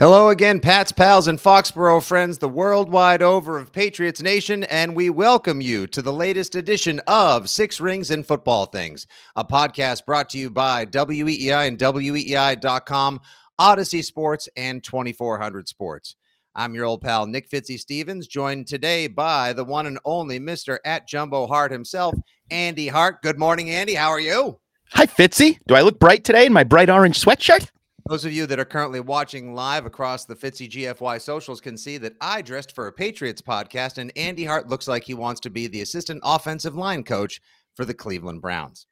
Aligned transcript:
Hello 0.00 0.30
again, 0.30 0.58
Pats, 0.58 0.90
pals, 0.90 1.28
and 1.28 1.38
Foxborough 1.38 2.02
friends, 2.02 2.38
the 2.38 2.48
worldwide 2.48 3.22
over 3.22 3.58
of 3.58 3.72
Patriots 3.72 4.20
Nation, 4.20 4.64
and 4.64 4.96
we 4.96 5.08
welcome 5.08 5.60
you 5.60 5.86
to 5.86 6.02
the 6.02 6.12
latest 6.12 6.56
edition 6.56 7.00
of 7.06 7.48
Six 7.48 7.80
Rings 7.80 8.10
and 8.10 8.26
Football 8.26 8.66
Things, 8.66 9.06
a 9.36 9.44
podcast 9.44 10.04
brought 10.04 10.28
to 10.30 10.38
you 10.38 10.50
by 10.50 10.84
WEEI 10.86 11.68
and 11.68 11.78
WEEI.com, 11.78 13.20
Audacy 13.60 14.02
Sports, 14.02 14.48
and 14.56 14.82
2400 14.82 15.68
Sports. 15.68 16.16
I'm 16.56 16.74
your 16.74 16.86
old 16.86 17.00
pal, 17.00 17.28
Nick 17.28 17.48
Fitzy 17.48 17.78
Stevens, 17.78 18.26
joined 18.26 18.66
today 18.66 19.06
by 19.06 19.52
the 19.52 19.64
one 19.64 19.86
and 19.86 20.00
only 20.04 20.40
Mr. 20.40 20.78
at 20.84 21.06
Jumbo 21.06 21.46
Hart 21.46 21.70
himself, 21.70 22.16
Andy 22.50 22.88
Hart. 22.88 23.22
Good 23.22 23.38
morning, 23.38 23.70
Andy. 23.70 23.94
How 23.94 24.08
are 24.08 24.18
you? 24.18 24.58
Hi, 24.90 25.06
Fitzy. 25.06 25.60
Do 25.68 25.76
I 25.76 25.82
look 25.82 26.00
bright 26.00 26.24
today 26.24 26.46
in 26.46 26.52
my 26.52 26.64
bright 26.64 26.90
orange 26.90 27.24
sweatshirt? 27.24 27.68
Those 28.06 28.26
of 28.26 28.34
you 28.34 28.44
that 28.48 28.58
are 28.58 28.66
currently 28.66 29.00
watching 29.00 29.54
live 29.54 29.86
across 29.86 30.26
the 30.26 30.34
Fitzy 30.34 30.68
GFY 30.68 31.18
socials 31.22 31.58
can 31.62 31.78
see 31.78 31.96
that 31.96 32.12
I 32.20 32.42
dressed 32.42 32.74
for 32.74 32.86
a 32.86 32.92
Patriots 32.92 33.40
podcast, 33.40 33.96
and 33.96 34.12
Andy 34.14 34.44
Hart 34.44 34.68
looks 34.68 34.86
like 34.86 35.04
he 35.04 35.14
wants 35.14 35.40
to 35.40 35.50
be 35.50 35.68
the 35.68 35.80
assistant 35.80 36.20
offensive 36.22 36.76
line 36.76 37.02
coach 37.02 37.40
for 37.74 37.86
the 37.86 37.94
Cleveland 37.94 38.42
Browns. 38.42 38.86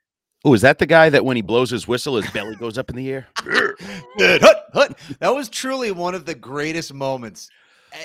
Oh, 0.46 0.54
is 0.54 0.62
that 0.62 0.78
the 0.78 0.86
guy 0.86 1.10
that 1.10 1.26
when 1.26 1.36
he 1.36 1.42
blows 1.42 1.68
his 1.68 1.86
whistle, 1.86 2.16
his 2.16 2.30
belly 2.30 2.56
goes 2.56 2.78
up 2.78 2.88
in 2.88 2.96
the 2.96 3.10
air? 3.10 3.28
hut, 3.36 4.64
hut. 4.72 4.98
That 5.20 5.34
was 5.34 5.50
truly 5.50 5.92
one 5.92 6.14
of 6.14 6.24
the 6.24 6.34
greatest 6.34 6.94
moments 6.94 7.50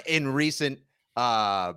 in 0.08 0.28
recent. 0.28 0.80
Uh, 1.16 1.74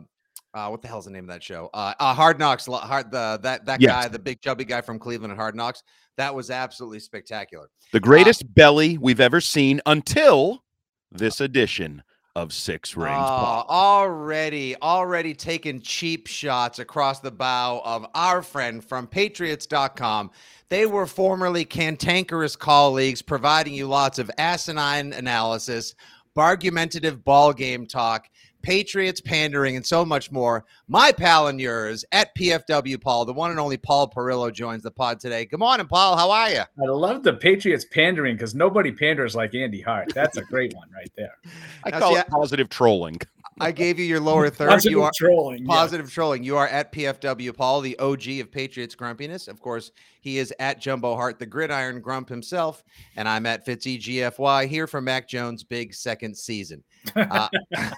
uh, 0.54 0.68
what 0.68 0.82
the 0.82 0.88
hell's 0.88 1.04
the 1.04 1.10
name 1.10 1.24
of 1.24 1.28
that 1.28 1.42
show? 1.42 1.70
Uh, 1.72 1.94
uh 1.98 2.14
Hard 2.14 2.38
Knocks. 2.38 2.66
Hard 2.66 3.10
the 3.10 3.38
that 3.42 3.66
that 3.66 3.80
yes. 3.80 3.90
guy, 3.90 4.08
the 4.08 4.18
big 4.18 4.40
chubby 4.40 4.64
guy 4.64 4.80
from 4.80 4.98
Cleveland 4.98 5.32
and 5.32 5.40
Hard 5.40 5.54
Knocks. 5.54 5.82
That 6.16 6.34
was 6.34 6.50
absolutely 6.50 7.00
spectacular. 7.00 7.70
The 7.92 8.00
greatest 8.00 8.44
uh, 8.44 8.48
belly 8.54 8.98
we've 8.98 9.20
ever 9.20 9.40
seen 9.40 9.80
until 9.86 10.64
this 11.10 11.40
edition 11.40 12.02
of 12.36 12.52
Six 12.52 12.96
Rings. 12.96 13.16
Uh, 13.18 13.62
already, 13.68 14.76
already 14.80 15.34
taking 15.34 15.80
cheap 15.80 16.26
shots 16.26 16.78
across 16.78 17.20
the 17.20 17.30
bow 17.30 17.80
of 17.84 18.06
our 18.14 18.42
friend 18.42 18.84
from 18.84 19.06
Patriots.com. 19.06 20.30
They 20.68 20.86
were 20.86 21.06
formerly 21.06 21.64
cantankerous 21.64 22.54
colleagues, 22.54 23.22
providing 23.22 23.74
you 23.74 23.88
lots 23.88 24.18
of 24.18 24.30
asinine 24.38 25.12
analysis, 25.12 25.94
argumentative 26.36 27.24
ball 27.24 27.52
game 27.52 27.86
talk, 27.86 28.28
Patriots 28.62 29.20
pandering, 29.20 29.76
and 29.76 29.86
so 29.86 30.04
much 30.04 30.30
more. 30.30 30.64
My 30.88 31.12
pal 31.12 31.48
and 31.48 31.60
yours 31.60 32.04
at 32.12 32.34
PFW 32.36 33.00
Paul, 33.00 33.24
the 33.24 33.32
one 33.32 33.50
and 33.50 33.60
only 33.60 33.76
Paul 33.76 34.10
Perillo 34.10 34.52
joins 34.52 34.82
the 34.82 34.90
pod 34.90 35.20
today. 35.20 35.44
Good 35.46 35.60
morning, 35.60 35.86
Paul. 35.86 36.16
How 36.16 36.30
are 36.30 36.50
you? 36.50 36.60
I 36.60 36.84
love 36.86 37.22
the 37.22 37.34
Patriots 37.34 37.84
pandering 37.84 38.36
because 38.36 38.54
nobody 38.54 38.92
panders 38.92 39.34
like 39.34 39.54
Andy 39.54 39.80
Hart. 39.80 40.12
That's 40.14 40.36
a 40.36 40.42
great 40.42 40.74
one 40.74 40.90
right 40.92 41.10
there. 41.16 41.36
I 41.84 41.90
now, 41.90 41.98
call 41.98 42.14
see, 42.14 42.20
it 42.20 42.28
positive 42.28 42.68
trolling. 42.68 43.18
I 43.60 43.72
gave 43.72 43.98
you 43.98 44.06
your 44.06 44.20
lower 44.20 44.48
third. 44.48 44.70
Positive 44.70 44.90
you 44.90 45.02
are 45.02 45.12
trolling. 45.14 45.66
Positive 45.66 46.06
yeah. 46.06 46.14
trolling. 46.14 46.42
You 46.42 46.56
are 46.56 46.68
at 46.68 46.92
PFW 46.92 47.54
Paul, 47.54 47.82
the 47.82 47.98
OG 47.98 48.28
of 48.40 48.50
Patriots 48.50 48.94
grumpiness. 48.94 49.48
Of 49.48 49.60
course, 49.60 49.92
he 50.20 50.38
is 50.38 50.52
at 50.58 50.80
Jumbo 50.80 51.14
Hart, 51.14 51.38
the 51.38 51.46
gridiron 51.46 52.00
grump 52.00 52.28
himself, 52.28 52.82
and 53.16 53.28
I'm 53.28 53.44
at 53.44 53.66
Fitzy 53.66 53.98
GFY 53.98 54.68
here 54.68 54.86
for 54.86 55.00
Mac 55.00 55.28
Jones' 55.28 55.62
big 55.62 55.92
second 55.94 56.36
season. 56.36 56.82
Uh, 57.16 57.48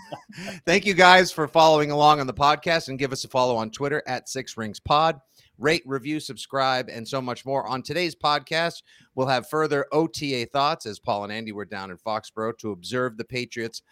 thank 0.66 0.86
you 0.86 0.94
guys 0.94 1.32
for 1.32 1.48
following 1.48 1.90
along 1.90 2.20
on 2.20 2.26
the 2.26 2.34
podcast, 2.34 2.88
and 2.88 2.98
give 2.98 3.12
us 3.12 3.24
a 3.24 3.28
follow 3.28 3.56
on 3.56 3.70
Twitter 3.70 4.02
at 4.06 4.28
Six 4.28 4.56
Rings 4.56 4.80
Pod. 4.80 5.20
Rate, 5.58 5.82
review, 5.86 6.18
subscribe, 6.18 6.88
and 6.88 7.06
so 7.06 7.20
much 7.20 7.44
more. 7.44 7.66
On 7.66 7.82
today's 7.82 8.16
podcast, 8.16 8.82
we'll 9.14 9.26
have 9.26 9.48
further 9.48 9.86
OTA 9.92 10.46
thoughts 10.52 10.86
as 10.86 10.98
Paul 10.98 11.24
and 11.24 11.32
Andy 11.32 11.52
were 11.52 11.64
down 11.64 11.90
in 11.90 11.98
Foxborough 11.98 12.56
to 12.58 12.72
observe 12.72 13.16
the 13.16 13.24
Patriots' 13.24 13.82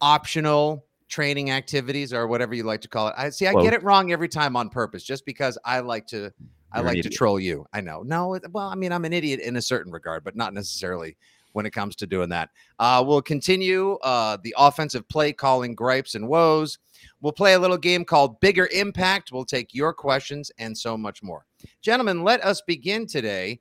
optional 0.00 0.84
training 1.08 1.50
activities 1.50 2.12
or 2.12 2.26
whatever 2.26 2.54
you 2.54 2.64
like 2.64 2.80
to 2.80 2.88
call 2.88 3.08
it. 3.08 3.14
I 3.16 3.28
see 3.28 3.46
I 3.46 3.52
well, 3.52 3.62
get 3.62 3.74
it 3.74 3.82
wrong 3.82 4.10
every 4.10 4.28
time 4.28 4.56
on 4.56 4.70
purpose 4.70 5.04
just 5.04 5.26
because 5.26 5.58
I 5.64 5.80
like 5.80 6.06
to 6.08 6.32
I 6.72 6.80
like 6.80 7.02
to 7.02 7.10
troll 7.10 7.38
you. 7.38 7.66
I 7.72 7.82
know. 7.82 8.02
No, 8.02 8.38
well, 8.50 8.68
I 8.68 8.74
mean, 8.74 8.92
I'm 8.92 9.04
an 9.04 9.12
idiot 9.12 9.40
in 9.40 9.56
a 9.56 9.62
certain 9.62 9.92
regard, 9.92 10.24
but 10.24 10.34
not 10.34 10.54
necessarily 10.54 11.18
when 11.52 11.66
it 11.66 11.72
comes 11.72 11.96
to 11.96 12.06
doing 12.06 12.28
that. 12.30 12.50
Uh, 12.78 13.02
we'll 13.06 13.22
continue 13.22 13.94
uh, 14.02 14.36
the 14.42 14.54
offensive 14.58 15.08
play 15.08 15.32
calling 15.32 15.74
gripes 15.74 16.14
and 16.14 16.28
woes. 16.28 16.78
We'll 17.20 17.32
play 17.32 17.54
a 17.54 17.58
little 17.58 17.76
game 17.76 18.04
called 18.04 18.40
Bigger 18.40 18.68
Impact. 18.72 19.32
We'll 19.32 19.44
take 19.44 19.74
your 19.74 19.92
questions 19.92 20.50
and 20.58 20.76
so 20.76 20.96
much 20.96 21.22
more. 21.22 21.46
Gentlemen, 21.80 22.24
let 22.24 22.44
us 22.44 22.60
begin 22.62 23.06
today 23.06 23.60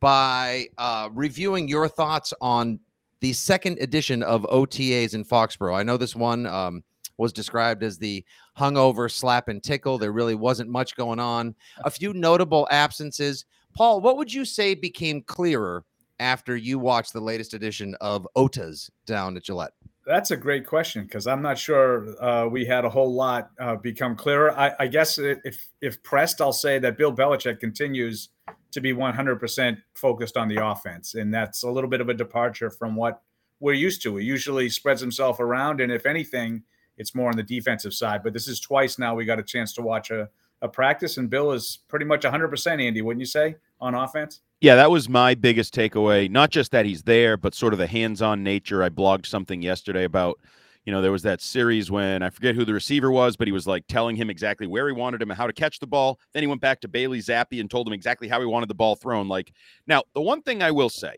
by 0.00 0.68
uh, 0.78 1.08
reviewing 1.12 1.68
your 1.68 1.88
thoughts 1.88 2.32
on 2.40 2.80
the 3.20 3.32
second 3.32 3.78
edition 3.80 4.22
of 4.22 4.42
OTAs 4.44 5.14
in 5.14 5.24
Foxborough. 5.24 5.76
I 5.76 5.84
know 5.84 5.96
this 5.96 6.16
one 6.16 6.44
um, 6.46 6.82
was 7.18 7.32
described 7.32 7.84
as 7.84 7.98
the 7.98 8.24
hungover 8.58 9.10
slap 9.10 9.48
and 9.48 9.62
tickle. 9.62 9.98
There 9.98 10.12
really 10.12 10.34
wasn't 10.34 10.70
much 10.70 10.96
going 10.96 11.20
on. 11.20 11.54
A 11.84 11.90
few 11.90 12.12
notable 12.12 12.66
absences. 12.70 13.44
Paul, 13.74 14.00
what 14.00 14.16
would 14.16 14.32
you 14.32 14.44
say 14.44 14.74
became 14.74 15.22
clearer 15.22 15.84
after 16.22 16.56
you 16.56 16.78
watch 16.78 17.12
the 17.12 17.20
latest 17.20 17.52
edition 17.52 17.96
of 18.00 18.26
OTAs 18.36 18.90
down 19.06 19.36
at 19.36 19.42
Gillette? 19.42 19.72
That's 20.06 20.30
a 20.30 20.36
great 20.36 20.66
question 20.66 21.04
because 21.04 21.26
I'm 21.26 21.42
not 21.42 21.58
sure 21.58 22.22
uh, 22.22 22.46
we 22.46 22.64
had 22.64 22.84
a 22.84 22.88
whole 22.88 23.12
lot 23.12 23.50
uh, 23.58 23.76
become 23.76 24.16
clearer. 24.16 24.56
I, 24.58 24.72
I, 24.80 24.86
guess 24.86 25.18
if 25.18 25.68
if 25.80 26.02
pressed, 26.02 26.40
I'll 26.40 26.52
say 26.52 26.78
that 26.80 26.98
Bill 26.98 27.14
Belichick 27.14 27.60
continues 27.60 28.30
to 28.72 28.80
be 28.80 28.92
100% 28.92 29.76
focused 29.94 30.36
on 30.36 30.48
the 30.48 30.64
offense, 30.64 31.14
and 31.14 31.32
that's 31.32 31.62
a 31.62 31.70
little 31.70 31.90
bit 31.90 32.00
of 32.00 32.08
a 32.08 32.14
departure 32.14 32.70
from 32.70 32.96
what 32.96 33.22
we're 33.60 33.74
used 33.74 34.02
to. 34.02 34.16
He 34.16 34.24
usually 34.24 34.68
spreads 34.68 35.00
himself 35.00 35.38
around, 35.38 35.80
and 35.80 35.92
if 35.92 36.06
anything, 36.06 36.62
it's 36.96 37.14
more 37.14 37.30
on 37.30 37.36
the 37.36 37.42
defensive 37.42 37.94
side. 37.94 38.22
But 38.24 38.32
this 38.32 38.48
is 38.48 38.58
twice 38.58 38.98
now 38.98 39.14
we 39.14 39.24
got 39.24 39.38
a 39.38 39.44
chance 39.44 39.72
to 39.74 39.82
watch 39.82 40.10
a, 40.10 40.28
a 40.62 40.68
practice, 40.68 41.16
and 41.16 41.30
Bill 41.30 41.52
is 41.52 41.78
pretty 41.88 42.06
much 42.06 42.22
100%, 42.22 42.82
Andy, 42.82 43.02
wouldn't 43.02 43.20
you 43.20 43.26
say, 43.26 43.56
on 43.82 43.94
offense? 43.94 44.40
Yeah, 44.60 44.76
that 44.76 44.90
was 44.90 45.08
my 45.08 45.34
biggest 45.34 45.74
takeaway. 45.74 46.30
Not 46.30 46.50
just 46.50 46.70
that 46.70 46.86
he's 46.86 47.02
there, 47.02 47.36
but 47.36 47.54
sort 47.54 47.72
of 47.72 47.80
the 47.80 47.86
hands 47.86 48.22
on 48.22 48.44
nature. 48.44 48.82
I 48.82 48.88
blogged 48.88 49.26
something 49.26 49.60
yesterday 49.60 50.04
about, 50.04 50.38
you 50.86 50.92
know, 50.92 51.02
there 51.02 51.10
was 51.10 51.24
that 51.24 51.42
series 51.42 51.90
when 51.90 52.22
I 52.22 52.30
forget 52.30 52.54
who 52.54 52.64
the 52.64 52.72
receiver 52.72 53.10
was, 53.10 53.36
but 53.36 53.48
he 53.48 53.52
was 53.52 53.66
like 53.66 53.84
telling 53.88 54.14
him 54.14 54.30
exactly 54.30 54.68
where 54.68 54.86
he 54.86 54.92
wanted 54.92 55.20
him 55.20 55.30
and 55.30 55.36
how 55.36 55.48
to 55.48 55.52
catch 55.52 55.80
the 55.80 55.86
ball. 55.86 56.20
Then 56.32 56.44
he 56.44 56.46
went 56.46 56.60
back 56.60 56.80
to 56.82 56.88
Bailey 56.88 57.18
Zappe 57.18 57.60
and 57.60 57.68
told 57.68 57.88
him 57.88 57.92
exactly 57.92 58.28
how 58.28 58.38
he 58.38 58.46
wanted 58.46 58.68
the 58.68 58.74
ball 58.74 58.94
thrown. 58.94 59.26
Like, 59.26 59.52
now, 59.88 60.04
the 60.14 60.22
one 60.22 60.42
thing 60.42 60.62
I 60.62 60.70
will 60.70 60.90
say 60.90 61.16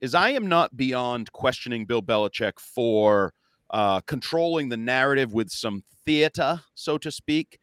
is 0.00 0.14
I 0.14 0.30
am 0.30 0.46
not 0.46 0.76
beyond 0.76 1.32
questioning 1.32 1.86
Bill 1.86 2.02
Belichick 2.02 2.60
for 2.60 3.34
uh, 3.70 4.00
controlling 4.02 4.68
the 4.68 4.76
narrative 4.76 5.32
with 5.32 5.50
some 5.50 5.82
theater, 6.06 6.60
so 6.76 6.96
to 6.98 7.10
speak. 7.10 7.58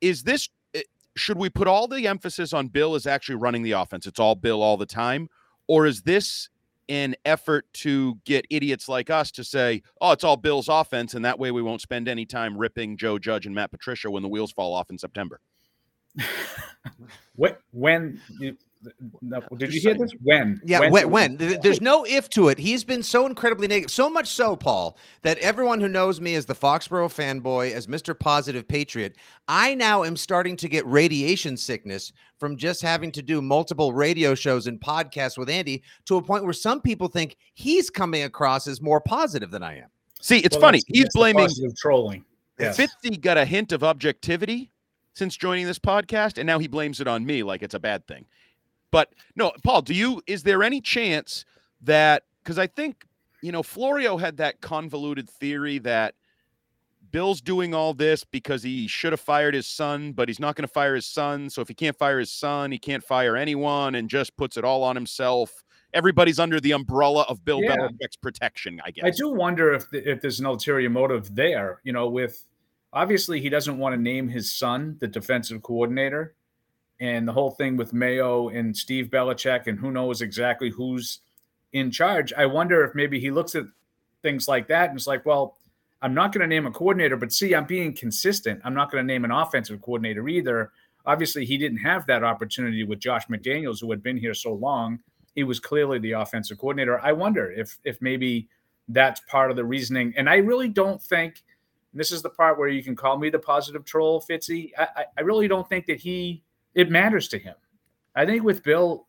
Is 0.00 0.22
this 0.22 0.48
should 1.16 1.36
we 1.36 1.50
put 1.50 1.68
all 1.68 1.88
the 1.88 2.06
emphasis 2.06 2.52
on 2.52 2.68
Bill 2.68 2.94
as 2.94 3.06
actually 3.06 3.36
running 3.36 3.62
the 3.62 3.72
offense? 3.72 4.06
It's 4.06 4.20
all 4.20 4.34
Bill 4.34 4.62
all 4.62 4.76
the 4.76 4.86
time, 4.86 5.28
or 5.66 5.86
is 5.86 6.02
this 6.02 6.48
an 6.88 7.14
effort 7.24 7.66
to 7.72 8.18
get 8.24 8.46
idiots 8.50 8.88
like 8.88 9.08
us 9.10 9.30
to 9.32 9.44
say, 9.44 9.82
"Oh, 10.00 10.12
it's 10.12 10.24
all 10.24 10.36
Bill's 10.36 10.68
offense," 10.68 11.14
and 11.14 11.24
that 11.24 11.38
way 11.38 11.50
we 11.50 11.62
won't 11.62 11.80
spend 11.80 12.08
any 12.08 12.26
time 12.26 12.56
ripping 12.56 12.96
Joe 12.96 13.18
Judge 13.18 13.46
and 13.46 13.54
Matt 13.54 13.70
Patricia 13.70 14.10
when 14.10 14.22
the 14.22 14.28
wheels 14.28 14.52
fall 14.52 14.74
off 14.74 14.90
in 14.90 14.98
September? 14.98 15.40
when 17.72 18.20
did 19.56 19.72
you 19.72 19.80
hear 19.80 19.94
this? 19.94 20.12
When? 20.22 20.60
Yeah, 20.64 20.80
when, 20.80 20.92
when, 20.92 21.10
when? 21.10 21.36
There's 21.36 21.80
no 21.80 22.04
if 22.04 22.28
to 22.30 22.48
it. 22.48 22.58
He's 22.58 22.84
been 22.84 23.02
so 23.02 23.26
incredibly 23.26 23.68
negative, 23.68 23.90
so 23.90 24.10
much 24.10 24.28
so, 24.28 24.56
Paul, 24.56 24.98
that 25.22 25.38
everyone 25.38 25.80
who 25.80 25.88
knows 25.88 26.20
me 26.20 26.34
as 26.34 26.46
the 26.46 26.54
Foxborough 26.54 27.08
fanboy, 27.08 27.72
as 27.72 27.86
Mr. 27.86 28.18
Positive 28.18 28.66
Patriot, 28.66 29.16
I 29.48 29.74
now 29.74 30.04
am 30.04 30.16
starting 30.16 30.56
to 30.56 30.68
get 30.68 30.86
radiation 30.86 31.56
sickness 31.56 32.12
from 32.38 32.56
just 32.56 32.82
having 32.82 33.12
to 33.12 33.22
do 33.22 33.40
multiple 33.40 33.92
radio 33.92 34.34
shows 34.34 34.66
and 34.66 34.80
podcasts 34.80 35.38
with 35.38 35.48
Andy 35.48 35.82
to 36.06 36.16
a 36.16 36.22
point 36.22 36.44
where 36.44 36.52
some 36.52 36.80
people 36.80 37.08
think 37.08 37.36
he's 37.54 37.90
coming 37.90 38.24
across 38.24 38.66
as 38.66 38.80
more 38.80 39.00
positive 39.00 39.50
than 39.50 39.62
I 39.62 39.78
am. 39.78 39.88
See, 40.20 40.38
it's 40.38 40.56
well, 40.56 40.62
funny. 40.62 40.80
He's 40.86 41.08
blaming 41.14 41.48
trolling. 41.76 42.24
Yes. 42.58 42.76
Fitzy 42.76 43.20
got 43.20 43.38
a 43.38 43.44
hint 43.44 43.72
of 43.72 43.82
objectivity 43.82 44.70
since 45.14 45.36
joining 45.36 45.66
this 45.66 45.78
podcast, 45.78 46.38
and 46.38 46.46
now 46.46 46.58
he 46.58 46.68
blames 46.68 47.00
it 47.00 47.08
on 47.08 47.24
me 47.24 47.42
like 47.42 47.62
it's 47.62 47.74
a 47.74 47.80
bad 47.80 48.06
thing. 48.06 48.24
But 48.92 49.12
no, 49.34 49.50
Paul, 49.64 49.82
do 49.82 49.94
you 49.94 50.22
is 50.28 50.44
there 50.44 50.62
any 50.62 50.80
chance 50.80 51.44
that 51.80 52.22
because 52.44 52.58
I 52.58 52.68
think 52.68 53.04
you 53.40 53.50
know 53.50 53.64
Florio 53.64 54.18
had 54.18 54.36
that 54.36 54.60
convoluted 54.60 55.28
theory 55.28 55.78
that 55.78 56.14
Bill's 57.10 57.40
doing 57.40 57.74
all 57.74 57.94
this 57.94 58.22
because 58.22 58.62
he 58.62 58.86
should 58.86 59.12
have 59.12 59.20
fired 59.20 59.54
his 59.54 59.66
son, 59.66 60.12
but 60.12 60.28
he's 60.28 60.38
not 60.38 60.54
going 60.54 60.66
to 60.66 60.72
fire 60.72 60.94
his 60.94 61.06
son. 61.06 61.50
So 61.50 61.60
if 61.60 61.68
he 61.68 61.74
can't 61.74 61.96
fire 61.96 62.18
his 62.18 62.30
son, 62.30 62.70
he 62.70 62.78
can't 62.78 63.02
fire 63.02 63.36
anyone, 63.36 63.96
and 63.96 64.08
just 64.08 64.36
puts 64.36 64.56
it 64.56 64.64
all 64.64 64.84
on 64.84 64.94
himself. 64.94 65.64
Everybody's 65.94 66.38
under 66.38 66.60
the 66.60 66.72
umbrella 66.72 67.26
of 67.28 67.44
Bill 67.44 67.62
yeah. 67.62 67.76
Belichick's 67.76 68.16
protection, 68.16 68.80
I 68.84 68.90
guess. 68.92 69.04
I 69.04 69.10
do 69.10 69.28
wonder 69.30 69.74
if 69.74 69.90
the, 69.90 70.10
if 70.10 70.20
there's 70.22 70.40
an 70.40 70.46
ulterior 70.46 70.88
motive 70.88 71.34
there. 71.34 71.80
You 71.84 71.92
know, 71.92 72.08
with 72.08 72.46
obviously 72.92 73.40
he 73.40 73.48
doesn't 73.48 73.78
want 73.78 73.94
to 73.94 74.00
name 74.00 74.28
his 74.28 74.52
son 74.52 74.96
the 75.00 75.08
defensive 75.08 75.62
coordinator 75.62 76.34
and 77.02 77.26
the 77.26 77.32
whole 77.32 77.50
thing 77.50 77.76
with 77.76 77.92
Mayo 77.92 78.48
and 78.50 78.74
Steve 78.76 79.06
Belichick 79.06 79.66
and 79.66 79.76
who 79.76 79.90
knows 79.90 80.22
exactly 80.22 80.70
who's 80.70 81.18
in 81.72 81.90
charge. 81.90 82.32
I 82.34 82.46
wonder 82.46 82.84
if 82.84 82.94
maybe 82.94 83.18
he 83.18 83.32
looks 83.32 83.56
at 83.56 83.64
things 84.22 84.46
like 84.46 84.68
that. 84.68 84.90
And 84.90 84.96
it's 84.96 85.08
like, 85.08 85.26
well, 85.26 85.56
I'm 86.00 86.14
not 86.14 86.32
going 86.32 86.42
to 86.42 86.46
name 86.46 86.64
a 86.64 86.70
coordinator, 86.70 87.16
but 87.16 87.32
see, 87.32 87.56
I'm 87.56 87.64
being 87.64 87.92
consistent. 87.92 88.60
I'm 88.64 88.72
not 88.72 88.92
going 88.92 89.02
to 89.02 89.12
name 89.12 89.24
an 89.24 89.32
offensive 89.32 89.82
coordinator 89.82 90.28
either. 90.28 90.70
Obviously, 91.04 91.44
he 91.44 91.58
didn't 91.58 91.78
have 91.78 92.06
that 92.06 92.22
opportunity 92.22 92.84
with 92.84 93.00
Josh 93.00 93.26
McDaniels, 93.26 93.80
who 93.80 93.90
had 93.90 94.00
been 94.00 94.16
here 94.16 94.34
so 94.34 94.52
long. 94.52 95.00
He 95.34 95.42
was 95.42 95.58
clearly 95.58 95.98
the 95.98 96.12
offensive 96.12 96.58
coordinator. 96.58 97.00
I 97.00 97.10
wonder 97.10 97.50
if 97.50 97.78
if 97.82 98.00
maybe 98.00 98.48
that's 98.86 99.20
part 99.28 99.50
of 99.50 99.56
the 99.56 99.64
reasoning. 99.64 100.14
And 100.16 100.30
I 100.30 100.36
really 100.36 100.68
don't 100.68 101.02
think 101.02 101.42
this 101.92 102.12
is 102.12 102.22
the 102.22 102.30
part 102.30 102.58
where 102.58 102.68
you 102.68 102.84
can 102.84 102.94
call 102.94 103.18
me 103.18 103.28
the 103.28 103.40
positive 103.40 103.84
troll, 103.84 104.22
Fitzy. 104.22 104.70
I, 104.78 105.06
I 105.18 105.22
really 105.22 105.48
don't 105.48 105.68
think 105.68 105.86
that 105.86 105.98
he 105.98 106.44
it 106.74 106.90
matters 106.90 107.28
to 107.28 107.38
him. 107.38 107.54
I 108.14 108.26
think 108.26 108.42
with 108.42 108.62
Bill, 108.62 109.06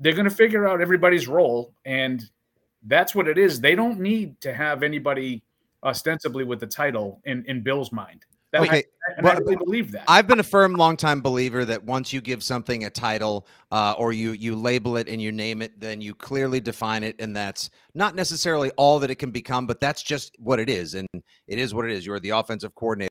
they're 0.00 0.14
going 0.14 0.28
to 0.28 0.34
figure 0.34 0.66
out 0.66 0.80
everybody's 0.80 1.28
role, 1.28 1.74
and 1.84 2.22
that's 2.86 3.14
what 3.14 3.28
it 3.28 3.38
is. 3.38 3.60
They 3.60 3.74
don't 3.74 4.00
need 4.00 4.40
to 4.42 4.52
have 4.52 4.82
anybody 4.82 5.42
ostensibly 5.82 6.44
with 6.44 6.60
the 6.60 6.66
title 6.66 7.20
in 7.24 7.44
in 7.46 7.62
Bill's 7.62 7.92
mind. 7.92 8.24
That, 8.52 8.62
okay, 8.62 8.84
I, 9.18 9.22
well, 9.22 9.36
I 9.36 9.38
really 9.38 9.56
believe 9.56 9.90
that. 9.92 10.04
I've 10.06 10.26
been 10.26 10.38
a 10.38 10.44
firm, 10.44 10.74
longtime 10.74 11.20
believer 11.20 11.64
that 11.64 11.82
once 11.82 12.12
you 12.12 12.20
give 12.20 12.42
something 12.42 12.84
a 12.84 12.90
title, 12.90 13.46
uh, 13.72 13.94
or 13.98 14.12
you 14.12 14.32
you 14.32 14.54
label 14.54 14.96
it 14.96 15.08
and 15.08 15.20
you 15.20 15.32
name 15.32 15.62
it, 15.62 15.78
then 15.80 16.00
you 16.00 16.14
clearly 16.14 16.60
define 16.60 17.02
it, 17.02 17.16
and 17.18 17.34
that's 17.34 17.70
not 17.94 18.14
necessarily 18.14 18.70
all 18.76 18.98
that 19.00 19.10
it 19.10 19.16
can 19.16 19.30
become, 19.30 19.66
but 19.66 19.80
that's 19.80 20.02
just 20.02 20.36
what 20.38 20.60
it 20.60 20.70
is, 20.70 20.94
and 20.94 21.08
it 21.48 21.58
is 21.58 21.74
what 21.74 21.84
it 21.84 21.90
is. 21.90 22.06
You're 22.06 22.20
the 22.20 22.30
offensive 22.30 22.74
coordinator. 22.74 23.10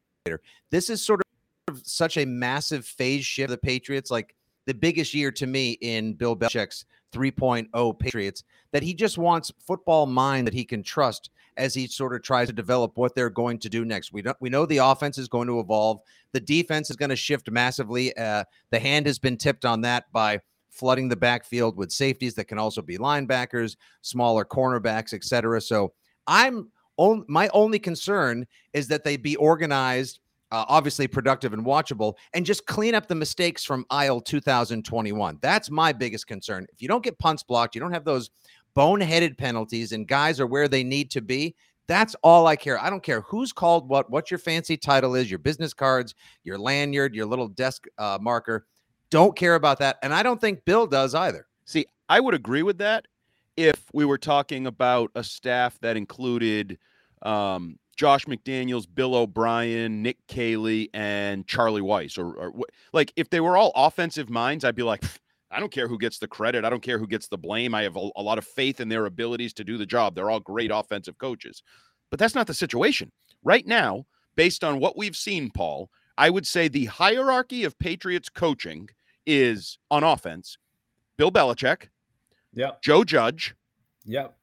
This 0.72 0.90
is 0.90 1.06
sort 1.06 1.22
of 1.68 1.82
such 1.84 2.18
a 2.18 2.26
massive 2.26 2.86
phase 2.86 3.26
shift 3.26 3.46
of 3.46 3.52
the 3.52 3.58
Patriots, 3.58 4.12
like 4.12 4.36
the 4.66 4.74
biggest 4.74 5.14
year 5.14 5.32
to 5.32 5.48
me 5.48 5.72
in 5.82 6.14
Bill 6.14 6.36
Belichick's 6.36 6.86
3.0 7.12 8.00
Patriots, 8.00 8.44
that 8.72 8.84
he 8.84 8.94
just 8.94 9.18
wants 9.18 9.52
football 9.66 10.06
mind 10.06 10.46
that 10.48 10.54
he 10.54 10.66
can 10.66 10.84
trust 10.84 11.32
as 11.58 11.74
he 11.74 11.88
sort 11.88 12.14
of 12.14 12.22
tries 12.22 12.48
to 12.48 12.54
develop 12.54 12.98
what 12.98 13.16
they're 13.16 13.30
going 13.30 13.58
to 13.58 13.70
do 13.70 13.86
next. 13.86 14.12
We 14.12 14.22
don't, 14.22 14.38
we 14.42 14.50
know 14.50 14.66
the 14.66 14.78
offense 14.78 15.18
is 15.18 15.28
going 15.28 15.48
to 15.48 15.60
evolve. 15.60 16.02
The 16.34 16.40
defense 16.40 16.90
is 16.90 16.98
going 16.98 17.10
to 17.10 17.16
shift 17.16 17.50
massively. 17.50 18.16
Uh, 18.18 18.44
the 18.72 18.80
hand 18.80 19.08
has 19.08 19.18
been 19.18 19.38
tipped 19.38 19.66
on 19.66 19.82
that 19.82 20.12
by 20.12 20.42
flooding 20.70 21.08
the 21.08 21.16
backfield 21.16 21.78
with 21.78 21.92
safeties 21.92 22.36
that 22.36 22.46
can 22.46 22.60
also 22.60 22.82
be 22.82 22.98
linebackers, 22.98 23.78
smaller 24.02 24.44
cornerbacks, 24.44 25.14
etc. 25.14 25.62
So 25.62 25.94
I'm 26.28 26.70
on, 26.98 27.24
my 27.30 27.48
only 27.54 27.80
concern 27.80 28.46
is 28.74 28.90
that 28.90 29.06
they 29.06 29.16
be 29.16 29.38
organized 29.38 30.20
uh, 30.52 30.66
obviously 30.68 31.08
productive 31.08 31.54
and 31.54 31.66
watchable, 31.66 32.16
and 32.34 32.46
just 32.46 32.66
clean 32.66 32.96
up 32.96 33.08
the 33.08 33.16
mistakes 33.16 33.64
from 33.64 33.86
aisle 33.90 34.22
2021. 34.22 35.40
That's 35.42 35.70
my 35.70 35.92
biggest 35.92 36.28
concern. 36.28 36.66
If 36.72 36.82
you 36.82 36.88
don't 36.88 37.04
get 37.04 37.18
punts 37.20 37.44
blocked, 37.44 37.76
you 37.76 37.82
don't 37.82 37.94
have 37.94 38.06
those 38.06 38.30
boneheaded 38.76 39.38
penalties, 39.38 39.92
and 39.92 40.08
guys 40.08 40.40
are 40.40 40.48
where 40.48 40.68
they 40.68 40.84
need 40.84 41.12
to 41.12 41.22
be. 41.22 41.56
That's 41.88 42.16
all 42.24 42.48
I 42.48 42.56
care. 42.56 42.82
I 42.82 42.90
don't 42.90 43.04
care 43.04 43.22
who's 43.22 43.54
called 43.54 43.88
what, 43.88 44.10
what 44.10 44.32
your 44.32 44.40
fancy 44.40 44.76
title 44.76 45.16
is, 45.16 45.30
your 45.30 45.40
business 45.40 45.74
cards, 45.74 46.16
your 46.44 46.58
lanyard, 46.58 47.14
your 47.14 47.28
little 47.28 47.48
desk 47.48 47.86
uh, 47.98 48.18
marker. 48.20 48.66
Don't 49.12 49.36
care 49.36 49.56
about 49.56 49.80
that. 49.80 49.98
And 50.02 50.14
I 50.14 50.24
don't 50.24 50.42
think 50.42 50.66
Bill 50.66 50.88
does 50.88 51.14
either. 51.14 51.46
See, 51.66 51.86
I 52.10 52.20
would 52.20 52.34
agree 52.34 52.64
with 52.64 52.80
that 52.80 53.06
if 53.56 53.84
we 53.94 54.04
were 54.04 54.18
talking 54.18 54.68
about 54.68 55.12
a 55.16 55.24
staff 55.24 55.80
that 55.82 55.96
included 55.96 56.78
um, 57.22 57.78
Josh 57.96 58.26
McDaniels, 58.26 58.86
Bill 58.94 59.16
O'Brien, 59.16 60.02
Nick 60.02 60.18
Caley, 60.28 60.90
and 60.94 61.48
Charlie 61.48 61.82
Weis, 61.82 62.18
or, 62.18 62.34
or 62.34 62.54
like 62.94 63.14
if 63.16 63.30
they 63.30 63.40
were 63.40 63.58
all 63.58 63.72
offensive 63.76 64.30
minds, 64.30 64.66
I'd 64.66 64.76
be 64.76 64.84
like, 64.84 65.04
I 65.52 65.60
don't 65.60 65.72
care 65.72 65.88
who 65.88 65.98
gets 65.98 66.20
the 66.20 66.28
credit. 66.28 66.66
I 66.66 66.70
don't 66.70 66.82
care 66.82 67.00
who 67.00 67.08
gets 67.08 67.28
the 67.28 67.38
blame. 67.38 67.74
I 67.74 67.84
have 67.84 67.96
a, 67.96 68.10
a, 68.18 68.22
lot 68.22 68.38
of 68.38 68.46
faith 68.46 68.82
in 68.82 68.90
their 68.90 69.06
abilities 69.06 69.54
to 69.54 69.64
do 69.64 69.78
the 69.78 69.86
job. 69.86 70.14
They're 70.14 70.30
all 70.30 70.42
great 70.42 70.72
offensive 70.74 71.18
coaches. 71.18 71.64
But 72.10 72.20
that's 72.20 72.36
not 72.36 72.48
the 72.48 72.54
situation. 72.54 73.12
Right 73.44 73.66
now, 73.66 74.06
based 74.36 74.64
on 74.64 74.80
what 74.80 74.98
we've 74.98 75.16
seen, 75.16 75.50
Paul, 75.52 75.90
I 76.18 76.30
would 76.30 76.46
say 76.46 76.68
the 76.68 76.86
hierarchy 76.86 77.64
of 77.64 77.78
Patriots 77.80 78.30
coaching 78.30 78.90
is 79.26 79.78
on 79.90 80.04
offense 80.04 80.58
Bill 81.18 81.32
Belichick, 81.32 81.90
yep. 82.54 82.82
Joe 82.82 83.04
Judge, 83.04 83.56
yep. 84.04 84.36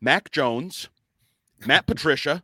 Mac 0.00 0.30
Jones, 0.30 0.88
Matt 1.66 1.86
Patricia, 1.86 2.42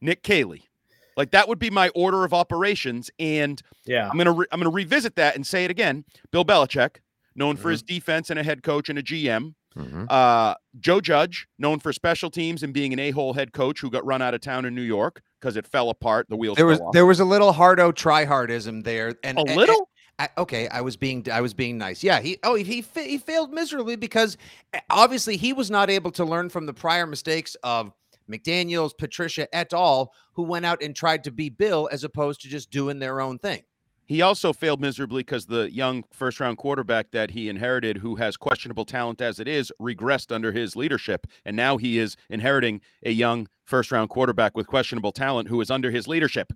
Nick 0.00 0.22
Caley. 0.22 0.68
Like 1.16 1.30
that 1.30 1.48
would 1.48 1.58
be 1.58 1.70
my 1.70 1.88
order 1.90 2.24
of 2.24 2.34
operations. 2.34 3.10
And 3.18 3.60
yeah, 3.86 4.08
I'm 4.08 4.18
gonna 4.18 4.32
re- 4.32 4.46
I'm 4.52 4.60
gonna 4.60 4.70
revisit 4.70 5.16
that 5.16 5.34
and 5.34 5.46
say 5.46 5.64
it 5.64 5.70
again. 5.70 6.04
Bill 6.30 6.44
Belichick, 6.44 6.96
known 7.34 7.54
mm-hmm. 7.54 7.62
for 7.62 7.70
his 7.70 7.82
defense 7.82 8.30
and 8.30 8.38
a 8.38 8.42
head 8.42 8.62
coach 8.62 8.88
and 8.88 8.98
a 8.98 9.02
GM. 9.02 9.54
Mm-hmm. 9.76 10.04
Uh, 10.08 10.54
Joe 10.78 11.00
Judge, 11.00 11.48
known 11.58 11.80
for 11.80 11.92
special 11.92 12.30
teams 12.30 12.62
and 12.62 12.72
being 12.72 12.92
an 12.92 12.98
a-hole 12.98 13.34
head 13.34 13.52
coach 13.52 13.80
who 13.80 13.90
got 13.90 14.04
run 14.06 14.22
out 14.22 14.32
of 14.32 14.40
town 14.40 14.64
in 14.64 14.74
New 14.74 14.82
York 14.82 15.22
because 15.40 15.56
it 15.56 15.66
fell 15.66 15.90
apart. 15.90 16.26
The 16.28 16.36
wheels. 16.36 16.56
There 16.56 16.66
was 16.66 16.80
off. 16.80 16.92
there 16.92 17.06
was 17.06 17.20
a 17.20 17.24
little 17.24 17.52
hardo 17.52 17.92
tryhardism 17.92 18.84
there, 18.84 19.14
and 19.22 19.38
a 19.38 19.42
little. 19.42 19.88
I, 20.18 20.30
okay, 20.38 20.66
I 20.68 20.80
was 20.80 20.96
being 20.96 21.26
I 21.30 21.42
was 21.42 21.52
being 21.52 21.76
nice. 21.76 22.02
Yeah, 22.02 22.20
he 22.20 22.38
oh 22.42 22.54
he 22.54 22.84
he 22.94 23.18
failed 23.18 23.52
miserably 23.52 23.96
because 23.96 24.38
eh, 24.72 24.80
obviously 24.88 25.36
he 25.36 25.52
was 25.52 25.70
not 25.70 25.90
able 25.90 26.10
to 26.12 26.24
learn 26.24 26.48
from 26.48 26.64
the 26.64 26.72
prior 26.72 27.06
mistakes 27.06 27.54
of 27.62 27.92
McDaniels, 28.30 28.96
Patricia 28.96 29.46
et 29.54 29.72
al., 29.72 30.12
who 30.34 30.42
went 30.42 30.66
out 30.66 30.82
and 30.82 30.94
tried 30.94 31.24
to 31.24 31.30
be 31.30 31.48
Bill 31.48 31.88
as 31.90 32.04
opposed 32.04 32.40
to 32.42 32.48
just 32.48 32.70
doing 32.70 32.98
their 32.98 33.20
own 33.20 33.38
thing. 33.38 33.62
He 34.06 34.22
also 34.22 34.52
failed 34.52 34.80
miserably 34.80 35.22
because 35.22 35.46
the 35.46 35.72
young 35.72 36.04
first 36.12 36.38
round 36.38 36.58
quarterback 36.58 37.10
that 37.10 37.32
he 37.32 37.48
inherited, 37.48 37.98
who 37.98 38.14
has 38.16 38.36
questionable 38.36 38.84
talent 38.84 39.20
as 39.20 39.40
it 39.40 39.48
is, 39.48 39.72
regressed 39.80 40.32
under 40.32 40.52
his 40.52 40.76
leadership. 40.76 41.26
And 41.44 41.56
now 41.56 41.76
he 41.76 41.98
is 41.98 42.16
inheriting 42.30 42.80
a 43.02 43.10
young 43.10 43.48
first 43.64 43.90
round 43.90 44.08
quarterback 44.08 44.56
with 44.56 44.68
questionable 44.68 45.10
talent 45.10 45.48
who 45.48 45.60
is 45.60 45.72
under 45.72 45.90
his 45.90 46.06
leadership. 46.06 46.52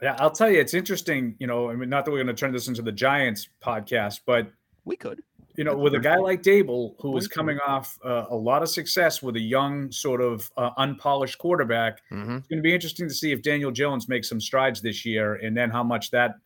Yeah, 0.00 0.16
I'll 0.18 0.30
tell 0.30 0.50
you, 0.50 0.60
it's 0.60 0.74
interesting. 0.74 1.34
You 1.38 1.46
know, 1.46 1.68
I 1.68 1.74
mean, 1.74 1.90
not 1.90 2.06
that 2.06 2.10
we're 2.10 2.22
going 2.22 2.34
to 2.34 2.40
turn 2.40 2.52
this 2.52 2.68
into 2.68 2.82
the 2.82 2.92
Giants 2.92 3.48
podcast, 3.62 4.20
but 4.24 4.50
we 4.86 4.96
could 4.96 5.22
you 5.58 5.64
know, 5.64 5.76
with 5.76 5.94
a 5.94 5.98
guy 5.98 6.14
like 6.14 6.40
Daboll, 6.40 6.94
who 7.00 7.10
was 7.10 7.26
coming 7.26 7.58
off 7.66 7.98
uh, 8.04 8.26
a 8.30 8.36
lot 8.36 8.62
of 8.62 8.68
success 8.68 9.24
with 9.24 9.34
a 9.34 9.40
young, 9.40 9.90
sort 9.90 10.20
of 10.20 10.48
uh, 10.56 10.70
unpolished 10.76 11.36
quarterback, 11.38 12.00
mm-hmm. 12.12 12.36
it's 12.36 12.46
going 12.46 12.58
to 12.58 12.62
be 12.62 12.72
interesting 12.72 13.08
to 13.08 13.14
see 13.14 13.32
if 13.32 13.42
Daniel 13.42 13.72
Jones 13.72 14.08
makes 14.08 14.28
some 14.28 14.40
strides 14.40 14.80
this 14.80 15.04
year, 15.04 15.34
and 15.34 15.56
then 15.56 15.68
how 15.68 15.82
much 15.82 16.12
that 16.12 16.36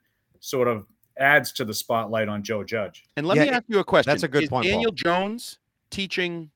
sort 0.41 0.67
of 0.67 0.87
adds 1.19 1.53
to 1.53 1.67
the 1.67 1.75
spotlight 1.75 2.31
on 2.31 2.43
Joe 2.43 2.65
Judge. 2.65 3.05
And 3.19 3.27
let 3.27 3.37
yeah, 3.37 3.45
me 3.45 3.51
ask 3.51 3.65
you 3.69 3.81
a 3.81 3.85
question: 3.85 4.11
That's 4.11 4.23
a 4.23 4.29
good 4.29 4.45
Is 4.45 4.49
point. 4.49 4.65
Daniel 4.65 4.91
Paul. 4.93 4.97
Jones 4.97 5.59
teaching 5.91 6.51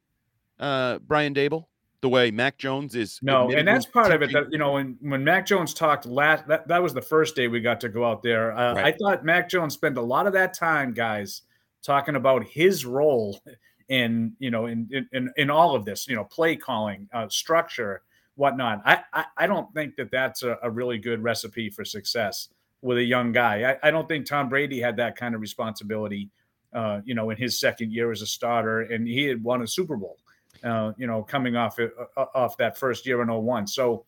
uh, 0.59 0.99
Brian 1.01 1.35
Daboll 1.35 1.67
the 2.01 2.09
way 2.09 2.31
Mac 2.31 2.57
Jones 2.57 2.95
is. 2.95 3.21
No, 3.21 3.51
and 3.51 3.69
that's 3.69 3.85
part 3.85 4.07
teaching. 4.07 4.23
of 4.23 4.31
it. 4.31 4.33
That 4.33 4.51
you 4.51 4.57
know, 4.57 4.73
when 4.73 4.97
when 5.03 5.23
Mac 5.23 5.45
Jones 5.45 5.75
talked 5.75 6.07
last, 6.07 6.49
that 6.49 6.67
that 6.69 6.83
was 6.83 6.95
the 6.95 7.03
first 7.03 7.37
day 7.37 7.49
we 7.49 7.61
got 7.61 7.83
to 7.83 7.91
go 7.91 8.03
out 8.03 8.23
there. 8.23 8.57
Uh, 8.57 8.77
right. 8.77 8.87
I 8.87 8.93
thought 8.97 9.27
Mac 9.27 9.51
Jones 9.51 9.75
spent 9.75 9.99
a 9.99 10.03
lot 10.03 10.27
of 10.27 10.33
that 10.33 10.55
time, 10.55 10.95
guys 10.95 11.43
talking 11.87 12.17
about 12.17 12.45
his 12.45 12.85
role 12.85 13.41
in 13.89 14.35
you 14.39 14.51
know 14.51 14.67
in 14.67 14.89
in 15.13 15.31
in 15.37 15.51
all 15.51 15.75
of 15.75 15.85
this, 15.85 16.09
you 16.09 16.17
know, 16.17 16.25
play 16.25 16.57
calling, 16.57 17.09
uh, 17.13 17.29
structure, 17.29 18.03
whatnot. 18.35 18.83
I, 18.85 19.03
I, 19.13 19.25
I 19.37 19.47
don't 19.47 19.73
think 19.73 19.97
that 19.97 20.11
that's 20.11 20.43
a, 20.43 20.59
a, 20.63 20.71
really 20.71 20.99
good 20.99 21.23
recipe 21.23 21.71
for 21.71 21.85
success 21.85 22.49
with 22.83 22.99
a 22.99 23.03
young 23.03 23.33
guy. 23.33 23.71
I, 23.71 23.89
I 23.89 23.91
don't 23.91 24.09
think 24.09 24.27
Tom 24.27 24.49
Brady 24.49 24.81
had 24.81 24.97
that 24.97 25.17
kind 25.17 25.35
of 25.35 25.41
responsibility, 25.41 26.31
uh, 26.73 27.01
you 27.05 27.15
know, 27.15 27.31
in 27.31 27.37
his 27.37 27.59
second 27.59 27.93
year 27.93 28.11
as 28.11 28.23
a 28.23 28.27
starter, 28.27 28.83
and 28.83 29.07
he 29.07 29.25
had 29.25 29.43
won 29.43 29.63
a 29.63 29.67
Super 29.67 29.97
Bowl, 29.97 30.19
uh, 30.65 30.93
you 30.99 31.07
know, 31.07 31.23
coming 31.23 31.57
off 31.57 31.79
uh, 31.79 32.27
off 32.35 32.57
that 32.59 32.77
first 32.77 33.07
year 33.07 33.23
in 33.23 33.29
01. 33.29 33.69
So 33.69 34.05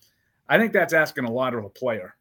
I 0.49 0.59
think 0.59 0.73
that's 0.73 0.93
asking 0.93 1.25
a 1.25 1.33
lot 1.33 1.55
of 1.55 1.65
a 1.65 1.71
player. 1.71 2.15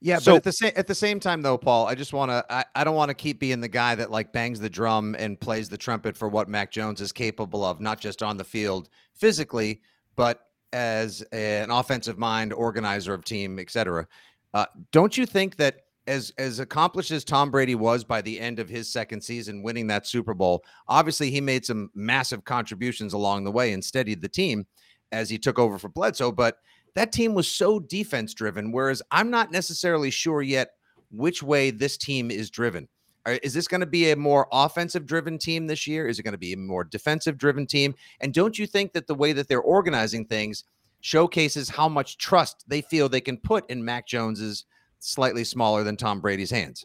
Yeah, 0.00 0.18
so, 0.18 0.32
but 0.32 0.36
at 0.36 0.44
the 0.44 0.52
same 0.52 0.72
at 0.76 0.86
the 0.86 0.94
same 0.94 1.18
time 1.18 1.42
though, 1.42 1.58
Paul, 1.58 1.86
I 1.86 1.94
just 1.94 2.12
want 2.12 2.30
to 2.30 2.44
I, 2.48 2.64
I 2.76 2.84
don't 2.84 2.94
want 2.94 3.08
to 3.08 3.14
keep 3.14 3.40
being 3.40 3.60
the 3.60 3.68
guy 3.68 3.94
that 3.96 4.10
like 4.10 4.32
bangs 4.32 4.60
the 4.60 4.70
drum 4.70 5.16
and 5.18 5.40
plays 5.40 5.68
the 5.68 5.78
trumpet 5.78 6.16
for 6.16 6.28
what 6.28 6.48
Mac 6.48 6.70
Jones 6.70 7.00
is 7.00 7.10
capable 7.10 7.64
of, 7.64 7.80
not 7.80 7.98
just 7.98 8.22
on 8.22 8.36
the 8.36 8.44
field 8.44 8.88
physically, 9.14 9.80
but 10.14 10.42
as 10.72 11.22
an 11.32 11.70
offensive 11.70 12.18
mind, 12.18 12.52
organizer 12.52 13.12
of 13.12 13.24
team, 13.24 13.58
etc. 13.58 14.06
Uh, 14.54 14.66
don't 14.92 15.16
you 15.16 15.26
think 15.26 15.56
that 15.56 15.86
as 16.06 16.32
as 16.38 16.60
accomplished 16.60 17.10
as 17.10 17.24
Tom 17.24 17.50
Brady 17.50 17.74
was 17.74 18.04
by 18.04 18.20
the 18.22 18.38
end 18.38 18.60
of 18.60 18.68
his 18.68 18.90
second 18.90 19.20
season, 19.20 19.62
winning 19.64 19.88
that 19.88 20.06
Super 20.06 20.32
Bowl, 20.32 20.64
obviously 20.86 21.30
he 21.30 21.40
made 21.40 21.66
some 21.66 21.90
massive 21.94 22.44
contributions 22.44 23.14
along 23.14 23.42
the 23.42 23.52
way 23.52 23.72
and 23.72 23.84
steadied 23.84 24.22
the 24.22 24.28
team 24.28 24.64
as 25.10 25.28
he 25.28 25.38
took 25.38 25.58
over 25.58 25.78
for 25.78 25.88
Bledsoe, 25.88 26.30
but 26.30 26.58
that 26.98 27.12
team 27.12 27.32
was 27.32 27.48
so 27.48 27.78
defense 27.78 28.34
driven. 28.34 28.72
Whereas 28.72 29.00
I'm 29.12 29.30
not 29.30 29.52
necessarily 29.52 30.10
sure 30.10 30.42
yet 30.42 30.72
which 31.12 31.44
way 31.44 31.70
this 31.70 31.96
team 31.96 32.28
is 32.30 32.50
driven. 32.50 32.88
Is 33.24 33.54
this 33.54 33.68
going 33.68 33.82
to 33.82 33.86
be 33.86 34.10
a 34.10 34.16
more 34.16 34.48
offensive 34.50 35.06
driven 35.06 35.38
team 35.38 35.68
this 35.68 35.86
year? 35.86 36.08
Is 36.08 36.18
it 36.18 36.24
going 36.24 36.32
to 36.32 36.38
be 36.38 36.54
a 36.54 36.56
more 36.56 36.82
defensive 36.82 37.38
driven 37.38 37.66
team? 37.66 37.94
And 38.20 38.34
don't 38.34 38.58
you 38.58 38.66
think 38.66 38.92
that 38.94 39.06
the 39.06 39.14
way 39.14 39.32
that 39.32 39.46
they're 39.46 39.60
organizing 39.60 40.24
things 40.24 40.64
showcases 41.00 41.68
how 41.68 41.88
much 41.88 42.18
trust 42.18 42.64
they 42.66 42.80
feel 42.80 43.08
they 43.08 43.20
can 43.20 43.36
put 43.36 43.70
in 43.70 43.84
Mac 43.84 44.06
Jones's 44.06 44.64
slightly 44.98 45.44
smaller 45.44 45.84
than 45.84 45.96
Tom 45.96 46.20
Brady's 46.20 46.50
hands? 46.50 46.84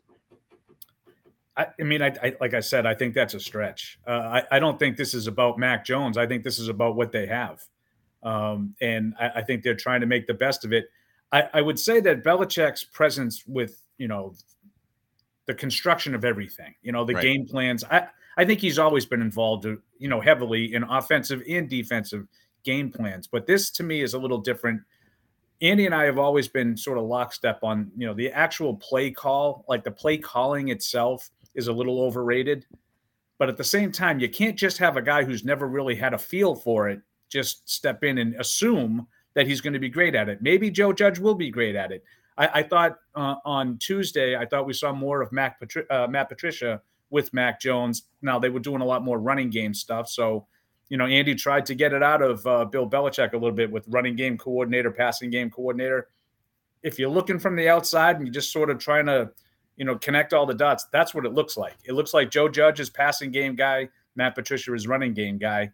I, 1.58 1.68
I 1.80 1.84
mean, 1.84 2.04
I, 2.04 2.14
I, 2.22 2.36
like 2.40 2.54
I 2.54 2.60
said, 2.60 2.86
I 2.86 2.94
think 2.94 3.16
that's 3.16 3.34
a 3.34 3.40
stretch. 3.40 3.98
Uh, 4.06 4.42
I, 4.52 4.58
I 4.58 4.60
don't 4.60 4.78
think 4.78 4.96
this 4.96 5.16
is 5.16 5.26
about 5.26 5.58
Mac 5.58 5.84
Jones. 5.86 6.18
I 6.18 6.28
think 6.28 6.44
this 6.44 6.60
is 6.60 6.68
about 6.68 6.96
what 6.96 7.12
they 7.12 7.26
have. 7.26 7.64
Um, 8.24 8.76
and 8.82 9.14
I, 9.20 9.30
I, 9.36 9.42
think 9.42 9.64
they're 9.64 9.76
trying 9.76 10.02
to 10.02 10.08
make 10.08 10.28
the 10.28 10.34
best 10.34 10.64
of 10.64 10.72
it. 10.72 10.86
I, 11.32 11.50
I 11.56 11.62
would 11.62 11.78
say 11.78 12.00
that 12.00 12.24
Belichick's 12.24 12.84
presence 12.84 13.44
with, 13.46 13.82
you 13.98 14.08
know, 14.08 14.34
the 15.46 15.54
construction 15.54 16.16
of 16.16 16.24
everything, 16.24 16.74
you 16.84 16.92
know, 16.94 17.04
the 17.04 17.16
right. 17.16 17.24
game 17.24 17.46
plans. 17.46 17.84
I, 17.84 18.08
I 18.38 18.46
think 18.46 18.62
he's 18.62 18.80
always 18.80 19.06
been 19.06 19.22
involved, 19.22 19.66
you 19.66 20.08
know, 20.08 20.22
heavily 20.22 20.74
in 20.74 20.84
offensive 20.84 21.44
and 21.50 21.70
defensive 21.70 22.28
game 22.64 22.90
plans. 22.90 23.28
But 23.28 23.46
this 23.46 23.70
to 23.72 23.84
me 23.84 24.02
is 24.02 24.14
a 24.14 24.20
little 24.20 24.38
different. 24.38 24.82
Andy 25.62 25.86
and 25.86 25.94
I 25.94 26.06
have 26.06 26.18
always 26.18 26.48
been 26.48 26.76
sort 26.76 26.98
of 26.98 27.06
lockstep 27.06 27.60
on, 27.64 27.92
you 27.98 28.08
know, 28.08 28.14
the 28.14 28.32
actual 28.32 28.76
play 28.76 29.12
call, 29.12 29.66
like 29.68 29.84
the 29.84 29.92
play 29.92 30.18
calling 30.18 30.70
itself 30.70 31.30
is 31.56 31.68
a 31.68 31.74
little 31.74 32.02
overrated. 32.02 32.66
But 33.38 33.50
at 33.50 33.58
the 33.58 33.64
same 33.64 33.92
time, 33.92 34.20
you 34.20 34.30
can't 34.30 34.58
just 34.58 34.78
have 34.78 34.98
a 34.98 35.02
guy 35.02 35.24
who's 35.24 35.44
never 35.44 35.68
really 35.68 35.96
had 35.96 36.14
a 36.14 36.18
feel 36.18 36.56
for 36.56 36.90
it 36.90 37.02
just 37.34 37.70
step 37.70 38.04
in 38.04 38.20
and 38.20 38.36
assume 38.36 39.08
that 39.34 39.48
he's 39.48 39.60
going 39.60 39.74
to 39.74 39.80
be 39.80 39.90
great 39.90 40.16
at 40.16 40.30
it. 40.30 40.42
Maybe 40.42 40.70
Joe 40.70 40.94
Judge 40.94 41.20
will 41.20 41.36
be 41.36 41.50
great 41.50 41.76
at 41.76 41.92
it. 41.92 42.04
I, 42.38 42.50
I 42.60 42.64
thought 42.64 42.98
uh, 43.16 43.36
on 43.46 43.78
Tuesday, 43.78 44.36
I 44.36 44.46
thought 44.46 44.66
we 44.66 44.74
saw 44.74 44.94
more 44.94 45.22
of 45.22 45.32
Mac 45.32 45.60
Patri- 45.60 45.90
uh, 45.90 46.08
Matt 46.08 46.30
Patricia 46.30 46.82
with 47.10 47.34
Mac 47.34 47.60
Jones. 47.60 48.04
Now 48.22 48.40
they 48.40 48.50
were 48.50 48.60
doing 48.60 48.82
a 48.82 48.86
lot 48.86 49.04
more 49.04 49.20
running 49.20 49.50
game 49.50 49.74
stuff, 49.74 50.10
so 50.10 50.48
you 50.90 50.98
know 50.98 51.06
Andy 51.06 51.36
tried 51.36 51.66
to 51.68 51.76
get 51.76 51.94
it 51.94 52.04
out 52.04 52.22
of 52.22 52.46
uh, 52.48 52.66
Bill 52.66 52.90
Belichick 52.90 53.34
a 53.34 53.38
little 53.38 53.52
bit 53.52 53.72
with 53.72 53.86
running 53.88 54.16
game 54.16 54.38
coordinator, 54.38 54.92
passing 54.92 55.30
game 55.30 55.50
coordinator. 55.50 56.10
If 56.82 57.00
you're 57.00 57.10
looking 57.10 57.40
from 57.40 57.56
the 57.56 57.70
outside 57.70 58.18
and 58.18 58.26
you're 58.26 58.34
just 58.34 58.52
sort 58.52 58.70
of 58.70 58.78
trying 58.78 59.06
to, 59.06 59.32
you 59.78 59.86
know, 59.86 59.98
connect 59.98 60.34
all 60.34 60.46
the 60.46 60.54
dots, 60.54 60.86
that's 60.92 61.14
what 61.14 61.26
it 61.26 61.34
looks 61.34 61.56
like. 61.56 61.78
It 61.86 61.94
looks 61.94 62.14
like 62.14 62.30
Joe 62.30 62.50
Judge 62.50 62.80
is 62.80 62.90
passing 62.90 63.32
game 63.32 63.56
guy, 63.56 63.90
Matt 64.16 64.36
Patricia 64.36 64.74
is 64.74 64.88
running 64.88 65.14
game 65.14 65.38
guy. 65.38 65.72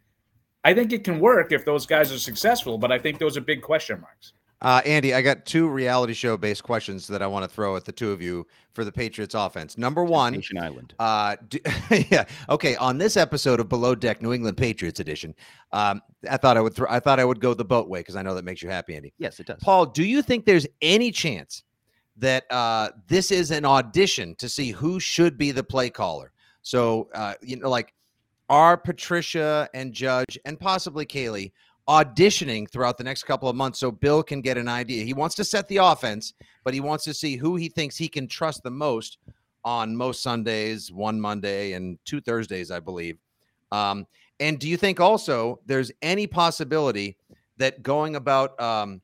I 0.64 0.74
think 0.74 0.92
it 0.92 1.04
can 1.04 1.20
work 1.20 1.52
if 1.52 1.66
those 1.66 1.86
guys 1.86 2.12
are 2.12 2.20
successful, 2.20 2.78
but 2.78 2.92
I 2.92 3.00
think 3.00 3.20
those 3.20 3.38
are 3.38 3.42
big 3.42 3.62
question 3.62 4.02
marks. 4.02 4.34
Uh, 4.62 4.82
Andy, 4.86 5.14
I 5.14 5.22
got 5.22 5.46
two 5.46 5.70
reality 5.70 6.14
show 6.14 6.36
based 6.36 6.64
questions 6.64 7.08
that 7.08 7.22
I 7.22 7.28
want 7.28 7.50
to 7.50 7.50
throw 7.50 7.78
at 7.78 7.86
the 7.86 7.94
two 7.94 8.12
of 8.12 8.22
you 8.22 8.46
for 8.74 8.84
the 8.84 8.92
Patriots 8.92 9.34
offense. 9.34 9.78
Number 9.78 10.04
one, 10.04 10.34
Nation 10.34 10.58
Island. 10.58 10.94
Uh, 11.00 11.38
do, 11.48 11.60
yeah, 12.10 12.26
okay. 12.50 12.76
On 12.76 12.98
this 12.98 13.16
episode 13.16 13.62
of 13.62 13.70
Below 13.70 13.96
Deck 13.96 14.22
New 14.22 14.34
England 14.34 14.58
Patriots 14.58 15.00
edition, 15.00 15.34
um, 15.72 16.02
I 16.30 16.36
thought 16.36 16.58
I 16.58 16.62
would 16.62 16.74
throw, 16.74 16.88
I 16.90 17.00
thought 17.00 17.22
I 17.22 17.26
would 17.26 17.40
go 17.40 17.54
the 17.54 17.64
boat 17.64 17.88
way 17.88 18.02
because 18.02 18.18
I 18.18 18.22
know 18.22 18.36
that 18.36 18.44
makes 18.44 18.62
you 18.62 18.70
happy, 18.70 18.96
Andy. 18.96 19.14
Yes, 19.18 19.40
it 19.40 19.46
does. 19.46 19.60
Paul, 19.62 19.86
do 19.86 20.04
you 20.04 20.22
think 20.22 20.46
there's 20.46 20.68
any 20.82 21.12
chance 21.12 21.64
that 22.18 22.44
uh, 22.52 22.90
this 23.08 23.32
is 23.32 23.52
an 23.52 23.64
audition 23.64 24.36
to 24.36 24.50
see 24.50 24.72
who 24.72 25.00
should 25.00 25.38
be 25.38 25.52
the 25.52 25.64
play 25.64 25.90
caller? 25.90 26.34
So, 26.64 27.08
uh, 27.16 27.36
you 27.42 27.56
know, 27.56 27.70
like, 27.70 27.94
are 28.50 28.78
Patricia 28.78 29.70
and 29.74 29.94
Judge 29.94 30.38
and 30.46 30.60
possibly 30.60 31.06
Caley 31.06 31.54
auditioning 31.88 32.70
throughout 32.70 32.98
the 32.98 33.04
next 33.04 33.24
couple 33.24 33.50
of 33.50 33.56
months 33.56 33.80
so 33.80 33.92
Bill 33.92 34.22
can 34.22 34.42
get 34.42 34.58
an 34.58 34.68
idea. 34.68 35.04
He 35.04 35.14
wants 35.14 35.36
to 35.36 35.44
set 35.44 35.68
the 35.68 35.78
offense, 35.78 36.34
but 36.64 36.74
he 36.74 36.82
wants 36.82 37.04
to 37.06 37.14
see 37.14 37.36
who 37.36 37.56
he 37.56 37.68
thinks 37.68 37.98
he 37.98 38.08
can 38.08 38.28
trust 38.28 38.62
the 38.64 38.72
most 38.72 39.18
on 39.66 39.96
most 39.96 40.22
Sundays, 40.22 40.92
one 40.92 41.20
Monday, 41.20 41.74
and 41.74 41.98
two 42.06 42.22
Thursdays, 42.22 42.72
I 42.72 42.80
believe. 42.80 43.18
Um, 43.72 44.06
and 44.40 44.60
do 44.60 44.70
you 44.70 44.78
think 44.78 45.00
also 45.00 45.60
there's 45.66 45.92
any 46.02 46.28
possibility 46.28 47.18
that 47.58 47.84
going 47.84 48.16
about 48.16 48.60
um, 48.62 49.02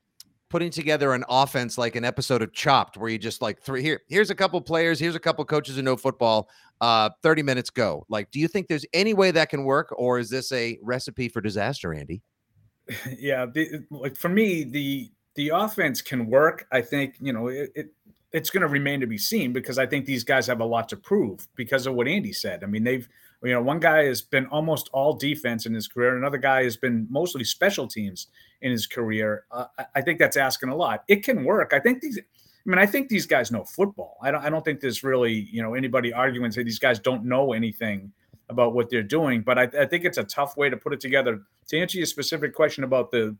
putting 0.55 0.71
together 0.71 1.11
an 1.11 1.25
offense 1.27 1.77
like 1.77 1.97
an 1.97 2.05
episode 2.05 2.41
of 2.41 2.53
Chopped, 2.53 2.95
where 2.95 3.09
you 3.09 3.17
just 3.17 3.41
like 3.41 3.61
three 3.61 3.81
here, 3.81 3.99
here's 4.07 4.29
a 4.29 4.35
couple 4.35 4.61
players, 4.61 4.97
here's 4.97 5.13
a 5.13 5.19
couple 5.19 5.43
coaches 5.43 5.75
who 5.75 5.81
know 5.81 5.97
football, 5.97 6.47
uh, 6.79 7.09
30 7.23 7.43
minutes 7.43 7.69
go. 7.69 8.05
Like, 8.07 8.31
do 8.31 8.39
you 8.39 8.47
think 8.47 8.69
there's 8.69 8.85
any 8.93 9.13
way 9.13 9.31
that 9.31 9.49
can 9.49 9.65
work, 9.65 9.93
or 9.97 10.17
is 10.17 10.29
this 10.29 10.53
a 10.53 10.79
recipe 10.81 11.27
for 11.27 11.41
disaster, 11.41 11.93
Andy? 11.93 12.21
yeah, 13.19 13.45
the, 13.45 13.83
like 13.89 14.15
for 14.15 14.29
me, 14.29 14.63
the 14.63 15.11
the 15.33 15.49
offense 15.49 16.01
can 16.01 16.25
work. 16.27 16.65
I 16.71 16.79
think 16.79 17.15
you 17.19 17.33
know 17.33 17.47
it, 17.49 17.73
it 17.75 17.87
it's 18.31 18.49
going 18.49 18.61
to 18.61 18.69
remain 18.69 19.01
to 19.01 19.07
be 19.07 19.17
seen 19.17 19.51
because 19.51 19.77
I 19.77 19.85
think 19.85 20.05
these 20.05 20.23
guys 20.23 20.47
have 20.47 20.61
a 20.61 20.65
lot 20.65 20.87
to 20.87 20.95
prove 20.95 21.49
because 21.57 21.85
of 21.85 21.95
what 21.95 22.07
Andy 22.07 22.31
said. 22.31 22.63
I 22.63 22.67
mean, 22.67 22.85
they've 22.85 23.09
you 23.45 23.53
know 23.53 23.61
one 23.61 23.79
guy 23.79 24.05
has 24.05 24.21
been 24.21 24.45
almost 24.47 24.89
all 24.93 25.13
defense 25.13 25.65
in 25.65 25.73
his 25.73 25.87
career, 25.87 26.17
another 26.17 26.37
guy 26.37 26.63
has 26.63 26.77
been 26.77 27.07
mostly 27.09 27.43
special 27.43 27.87
teams 27.87 28.27
in 28.61 28.71
his 28.71 28.87
career. 28.87 29.45
Uh, 29.51 29.65
I 29.93 30.01
think 30.01 30.19
that's 30.19 30.37
asking 30.37 30.69
a 30.69 30.75
lot. 30.75 31.03
It 31.07 31.23
can 31.23 31.43
work. 31.43 31.71
I 31.73 31.79
think 31.79 32.01
these. 32.01 32.19
I 32.19 32.69
mean, 32.69 32.79
I 32.79 32.87
think 32.87 33.09
these 33.09 33.27
guys 33.27 33.51
know 33.51 33.63
football. 33.63 34.17
I 34.23 34.31
don't. 34.31 34.43
I 34.43 34.49
don't 34.49 34.65
think 34.65 34.79
there's 34.79 35.03
really, 35.03 35.47
you 35.51 35.61
know, 35.61 35.75
anybody 35.75 36.11
arguing 36.11 36.51
say 36.51 36.63
these 36.63 36.79
guys 36.79 36.99
don't 36.99 37.25
know 37.25 37.53
anything 37.53 38.11
about 38.49 38.73
what 38.73 38.89
they're 38.89 39.03
doing. 39.03 39.41
But 39.41 39.57
I, 39.57 39.63
I, 39.81 39.85
think 39.85 40.05
it's 40.05 40.17
a 40.17 40.23
tough 40.23 40.55
way 40.55 40.69
to 40.69 40.77
put 40.77 40.93
it 40.93 40.99
together. 40.99 41.41
To 41.67 41.79
answer 41.79 41.97
your 41.97 42.05
specific 42.05 42.53
question 42.53 42.83
about 42.83 43.11
the 43.11 43.35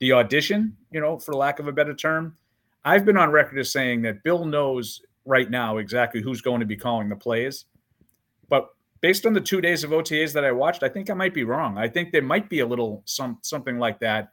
the 0.00 0.12
audition, 0.12 0.76
you 0.92 1.00
know, 1.00 1.18
for 1.18 1.34
lack 1.34 1.58
of 1.58 1.66
a 1.66 1.72
better 1.72 1.94
term, 1.94 2.36
I've 2.84 3.04
been 3.04 3.16
on 3.16 3.30
record 3.30 3.58
as 3.58 3.72
saying 3.72 4.02
that 4.02 4.22
Bill 4.22 4.44
knows 4.44 5.02
right 5.24 5.50
now 5.50 5.78
exactly 5.78 6.22
who's 6.22 6.40
going 6.40 6.60
to 6.60 6.66
be 6.66 6.76
calling 6.76 7.08
the 7.08 7.16
plays. 7.16 7.64
But 8.48 8.68
based 9.00 9.26
on 9.26 9.32
the 9.32 9.40
two 9.40 9.60
days 9.60 9.84
of 9.84 9.90
OTAs 9.90 10.32
that 10.32 10.44
I 10.44 10.52
watched, 10.52 10.82
I 10.82 10.88
think 10.88 11.10
I 11.10 11.14
might 11.14 11.34
be 11.34 11.44
wrong. 11.44 11.78
I 11.78 11.88
think 11.88 12.12
there 12.12 12.22
might 12.22 12.48
be 12.48 12.60
a 12.60 12.66
little 12.66 13.02
some 13.04 13.38
something 13.42 13.78
like 13.78 14.00
that. 14.00 14.30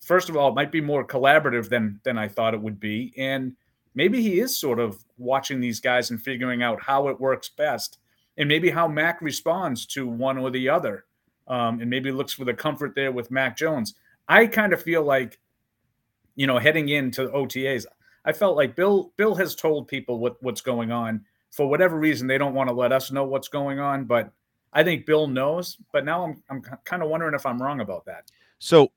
First 0.00 0.28
of 0.28 0.36
all, 0.36 0.50
it 0.50 0.54
might 0.54 0.72
be 0.72 0.80
more 0.80 1.06
collaborative 1.06 1.68
than 1.68 2.00
than 2.04 2.18
I 2.18 2.28
thought 2.28 2.54
it 2.54 2.60
would 2.60 2.80
be, 2.80 3.12
and 3.16 3.54
maybe 3.94 4.22
he 4.22 4.40
is 4.40 4.56
sort 4.56 4.78
of 4.78 5.04
watching 5.16 5.60
these 5.60 5.80
guys 5.80 6.10
and 6.10 6.22
figuring 6.22 6.62
out 6.62 6.82
how 6.82 7.08
it 7.08 7.20
works 7.20 7.48
best 7.48 7.98
and 8.36 8.48
maybe 8.48 8.70
how 8.70 8.86
Mac 8.86 9.20
responds 9.20 9.84
to 9.84 10.06
one 10.06 10.38
or 10.38 10.50
the 10.50 10.68
other, 10.68 11.04
um, 11.48 11.80
and 11.80 11.90
maybe 11.90 12.12
looks 12.12 12.32
for 12.32 12.44
the 12.44 12.54
comfort 12.54 12.94
there 12.94 13.10
with 13.10 13.30
Mac 13.32 13.56
Jones. 13.56 13.94
I 14.28 14.46
kind 14.46 14.72
of 14.72 14.80
feel 14.80 15.02
like, 15.02 15.40
you 16.36 16.46
know, 16.46 16.58
heading 16.58 16.88
into 16.88 17.28
OTAs, 17.28 17.84
I 18.24 18.32
felt 18.32 18.56
like 18.56 18.76
Bill 18.76 19.12
Bill 19.16 19.34
has 19.34 19.54
told 19.54 19.88
people 19.88 20.18
what 20.18 20.42
what's 20.42 20.60
going 20.60 20.92
on. 20.92 21.24
For 21.50 21.66
whatever 21.66 21.98
reason, 21.98 22.26
they 22.26 22.38
don't 22.38 22.54
want 22.54 22.68
to 22.68 22.74
let 22.74 22.92
us 22.92 23.10
know 23.10 23.24
what's 23.24 23.48
going 23.48 23.78
on, 23.78 24.04
but 24.04 24.30
I 24.72 24.84
think 24.84 25.06
Bill 25.06 25.26
knows. 25.26 25.78
But 25.92 26.04
now 26.04 26.24
I'm 26.24 26.42
I'm 26.50 26.62
kind 26.84 27.02
of 27.02 27.08
wondering 27.08 27.34
if 27.34 27.46
I'm 27.46 27.60
wrong 27.60 27.80
about 27.80 28.04
that. 28.06 28.30
So 28.58 28.92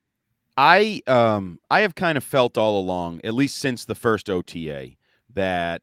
I 0.57 1.01
um 1.07 1.59
I 1.69 1.81
have 1.81 1.95
kind 1.95 2.17
of 2.17 2.23
felt 2.23 2.57
all 2.57 2.79
along, 2.79 3.21
at 3.23 3.33
least 3.33 3.57
since 3.57 3.85
the 3.85 3.95
first 3.95 4.29
OTA, 4.29 4.91
that 5.33 5.81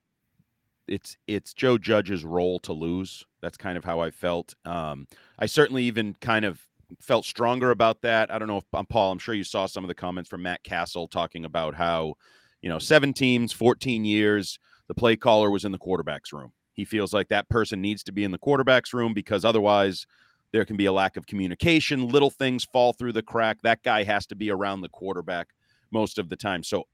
it's 0.87 1.17
it's 1.27 1.55
Joe 1.55 1.79
Judge's 1.79 2.25
role 2.25 2.59
to 2.61 2.73
lose. 2.73 3.25
That's 3.41 3.57
kind 3.57 3.79
of 3.79 3.85
how 3.85 4.01
I 4.01 4.11
felt. 4.11 4.55
Um, 4.65 5.07
I 5.39 5.47
certainly 5.47 5.85
even 5.85 6.17
kind 6.21 6.45
of 6.45 6.61
felt 7.01 7.25
stronger 7.25 7.71
about 7.71 8.01
that. 8.03 8.33
I 8.33 8.39
don't 8.39 8.49
know 8.49 8.59
if 8.59 8.65
um, 8.73 8.87
Paul. 8.87 9.13
I'm 9.13 9.19
sure 9.19 9.35
you 9.35 9.45
saw 9.45 9.67
some 9.67 9.85
of 9.85 9.89
the 9.89 9.95
comments 9.95 10.29
from 10.29 10.43
Matt 10.43 10.65
Cassel 10.65 11.09
talking 11.09 11.45
about 11.45 11.75
how, 11.75 12.15
you 12.63 12.69
know, 12.69 12.79
seven 12.79 13.13
teams, 13.13 13.53
14 13.53 14.05
years, 14.05 14.59
the 14.89 14.95
play 14.95 15.17
caller 15.17 15.51
was 15.51 15.65
in 15.65 15.73
the 15.73 15.79
quarterback's 15.79 16.33
room. 16.33 16.53
He 16.79 16.85
feels 16.85 17.13
like 17.13 17.27
that 17.27 17.49
person 17.49 17.81
needs 17.81 18.05
to 18.05 18.13
be 18.13 18.23
in 18.23 18.31
the 18.31 18.39
quarterback's 18.39 18.95
room 18.95 19.13
because 19.13 19.45
otherwise 19.45 20.07
there 20.53 20.65
can 20.65 20.77
be 20.77 20.87
a 20.87 20.93
lack 20.93 21.17
of 21.17 21.27
communication. 21.27 22.09
Little 22.09 22.31
things 22.31 22.65
fall 22.65 22.93
through 22.93 23.15
the 23.15 23.23
crack. 23.23 23.63
That 23.63 23.83
guy 23.83 24.05
has 24.05 24.27
to 24.27 24.37
be 24.37 24.49
around 24.49 24.83
the 24.83 24.89
quarterback 24.89 25.49
most 25.91 26.21
of 26.21 26.29
the 26.29 26.37
time. 26.37 26.63
So 26.63 26.85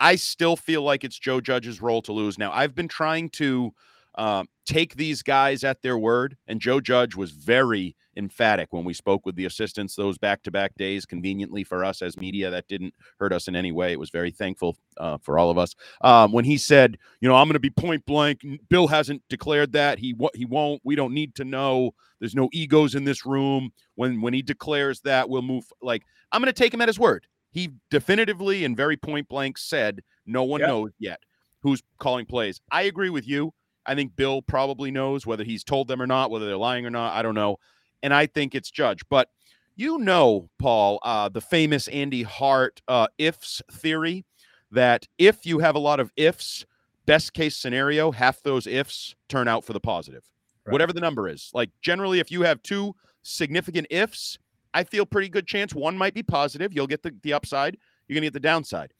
I 0.00 0.16
still 0.16 0.56
feel 0.56 0.82
like 0.82 1.04
it's 1.04 1.16
Joe 1.16 1.40
Judge's 1.40 1.80
role 1.80 2.02
to 2.02 2.12
lose. 2.12 2.36
Now, 2.36 2.50
I've 2.50 2.74
been 2.74 2.88
trying 2.88 3.28
to 3.30 3.72
uh, 4.18 4.44
take 4.66 4.96
these 4.96 5.22
guys 5.22 5.64
at 5.64 5.80
their 5.80 5.96
word, 5.96 6.36
and 6.48 6.60
Joe 6.60 6.80
Judge 6.80 7.14
was 7.14 7.30
very 7.30 7.96
emphatic 8.16 8.72
when 8.72 8.84
we 8.84 8.92
spoke 8.92 9.24
with 9.24 9.36
the 9.36 9.44
assistants 9.44 9.94
those 9.94 10.18
back 10.18 10.42
to 10.42 10.50
back 10.50 10.74
days. 10.74 11.06
Conveniently 11.06 11.62
for 11.62 11.84
us 11.84 12.02
as 12.02 12.16
media, 12.16 12.50
that 12.50 12.66
didn't 12.66 12.92
hurt 13.20 13.32
us 13.32 13.46
in 13.46 13.54
any 13.54 13.70
way. 13.70 13.92
It 13.92 13.98
was 14.00 14.10
very 14.10 14.32
thankful 14.32 14.76
uh, 14.96 15.18
for 15.18 15.38
all 15.38 15.50
of 15.50 15.56
us. 15.56 15.74
Um, 16.02 16.32
when 16.32 16.44
he 16.44 16.58
said, 16.58 16.98
"You 17.20 17.28
know, 17.28 17.36
I'm 17.36 17.46
going 17.46 17.54
to 17.54 17.60
be 17.60 17.70
point 17.70 18.04
blank. 18.04 18.44
Bill 18.68 18.88
hasn't 18.88 19.22
declared 19.28 19.72
that. 19.72 20.00
He 20.00 20.16
he 20.34 20.44
won't. 20.44 20.82
We 20.84 20.96
don't 20.96 21.14
need 21.14 21.36
to 21.36 21.44
know. 21.44 21.92
There's 22.18 22.34
no 22.34 22.48
egos 22.52 22.96
in 22.96 23.04
this 23.04 23.24
room. 23.24 23.70
When 23.94 24.20
when 24.20 24.34
he 24.34 24.42
declares 24.42 25.00
that, 25.02 25.28
we'll 25.30 25.42
move. 25.42 25.64
Like 25.80 26.02
I'm 26.32 26.42
going 26.42 26.52
to 26.52 26.52
take 26.52 26.74
him 26.74 26.80
at 26.80 26.88
his 26.88 26.98
word." 26.98 27.26
He 27.50 27.70
definitively 27.90 28.64
and 28.64 28.76
very 28.76 28.98
point 28.98 29.26
blank 29.26 29.56
said, 29.56 30.02
no 30.26 30.42
one 30.42 30.60
yep. 30.60 30.68
knows 30.68 30.90
yet 30.98 31.18
who's 31.62 31.82
calling 31.98 32.26
plays. 32.26 32.60
I 32.70 32.82
agree 32.82 33.10
with 33.10 33.26
you. 33.26 33.52
I 33.88 33.94
think 33.94 34.14
Bill 34.14 34.42
probably 34.42 34.90
knows 34.90 35.26
whether 35.26 35.42
he's 35.42 35.64
told 35.64 35.88
them 35.88 36.00
or 36.00 36.06
not, 36.06 36.30
whether 36.30 36.46
they're 36.46 36.56
lying 36.56 36.86
or 36.86 36.90
not. 36.90 37.14
I 37.14 37.22
don't 37.22 37.34
know. 37.34 37.56
And 38.02 38.14
I 38.14 38.26
think 38.26 38.54
it's 38.54 38.70
Judge. 38.70 39.00
But 39.08 39.28
you 39.74 39.98
know, 39.98 40.50
Paul, 40.58 41.00
uh, 41.02 41.28
the 41.28 41.40
famous 41.40 41.88
Andy 41.88 42.22
Hart 42.22 42.82
uh, 42.86 43.08
ifs 43.16 43.62
theory 43.72 44.24
that 44.70 45.06
if 45.18 45.46
you 45.46 45.60
have 45.60 45.74
a 45.74 45.80
lot 45.80 46.00
of 46.00 46.12
ifs, 46.16 46.66
best 47.06 47.32
case 47.32 47.56
scenario, 47.56 48.10
half 48.10 48.42
those 48.42 48.66
ifs 48.66 49.14
turn 49.28 49.48
out 49.48 49.64
for 49.64 49.72
the 49.72 49.80
positive, 49.80 50.28
right. 50.66 50.72
whatever 50.72 50.92
the 50.92 51.00
number 51.00 51.26
is. 51.28 51.50
Like 51.54 51.70
generally, 51.80 52.18
if 52.18 52.30
you 52.30 52.42
have 52.42 52.62
two 52.62 52.94
significant 53.22 53.86
ifs, 53.88 54.38
I 54.74 54.84
feel 54.84 55.06
pretty 55.06 55.30
good 55.30 55.46
chance 55.46 55.74
one 55.74 55.96
might 55.96 56.12
be 56.12 56.22
positive. 56.22 56.74
You'll 56.74 56.86
get 56.86 57.02
the, 57.02 57.14
the 57.22 57.32
upside. 57.32 57.78
You're 58.06 58.16
going 58.16 58.22
to 58.22 58.26
get 58.26 58.34
the 58.34 58.40
downside. 58.40 58.92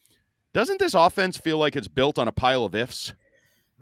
Doesn't 0.54 0.78
this 0.78 0.95
offense 0.95 1.37
feel 1.37 1.59
like 1.59 1.76
it's 1.76 1.88
built 1.88 2.18
on 2.18 2.28
a 2.28 2.33
pile 2.33 2.64
of 2.64 2.75
ifs? 2.75 3.12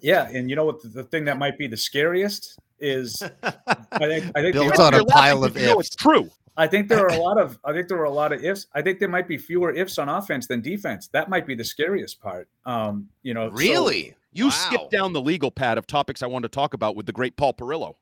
Yeah, 0.01 0.29
and 0.29 0.49
you 0.51 0.57
know 0.57 0.65
what? 0.65 0.83
The, 0.83 0.89
the 0.89 1.05
thing 1.05 1.25
that 1.27 1.39
might 1.39 1.59
be 1.59 1.67
the 1.67 1.77
scariest 1.77 2.59
is 2.79 3.23
I 3.43 3.53
think 3.99 4.31
I 4.35 4.43
think 4.43 4.53
built 4.55 4.79
on 4.79 4.95
a 4.95 5.05
pile 5.05 5.45
of 5.45 5.57
ifs. 5.57 5.87
it's 5.89 5.97
true. 5.97 6.31
I 6.59 6.67
think 6.67 6.89
there 6.89 7.01
are 7.01 7.09
a 7.13 7.19
lot 7.23 7.39
of 7.39 7.59
I 7.65 7.73
think 7.73 7.89
there 7.89 7.99
are 7.99 8.05
a 8.05 8.11
lot 8.11 8.33
of 8.33 8.45
ifs. 8.45 8.67
I 8.75 8.83
think 8.83 8.99
there 8.99 9.09
might 9.09 9.27
be 9.29 9.39
fewer 9.39 9.73
ifs 9.73 9.99
on 9.99 10.09
offense 10.09 10.47
than 10.47 10.61
defense. 10.61 11.09
That 11.09 11.29
might 11.29 11.47
be 11.47 11.55
the 11.55 11.65
scariest 11.65 12.21
part. 12.21 12.49
Um, 12.65 13.09
you 13.23 13.35
know, 13.35 13.49
so- 13.49 13.55
Really? 13.57 14.15
You 14.33 14.47
Wow. 14.47 14.51
skipped 14.51 14.91
down 14.91 15.15
the 15.15 15.21
legal 15.23 15.51
pad 15.51 15.79
of 15.79 15.87
topics 15.87 16.23
I 16.23 16.27
wanted 16.27 16.49
to 16.53 16.55
talk 16.55 16.75
about 16.75 16.95
with 16.95 17.07
the 17.07 17.13
great 17.13 17.37
Paul 17.39 17.55
Perillo. 17.55 17.95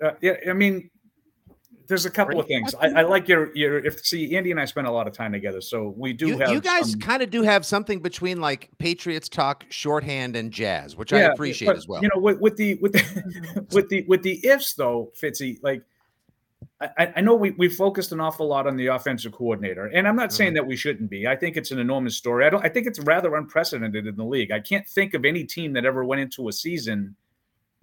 Uh, 0.00 0.12
yeah, 0.20 0.34
I 0.48 0.52
mean, 0.52 0.88
there's 1.86 2.06
a 2.06 2.10
couple 2.10 2.40
of 2.40 2.46
things. 2.46 2.74
I, 2.74 2.88
I 2.88 3.02
like 3.02 3.28
your 3.28 3.54
your. 3.56 3.78
If 3.84 4.04
see, 4.04 4.36
Andy 4.36 4.50
and 4.50 4.60
I 4.60 4.64
spend 4.64 4.86
a 4.86 4.90
lot 4.90 5.06
of 5.06 5.12
time 5.12 5.32
together, 5.32 5.60
so 5.60 5.94
we 5.96 6.12
do 6.12 6.28
You, 6.28 6.38
have. 6.38 6.50
you 6.50 6.60
guys 6.60 6.92
some- 6.92 7.00
kind 7.00 7.22
of 7.22 7.30
do 7.30 7.42
have 7.42 7.66
something 7.66 8.00
between 8.00 8.40
like 8.40 8.70
Patriots 8.78 9.28
talk, 9.28 9.64
shorthand, 9.70 10.36
and 10.36 10.50
jazz, 10.52 10.96
which 10.96 11.12
I 11.12 11.20
appreciate 11.20 11.66
but, 11.68 11.76
as 11.76 11.86
well. 11.88 12.02
You 12.02 12.08
know, 12.14 12.20
with, 12.20 12.40
with 12.40 12.56
the 12.56 12.74
with 12.76 12.92
the 12.92 13.66
with 13.72 13.88
the 13.88 14.04
with 14.08 14.22
the 14.22 14.40
ifs 14.46 14.74
though, 14.74 15.12
Fitzy, 15.20 15.58
like 15.62 15.82
I, 16.80 17.12
I 17.16 17.20
know 17.20 17.34
we 17.34 17.50
we 17.52 17.68
focused 17.68 18.12
an 18.12 18.20
awful 18.20 18.48
lot 18.48 18.66
on 18.66 18.76
the 18.76 18.86
offensive 18.88 19.32
coordinator, 19.32 19.86
and 19.86 20.08
I'm 20.08 20.16
not 20.16 20.32
saying 20.32 20.50
Mm-hmm. 20.50 20.54
that 20.56 20.66
we 20.66 20.76
shouldn't 20.76 21.10
be. 21.10 21.26
I 21.26 21.36
think 21.36 21.56
it's 21.56 21.70
an 21.70 21.78
enormous 21.78 22.16
story. 22.16 22.46
I 22.46 22.50
don't. 22.50 22.64
I 22.64 22.68
think 22.68 22.86
it's 22.86 22.98
rather 23.00 23.34
unprecedented 23.36 24.06
in 24.06 24.16
the 24.16 24.24
league. 24.24 24.50
I 24.50 24.60
can't 24.60 24.86
think 24.86 25.14
of 25.14 25.24
any 25.24 25.44
team 25.44 25.72
that 25.74 25.84
ever 25.84 26.04
went 26.04 26.20
into 26.20 26.48
a 26.48 26.52
season 26.52 27.14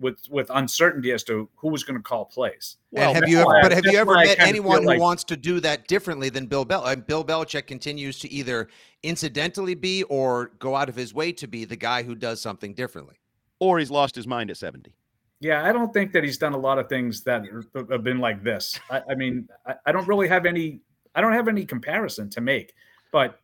with 0.02 0.20
with 0.30 0.50
uncertainty 0.54 1.12
as 1.12 1.24
to 1.26 1.48
who 1.56 1.70
was 1.70 1.84
going 1.84 1.98
to 1.98 2.04
call 2.04 2.26
plays. 2.26 2.78
And 2.94 3.16
have 3.16 3.30
you 3.30 3.40
ever, 3.40 3.60
but 3.62 3.72
have 3.72 3.86
you 3.86 3.98
ever 3.98 4.16
met 4.16 4.40
anyone 4.40 4.80
feel 4.80 4.88
like- 4.88 4.98
who 4.98 5.02
wants 5.02 5.24
to 5.26 5.38
do 5.38 5.60
that 5.62 5.88
differently 5.88 6.30
than 6.30 6.48
Bill 6.48 6.66
Bel? 6.66 6.84
And 6.86 7.06
Bill 7.06 7.24
Belichick 7.24 7.68
continues 7.68 8.20
to 8.20 8.32
either 8.32 8.68
incidentally 9.04 9.76
be 9.76 10.04
or 10.04 10.52
go 10.60 10.76
out 10.76 10.90
of 10.90 10.96
his 10.96 11.14
way 11.14 11.32
to 11.34 11.48
be 11.48 11.64
the 11.64 11.76
guy 11.76 12.04
who 12.04 12.16
does 12.16 12.42
something 12.42 12.74
differently. 12.74 13.16
Or 13.60 13.78
he's 13.80 13.92
lost 13.92 14.16
his 14.16 14.26
mind 14.26 14.50
at 14.50 14.58
70. 14.58 14.92
Yeah, 15.40 15.64
I 15.64 15.72
don't 15.72 15.94
think 15.94 16.14
that 16.14 16.24
he's 16.24 16.38
done 16.38 16.54
a 16.54 16.58
lot 16.58 16.78
of 16.78 16.88
things 16.88 17.24
that 17.24 17.44
have 17.90 18.04
been 18.04 18.20
like 18.20 18.44
this. 18.44 18.80
I, 18.90 19.02
I 19.12 19.16
mean, 19.16 19.48
I, 19.66 19.76
I 19.88 19.92
don't 19.92 20.08
really 20.08 20.28
have 20.28 20.46
any. 20.46 20.82
I 21.14 21.22
don't 21.22 21.34
have 21.34 21.48
any 21.48 21.66
comparison 21.66 22.30
to 22.32 22.42
make, 22.42 22.74
but 23.12 23.40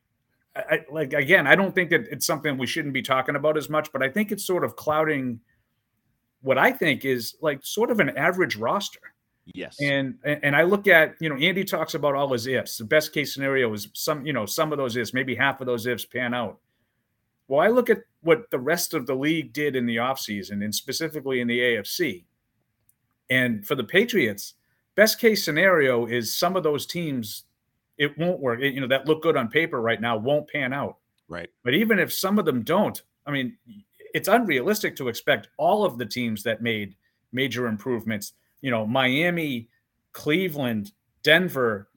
I, 0.55 0.59
I 0.59 0.85
like 0.91 1.13
again, 1.13 1.47
I 1.47 1.55
don't 1.55 1.73
think 1.73 1.89
that 1.89 2.07
it's 2.11 2.25
something 2.25 2.57
we 2.57 2.67
shouldn't 2.67 2.93
be 2.93 3.01
talking 3.01 3.35
about 3.35 3.57
as 3.57 3.69
much. 3.69 3.91
But 3.91 4.03
I 4.03 4.09
think 4.09 4.31
it's 4.31 4.45
sort 4.45 4.63
of 4.63 4.75
clouding 4.75 5.39
what 6.41 6.57
I 6.57 6.71
think 6.71 7.05
is 7.05 7.35
like 7.41 7.59
sort 7.63 7.91
of 7.91 7.99
an 7.99 8.15
average 8.17 8.55
roster. 8.55 8.99
Yes. 9.53 9.77
And 9.81 10.15
and 10.25 10.55
I 10.55 10.63
look 10.63 10.87
at 10.87 11.15
you 11.19 11.29
know 11.29 11.37
Andy 11.37 11.63
talks 11.63 11.93
about 11.93 12.15
all 12.15 12.33
his 12.33 12.47
ifs. 12.47 12.77
The 12.77 12.83
best 12.83 13.13
case 13.13 13.33
scenario 13.33 13.71
is 13.73 13.87
some 13.93 14.25
you 14.25 14.33
know 14.33 14.45
some 14.45 14.71
of 14.71 14.77
those 14.77 14.97
ifs, 14.97 15.13
maybe 15.13 15.35
half 15.35 15.61
of 15.61 15.67
those 15.67 15.85
ifs 15.87 16.05
pan 16.05 16.33
out. 16.33 16.59
Well, 17.47 17.61
I 17.61 17.69
look 17.69 17.89
at 17.89 17.99
what 18.21 18.51
the 18.51 18.59
rest 18.59 18.93
of 18.93 19.07
the 19.07 19.15
league 19.15 19.53
did 19.53 19.75
in 19.77 19.85
the 19.85 19.97
offseason 19.97 20.63
and 20.63 20.75
specifically 20.75 21.39
in 21.39 21.47
the 21.47 21.59
AFC. 21.59 22.25
And 23.29 23.65
for 23.65 23.75
the 23.75 23.85
Patriots, 23.85 24.55
best 24.95 25.19
case 25.19 25.45
scenario 25.45 26.05
is 26.05 26.37
some 26.37 26.57
of 26.57 26.63
those 26.63 26.85
teams 26.85 27.45
it 27.97 28.17
won't 28.17 28.39
work. 28.39 28.59
It- 28.61 28.73
you 28.73 28.81
know 28.81 28.87
that 28.87 29.07
look 29.07 29.21
good 29.21 29.37
on 29.37 29.47
paper 29.47 29.81
right 29.81 29.99
now 30.01 30.17
won't 30.17 30.49
pan 30.49 30.73
out. 30.73 30.97
Right. 31.29 31.49
But 31.63 31.73
even 31.73 31.99
if 31.99 32.11
some 32.13 32.37
of 32.37 32.45
them 32.45 32.63
don't, 32.63 33.01
I 33.25 33.31
mean, 33.31 33.57
it's 34.17 34.27
unrealistic 34.27 34.95
to 34.95 35.09
expect 35.09 35.49
all 35.57 35.85
of 35.85 35.99
the 35.99 36.05
teams 36.05 36.41
that 36.41 36.59
made 36.59 36.95
major 37.31 37.67
improvements, 37.67 38.33
you 38.61 38.71
know, 38.71 38.83
Miami, 38.83 39.69
Cleveland, 40.11 40.91
Denver, 41.21 41.89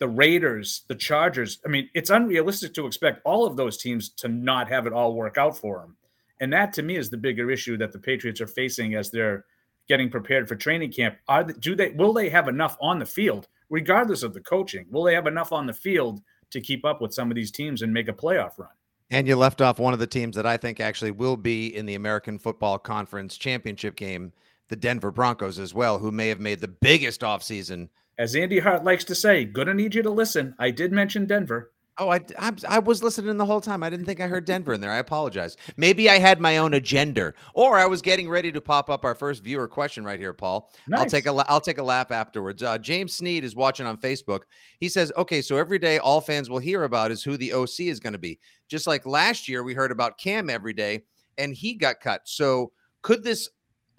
the 0.00 0.08
Raiders, 0.08 0.82
the 0.88 0.96
Chargers. 0.96 1.60
I 1.64 1.68
mean, 1.68 1.88
it's 1.94 2.10
unrealistic 2.10 2.74
to 2.74 2.88
expect 2.88 3.20
all 3.24 3.46
of 3.46 3.56
those 3.56 3.76
teams 3.76 4.08
to 4.16 4.26
not 4.26 4.68
have 4.68 4.88
it 4.88 4.92
all 4.92 5.14
work 5.14 5.38
out 5.38 5.56
for 5.56 5.78
them. 5.78 5.96
And 6.40 6.52
that 6.52 6.72
to 6.72 6.82
me 6.82 6.96
is 6.96 7.08
the 7.08 7.16
bigger 7.16 7.52
issue 7.52 7.76
that 7.76 7.92
the 7.92 8.00
Patriots 8.00 8.40
are 8.40 8.48
facing 8.48 8.96
as 8.96 9.12
they're 9.12 9.44
getting 9.86 10.10
prepared 10.10 10.48
for 10.48 10.56
training 10.56 10.90
camp. 10.90 11.18
Are 11.28 11.44
they, 11.44 11.52
do 11.52 11.76
they 11.76 11.90
will 11.90 12.12
they 12.12 12.30
have 12.30 12.48
enough 12.48 12.76
on 12.80 12.98
the 12.98 13.06
field 13.06 13.46
regardless 13.68 14.24
of 14.24 14.34
the 14.34 14.40
coaching? 14.40 14.86
Will 14.90 15.04
they 15.04 15.14
have 15.14 15.28
enough 15.28 15.52
on 15.52 15.66
the 15.66 15.72
field 15.72 16.20
to 16.50 16.60
keep 16.60 16.84
up 16.84 17.00
with 17.00 17.14
some 17.14 17.30
of 17.30 17.36
these 17.36 17.52
teams 17.52 17.82
and 17.82 17.94
make 17.94 18.08
a 18.08 18.12
playoff 18.12 18.58
run? 18.58 18.70
And 19.10 19.26
you 19.26 19.34
left 19.34 19.60
off 19.60 19.80
one 19.80 19.92
of 19.92 19.98
the 19.98 20.06
teams 20.06 20.36
that 20.36 20.46
I 20.46 20.56
think 20.56 20.78
actually 20.78 21.10
will 21.10 21.36
be 21.36 21.66
in 21.74 21.84
the 21.84 21.96
American 21.96 22.38
Football 22.38 22.78
Conference 22.78 23.36
championship 23.36 23.96
game, 23.96 24.32
the 24.68 24.76
Denver 24.76 25.10
Broncos 25.10 25.58
as 25.58 25.74
well, 25.74 25.98
who 25.98 26.12
may 26.12 26.28
have 26.28 26.38
made 26.38 26.60
the 26.60 26.68
biggest 26.68 27.22
offseason. 27.22 27.88
As 28.18 28.36
Andy 28.36 28.60
Hart 28.60 28.84
likes 28.84 29.02
to 29.04 29.14
say, 29.16 29.44
gonna 29.44 29.74
need 29.74 29.96
you 29.96 30.02
to 30.02 30.10
listen. 30.10 30.54
I 30.58 30.70
did 30.70 30.92
mention 30.92 31.26
Denver. 31.26 31.72
Oh, 31.98 32.08
I, 32.08 32.20
I, 32.38 32.52
I 32.68 32.78
was 32.78 33.02
listening 33.02 33.36
the 33.36 33.44
whole 33.44 33.60
time. 33.60 33.82
I 33.82 33.90
didn't 33.90 34.06
think 34.06 34.20
I 34.20 34.26
heard 34.26 34.46
Denver 34.46 34.72
in 34.72 34.80
there. 34.80 34.90
I 34.90 34.98
apologize. 34.98 35.56
Maybe 35.76 36.08
I 36.08 36.18
had 36.18 36.40
my 36.40 36.56
own 36.56 36.72
agenda, 36.74 37.34
or 37.52 37.76
I 37.76 37.84
was 37.84 38.00
getting 38.00 38.28
ready 38.28 38.50
to 38.52 38.60
pop 38.60 38.88
up 38.88 39.04
our 39.04 39.14
first 39.14 39.42
viewer 39.42 39.68
question 39.68 40.02
right 40.04 40.18
here, 40.18 40.32
Paul. 40.32 40.70
I'll 40.94 41.04
take 41.04 41.26
a 41.26 41.32
la- 41.32 41.44
I'll 41.48 41.60
take 41.60 41.76
a 41.78 41.82
lap 41.82 42.10
afterwards. 42.10 42.62
Uh, 42.62 42.78
James 42.78 43.14
Sneed 43.14 43.44
is 43.44 43.54
watching 43.54 43.84
on 43.86 43.98
Facebook. 43.98 44.40
He 44.78 44.88
says, 44.88 45.12
"Okay, 45.16 45.42
so 45.42 45.56
every 45.58 45.78
day 45.78 45.98
all 45.98 46.22
fans 46.22 46.48
will 46.48 46.58
hear 46.58 46.84
about 46.84 47.10
is 47.10 47.22
who 47.22 47.36
the 47.36 47.52
OC 47.52 47.88
is 47.88 48.00
going 48.00 48.14
to 48.14 48.18
be. 48.18 48.38
Just 48.68 48.86
like 48.86 49.04
last 49.04 49.46
year, 49.46 49.62
we 49.62 49.74
heard 49.74 49.92
about 49.92 50.16
Cam 50.16 50.48
every 50.48 50.72
day, 50.72 51.02
and 51.36 51.54
he 51.54 51.74
got 51.74 52.00
cut. 52.00 52.22
So 52.24 52.72
could 53.02 53.22
this 53.22 53.48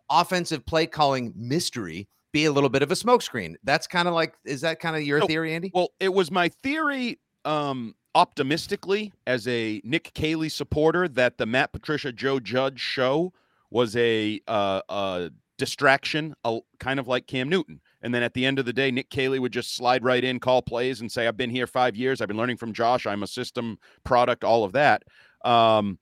offensive 0.10 0.66
play 0.66 0.88
calling 0.88 1.34
mystery 1.36 2.08
be 2.32 2.46
a 2.46 2.52
little 2.52 2.70
bit 2.70 2.82
of 2.82 2.92
a 2.92 2.96
smokescreen? 2.96 3.56
That's 3.64 3.86
kind 3.86 4.08
of 4.08 4.14
like 4.16 4.34
is 4.44 4.62
that 4.62 4.80
kind 4.80 4.96
of 4.96 5.04
your 5.04 5.20
So- 5.22 5.28
theory, 5.28 5.54
Andy? 5.54 5.70
Well, 5.74 5.90
it 6.00 6.14
was 6.14 6.32
my 6.32 6.50
theory, 6.64 7.20
um, 7.46 7.96
optimistically, 8.16 9.12
as 9.28 9.48
a 9.48 9.82
Nick 9.84 10.14
Caley 10.14 10.50
supporter, 10.50 11.08
that 11.10 11.38
the 11.38 11.46
Matt 11.46 11.72
Patricia 11.72 12.12
Joe 12.12 12.40
Judge 12.40 12.80
show 12.80 13.34
was 13.70 13.96
a 13.96 14.42
uh, 14.48 14.82
uh, 14.90 15.30
distraction, 15.58 16.36
a, 16.44 16.60
kind 16.80 17.00
of 17.00 17.08
like 17.08 17.28
Cam 17.28 17.50
Newton. 17.50 17.80
And 18.02 18.14
then 18.14 18.24
at 18.24 18.34
the 18.34 18.46
end 18.46 18.60
of 18.60 18.66
the 18.66 18.74
day, 18.74 18.92
Nick 18.92 19.10
Caley 19.10 19.40
would 19.40 19.54
just 19.54 19.76
slide 19.76 20.04
right 20.04 20.24
in, 20.24 20.40
call 20.40 20.62
plays, 20.62 21.02
and 21.02 21.12
say, 21.12 21.28
"I've 21.28 21.38
been 21.38 21.50
here 21.50 21.68
five 21.68 21.96
years. 21.96 22.20
I've 22.20 22.28
been 22.28 22.38
learning 22.38 22.58
from 22.58 22.74
Josh. 22.74 23.06
I'm 23.06 23.24
a 23.24 23.28
system 23.28 23.78
product. 24.04 24.44
All 24.44 24.64
of 24.64 24.74
that." 24.74 25.04
Um, 25.46 26.00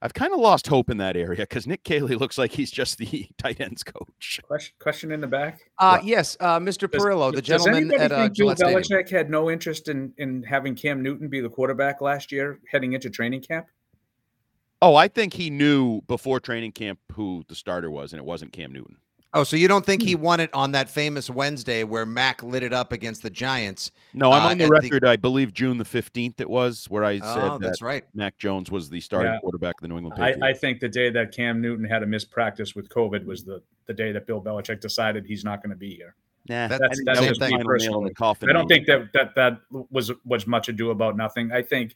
I've 0.00 0.14
kind 0.14 0.32
of 0.32 0.38
lost 0.38 0.68
hope 0.68 0.90
in 0.90 0.98
that 0.98 1.16
area 1.16 1.40
because 1.40 1.66
Nick 1.66 1.82
Caley 1.82 2.14
looks 2.14 2.38
like 2.38 2.52
he's 2.52 2.70
just 2.70 2.98
the 2.98 3.28
tight 3.38 3.60
ends 3.60 3.82
coach. 3.82 4.40
Question, 4.44 4.74
question 4.78 5.12
in 5.12 5.20
the 5.20 5.26
back. 5.26 5.60
Uh, 5.78 5.98
yes, 6.04 6.36
uh, 6.38 6.60
Mr. 6.60 6.88
Does- 6.90 7.02
Perillo, 7.02 7.32
the 7.34 7.42
does 7.42 7.64
gentleman 7.64 7.90
anybody 7.90 8.02
at 8.02 8.12
uh, 8.12 8.22
think 8.22 8.36
Bill 8.36 8.54
Gillette 8.54 8.58
Stadium. 8.58 8.82
Belichick 8.82 9.10
had 9.10 9.30
no 9.30 9.50
interest 9.50 9.88
in 9.88 10.12
in 10.18 10.42
having 10.44 10.74
Cam 10.76 11.02
Newton 11.02 11.28
be 11.28 11.40
the 11.40 11.48
quarterback 11.48 12.00
last 12.00 12.30
year, 12.30 12.60
heading 12.70 12.92
into 12.92 13.10
training 13.10 13.42
camp? 13.42 13.66
Oh, 14.80 14.94
I 14.94 15.08
think 15.08 15.34
he 15.34 15.50
knew 15.50 16.02
before 16.02 16.38
training 16.38 16.72
camp 16.72 17.00
who 17.12 17.42
the 17.48 17.56
starter 17.56 17.90
was, 17.90 18.12
and 18.12 18.20
it 18.20 18.24
wasn't 18.24 18.52
Cam 18.52 18.72
Newton. 18.72 18.98
Oh, 19.34 19.44
so 19.44 19.56
you 19.56 19.68
don't 19.68 19.84
think 19.84 20.00
Hmm. 20.02 20.08
he 20.08 20.14
won 20.14 20.40
it 20.40 20.48
on 20.54 20.72
that 20.72 20.88
famous 20.88 21.28
Wednesday 21.28 21.84
where 21.84 22.06
Mac 22.06 22.42
lit 22.42 22.62
it 22.62 22.72
up 22.72 22.92
against 22.92 23.22
the 23.22 23.28
Giants? 23.28 23.90
No, 24.14 24.32
I'm 24.32 24.42
Uh, 24.42 24.50
on 24.50 24.58
the 24.58 24.64
at 24.64 24.68
the- 24.68 24.72
record. 24.90 25.04
I 25.04 25.16
believe 25.16 25.52
June 25.52 25.76
the 25.76 25.84
15th 25.84 26.40
it 26.40 26.48
was 26.48 26.86
where 26.86 27.04
I 27.04 27.18
said 27.18 27.26
Oh, 27.44 27.58
that 27.58 27.60
that's 27.60 27.82
right. 27.82 28.04
Mac 28.14 28.38
Jones 28.38 28.70
was 28.70 28.88
the 28.88 29.00
starting 29.00 29.32
Yeah. 29.32 29.40
quarterback 29.40 29.74
of 29.78 29.82
the 29.82 29.88
New 29.88 29.98
England 29.98 30.14
I, 30.22 30.32
Patriots. 30.32 30.42
I 30.42 30.52
think 30.58 30.80
the 30.80 30.88
day 30.88 31.10
that 31.10 31.32
Cam 31.32 31.60
Newton 31.60 31.84
had 31.84 32.02
a 32.02 32.06
missed 32.06 32.30
practice 32.30 32.74
with 32.74 32.88
COVID 32.88 33.24
was 33.26 33.44
the 33.44 33.62
the 33.86 33.94
day 33.94 34.12
that 34.12 34.26
Bill 34.26 34.42
Belichick 34.42 34.80
decided 34.80 35.24
he's 35.24 35.44
not 35.44 35.62
going 35.62 35.70
to 35.70 35.76
be 35.76 35.94
here. 35.94 36.14
nah, 36.46 36.68
That- 36.68 36.74
I 36.74 36.78
that's- 36.78 37.00
that's 37.06 37.20
that 37.20 37.28
was 37.30 37.38
me 37.40 37.46
the 37.46 37.50
final 37.50 37.56
nail 37.58 37.60
in 37.60 37.66
personally. 37.66 38.08
the 38.08 38.14
coffin. 38.14 38.48
I 38.50 38.52
don't 38.54 38.66
think 38.68 38.86
that 38.86 39.12
that 39.12 39.34
that 39.34 39.60
was 39.90 40.10
was 40.24 40.46
much 40.46 40.68
ado 40.70 40.90
about 40.90 41.16
nothing. 41.16 41.52
I 41.52 41.60
think 41.62 41.94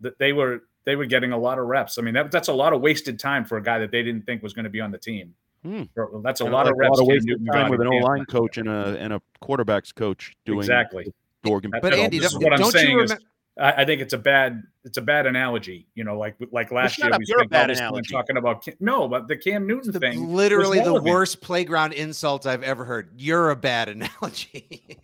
that 0.00 0.18
they 0.18 0.32
were 0.34 0.62
they 0.84 0.94
were 0.96 1.06
getting 1.06 1.32
a 1.32 1.38
lot 1.38 1.58
of 1.58 1.66
reps. 1.66 1.98
I 1.98 2.02
mean, 2.02 2.14
that, 2.14 2.30
that's 2.30 2.46
a 2.48 2.52
lot 2.52 2.72
of 2.72 2.80
wasted 2.80 3.18
time 3.18 3.44
for 3.44 3.56
a 3.58 3.62
guy 3.62 3.78
that 3.80 3.90
they 3.90 4.02
didn't 4.04 4.24
think 4.26 4.40
was 4.42 4.52
going 4.52 4.64
to 4.64 4.70
be 4.70 4.80
on 4.80 4.90
the 4.92 4.98
team. 4.98 5.34
Hmm. 5.66 5.82
Or- 5.96 6.20
That's 6.22 6.40
a 6.40 6.44
Kinda 6.44 6.56
lot 6.56 6.68
of 6.68 6.76
reps. 6.76 6.98
Cam 6.98 7.06
wasted 7.06 7.46
time 7.46 7.62
got 7.62 7.70
with 7.70 7.80
an 7.80 7.86
in 7.88 8.02
O 8.02 8.06
line 8.06 8.24
coach 8.26 8.56
and 8.58 8.68
a 8.68 8.96
and 8.98 9.12
a 9.12 9.20
quarterbacks 9.42 9.94
coach 9.94 10.34
doing 10.44 10.58
exactly. 10.60 11.12
the 11.42 11.50
Oregon. 11.50 11.70
That- 11.72 11.82
But 11.82 11.90
that's- 11.90 12.04
Andy, 12.04 12.18
this 12.18 12.32
don't, 12.32 12.42
is 12.42 12.44
what 12.44 12.60
I'm 12.60 12.70
saying 12.70 12.90
you 12.90 13.00
is- 13.02 13.16
I, 13.58 13.72
I 13.72 13.84
think 13.86 14.02
it's 14.02 14.12
a 14.12 14.18
bad 14.18 14.62
it's 14.84 14.98
a 14.98 15.02
bad 15.02 15.24
analogy. 15.26 15.86
You 15.94 16.04
know, 16.04 16.18
like 16.18 16.36
like 16.52 16.70
last 16.70 16.92
shut 16.96 17.06
year 17.06 17.14
up, 17.14 17.18
we 17.20 17.24
you're 17.26 17.38
spent 17.38 17.50
bad 17.50 17.70
analogy. 17.70 18.12
talking 18.12 18.36
about 18.36 18.66
no, 18.80 19.08
but 19.08 19.28
the 19.28 19.36
Cam 19.36 19.66
Newton 19.66 19.92
thing. 19.94 20.28
Literally 20.34 20.80
the 20.80 21.00
worst 21.02 21.40
playground 21.40 21.94
insult 21.94 22.46
I've 22.46 22.62
ever 22.62 22.84
heard. 22.84 23.10
You're 23.16 23.50
a 23.50 23.56
bad 23.56 23.88
analogy. 24.28 24.98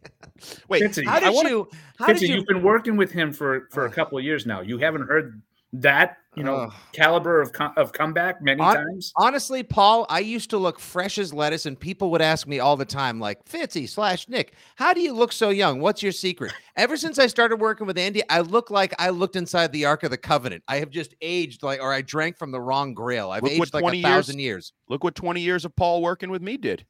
Wait, 0.68 0.82
Fitzy, 0.82 1.06
how 1.06 1.14
I 1.16 1.20
did 1.20 1.34
wanna- 1.34 1.48
you? 1.48 1.68
How 1.98 2.08
Fitzy, 2.08 2.18
did 2.18 2.28
you? 2.28 2.34
you've 2.36 2.46
been 2.46 2.62
working 2.62 2.96
with 2.96 3.10
him 3.12 3.32
for 3.32 3.68
for 3.70 3.86
a 3.86 3.90
couple 3.90 4.18
of 4.18 4.24
years 4.24 4.44
now. 4.44 4.60
You 4.60 4.76
haven't 4.78 5.06
heard 5.08 5.40
that 5.74 6.18
you 6.36 6.42
know 6.42 6.54
Ugh. 6.56 6.72
caliber 6.92 7.40
of 7.40 7.52
com- 7.52 7.72
of 7.76 7.92
comeback 7.92 8.40
many 8.42 8.62
Hon- 8.62 8.74
times. 8.76 9.12
Honestly, 9.16 9.62
Paul, 9.62 10.06
I 10.08 10.20
used 10.20 10.50
to 10.50 10.58
look 10.58 10.78
fresh 10.78 11.18
as 11.18 11.32
lettuce, 11.34 11.66
and 11.66 11.78
people 11.78 12.10
would 12.10 12.22
ask 12.22 12.46
me 12.46 12.58
all 12.58 12.76
the 12.76 12.84
time, 12.86 13.20
like, 13.20 13.44
Fitzy 13.44 13.88
slash 13.88 14.28
Nick, 14.28 14.54
how 14.76 14.92
do 14.94 15.00
you 15.00 15.12
look 15.12 15.32
so 15.32 15.50
young? 15.50 15.80
What's 15.80 16.02
your 16.02 16.12
secret? 16.12 16.52
Ever 16.76 16.96
since 16.96 17.18
I 17.18 17.26
started 17.26 17.56
working 17.56 17.86
with 17.86 17.98
Andy, 17.98 18.22
I 18.30 18.40
look 18.40 18.70
like 18.70 18.94
I 18.98 19.10
looked 19.10 19.36
inside 19.36 19.72
the 19.72 19.84
Ark 19.84 20.02
of 20.04 20.10
the 20.10 20.16
Covenant. 20.18 20.62
I 20.68 20.76
have 20.76 20.90
just 20.90 21.14
aged 21.20 21.62
like, 21.62 21.80
or 21.82 21.92
I 21.92 22.00
drank 22.02 22.38
from 22.38 22.50
the 22.50 22.60
wrong 22.60 22.94
grail. 22.94 23.30
I've 23.30 23.42
Look 23.42 23.52
aged 23.52 23.74
like 23.74 23.82
20 23.82 23.98
a 23.98 24.00
years- 24.00 24.10
thousand 24.10 24.38
years. 24.40 24.72
look 24.88 25.04
what 25.04 25.14
20 25.14 25.40
years 25.40 25.64
of 25.66 25.76
Paul 25.76 26.00
working 26.02 26.30
with 26.30 26.40
me 26.42 26.56
did. 26.56 26.86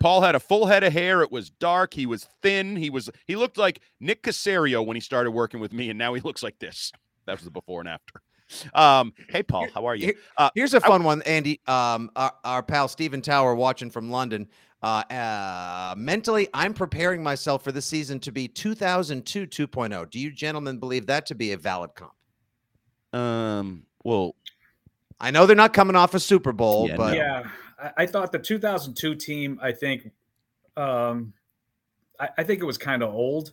Paul 0.00 0.22
had 0.22 0.34
a 0.34 0.40
full 0.40 0.66
head 0.66 0.82
of 0.82 0.92
hair. 0.94 1.20
It 1.20 1.30
was 1.30 1.50
dark. 1.50 1.92
He 1.92 2.06
was 2.06 2.26
thin. 2.40 2.76
He 2.76 2.88
was 2.88 3.10
he 3.26 3.36
looked 3.36 3.58
like 3.58 3.80
Nick 4.00 4.22
Caserio 4.22 4.84
when 4.84 4.96
he 4.96 5.00
started 5.02 5.32
working 5.32 5.60
with 5.60 5.72
me, 5.74 5.90
and 5.90 5.98
now 5.98 6.14
he 6.14 6.20
looks 6.22 6.42
like 6.42 6.58
this. 6.58 6.90
That 7.26 7.36
was 7.36 7.44
the 7.44 7.50
before 7.50 7.80
and 7.80 7.88
after. 7.88 8.22
Um, 8.74 9.14
hey 9.30 9.42
Paul, 9.42 9.68
how 9.72 9.86
are 9.86 9.94
you? 9.94 10.12
Uh, 10.36 10.50
Here's 10.54 10.74
a 10.74 10.80
fun 10.80 11.04
one, 11.04 11.22
Andy. 11.22 11.60
Um, 11.66 12.10
our, 12.16 12.32
our 12.44 12.62
pal 12.62 12.86
Stephen 12.88 13.22
Tower 13.22 13.54
watching 13.54 13.90
from 13.90 14.10
London. 14.10 14.48
Uh, 14.82 15.02
uh, 15.10 15.94
mentally, 15.96 16.48
I'm 16.52 16.74
preparing 16.74 17.22
myself 17.22 17.62
for 17.62 17.70
the 17.72 17.80
season 17.80 18.18
to 18.20 18.32
be 18.32 18.48
2002 18.48 19.46
2.0. 19.46 20.10
Do 20.10 20.18
you 20.18 20.32
gentlemen 20.32 20.78
believe 20.78 21.06
that 21.06 21.24
to 21.26 21.34
be 21.34 21.52
a 21.52 21.56
valid 21.56 21.92
comp? 21.94 22.12
Um, 23.12 23.84
well, 24.02 24.34
I 25.20 25.30
know 25.30 25.46
they're 25.46 25.54
not 25.54 25.72
coming 25.72 25.94
off 25.94 26.14
a 26.14 26.20
Super 26.20 26.52
Bowl, 26.52 26.88
Yeah, 26.88 26.96
but. 26.96 27.16
Yeah, 27.16 27.44
I, 27.80 27.90
I 27.98 28.06
thought 28.06 28.32
the 28.32 28.38
2002 28.40 29.14
team. 29.14 29.58
I 29.62 29.70
think, 29.70 30.10
um, 30.76 31.32
I, 32.18 32.30
I 32.38 32.42
think 32.42 32.60
it 32.60 32.64
was 32.64 32.78
kind 32.78 33.02
of 33.04 33.14
old, 33.14 33.52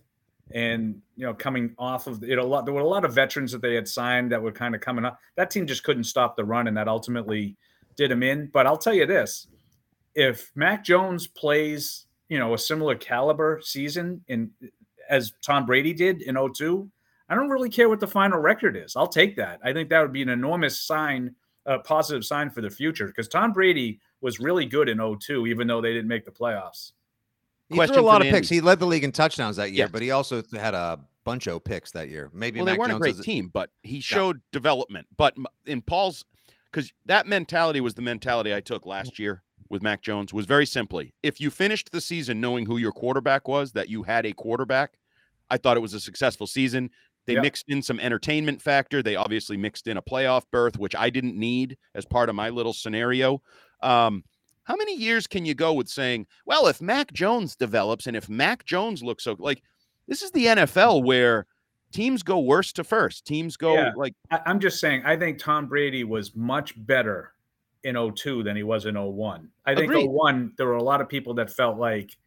and 0.52 1.02
you 1.16 1.26
know, 1.26 1.34
coming 1.34 1.74
off 1.78 2.08
of 2.08 2.24
it, 2.24 2.38
a 2.38 2.44
lot. 2.44 2.66
There 2.66 2.74
were 2.74 2.82
a 2.82 2.88
lot 2.88 3.06
of 3.06 3.14
veterans 3.14 3.52
that 3.52 3.62
they 3.62 3.76
had 3.76 3.88
signed 3.88 4.32
that 4.32 4.42
were 4.42 4.52
kind 4.52 4.76
of 4.76 4.82
coming 4.82 5.06
up. 5.06 5.20
That 5.36 5.52
team 5.52 5.68
just 5.68 5.84
couldn't 5.84 6.06
stop 6.06 6.36
the 6.36 6.46
run, 6.46 6.68
and 6.68 6.78
that 6.78 6.88
ultimately 6.88 7.56
did 7.96 8.12
them 8.12 8.24
in. 8.24 8.48
But 8.48 8.66
I'll 8.66 8.78
tell 8.78 8.94
you 8.94 9.06
this: 9.06 9.48
if 10.16 10.52
Mac 10.56 10.84
Jones 10.84 11.28
plays, 11.28 12.06
you 12.30 12.40
know, 12.40 12.54
a 12.54 12.58
similar 12.58 12.96
caliber 12.96 13.60
season 13.64 14.24
in 14.28 14.52
as 15.10 15.34
Tom 15.44 15.66
Brady 15.66 15.94
did 15.94 16.22
in 16.22 16.36
02, 16.36 16.90
I 17.30 17.36
don't 17.36 17.50
really 17.50 17.70
care 17.70 17.90
what 17.90 18.00
the 18.00 18.08
final 18.08 18.40
record 18.40 18.78
is. 18.78 18.96
I'll 18.96 19.08
take 19.08 19.36
that. 19.38 19.60
I 19.64 19.74
think 19.74 19.90
that 19.90 20.02
would 20.02 20.14
be 20.14 20.22
an 20.22 20.30
enormous 20.30 20.82
sign 20.82 21.36
a 21.70 21.80
positive 21.80 22.26
sign 22.26 22.50
for 22.50 22.62
the 22.62 22.70
future 22.70 23.08
because 23.08 23.28
Tom 23.28 23.54
Brady 23.54 24.00
was 24.22 24.40
really 24.40 24.66
good 24.66 24.90
in 24.90 24.98
02, 24.98 25.48
even 25.48 25.68
though 25.68 25.82
they 25.82 25.94
didn't 25.94 26.08
make 26.08 26.26
the 26.26 26.32
playoffs. 26.32 26.94
He 27.70 27.76
Question 27.76 27.94
threw 27.96 28.04
a 28.04 28.06
lot 28.06 28.22
of 28.22 28.28
Andy. 28.28 28.38
picks. 28.38 28.50
He 28.50 28.62
led 28.62 28.80
the 28.80 28.86
league 28.88 29.04
in 29.04 29.12
touchdowns 29.12 29.56
that 29.58 29.70
year, 29.72 29.86
Yes. 29.86 29.90
but 29.92 30.02
he 30.02 30.12
also 30.12 30.42
had 30.54 30.74
a 30.74 31.00
bunch 31.24 31.48
of 31.48 31.64
picks 31.64 31.92
that 31.92 32.10
year. 32.10 32.30
Maybe 32.34 32.60
well, 32.60 32.66
Mac 32.66 32.74
they 32.76 32.80
weren't 32.80 32.92
Jones 32.92 33.06
a 33.06 33.14
great 33.14 33.24
team, 33.24 33.50
but 33.54 33.70
he 33.84 34.00
showed 34.02 34.42
development. 34.52 35.08
But 35.18 35.36
in 35.66 35.82
Paul's, 35.82 36.26
because 36.72 36.92
that 37.06 37.28
mentality 37.28 37.82
was 37.82 37.94
the 37.94 38.02
mentality 38.02 38.54
I 38.54 38.62
took 38.62 38.86
last 38.86 39.20
year 39.20 39.44
with 39.70 39.84
Mac 39.84 40.02
Jones 40.02 40.34
was 40.34 40.46
very 40.48 40.66
simply 40.66 41.14
if 41.22 41.40
you 41.40 41.52
finished 41.52 41.92
the 41.92 42.02
season 42.02 42.42
knowing 42.42 42.66
who 42.66 42.78
your 42.78 42.92
quarterback 42.92 43.48
was, 43.48 43.72
that 43.74 43.88
you 43.90 44.02
had 44.04 44.26
a 44.26 44.34
quarterback, 44.34 44.98
I 45.52 45.58
thought 45.58 45.78
it 45.78 45.82
was 45.82 45.94
a 45.94 46.00
successful 46.00 46.48
season. 46.48 46.90
They 47.28 47.34
Yep. 47.34 47.44
mixed 47.44 47.66
in 47.68 47.84
some 47.84 48.00
entertainment 48.00 48.60
factor. 48.64 49.04
They 49.04 49.16
obviously 49.16 49.58
mixed 49.58 49.86
in 49.88 49.98
a 49.98 50.02
playoff 50.02 50.44
berth, 50.52 50.80
which 50.80 50.96
I 50.96 51.12
didn't 51.12 51.36
need 51.38 51.78
as 51.94 52.04
part 52.06 52.30
of 52.30 52.36
my 52.36 52.50
little 52.50 52.74
scenario. 52.74 53.44
Um, 53.84 54.24
how 54.64 54.76
many 54.76 54.96
years 54.96 55.28
can 55.28 55.46
you 55.46 55.56
go 55.56 55.74
with 55.74 55.90
saying, 55.90 56.28
well, 56.46 56.68
if 56.68 56.82
Mac 56.82 57.12
Jones 57.14 57.56
develops 57.56 58.08
and 58.08 58.16
if 58.16 58.30
Mac 58.30 58.66
Jones 58.66 59.02
looks 59.02 59.24
so 59.24 59.36
like 59.40 59.64
this 60.08 60.22
is 60.22 60.32
the 60.32 60.46
NFL 60.46 61.04
where 61.04 61.46
teams 61.92 62.24
go 62.24 62.40
worst 62.40 62.76
to 62.76 62.84
first. 62.84 63.26
Teams 63.26 63.58
go 63.58 63.74
Yeah. 63.74 63.92
like 63.96 64.14
I, 64.32 64.42
I'm 64.46 64.60
just 64.60 64.80
saying, 64.80 65.04
I 65.06 65.16
think 65.16 65.40
Tom 65.40 65.68
Brady 65.68 66.04
was 66.04 66.36
much 66.36 66.74
better 66.86 67.34
in 67.84 67.96
02 67.96 68.44
than 68.44 68.56
he 68.56 68.64
was 68.64 68.86
in 68.86 68.96
01. 68.96 69.50
I 69.66 69.76
think 69.76 69.92
Agreed. 69.92 70.10
01, 70.10 70.54
there 70.58 70.68
were 70.68 70.74
a 70.74 70.84
lot 70.84 71.02
of 71.02 71.10
people 71.10 71.34
that 71.36 71.50
felt 71.50 71.78
like, 71.78 72.18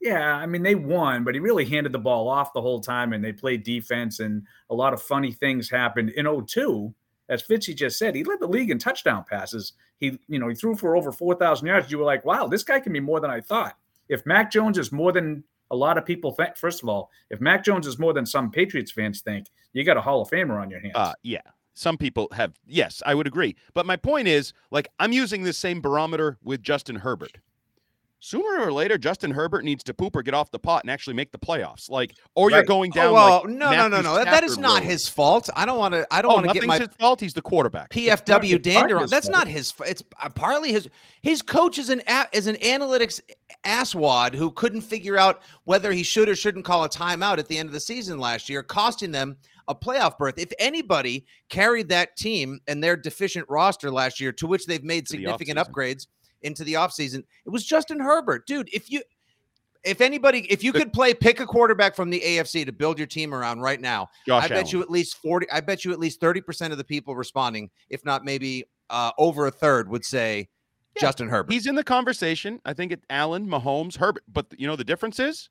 yeah, 0.00 0.34
I 0.34 0.46
mean, 0.46 0.62
they 0.62 0.74
won, 0.74 1.24
but 1.24 1.34
he 1.34 1.40
really 1.40 1.64
handed 1.64 1.92
the 1.92 1.98
ball 1.98 2.28
off 2.28 2.52
the 2.52 2.60
whole 2.60 2.80
time 2.80 3.12
and 3.12 3.24
they 3.24 3.32
played 3.32 3.62
defense 3.62 4.20
and 4.20 4.42
a 4.70 4.74
lot 4.74 4.92
of 4.92 5.02
funny 5.02 5.32
things 5.32 5.68
happened. 5.70 6.10
In 6.10 6.26
02, 6.46 6.94
as 7.28 7.42
Fitzy 7.42 7.74
just 7.74 7.98
said, 7.98 8.14
he 8.14 8.24
led 8.24 8.40
the 8.40 8.46
league 8.46 8.70
in 8.70 8.78
touchdown 8.78 9.24
passes. 9.28 9.72
He, 9.98 10.18
you 10.28 10.38
know, 10.38 10.48
he 10.48 10.54
threw 10.54 10.74
for 10.76 10.96
over 10.96 11.12
4,000 11.12 11.66
yards. 11.66 11.90
You 11.90 11.98
were 11.98 12.04
like, 12.04 12.24
wow, 12.24 12.46
this 12.46 12.62
guy 12.62 12.80
can 12.80 12.92
be 12.92 13.00
more 13.00 13.20
than 13.20 13.30
I 13.30 13.40
thought. 13.40 13.76
If 14.08 14.24
Mac 14.24 14.50
Jones 14.50 14.78
is 14.78 14.90
more 14.92 15.12
than 15.12 15.44
a 15.70 15.76
lot 15.76 15.98
of 15.98 16.06
people 16.06 16.32
think, 16.32 16.56
first 16.56 16.82
of 16.82 16.88
all, 16.88 17.10
if 17.30 17.40
Mac 17.40 17.64
Jones 17.64 17.86
is 17.86 17.98
more 17.98 18.12
than 18.12 18.24
some 18.24 18.50
Patriots 18.50 18.90
fans 18.92 19.20
think, 19.20 19.48
you 19.72 19.84
got 19.84 19.96
a 19.96 20.00
Hall 20.00 20.22
of 20.22 20.30
Famer 20.30 20.60
on 20.60 20.70
your 20.70 20.80
hands. 20.80 20.94
uh 20.94 21.12
yeah. 21.22 21.42
Some 21.74 21.96
people 21.96 22.28
have 22.32 22.54
yes, 22.66 23.02
I 23.06 23.14
would 23.14 23.26
agree. 23.28 23.54
But 23.72 23.86
my 23.86 23.96
point 23.96 24.26
is, 24.26 24.52
like, 24.70 24.88
I'm 24.98 25.12
using 25.12 25.44
this 25.44 25.56
same 25.58 25.80
barometer 25.80 26.38
with 26.42 26.62
Justin 26.62 26.96
Herbert. 26.96 27.38
Sooner 28.20 28.60
or 28.60 28.72
later, 28.72 28.98
Justin 28.98 29.30
Herbert 29.30 29.64
needs 29.64 29.84
to 29.84 29.94
poop 29.94 30.16
or 30.16 30.22
get 30.22 30.34
off 30.34 30.50
the 30.50 30.58
pot 30.58 30.82
and 30.82 30.90
actually 30.90 31.14
make 31.14 31.30
the 31.30 31.38
playoffs. 31.38 31.88
Like, 31.88 32.14
or 32.34 32.50
you're 32.50 32.58
Right. 32.60 32.66
going 32.66 32.90
Oh, 32.94 32.94
down. 32.94 33.12
well, 33.12 33.40
like 33.44 33.48
no, 33.50 33.70
no, 33.70 33.88
no, 33.88 33.88
Matthew 33.88 34.02
no. 34.02 34.24
That, 34.24 34.42
is 34.44 34.58
not 34.58 34.80
road. 34.80 34.88
his 34.90 35.08
fault. 35.08 35.48
I 35.54 35.64
don't 35.64 35.78
want 35.78 35.94
to. 35.94 36.06
I 36.10 36.20
don't 36.20 36.32
Oh, 36.32 36.34
want 36.34 36.48
to 36.48 36.52
get 36.54 36.66
nothing's 36.66 36.80
my 36.80 36.86
his 36.86 36.96
fault. 36.98 37.20
He's 37.20 37.34
the 37.34 37.42
quarterback. 37.42 37.90
PFW 37.90 38.60
dander 38.60 39.06
That's 39.06 39.28
fault. 39.28 39.38
not 39.38 39.46
his. 39.46 39.72
It's 39.86 40.02
uh, 40.20 40.28
partly 40.30 40.72
his. 40.72 40.88
His 41.22 41.42
coach 41.42 41.78
is 41.78 41.90
an 41.90 42.02
is 42.32 42.48
an 42.48 42.56
analytics 42.56 43.20
asswad 43.64 44.34
who 44.34 44.50
couldn't 44.50 44.80
figure 44.82 45.16
out 45.16 45.42
whether 45.64 45.92
he 45.92 46.02
should 46.02 46.28
or 46.28 46.34
shouldn't 46.36 46.64
call 46.64 46.84
a 46.84 46.88
timeout 46.88 47.38
at 47.38 47.48
the 47.48 47.58
end 47.58 47.68
of 47.68 47.72
the 47.72 47.80
season 47.80 48.18
last 48.18 48.48
year, 48.48 48.62
costing 48.62 49.12
them 49.12 49.36
a 49.68 49.74
playoff 49.74 50.16
berth. 50.18 50.38
If 50.38 50.50
anybody 50.58 51.26
carried 51.50 51.88
that 51.90 52.16
team 52.16 52.58
and 52.66 52.82
their 52.82 52.96
deficient 52.96 53.46
roster 53.48 53.90
last 53.90 54.18
year, 54.20 54.32
to 54.32 54.46
which 54.46 54.66
they've 54.66 54.82
made 54.82 55.06
To 55.06 55.12
the 55.12 55.18
significant 55.18 55.58
upgrades 55.58 56.06
into 56.42 56.64
the 56.64 56.74
offseason, 56.74 57.24
it 57.44 57.50
was 57.50 57.64
Justin 57.64 58.00
Herbert, 58.00 58.46
dude. 58.46 58.68
If 58.72 58.90
you 58.90 59.02
if 59.84 60.00
anybody, 60.00 60.40
if 60.50 60.62
you 60.62 60.72
could 60.72 60.92
play, 60.92 61.14
pick 61.14 61.40
a 61.40 61.46
quarterback 61.46 61.94
from 61.94 62.10
the 62.10 62.20
AFC 62.20 62.66
to 62.66 62.72
build 62.72 62.98
your 62.98 63.06
team 63.06 63.32
around 63.32 63.60
right 63.60 63.80
now. 63.80 64.08
Josh 64.26 64.44
I 64.44 64.48
bet 64.48 64.56
Allen. 64.58 64.68
you 64.70 64.82
at 64.82 64.90
least 64.90 65.16
40, 65.18 65.50
I 65.50 65.60
bet 65.60 65.84
you 65.84 65.92
at 65.92 65.98
least 65.98 66.20
30% 66.20 66.72
of 66.72 66.78
the 66.78 66.84
people 66.84 67.14
responding, 67.14 67.70
if 67.88 68.04
not 68.04 68.24
maybe 68.24 68.64
uh, 68.90 69.12
over 69.18 69.46
a 69.46 69.50
third, 69.50 69.88
would 69.88 70.04
say 70.04 70.48
Yeah, 70.96 71.02
Justin 71.02 71.28
Herbert. 71.28 71.52
He's 71.52 71.66
in 71.66 71.74
the 71.74 71.84
conversation. 71.84 72.60
I 72.64 72.72
think 72.74 72.92
it 72.92 73.04
Allen, 73.08 73.46
Mahomes, 73.46 73.96
Herbert. 73.96 74.24
But 74.28 74.46
you 74.58 74.66
know 74.66 74.76
the 74.76 74.84
difference 74.84 75.18
is 75.18 75.48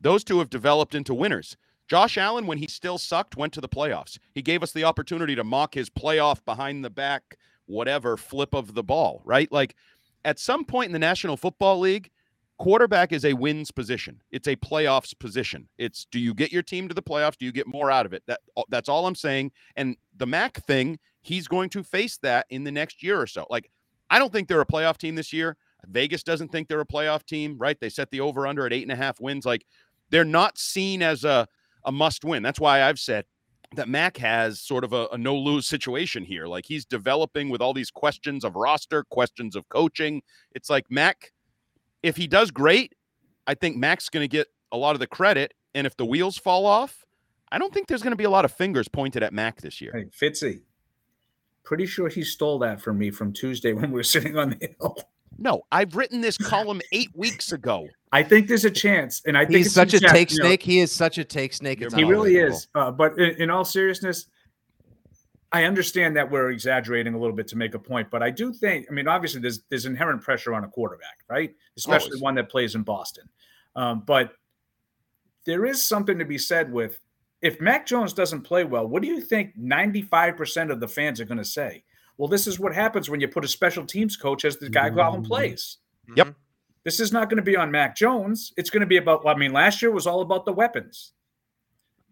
those 0.00 0.24
two 0.24 0.38
have 0.38 0.50
developed 0.50 0.94
into 0.94 1.14
winners. 1.14 1.56
Josh 1.88 2.16
Allen, 2.16 2.46
when 2.46 2.58
he 2.58 2.68
still 2.68 2.98
sucked, 2.98 3.36
went 3.36 3.52
to 3.54 3.60
the 3.60 3.68
playoffs. 3.68 4.18
He 4.32 4.42
gave 4.42 4.62
us 4.62 4.70
the 4.70 4.84
opportunity 4.84 5.34
to 5.34 5.42
mock 5.42 5.74
his 5.74 5.90
playoff 5.90 6.44
behind 6.44 6.84
the 6.84 6.90
back, 6.90 7.36
whatever 7.66 8.16
flip 8.16 8.54
of 8.54 8.74
the 8.74 8.84
ball, 8.84 9.22
right? 9.24 9.50
Like 9.50 9.74
at 10.24 10.38
some 10.38 10.64
point 10.64 10.86
in 10.86 10.92
the 10.92 10.98
National 10.98 11.36
Football 11.36 11.80
League, 11.80 12.10
quarterback 12.58 13.12
is 13.12 13.24
a 13.24 13.32
wins 13.32 13.70
position. 13.70 14.20
It's 14.30 14.46
a 14.46 14.56
playoffs 14.56 15.18
position. 15.18 15.68
It's 15.78 16.06
do 16.10 16.18
you 16.18 16.34
get 16.34 16.52
your 16.52 16.62
team 16.62 16.88
to 16.88 16.94
the 16.94 17.02
playoffs? 17.02 17.38
Do 17.38 17.46
you 17.46 17.52
get 17.52 17.66
more 17.66 17.90
out 17.90 18.06
of 18.06 18.12
it? 18.12 18.22
That 18.26 18.40
that's 18.68 18.88
all 18.88 19.06
I'm 19.06 19.14
saying. 19.14 19.52
And 19.76 19.96
the 20.16 20.26
Mac 20.26 20.64
thing, 20.66 20.98
he's 21.22 21.48
going 21.48 21.70
to 21.70 21.82
face 21.82 22.18
that 22.18 22.46
in 22.50 22.64
the 22.64 22.72
next 22.72 23.02
year 23.02 23.20
or 23.20 23.26
so. 23.26 23.46
Like 23.50 23.70
I 24.10 24.18
don't 24.18 24.32
think 24.32 24.48
they're 24.48 24.60
a 24.60 24.66
playoff 24.66 24.98
team 24.98 25.14
this 25.14 25.32
year. 25.32 25.56
Vegas 25.86 26.22
doesn't 26.22 26.52
think 26.52 26.68
they're 26.68 26.80
a 26.80 26.86
playoff 26.86 27.24
team, 27.24 27.56
right? 27.58 27.80
They 27.80 27.88
set 27.88 28.10
the 28.10 28.20
over 28.20 28.46
under 28.46 28.66
at 28.66 28.72
eight 28.72 28.82
and 28.82 28.92
a 28.92 28.96
half 28.96 29.20
wins. 29.20 29.46
Like 29.46 29.64
they're 30.10 30.24
not 30.24 30.58
seen 30.58 31.02
as 31.02 31.24
a, 31.24 31.48
a 31.84 31.92
must 31.92 32.24
win. 32.24 32.42
That's 32.42 32.60
why 32.60 32.82
I've 32.82 32.98
said 32.98 33.24
that 33.76 33.88
Mac 33.88 34.16
has 34.16 34.60
sort 34.60 34.84
of 34.84 34.92
a, 34.92 35.06
a 35.12 35.18
no 35.18 35.36
lose 35.36 35.66
situation 35.66 36.24
here. 36.24 36.46
Like 36.46 36.66
he's 36.66 36.84
developing 36.84 37.50
with 37.50 37.60
all 37.60 37.72
these 37.72 37.90
questions 37.90 38.44
of 38.44 38.56
roster, 38.56 39.04
questions 39.04 39.54
of 39.54 39.68
coaching. 39.68 40.22
It's 40.52 40.68
like 40.68 40.90
Mac, 40.90 41.32
if 42.02 42.16
he 42.16 42.26
does 42.26 42.50
great, 42.50 42.94
I 43.46 43.54
think 43.54 43.76
Mac's 43.76 44.08
going 44.08 44.24
to 44.24 44.28
get 44.28 44.48
a 44.72 44.76
lot 44.76 44.94
of 44.94 45.00
the 45.00 45.06
credit. 45.06 45.54
And 45.74 45.86
if 45.86 45.96
the 45.96 46.04
wheels 46.04 46.36
fall 46.36 46.66
off, 46.66 47.04
I 47.52 47.58
don't 47.58 47.72
think 47.72 47.86
there's 47.86 48.02
going 48.02 48.12
to 48.12 48.16
be 48.16 48.24
a 48.24 48.30
lot 48.30 48.44
of 48.44 48.52
fingers 48.52 48.88
pointed 48.88 49.22
at 49.22 49.32
Mac 49.32 49.60
this 49.60 49.80
year. 49.80 49.92
Hey, 49.92 50.06
Fitzy, 50.06 50.62
pretty 51.64 51.86
sure 51.86 52.08
he 52.08 52.22
stole 52.22 52.58
that 52.60 52.80
from 52.80 52.98
me 52.98 53.10
from 53.10 53.32
Tuesday 53.32 53.72
when 53.74 53.90
we 53.90 53.96
were 53.96 54.02
sitting 54.02 54.36
on 54.36 54.50
the 54.50 54.74
hill. 54.78 54.96
No, 55.40 55.62
I've 55.72 55.96
written 55.96 56.20
this 56.20 56.36
column 56.36 56.82
eight 56.92 57.10
weeks 57.14 57.52
ago. 57.52 57.88
I 58.12 58.22
think 58.22 58.46
there's 58.46 58.66
a 58.66 58.70
chance, 58.70 59.22
and 59.26 59.38
I 59.38 59.46
think 59.46 59.58
He's 59.58 59.72
such 59.72 59.94
a 59.94 59.96
in 59.96 60.02
depth, 60.02 60.12
take 60.12 60.30
you 60.32 60.38
know, 60.38 60.44
snake. 60.44 60.62
He 60.62 60.80
is 60.80 60.92
such 60.92 61.16
a 61.16 61.24
take 61.24 61.54
snake. 61.54 61.80
It's 61.80 61.94
he 61.94 62.04
really 62.04 62.36
is. 62.36 62.68
Uh, 62.74 62.90
but 62.90 63.18
in, 63.18 63.30
in 63.42 63.50
all 63.50 63.64
seriousness, 63.64 64.26
I 65.50 65.64
understand 65.64 66.14
that 66.16 66.30
we're 66.30 66.50
exaggerating 66.50 67.14
a 67.14 67.18
little 67.18 67.34
bit 67.34 67.48
to 67.48 67.56
make 67.56 67.74
a 67.74 67.78
point, 67.78 68.08
but 68.10 68.22
I 68.22 68.30
do 68.30 68.52
think, 68.52 68.86
I 68.88 68.92
mean, 68.92 69.08
obviously 69.08 69.40
there's 69.40 69.62
there's 69.70 69.86
inherent 69.86 70.22
pressure 70.22 70.54
on 70.54 70.64
a 70.64 70.68
quarterback, 70.68 71.18
right? 71.28 71.54
Especially 71.76 72.10
Always. 72.10 72.22
one 72.22 72.34
that 72.36 72.50
plays 72.50 72.74
in 72.74 72.82
Boston. 72.82 73.28
Um, 73.74 74.02
but 74.06 74.34
there 75.46 75.64
is 75.64 75.82
something 75.82 76.18
to 76.18 76.24
be 76.24 76.38
said 76.38 76.70
with 76.70 77.00
if 77.42 77.60
Mac 77.60 77.86
Jones 77.86 78.12
doesn't 78.12 78.42
play 78.42 78.64
well, 78.64 78.86
what 78.86 79.02
do 79.02 79.08
you 79.08 79.20
think 79.20 79.58
95% 79.58 80.70
of 80.70 80.78
the 80.78 80.88
fans 80.88 81.20
are 81.20 81.24
going 81.24 81.38
to 81.38 81.44
say? 81.44 81.84
Well, 82.20 82.28
this 82.28 82.46
is 82.46 82.60
what 82.60 82.74
happens 82.74 83.08
when 83.08 83.18
you 83.18 83.28
put 83.28 83.46
a 83.46 83.48
special 83.48 83.86
teams 83.86 84.14
coach 84.14 84.44
as 84.44 84.58
the 84.58 84.68
guy 84.68 84.90
calling 84.90 85.24
plays. 85.24 85.78
Yep. 86.16 86.26
Mhm. 86.26 86.34
This 86.84 87.00
is 87.00 87.12
not 87.12 87.30
going 87.30 87.38
to 87.38 87.42
be 87.42 87.56
on 87.56 87.70
Mac 87.70 87.96
Jones. 87.96 88.52
It's 88.58 88.68
going 88.68 88.82
to 88.82 88.86
be 88.86 88.98
about, 88.98 89.26
I 89.26 89.34
mean, 89.34 89.54
last 89.54 89.80
year 89.80 89.90
was 89.90 90.06
all 90.06 90.20
about 90.20 90.44
the 90.44 90.52
weapons. 90.52 91.14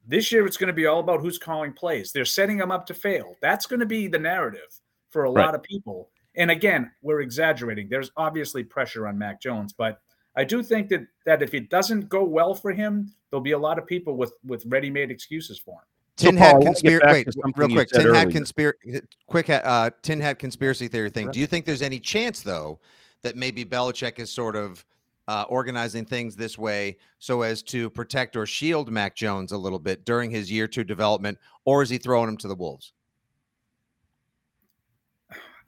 This 0.06 0.32
year, 0.32 0.46
it's 0.46 0.56
going 0.56 0.68
to 0.68 0.72
be 0.72 0.86
all 0.86 1.00
about 1.00 1.20
who's 1.20 1.36
calling 1.38 1.74
plays. 1.74 2.10
They're 2.10 2.24
setting 2.24 2.56
them 2.56 2.70
up 2.70 2.86
to 2.86 2.94
fail. 2.94 3.36
That's 3.42 3.66
going 3.66 3.80
to 3.80 3.86
be 3.86 4.08
the 4.08 4.18
narrative 4.18 4.80
for 5.10 5.26
a 5.26 5.30
Right. 5.30 5.44
lot 5.44 5.54
of 5.54 5.62
people. 5.62 6.08
And 6.36 6.50
again, 6.50 6.90
we're 7.02 7.20
exaggerating. 7.20 7.90
There's 7.90 8.10
obviously 8.16 8.64
pressure 8.64 9.06
on 9.06 9.18
Mac 9.18 9.42
Jones, 9.42 9.74
but 9.74 10.00
I 10.36 10.44
do 10.44 10.62
think 10.62 10.88
that 10.88 11.06
that 11.26 11.42
if 11.42 11.52
it 11.52 11.68
doesn't 11.68 12.08
go 12.08 12.24
well 12.24 12.54
for 12.54 12.72
him, 12.72 13.12
there'll 13.28 13.42
be 13.42 13.52
a 13.52 13.58
lot 13.58 13.78
of 13.78 13.86
people 13.86 14.16
with 14.16 14.32
with 14.42 14.64
ready-made 14.64 15.10
excuses 15.10 15.58
for 15.58 15.80
him. 15.80 15.86
So, 16.18 16.30
Tin 16.30 16.36
Paul, 16.36 16.46
I 16.46 16.50
hat 16.50 16.62
conspiracy. 16.62 17.06
Wait, 17.12 17.56
real 17.56 17.68
quick. 17.68 17.88
said 17.90 18.02
Tin 18.02 18.14
hat 18.14 18.30
conspiracy. 18.30 19.00
Quick. 19.28 19.46
ha- 19.46 19.60
Uh, 19.62 19.90
tin 20.02 20.20
hat 20.20 20.40
conspiracy 20.40 20.88
theory 20.88 21.10
thing. 21.10 21.30
Do 21.30 21.38
you 21.38 21.46
think 21.46 21.64
there's 21.64 21.80
any 21.82 22.00
chance 22.00 22.40
though 22.40 22.80
that 23.22 23.36
maybe 23.36 23.64
Belichick 23.64 24.18
is 24.18 24.28
sort 24.28 24.56
of 24.56 24.84
uh, 25.28 25.44
organizing 25.48 26.04
things 26.04 26.34
this 26.34 26.58
way 26.58 26.96
so 27.20 27.42
as 27.42 27.62
to 27.62 27.88
protect 27.90 28.34
or 28.34 28.46
shield 28.46 28.90
Mac 28.90 29.14
Jones 29.14 29.52
a 29.52 29.58
little 29.58 29.78
bit 29.78 30.04
during 30.04 30.30
his 30.30 30.50
year 30.50 30.66
two 30.66 30.82
development, 30.82 31.38
or 31.64 31.82
is 31.82 31.88
he 31.90 31.98
throwing 31.98 32.28
him 32.28 32.36
to 32.38 32.48
the 32.48 32.54
wolves? 32.56 32.92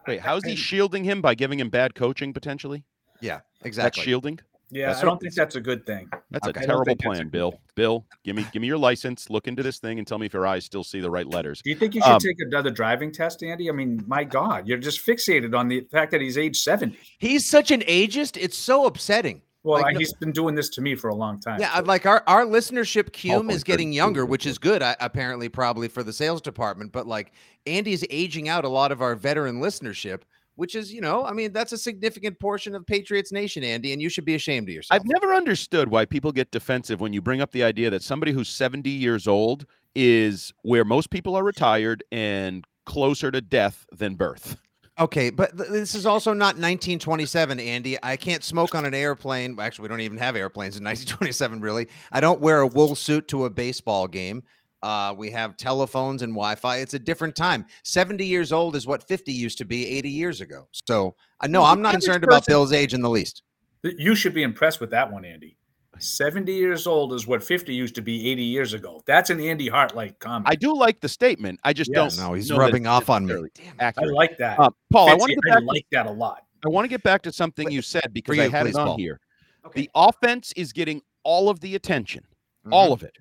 Wait, 0.08 0.20
how's 0.20 0.44
he 0.44 0.56
shielding 0.56 1.04
him 1.04 1.20
by 1.20 1.34
giving 1.34 1.60
him 1.60 1.68
bad 1.70 1.94
coaching 1.94 2.32
potentially? 2.32 2.82
Yeah, 3.20 3.40
That's 3.58 3.66
exactly. 3.66 4.02
shielding. 4.02 4.40
Yeah, 4.72 4.87
That's 4.87 5.00
I 5.00 5.04
don't 5.04 5.20
think 5.20 5.35
that's 5.35 5.56
a 5.56 5.61
good 5.61 5.85
thing. 5.85 6.09
That's 6.30 6.46
Okay. 6.46 6.61
I 6.61 6.62
a 6.62 6.66
terrible 6.66 6.85
think 6.85 7.00
that's 7.02 7.18
a 7.18 7.22
plan, 7.22 7.28
Bill. 7.28 7.50
thing. 7.52 7.61
Bill, 7.74 8.06
give 8.24 8.37
me 8.37 8.46
give 8.52 8.62
me 8.62 8.68
your 8.68 8.78
license. 8.78 9.28
Look 9.30 9.48
into 9.48 9.62
this 9.62 9.78
thing 9.78 9.98
and 9.98 10.06
tell 10.06 10.18
me 10.18 10.26
if 10.26 10.33
your 10.33 10.46
eyes 10.46 10.64
still 10.64 10.85
see 10.85 11.00
the 11.00 11.11
right 11.11 11.26
letters. 11.26 11.61
Do 11.62 11.70
you 11.70 11.76
think 11.76 11.94
you 11.94 12.00
should 12.02 12.11
Um, 12.12 12.20
take 12.20 12.37
another 12.40 12.70
driving 12.70 13.11
test, 13.11 13.42
Andy? 13.42 13.68
I 13.68 13.72
mean, 13.72 14.04
my 14.06 14.22
God, 14.24 14.68
you're 14.68 14.78
just 14.78 15.04
fixated 15.04 15.56
on 15.59 15.68
the 15.68 15.80
fact 15.90 16.12
that 16.12 16.20
he's 16.20 16.38
age 16.38 16.59
70. 16.61 16.96
He's 17.18 17.48
such 17.48 17.70
an 17.70 17.80
ageist. 17.83 18.37
It's 18.40 18.56
so 18.56 18.87
upsetting. 18.87 19.42
Well, 19.62 19.83
Like, 19.83 19.98
he's 19.98 20.14
been 20.14 20.33
doing 20.33 20.54
this 20.54 20.70
to 20.70 20.80
me 20.80 20.94
for 20.94 21.09
a 21.11 21.14
long 21.14 21.38
time. 21.38 21.61
Yeah, 21.61 21.70
I'd 21.74 21.87
like 21.87 22.06
our, 22.06 22.22
our 22.26 22.46
listenership 22.46 23.11
cume 23.11 23.50
is 23.50 23.62
getting 23.62 23.92
younger, 23.92 24.24
which 24.24 24.46
is 24.46 24.56
good, 24.56 24.83
I, 24.83 24.96
apparently, 25.00 25.50
probably 25.50 25.87
for 25.88 26.02
the 26.02 26.14
sales 26.14 26.40
department. 26.40 26.92
But 26.92 27.06
like 27.06 27.33
Andy's 27.66 28.02
aging 28.09 28.48
out 28.48 28.64
a 28.64 28.70
lot 28.70 28.90
of 28.90 29.02
our 29.02 29.14
veteran 29.14 29.61
listenership, 29.61 30.22
which 30.61 30.75
is, 30.75 30.92
you 30.92 31.01
know, 31.01 31.25
I 31.25 31.33
mean, 31.33 31.55
that's 31.55 31.73
a 31.73 31.79
significant 31.79 32.38
portion 32.38 32.75
of 32.75 32.85
Patriots 32.85 33.33
Nation, 33.33 33.64
Andy, 33.64 33.94
and 33.94 34.03
you 34.03 34.11
should 34.11 34.27
be 34.27 34.35
ashamed 34.35 34.68
of 34.68 34.75
yourself. 34.75 35.01
I've 35.01 35.07
never 35.07 35.33
understood 35.33 35.88
why 35.88 36.05
people 36.05 36.33
get 36.33 36.51
defensive 36.51 37.01
when 37.01 37.14
you 37.14 37.23
bring 37.23 37.40
up 37.40 37.51
the 37.51 37.64
idea 37.64 37.88
that 37.88 38.03
somebody 38.03 38.31
who's 38.31 38.51
70 38.51 38.90
years 38.90 39.27
old 39.27 39.64
is 39.94 40.53
where 40.61 40.85
most 40.85 41.09
people 41.09 41.35
are 41.35 41.42
retired 41.42 42.05
and 42.12 42.66
closer 42.85 43.31
to 43.31 43.40
death 43.40 43.87
than 43.90 44.16
birth. 44.16 44.59
Okay, 44.99 45.31
but 45.31 45.57
th- 45.57 45.70
this 45.70 45.94
is 45.94 46.05
also 46.05 46.35
not 46.35 46.57
1927, 46.57 47.59
Andy. 47.59 47.96
I 48.03 48.18
can't 48.18 48.44
smoke 48.44 48.75
on 48.75 48.85
an 48.85 48.92
airplane. 48.92 49.59
Actually, 49.59 49.85
we 49.85 49.88
don't 49.88 50.01
even 50.03 50.18
have 50.18 50.37
airplanes 50.37 50.77
in 50.77 50.85
1927, 50.85 51.62
really. 51.62 51.88
I 52.12 52.20
don't 52.20 52.38
wear 52.38 52.61
a 52.61 52.66
wool 52.66 52.94
suit 52.94 53.29
to 53.29 53.46
a 53.46 53.51
baseball 53.51 54.07
game. 54.07 54.42
Uh, 54.83 55.14
we 55.16 55.31
have 55.31 55.57
telephones 55.57 56.23
and 56.23 56.33
Wi-Fi. 56.33 56.77
It's 56.79 56.95
a 56.95 56.99
different 56.99 57.37
time. 57.37 57.66
70 57.85 58.25
years 58.25 58.51
old 58.53 58.75
is 58.77 58.87
what 58.87 59.03
50 59.07 59.33
used 59.33 59.59
to 59.59 59.64
be 59.64 59.87
80 59.87 60.09
years 60.09 60.40
ago. 60.40 60.69
So 60.87 61.14
I 61.40 61.47
know 61.49 61.61
Well, 61.62 61.73
I'm 61.73 61.83
not 61.83 61.90
average 61.90 62.05
concerned 62.05 62.25
about 62.25 62.47
Bill's 62.47 62.73
age 62.73 62.95
in 62.95 63.03
the 63.03 63.11
least. 63.11 63.43
You 63.83 64.14
should 64.14 64.35
be 64.35 64.43
impressed 64.43 64.81
with 64.81 64.90
that 64.90 65.12
one, 65.12 65.25
Andy. 65.25 65.57
70 65.99 66.53
years 66.55 66.87
old 66.87 67.12
is 67.12 67.27
what 67.27 67.43
50 67.43 67.75
used 67.75 67.95
to 67.97 68.01
be 68.01 68.31
80 68.31 68.43
years 68.43 68.73
ago. 68.73 69.03
That's 69.05 69.29
an 69.29 69.38
Andy 69.38 69.69
Hart 69.69 69.95
like 69.95 70.19
comment. 70.19 70.47
I 70.49 70.55
do 70.55 70.75
like 70.75 71.01
the 71.01 71.09
statement. 71.11 71.61
I 71.62 71.75
just 71.75 71.90
Yes. 71.93 72.16
don't. 72.16 72.27
No, 72.29 72.33
he's 72.35 72.49
know 72.49 72.57
that 72.57 72.61
rubbing 72.62 72.87
off 72.87 73.11
on 73.11 73.27
me. 73.27 73.35
Damn. 73.55 73.93
I 73.99 74.05
like 74.07 74.38
that. 74.38 74.59
Uh, 74.59 74.71
Paul, 74.90 75.11
I 75.11 75.14
want 75.14 75.31
to 75.31 75.37
get 75.45 75.53
I 75.53 75.61
back. 75.61 75.64
like 75.66 75.87
that 75.93 76.07
a 76.07 76.11
lot. 76.11 76.45
I 76.64 76.69
want 76.69 76.85
to 76.85 76.88
get 76.88 77.03
back 77.03 77.21
to 77.23 77.33
something 77.33 77.71
you 77.71 77.83
said 77.83 78.12
because 78.14 78.38
I 78.38 78.49
had 78.49 78.62
please, 78.64 78.77
it 78.77 78.81
on 78.81 78.87
Paul. 78.88 78.97
here. 78.99 79.21
Okay. 79.66 79.83
The 79.83 79.90
offense 79.95 80.53
is 80.57 80.73
getting 80.73 81.03
all 81.23 81.51
of 81.51 81.61
the 81.61 81.75
attention, 81.75 82.25
all 82.73 82.90
Mhm. 82.90 82.93
of 82.95 83.03
it. 83.03 83.16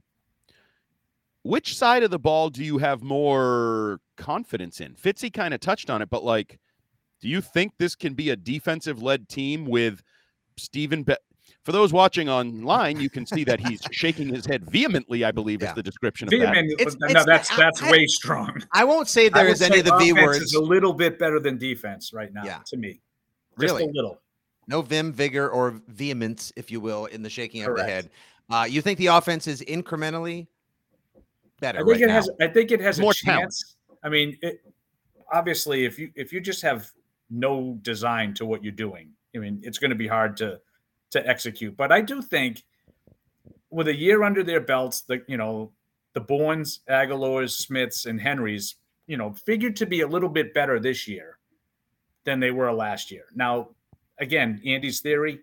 Which 1.44 1.78
side 1.78 2.04
of 2.04 2.12
the 2.12 2.20
ball 2.20 2.50
do 2.50 2.64
you 2.64 2.78
have 2.80 3.02
more 3.02 4.00
confidence 4.18 4.82
in? 4.82 4.94
Fitzy 4.96 5.32
kind 5.32 5.54
of 5.54 5.60
touched 5.62 5.90
on 5.90 6.02
it, 6.02 6.10
but 6.10 6.24
like, 6.24 6.60
do 7.22 7.28
you 7.28 7.42
think 7.42 7.74
this 7.78 7.96
can 7.96 8.14
be 8.14 8.30
a 8.30 8.36
defensive 8.36 9.02
led 9.02 9.30
team 9.30 9.66
with 9.66 10.02
Stephen? 10.58 11.04
Be- 11.04 11.16
For 11.64 11.72
those 11.72 11.92
watching 11.94 12.30
online, 12.30 13.00
you 13.00 13.10
can 13.10 13.26
see 13.26 13.44
that 13.46 13.60
he's 13.60 13.82
shaking 13.92 14.28
his 14.34 14.46
head 14.46 14.70
vehemently. 14.70 15.24
I 15.24 15.32
believe 15.32 15.62
Yeah. 15.62 15.70
is 15.70 15.76
the 15.76 15.84
description 15.84 16.28
of 16.28 16.32
that. 16.40 16.58
It's- 16.58 16.96
no, 17.00 17.08
it's- 17.08 17.26
that's 17.26 17.52
I- 17.52 17.56
that's 17.58 17.82
I- 17.82 17.92
way 17.92 18.06
strong. 18.08 18.62
I 18.74 18.84
won't 18.84 19.08
say 19.08 19.28
I 19.28 19.30
there 19.30 19.46
would 19.46 19.54
is 19.54 19.62
any 19.62 19.80
of 19.80 19.86
the 19.86 19.98
V 19.98 20.14
words. 20.14 20.40
is 20.42 20.54
a 20.54 20.62
little 20.62 20.94
bit 20.94 21.18
better 21.20 21.40
than 21.40 21.58
defense 21.58 22.12
right 22.14 22.34
now. 22.34 22.44
Yeah. 22.44 22.60
to 22.68 22.78
me, 22.78 23.02
just 23.60 23.74
Really? 23.74 23.84
a 23.84 23.88
little. 23.88 24.22
No 24.68 24.82
vim, 24.82 25.12
vigor, 25.12 25.50
or 25.50 25.82
vehemence, 25.88 26.54
if 26.56 26.70
you 26.70 26.80
will, 26.80 27.06
in 27.08 27.24
the 27.24 27.30
shaking 27.30 27.64
of 27.64 27.76
the 27.76 27.84
head. 27.84 28.10
Uh, 28.50 28.68
you 28.70 28.82
think 28.82 28.98
the 29.00 29.08
offense 29.08 29.48
is 29.48 29.62
incrementally 29.62 30.48
better 31.60 31.80
I 31.80 31.82
think 31.82 31.92
right 31.94 32.02
it 32.02 32.08
now? 32.08 32.14
has. 32.14 32.30
I 32.42 32.48
think 32.48 32.72
it 32.72 32.82
has 32.82 33.00
More 33.00 33.12
a 33.12 33.16
talent. 33.16 33.42
chance. 33.44 33.76
I 34.04 34.10
mean, 34.10 34.38
it, 34.42 34.62
obviously, 35.32 35.86
if 35.86 36.00
you 36.00 36.12
if 36.16 36.32
you 36.34 36.42
just 36.42 36.62
have 36.62 36.92
no 37.30 37.78
design 37.82 38.34
to 38.36 38.46
what 38.46 38.64
you're 38.64 38.72
doing, 38.72 39.12
I 39.36 39.40
mean, 39.40 39.60
it's 39.64 39.78
going 39.78 39.92
to 39.92 39.96
be 39.96 40.08
hard 40.08 40.38
to 40.38 40.60
to 41.12 41.28
execute. 41.28 41.76
But 41.76 41.92
I 41.92 42.02
do 42.02 42.22
think 42.22 42.64
with 43.70 43.88
a 43.88 43.96
year 43.96 44.24
under 44.24 44.44
their 44.44 44.62
belts, 44.62 45.02
the 45.02 45.22
you 45.28 45.38
know 45.38 45.72
the 46.14 46.22
Bournes, 46.22 46.80
Agholors, 46.90 47.52
Smiths, 47.52 48.06
and 48.06 48.20
Henrys, 48.20 48.76
you 49.08 49.18
know, 49.18 49.34
figured 49.34 49.76
to 49.78 49.86
be 49.86 50.02
a 50.02 50.08
little 50.08 50.30
bit 50.30 50.54
better 50.54 50.80
this 50.80 51.08
year 51.08 51.38
than 52.26 52.40
they 52.40 52.52
were 52.52 52.72
last 52.74 53.12
year. 53.12 53.26
Now, 53.36 53.70
again, 54.18 54.60
Andy's 54.66 55.02
theory, 55.02 55.42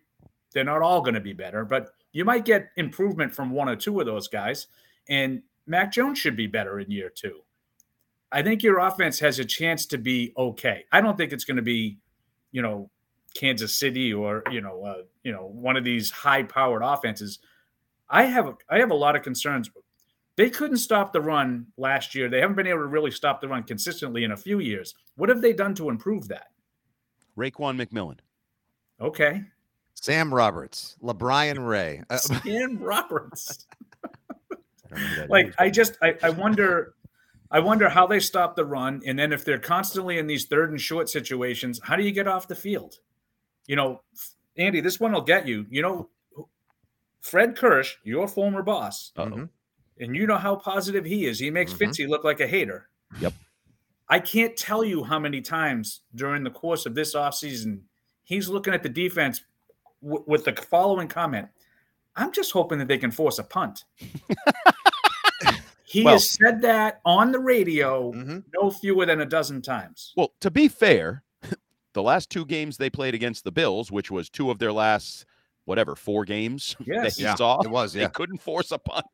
they're 0.53 0.65
not 0.65 0.83
all 0.83 1.01
going 1.01 1.15
to 1.15 1.21
be 1.21 1.33
better, 1.33 1.65
but 1.65 1.91
you 2.13 2.25
might 2.25 2.45
get 2.45 2.71
improvement 2.77 3.35
from 3.35 3.51
one 3.51 3.69
or 3.69 3.77
two 3.77 4.01
of 4.01 4.07
those 4.07 4.27
guys. 4.27 4.67
And 5.09 5.43
Mac 5.67 5.93
Jones 5.93 6.19
should 6.19 6.37
be 6.37 6.47
better 6.47 6.81
in 6.81 6.91
year 6.91 7.11
two. 7.15 7.41
I 8.33 8.43
think 8.43 8.63
your 8.63 8.79
offense 8.79 9.19
has 9.21 9.39
a 9.39 9.45
chance 9.45 9.87
to 9.87 9.99
be 9.99 10.33
okay. 10.37 10.85
I 10.93 11.01
don't 11.01 11.17
think 11.17 11.33
it's 11.33 11.45
going 11.45 11.57
to 11.57 11.63
be, 11.63 11.99
you 12.53 12.63
know, 12.63 12.91
Kansas 13.35 13.75
City 13.79 14.13
or 14.13 14.43
you 14.51 14.61
know, 14.61 14.83
uh, 14.85 15.03
you 15.23 15.33
know, 15.33 15.47
one 15.47 15.77
of 15.77 15.85
these 15.85 16.11
high-powered 16.11 16.83
offenses. 16.83 17.39
I 18.09 18.25
have 18.25 18.47
a, 18.47 18.55
I 18.71 18.79
have 18.79 18.91
a 18.91 18.95
lot 18.95 19.17
of 19.17 19.23
concerns. 19.23 19.71
They 20.37 20.51
couldn't 20.51 20.79
stop 20.79 21.13
the 21.13 21.21
run 21.21 21.67
last 21.77 22.15
year. 22.15 22.29
They 22.29 22.41
haven't 22.41 22.57
been 22.57 22.67
able 22.67 22.81
to 22.81 22.87
really 22.87 23.11
stop 23.11 23.41
the 23.41 23.49
run 23.49 23.63
consistently 23.63 24.25
in 24.25 24.33
a 24.33 24.37
few 24.37 24.59
years. 24.59 24.95
What 25.17 25.29
have 25.29 25.41
they 25.41 25.53
done 25.53 25.75
to 25.77 25.89
improve 25.89 26.29
that? 26.29 26.49
Raekwon 27.39 27.83
McMillan. 27.83 28.19
Okay, 29.01 29.43
Sam 29.95 30.33
Roberts, 30.33 30.97
LaBryan 31.03 31.67
Ray. 31.67 32.03
Sam 32.17 32.79
Roberts. 32.79 33.67
I 34.93 34.95
don't 34.95 35.01
know 35.01 35.07
who 35.09 35.17
that 35.23 35.31
like. 35.31 35.55
I 35.59 35.71
just 35.71 35.97
I, 36.03 36.15
I 36.23 36.31
wonder 36.31 36.95
I 37.51 37.61
wonder 37.61 37.89
how 37.89 38.07
they 38.07 38.21
stop 38.21 38.57
the 38.57 38.65
run 38.65 39.03
and 39.07 39.19
then 39.19 39.33
if 39.33 39.45
they're 39.45 39.59
constantly 39.59 40.19
in 40.19 40.27
these 40.27 40.47
third 40.47 40.71
and 40.71 40.81
short 40.81 41.09
situations, 41.09 41.81
how 41.83 41.97
do 41.97 42.03
you 42.03 42.13
get 42.13 42.27
off 42.27 42.49
the 42.49 42.55
field? 42.57 42.97
You 43.67 43.77
know, 43.77 44.03
Andy, 44.57 44.81
this 44.81 44.99
one 45.01 45.13
will 45.13 45.21
get 45.21 45.47
you. 45.47 45.67
You 45.71 45.83
know, 45.83 46.09
Fred 47.21 47.57
Kirsch, 47.57 47.97
your 48.05 48.29
former 48.29 48.63
boss, 48.63 49.13
Uh-oh. 49.17 49.49
And 49.99 50.15
you 50.15 50.27
know 50.27 50.37
how 50.37 50.57
positive 50.57 51.05
he 51.07 51.27
is. 51.27 51.39
He 51.39 51.51
makes 51.51 51.73
Mhm. 51.73 51.79
Fitzy 51.89 52.09
look 52.09 52.23
like 52.23 52.41
a 52.41 52.47
hater. 52.47 52.89
Yep. 53.21 53.33
I 54.09 54.21
can't 54.21 54.57
tell 54.57 54.85
you 54.85 55.03
how 55.05 55.19
many 55.19 55.41
times 55.41 56.03
during 56.15 56.45
the 56.45 56.51
course 56.51 56.85
of 56.87 56.95
this 56.95 57.15
offseason 57.15 57.81
he's 58.25 58.49
looking 58.49 58.75
at 58.75 58.83
the 58.83 58.89
defense 58.89 59.41
w- 60.03 60.23
with 60.27 60.45
the 60.45 60.53
following 60.53 61.09
comment. 61.09 61.49
I'm 62.15 62.31
just 62.33 62.53
hoping 62.53 62.79
that 62.79 62.89
they 62.89 62.99
can 62.99 63.11
force 63.11 63.39
a 63.39 63.45
punt. 63.45 63.85
he 65.87 66.03
Well- 66.05 66.15
has 66.15 66.29
said 66.31 66.61
that 66.63 67.01
on 67.05 67.33
the 67.33 67.39
radio 67.39 68.13
Mhm. 68.13 68.45
no 68.55 68.71
fewer 68.71 69.07
than 69.07 69.21
a 69.21 69.25
dozen 69.27 69.63
times. 69.63 70.13
Well, 70.17 70.33
to 70.41 70.51
be 70.51 70.69
fair, 70.69 71.23
the 71.95 72.03
last 72.03 72.29
two 72.29 72.45
games 72.45 72.77
they 72.77 72.91
played 72.91 73.15
against 73.15 73.45
the 73.45 73.53
Bills, 73.53 73.91
which 73.91 74.11
was 74.11 74.29
two 74.29 74.51
of 74.51 74.59
their 74.59 74.73
last 74.73 75.25
whatever 75.65 75.97
four 75.97 76.25
games 76.25 76.77
Yes. 76.87 77.03
that 77.03 77.21
he 77.21 77.23
Yeah, 77.25 77.35
saw, 77.37 77.61
it 77.61 77.71
was, 77.71 77.93
they 77.93 78.07
couldn't 78.09 78.39
force 78.39 78.71
a 78.73 78.79
punt. 78.79 79.07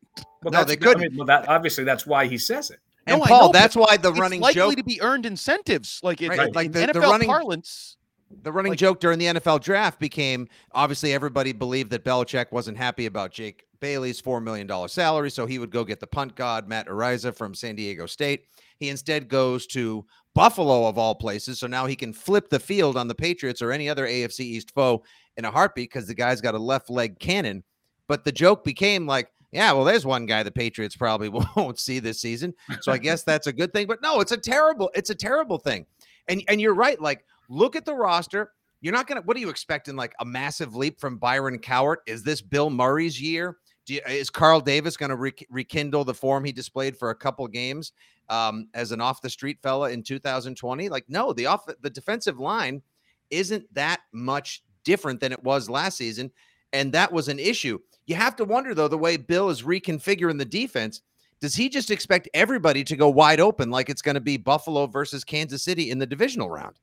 Well, 0.42 0.52
No, 0.52 0.64
they 0.64 0.76
couldn't. 0.76 1.00
mean, 1.00 1.16
well, 1.16 1.26
that 1.26 1.48
obviously 1.48 1.84
that's 1.84 2.06
why 2.06 2.26
he 2.26 2.36
says 2.38 2.70
it. 2.70 2.78
And 3.06 3.20
No, 3.20 3.26
Paul, 3.26 3.46
know, 3.46 3.52
that's 3.52 3.74
why 3.74 3.96
the 3.96 4.10
it's 4.10 4.18
running 4.20 4.40
likely 4.40 4.54
joke, 4.60 4.76
to 4.76 4.84
be 4.84 5.00
earned 5.02 5.26
incentives, 5.26 6.00
like 6.02 6.20
it, 6.22 6.28
Right, 6.28 6.48
in 6.48 6.52
like 6.54 6.72
the- 6.72 6.80
the 6.80 6.86
NFL 6.92 7.10
running- 7.10 7.28
parlance. 7.28 7.96
the 8.42 8.52
running 8.52 8.72
like- 8.72 8.78
joke 8.78 9.00
during 9.00 9.18
the 9.18 9.26
NFL 9.26 9.58
draft 9.60 9.98
became 9.98 10.48
obviously 10.72 11.12
everybody 11.12 11.52
believed 11.52 11.90
that 11.90 12.04
Belichick 12.04 12.50
wasn't 12.52 12.76
happy 12.78 13.06
about 13.06 13.30
Jake 13.32 13.66
Bailey's 13.82 14.20
four 14.20 14.40
million 14.40 14.66
dollar 14.66 14.88
salary, 14.88 15.30
so 15.30 15.44
he 15.44 15.58
would 15.58 15.70
go 15.70 15.84
get 15.84 16.00
the 16.00 16.06
punt 16.06 16.36
god 16.36 16.68
Matt 16.68 16.86
Araiza 16.86 17.36
from 17.36 17.52
San 17.54 17.74
Diego 17.74 18.06
State. 18.06 18.44
He 18.78 18.88
instead 18.88 19.28
goes 19.28 19.66
to 19.68 20.06
Buffalo 20.34 20.86
of 20.86 20.96
all 20.96 21.16
places, 21.16 21.58
so 21.58 21.66
now 21.66 21.86
he 21.86 21.96
can 21.96 22.12
flip 22.12 22.48
the 22.48 22.60
field 22.60 22.96
on 22.96 23.08
the 23.08 23.14
Patriots 23.14 23.60
or 23.60 23.72
any 23.72 23.88
other 23.88 24.06
AFC 24.06 24.40
East 24.40 24.70
foe 24.70 25.02
in 25.36 25.44
a 25.44 25.50
heartbeat 25.50 25.90
because 25.90 26.06
the 26.06 26.14
guy's 26.14 26.40
got 26.40 26.54
a 26.54 26.58
left 26.58 26.88
leg 26.90 27.18
cannon. 27.18 27.64
But 28.06 28.24
the 28.24 28.32
joke 28.32 28.64
became 28.64 29.06
like, 29.06 29.32
yeah, 29.50 29.72
well, 29.72 29.84
there's 29.84 30.06
one 30.06 30.26
guy 30.26 30.44
the 30.44 30.50
Patriots 30.52 30.96
probably 30.96 31.28
won't 31.56 31.78
see 31.78 31.98
this 31.98 32.20
season. 32.20 32.54
So 32.82 32.92
I 32.92 32.98
guess 32.98 33.24
that's 33.24 33.48
a 33.48 33.52
good 33.52 33.72
thing. 33.72 33.88
But 33.88 34.00
no, 34.00 34.20
it's 34.20 34.32
a 34.32 34.36
terrible, 34.36 34.90
it's 34.94 35.10
a 35.10 35.14
terrible 35.14 35.58
thing. 35.58 35.86
And 36.28 36.42
and 36.46 36.60
you're 36.60 36.74
right. 36.74 37.00
Like, 37.00 37.24
look 37.48 37.74
at 37.74 37.84
the 37.84 37.94
roster. 37.94 38.52
You're 38.80 38.94
not 38.94 39.08
gonna. 39.08 39.22
What 39.22 39.36
are 39.36 39.40
you 39.40 39.48
expecting? 39.48 39.96
Like 39.96 40.14
a 40.20 40.24
massive 40.24 40.76
leap 40.76 41.00
from 41.00 41.18
Byron 41.18 41.58
Cowart? 41.58 41.96
Is 42.06 42.22
this 42.22 42.40
Bill 42.40 42.70
Murray's 42.70 43.20
year? 43.20 43.58
You, 43.86 44.00
is 44.08 44.30
Carl 44.30 44.60
Davis 44.60 44.96
going 44.96 45.10
to 45.10 45.16
re- 45.16 45.46
rekindle 45.50 46.04
the 46.04 46.14
form 46.14 46.44
he 46.44 46.52
displayed 46.52 46.96
for 46.96 47.10
a 47.10 47.14
couple 47.14 47.46
games 47.48 47.92
um, 48.28 48.68
as 48.74 48.92
an 48.92 49.00
off 49.00 49.22
the 49.22 49.30
street 49.30 49.58
fella 49.62 49.90
in 49.90 50.02
2020? 50.02 50.88
Like, 50.88 51.04
no, 51.08 51.32
the 51.32 51.46
off 51.46 51.66
the 51.80 51.90
defensive 51.90 52.38
line 52.38 52.82
isn't 53.30 53.72
that 53.74 54.00
much 54.12 54.62
different 54.84 55.20
than 55.20 55.32
it 55.32 55.42
was 55.42 55.68
last 55.68 55.96
season, 55.96 56.30
and 56.72 56.92
that 56.92 57.12
was 57.12 57.28
an 57.28 57.38
issue. 57.38 57.78
You 58.06 58.14
have 58.14 58.36
to 58.36 58.44
wonder 58.44 58.74
though 58.74 58.88
the 58.88 58.98
way 58.98 59.16
Bill 59.16 59.48
is 59.50 59.62
reconfiguring 59.62 60.38
the 60.38 60.44
defense. 60.44 61.02
Does 61.40 61.54
he 61.56 61.68
just 61.68 61.90
expect 61.90 62.28
everybody 62.34 62.84
to 62.84 62.94
go 62.94 63.08
wide 63.08 63.40
open 63.40 63.70
like 63.70 63.90
it's 63.90 64.02
going 64.02 64.14
to 64.14 64.20
be 64.20 64.36
Buffalo 64.36 64.86
versus 64.86 65.24
Kansas 65.24 65.64
City 65.64 65.90
in 65.90 65.98
the 65.98 66.06
divisional 66.06 66.48
round? 66.48 66.76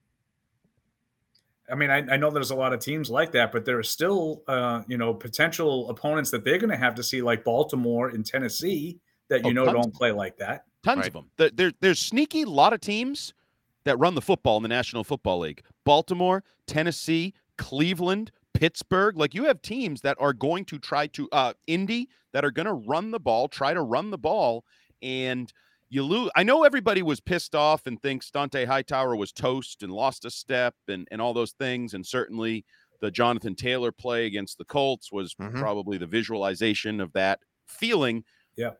I 1.71 1.75
mean, 1.75 1.89
I, 1.89 1.97
I 2.13 2.17
know 2.17 2.29
there's 2.31 2.51
a 2.51 2.55
lot 2.55 2.73
of 2.73 2.79
teams 2.79 3.09
like 3.09 3.31
that, 3.33 3.51
but 3.51 3.65
there 3.65 3.77
are 3.77 3.83
still, 3.83 4.43
uh, 4.47 4.83
you 4.87 4.97
know, 4.97 5.13
potential 5.13 5.89
opponents 5.89 6.31
that 6.31 6.43
they're 6.43 6.57
going 6.57 6.69
to 6.71 6.77
have 6.77 6.95
to 6.95 7.03
see, 7.03 7.21
like 7.21 7.43
Baltimore 7.43 8.09
and 8.09 8.25
Tennessee, 8.25 8.99
that 9.29 9.43
you 9.45 9.51
Oh, 9.51 9.53
know 9.53 9.71
don't 9.71 9.93
play 9.93 10.11
like 10.11 10.37
that. 10.37 10.65
Tons 10.83 10.99
Right. 10.99 11.07
of 11.07 11.13
them. 11.13 11.29
There, 11.37 11.49
there, 11.49 11.71
there's 11.81 11.99
sneaky 11.99 12.45
lot 12.45 12.73
of 12.73 12.81
teams 12.81 13.33
that 13.83 13.97
run 13.99 14.15
the 14.15 14.21
football 14.21 14.57
in 14.57 14.63
the 14.63 14.69
National 14.69 15.03
Football 15.03 15.39
League. 15.39 15.61
Baltimore, 15.85 16.43
Tennessee, 16.67 17.33
Cleveland, 17.57 18.31
Pittsburgh. 18.53 19.17
Like 19.17 19.33
you 19.33 19.45
have 19.45 19.61
teams 19.61 20.01
that 20.01 20.17
are 20.19 20.33
going 20.33 20.65
to 20.65 20.79
try 20.79 21.07
to 21.07 21.29
uh 21.31 21.53
Indy 21.67 22.09
that 22.33 22.43
are 22.45 22.51
going 22.51 22.65
to 22.65 22.73
run 22.73 23.11
the 23.11 23.19
ball, 23.19 23.47
try 23.47 23.73
to 23.73 23.81
run 23.81 24.09
the 24.11 24.17
ball, 24.17 24.65
and 25.01 25.51
you 25.89 26.03
lose. 26.03 26.29
I 26.35 26.43
know 26.43 26.63
everybody 26.63 27.01
was 27.01 27.19
pissed 27.19 27.55
off 27.55 27.87
and 27.87 28.01
thinks 28.01 28.29
Dont'a 28.31 28.65
Hightower 28.67 29.15
was 29.15 29.31
toast 29.31 29.83
and 29.83 29.91
lost 29.91 30.25
a 30.25 30.29
step 30.31 30.75
and 30.87 31.07
and 31.11 31.21
all 31.21 31.33
those 31.33 31.51
things, 31.53 31.93
and 31.93 32.05
certainly 32.05 32.65
the 33.01 33.11
Jonathan 33.11 33.55
Taylor 33.55 33.91
play 33.91 34.25
against 34.25 34.57
the 34.57 34.65
Colts 34.65 35.11
was 35.11 35.33
Mhm. 35.35 35.55
probably 35.59 35.97
the 35.97 36.05
visualization 36.07 36.99
of 36.99 37.13
that 37.13 37.39
feeling. 37.65 38.23
Yeah. 38.57 38.73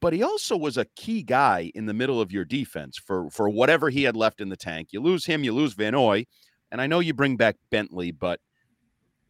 But 0.00 0.12
he 0.12 0.22
also 0.22 0.56
was 0.56 0.76
a 0.76 0.84
key 0.96 1.22
guy 1.22 1.70
in 1.74 1.86
the 1.86 1.94
middle 1.94 2.20
of 2.20 2.30
your 2.32 2.44
defense 2.44 2.98
for 2.98 3.30
for 3.30 3.48
whatever 3.48 3.88
he 3.90 4.02
had 4.02 4.16
left 4.16 4.40
in 4.40 4.48
the 4.50 4.56
tank. 4.56 4.88
You 4.92 5.00
lose 5.00 5.26
him, 5.26 5.44
you 5.44 5.52
lose 5.52 5.72
Van 5.74 5.92
Noy, 5.92 6.26
and 6.70 6.80
I 6.80 6.86
know 6.86 7.00
you 7.00 7.14
bring 7.14 7.36
back 7.36 7.56
Bentley, 7.70 8.10
but 8.10 8.40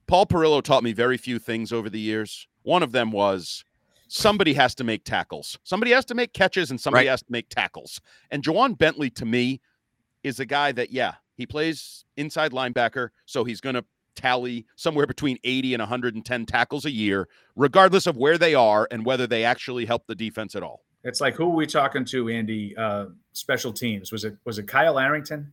Paul 0.07 0.27
Perillo 0.27 0.63
taught 0.63 0.83
me 0.83 0.93
very 0.93 1.17
few 1.17 1.39
things 1.39 1.73
over 1.73 1.89
the 1.89 2.01
years. 2.01 2.47
One 2.63 2.83
of 2.83 2.93
them 2.93 3.13
was 3.13 3.65
somebody 4.13 4.53
has 4.53 4.75
to 4.75 4.85
make 4.85 5.05
tackles. 5.05 5.59
Somebody 5.65 5.91
has 5.93 6.05
to 6.07 6.15
make 6.15 6.35
catches 6.35 6.71
and 6.71 6.79
somebody 6.81 7.07
Right. 7.07 7.11
has 7.13 7.23
to 7.23 7.33
make 7.33 7.49
tackles. 7.49 8.01
And 8.31 8.43
Ja'Whaun 8.43 8.77
Bentley 8.77 9.09
to 9.11 9.25
me 9.25 9.61
is 10.23 10.39
a 10.39 10.45
guy 10.45 10.71
that 10.73 10.91
yeah, 10.91 11.15
he 11.35 11.47
plays 11.47 12.05
inside 12.17 12.53
linebacker, 12.53 13.09
so 13.25 13.45
he's 13.45 13.61
going 13.61 13.75
to 13.75 13.85
tally 14.15 14.67
somewhere 14.77 15.07
between 15.07 15.39
80 15.43 15.73
and 15.75 15.81
110 15.81 16.45
tackles 16.45 16.85
a 16.85 16.91
year 16.91 17.27
regardless 17.57 18.07
of 18.07 18.15
where 18.19 18.37
they 18.37 18.55
are 18.55 18.87
and 18.91 19.07
whether 19.07 19.27
they 19.27 19.43
actually 19.43 19.87
help 19.87 20.07
the 20.07 20.15
defense 20.15 20.55
at 20.55 20.63
all. 20.63 20.83
It's 21.03 21.21
like 21.23 21.35
who 21.35 21.45
are 21.47 21.57
we 21.57 21.67
talking 21.67 22.05
to, 22.05 22.29
Andy? 22.29 22.77
Uh, 22.77 23.07
special 23.33 23.73
teams. 23.73 24.13
Was 24.13 24.25
it 24.25 24.37
was 24.45 24.59
it 24.59 24.69
Kyle 24.69 24.99
Arrington 24.99 25.53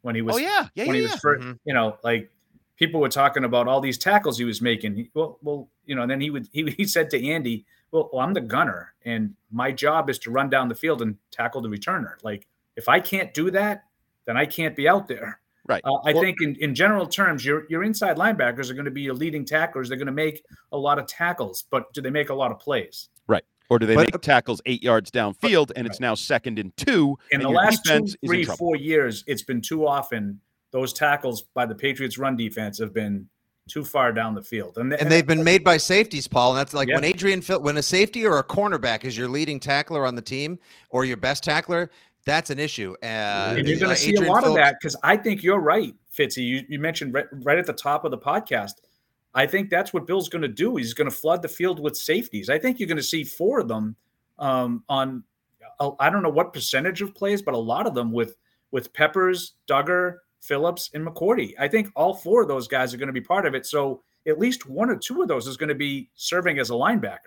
when 0.00 0.14
he 0.14 0.22
was 0.22 0.36
oh 0.36 0.38
yeah, 0.38 0.68
yeah, 0.74 0.86
when 0.86 0.94
yeah. 0.94 1.00
he 1.00 1.02
was 1.02 1.10
yeah. 1.12 1.18
first, 1.18 1.46
Mhm. 1.46 1.58
you 1.66 1.74
know, 1.74 1.98
like 2.02 2.30
people 2.78 3.00
were 3.00 3.08
talking 3.10 3.44
about 3.44 3.68
all 3.68 3.80
these 3.82 3.98
tackles 3.98 4.38
he 4.38 4.44
was 4.44 4.62
making. 4.62 5.10
Well, 5.12 5.38
well, 5.42 5.68
you 5.84 5.94
know, 5.94 6.02
and 6.02 6.10
then 6.10 6.20
he 6.22 6.30
would 6.30 6.48
he, 6.52 6.68
he 6.78 6.84
said 6.86 7.10
to 7.10 7.28
Andy, 7.28 7.66
well, 7.90 8.10
well, 8.12 8.22
I'm 8.24 8.34
the 8.34 8.40
gunner, 8.40 8.94
and 9.04 9.34
my 9.50 9.72
job 9.72 10.10
is 10.10 10.18
to 10.20 10.30
run 10.30 10.50
down 10.50 10.68
the 10.68 10.74
field 10.74 11.02
and 11.02 11.16
tackle 11.30 11.60
the 11.60 11.68
returner. 11.68 12.14
Like 12.22 12.46
if 12.76 12.88
I 12.88 13.00
can't 13.00 13.32
do 13.34 13.50
that, 13.52 13.84
then 14.26 14.36
I 14.36 14.46
can't 14.46 14.76
be 14.76 14.88
out 14.88 15.08
there. 15.08 15.40
Right. 15.66 15.82
Uh, 15.84 15.94
I 16.04 16.12
Well- 16.12 16.22
think 16.22 16.40
in, 16.40 16.56
in 16.56 16.74
general 16.74 17.06
terms, 17.06 17.44
your 17.44 17.64
your 17.68 17.82
inside 17.84 18.16
linebackers 18.16 18.70
are 18.70 18.74
going 18.74 18.84
to 18.86 18.90
be 18.90 19.02
your 19.02 19.14
leading 19.14 19.44
tacklers. 19.44 19.88
They're 19.88 19.98
going 19.98 20.06
to 20.06 20.12
make 20.12 20.44
a 20.72 20.78
lot 20.78 20.98
of 20.98 21.06
tackles, 21.06 21.64
but 21.70 21.92
do 21.92 22.00
they 22.00 22.10
make 22.10 22.30
a 22.30 22.34
lot 22.34 22.50
of 22.50 22.58
plays? 22.58 23.08
Right. 23.26 23.44
Or 23.70 23.78
do 23.78 23.84
they 23.86 23.94
But- 23.94 24.12
make 24.14 24.20
tackles 24.22 24.62
8 24.64 24.82
yards 24.82 25.10
downfield 25.10 25.72
and 25.76 25.86
it's 25.86 26.00
now 26.00 26.14
second 26.14 26.58
and 26.58 26.74
2 26.78 27.16
In 27.32 27.40
and 27.40 27.42
the 27.44 27.48
last 27.50 27.84
two, 27.84 27.90
defense 27.92 28.10
is 28.10 28.16
in 28.22 28.28
three, 28.28 28.44
four 28.44 28.76
years, 28.76 29.24
it's 29.26 29.42
been 29.42 29.60
too 29.60 29.86
often 29.86 30.40
those 30.70 30.92
tackles 30.94 31.42
by 31.54 31.66
the 31.66 31.74
Patriots' 31.74 32.16
run 32.18 32.36
defense 32.36 32.78
have 32.78 32.94
been 32.94 33.28
too 33.68 33.84
far 33.84 34.12
down 34.12 34.34
the 34.34 34.42
field, 34.42 34.78
and, 34.78 34.92
And 34.92 35.10
they've 35.10 35.26
been 35.26 35.44
made 35.44 35.62
by 35.62 35.76
safeties, 35.76 36.26
Paul. 36.26 36.50
And 36.50 36.58
that's 36.58 36.74
like 36.74 36.88
when 36.88 37.04
Adrian, 37.04 37.40
Phil- 37.40 37.62
when 37.62 37.76
a 37.76 37.82
safety 37.82 38.26
or 38.26 38.38
a 38.38 38.44
cornerback 38.44 39.04
is 39.04 39.16
your 39.16 39.28
leading 39.28 39.60
tackler 39.60 40.06
on 40.06 40.14
the 40.14 40.22
team 40.22 40.58
or 40.90 41.04
your 41.04 41.16
best 41.16 41.44
tackler, 41.44 41.90
that's 42.24 42.50
an 42.50 42.58
issue. 42.58 42.94
Uh, 43.02 43.54
and 43.56 43.68
you're 43.68 43.78
going 43.78 43.90
uh, 43.90 43.94
to 43.94 44.00
see 44.00 44.10
a 44.10 44.12
Adrian 44.14 44.32
lot 44.32 44.44
of 44.44 44.54
that 44.54 44.76
because 44.80 44.96
I 45.02 45.16
think 45.16 45.42
you're 45.42 45.60
right, 45.60 45.94
Fitzy. 46.14 46.44
You, 46.44 46.64
you 46.68 46.78
mentioned 46.78 47.14
right, 47.14 47.26
right 47.42 47.58
at 47.58 47.66
the 47.66 47.72
top 47.72 48.04
of 48.04 48.10
the 48.10 48.18
podcast. 48.18 48.72
I 49.34 49.46
think 49.46 49.70
that's 49.70 49.92
what 49.92 50.06
Bill's 50.06 50.28
going 50.28 50.42
to 50.42 50.48
do. 50.48 50.76
He's 50.76 50.94
going 50.94 51.08
to 51.08 51.14
flood 51.14 51.42
the 51.42 51.48
field 51.48 51.80
with 51.80 51.96
safeties. 51.96 52.50
I 52.50 52.58
think 52.58 52.80
you're 52.80 52.88
going 52.88 52.96
to 52.96 53.02
see 53.02 53.24
four 53.24 53.60
of 53.60 53.68
them 53.68 53.94
um, 54.38 54.84
on. 54.88 55.22
uh, 55.80 55.90
I 56.00 56.10
don't 56.10 56.22
know 56.22 56.28
what 56.28 56.52
percentage 56.52 57.02
of 57.02 57.14
plays, 57.14 57.42
but 57.42 57.54
a 57.54 57.58
lot 57.58 57.86
of 57.86 57.94
them 57.94 58.12
with 58.12 58.36
with 58.70 58.92
Peppers, 58.92 59.54
Dugger, 59.66 60.16
Phillips, 60.40 60.90
and 60.94 61.06
McCourty. 61.06 61.54
I 61.58 61.68
think 61.68 61.90
all 61.96 62.14
four 62.14 62.42
of 62.42 62.48
those 62.48 62.68
guys 62.68 62.94
are 62.94 62.96
going 62.96 63.08
to 63.08 63.12
be 63.12 63.20
part 63.20 63.46
of 63.46 63.54
it. 63.54 63.66
So 63.66 64.02
at 64.26 64.38
least 64.38 64.68
one 64.68 64.90
or 64.90 64.96
two 64.96 65.22
of 65.22 65.28
those 65.28 65.46
is 65.46 65.56
going 65.56 65.68
to 65.68 65.74
be 65.74 66.10
serving 66.14 66.58
as 66.58 66.70
a 66.70 66.74
linebacker. 66.74 67.18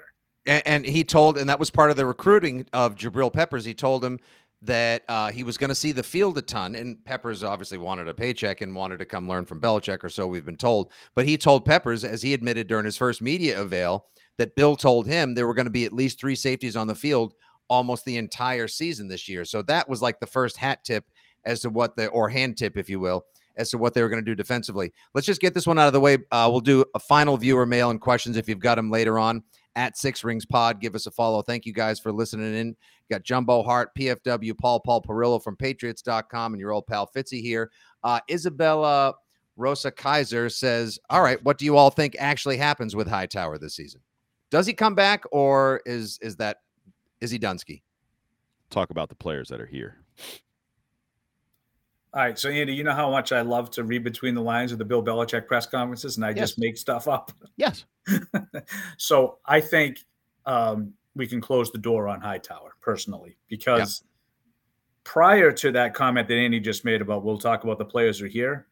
And, 0.46 0.64
and 0.66 0.86
he 0.86 1.04
told, 1.04 1.38
and 1.38 1.50
that 1.50 1.60
was 1.60 1.70
part 1.70 1.92
of 1.92 1.98
the 1.98 2.06
recruiting 2.06 2.66
of 2.74 2.96
Jabril 2.96 3.32
Peppers. 3.32 3.66
He 3.66 3.74
told 3.74 4.04
him 4.04 4.20
that 4.64 5.04
uh, 5.10 5.32
he 5.32 5.44
was 5.44 5.58
going 5.58 5.70
to 5.70 5.76
see 5.76 5.92
the 5.92 6.04
field 6.04 6.38
a 6.38 6.42
ton. 6.42 6.76
And 6.76 7.04
Peppers 7.04 7.44
obviously 7.44 7.78
wanted 7.78 8.08
a 8.08 8.14
paycheck 8.14 8.62
and 8.62 8.76
wanted 8.76 9.00
to 9.00 9.06
come 9.06 9.28
learn 9.28 9.46
from 9.46 9.60
Belichick, 9.60 10.04
or 10.04 10.10
so 10.10 10.28
we've 10.28 10.46
been 10.46 10.58
told. 10.58 10.92
But 11.16 11.26
he 11.26 11.38
told 11.38 11.66
Peppers, 11.66 12.04
as 12.04 12.22
he 12.22 12.34
admitted 12.34 12.68
during 12.68 12.86
his 12.86 12.98
first 12.98 13.22
media 13.22 13.60
avail, 13.60 14.06
that 14.38 14.56
Bill 14.56 14.76
told 14.76 15.08
him 15.08 15.34
there 15.34 15.48
were 15.48 15.54
going 15.54 15.66
to 15.66 15.72
be 15.72 15.86
at 15.86 15.94
least 15.94 16.20
three 16.20 16.36
safeties 16.36 16.76
on 16.76 16.88
the 16.88 16.96
field 16.96 17.34
almost 17.70 18.04
the 18.04 18.18
entire 18.18 18.68
season 18.68 19.08
this 19.08 19.30
year. 19.30 19.46
So 19.46 19.62
that 19.64 19.88
was 19.88 20.02
like 20.02 20.20
the 20.20 20.28
first 20.28 20.58
hat 20.58 20.84
tip 20.84 21.06
as 21.46 21.62
to 21.62 21.70
what 21.70 21.96
the, 21.96 22.08
or 22.08 22.30
hand 22.30 22.58
tip, 22.58 22.78
if 22.78 22.90
you 22.90 23.00
will, 23.00 23.26
as 23.58 23.70
to 23.72 23.78
what 23.78 23.94
they 23.94 24.02
were 24.02 24.10
going 24.10 24.24
to 24.24 24.30
do 24.30 24.36
defensively. 24.36 24.92
Let's 25.14 25.28
just 25.28 25.42
get 25.42 25.54
this 25.54 25.68
one 25.68 25.80
out 25.80 25.88
of 25.88 25.94
the 25.94 26.00
way. 26.00 26.18
Uh, 26.32 26.48
we'll 26.52 26.62
do 26.62 26.86
a 26.96 27.00
final 27.00 27.38
viewer 27.38 27.66
mail 27.66 27.90
and 27.90 28.00
questions 28.00 28.38
if 28.38 28.48
you've 28.48 28.60
got 28.60 28.76
them 28.76 28.90
later 28.90 29.20
on 29.20 29.44
at 29.76 29.98
Six 29.98 30.24
Rings 30.24 30.46
Pod. 30.46 30.80
Give 30.80 30.96
us 30.96 31.06
a 31.06 31.12
follow. 31.12 31.42
Thank 31.42 31.66
you 31.66 31.74
guys 31.74 32.00
for 32.00 32.12
listening 32.12 32.54
in. 32.56 32.76
got 33.10 33.24
Jumbo 33.24 33.64
Hart, 33.64 33.96
PFW, 33.96 34.58
Paul, 34.58 34.80
Paul 34.80 35.02
Perillo 35.02 35.42
from 35.42 35.56
Patriots.com, 35.56 36.54
and 36.54 36.60
your 36.60 36.72
old 36.72 36.88
pal 36.88 37.10
Fitzy 37.14 37.42
here. 37.42 37.72
Uh, 38.04 38.20
Isabella 38.30 39.14
Rosa 39.56 39.92
Kaiser 39.92 40.50
says, 40.50 41.00
All 41.10 41.22
right, 41.22 41.42
what 41.44 41.58
do 41.58 41.66
you 41.66 41.78
all 41.78 41.90
think 41.90 42.16
actually 42.20 42.58
happens 42.58 42.96
with 42.96 43.08
Hightower 43.08 43.58
this 43.58 43.76
season? 43.76 44.02
Does 44.50 44.68
he 44.68 44.74
come 44.74 44.96
back 44.96 45.24
or 45.32 45.82
is 45.86 46.20
is 46.22 46.36
that 46.38 46.58
is 47.22 47.32
he 47.32 47.40
Dunsky? 47.40 47.82
Talk 48.70 48.90
about 48.90 49.10
the 49.10 49.16
players 49.16 49.48
that 49.50 49.62
are 49.62 49.66
here. 49.66 49.98
All 52.14 52.22
right, 52.22 52.38
so 52.38 52.50
Andy, 52.50 52.74
you 52.74 52.84
know 52.84 52.94
how 52.94 53.10
much 53.10 53.32
I 53.32 53.40
love 53.42 53.70
to 53.72 53.86
read 53.86 54.04
between 54.04 54.36
the 54.36 54.42
lines 54.42 54.74
of 54.74 54.78
the 54.78 54.84
Bill 54.86 55.02
Belichick 55.02 55.48
press 55.48 55.66
conferences, 55.66 56.18
and 56.18 56.26
I 56.26 56.30
Yes. 56.30 56.38
just 56.40 56.60
make 56.60 56.78
stuff 56.78 57.08
up. 57.08 57.32
Yes. 57.56 57.86
so 58.98 59.38
I 59.46 59.62
think 59.62 60.04
um, 60.46 60.94
we 61.16 61.26
can 61.28 61.40
close 61.40 61.72
the 61.72 61.78
door 61.78 62.08
on 62.10 62.20
Hightower 62.20 62.76
personally, 62.82 63.38
because 63.48 64.04
prior 65.04 65.52
to 65.52 65.72
that 65.72 65.94
comment 65.94 66.28
that 66.28 66.36
Andy 66.38 66.60
just 66.60 66.84
made 66.84 67.02
about 67.02 67.24
we'll 67.24 67.38
talk 67.38 67.64
about 67.64 67.78
the 67.78 67.86
players 67.86 68.20
who 68.20 68.26
are 68.26 68.30
here, 68.30 68.68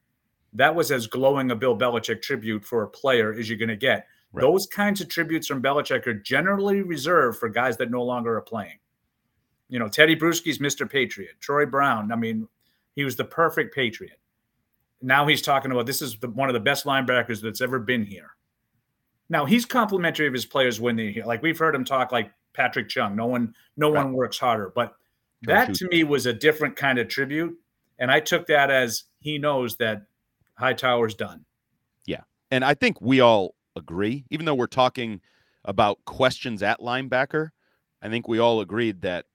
that 0.54 0.74
was 0.76 0.92
as 0.92 1.08
glowing 1.08 1.52
a 1.52 1.56
Bill 1.56 1.78
Belichick 1.78 2.22
tribute 2.22 2.66
for 2.66 2.84
a 2.84 2.88
player 2.90 3.34
as 3.34 3.48
you're 3.50 3.58
going 3.58 3.70
to 3.70 3.76
get. 3.78 4.08
Right. 4.34 4.42
Those 4.42 4.68
kinds 4.68 5.00
of 5.02 5.08
tributes 5.08 5.48
from 5.48 5.62
Belichick 5.62 6.06
are 6.08 6.14
generally 6.14 6.82
reserved 6.82 7.40
for 7.40 7.48
guys 7.50 7.78
that 7.78 7.90
no 7.90 8.04
longer 8.04 8.36
are 8.36 8.42
playing. 8.42 8.80
You 9.70 9.80
know, 9.80 9.88
Teddy 9.88 10.16
Bruschi's 10.16 10.58
Mr. 10.60 10.90
Patriot, 10.90 11.36
Troy 11.40 11.66
Brown. 11.66 12.12
I 12.12 12.16
mean, 12.16 12.48
he 12.96 13.04
was 13.04 13.16
the 13.16 13.24
perfect 13.26 13.74
Patriot. 13.74 14.20
Now 15.02 15.28
he's 15.28 15.42
talking 15.42 15.72
about 15.72 15.86
this 15.86 16.02
is 16.02 16.18
the, 16.18 16.30
one 16.30 16.50
of 16.50 16.54
the 16.54 16.60
best 16.60 16.86
linebackers 16.86 17.42
that's 17.42 17.62
ever 17.62 17.80
been 17.80 18.06
here. 18.06 18.32
Now 19.30 19.46
he's 19.46 19.66
complimentary 19.66 20.28
of 20.28 20.34
his 20.34 20.46
players 20.46 20.82
when 20.82 20.96
they're 20.96 21.12
here. 21.12 21.26
Like 21.26 21.42
we've 21.42 21.58
heard 21.58 21.76
him 21.76 21.86
talk 21.86 22.12
like 22.12 22.32
Patrick 22.54 22.90
Chung. 22.90 23.16
No 23.16 23.28
one, 23.28 23.54
no 23.78 23.92
Right. 23.92 24.04
one 24.04 24.14
works 24.14 24.38
harder. 24.38 24.72
But 24.76 24.96
that 25.44 25.74
to 25.76 25.88
me 25.88 26.04
was 26.04 26.26
a 26.26 26.34
different 26.34 26.76
kind 26.76 27.00
of 27.00 27.08
tribute, 27.08 27.58
and 27.98 28.12
I 28.12 28.20
took 28.20 28.48
that 28.48 28.70
as 28.70 29.06
he 29.22 29.38
knows 29.38 29.78
that 29.78 30.04
Hightower's 30.56 31.16
done. 31.16 31.46
Yeah. 32.06 32.24
And 32.52 32.66
I 32.66 32.74
think 32.74 33.00
we 33.00 33.22
all 33.22 33.56
agree, 33.76 34.26
even 34.30 34.46
though 34.46 34.56
we're 34.56 34.68
talking 34.68 35.22
about 35.64 36.04
questions 36.06 36.62
at 36.62 36.80
linebacker, 36.82 37.50
I 38.02 38.10
think 38.10 38.28
we 38.28 38.40
all 38.40 38.60
agreed 38.60 39.02
that 39.02 39.28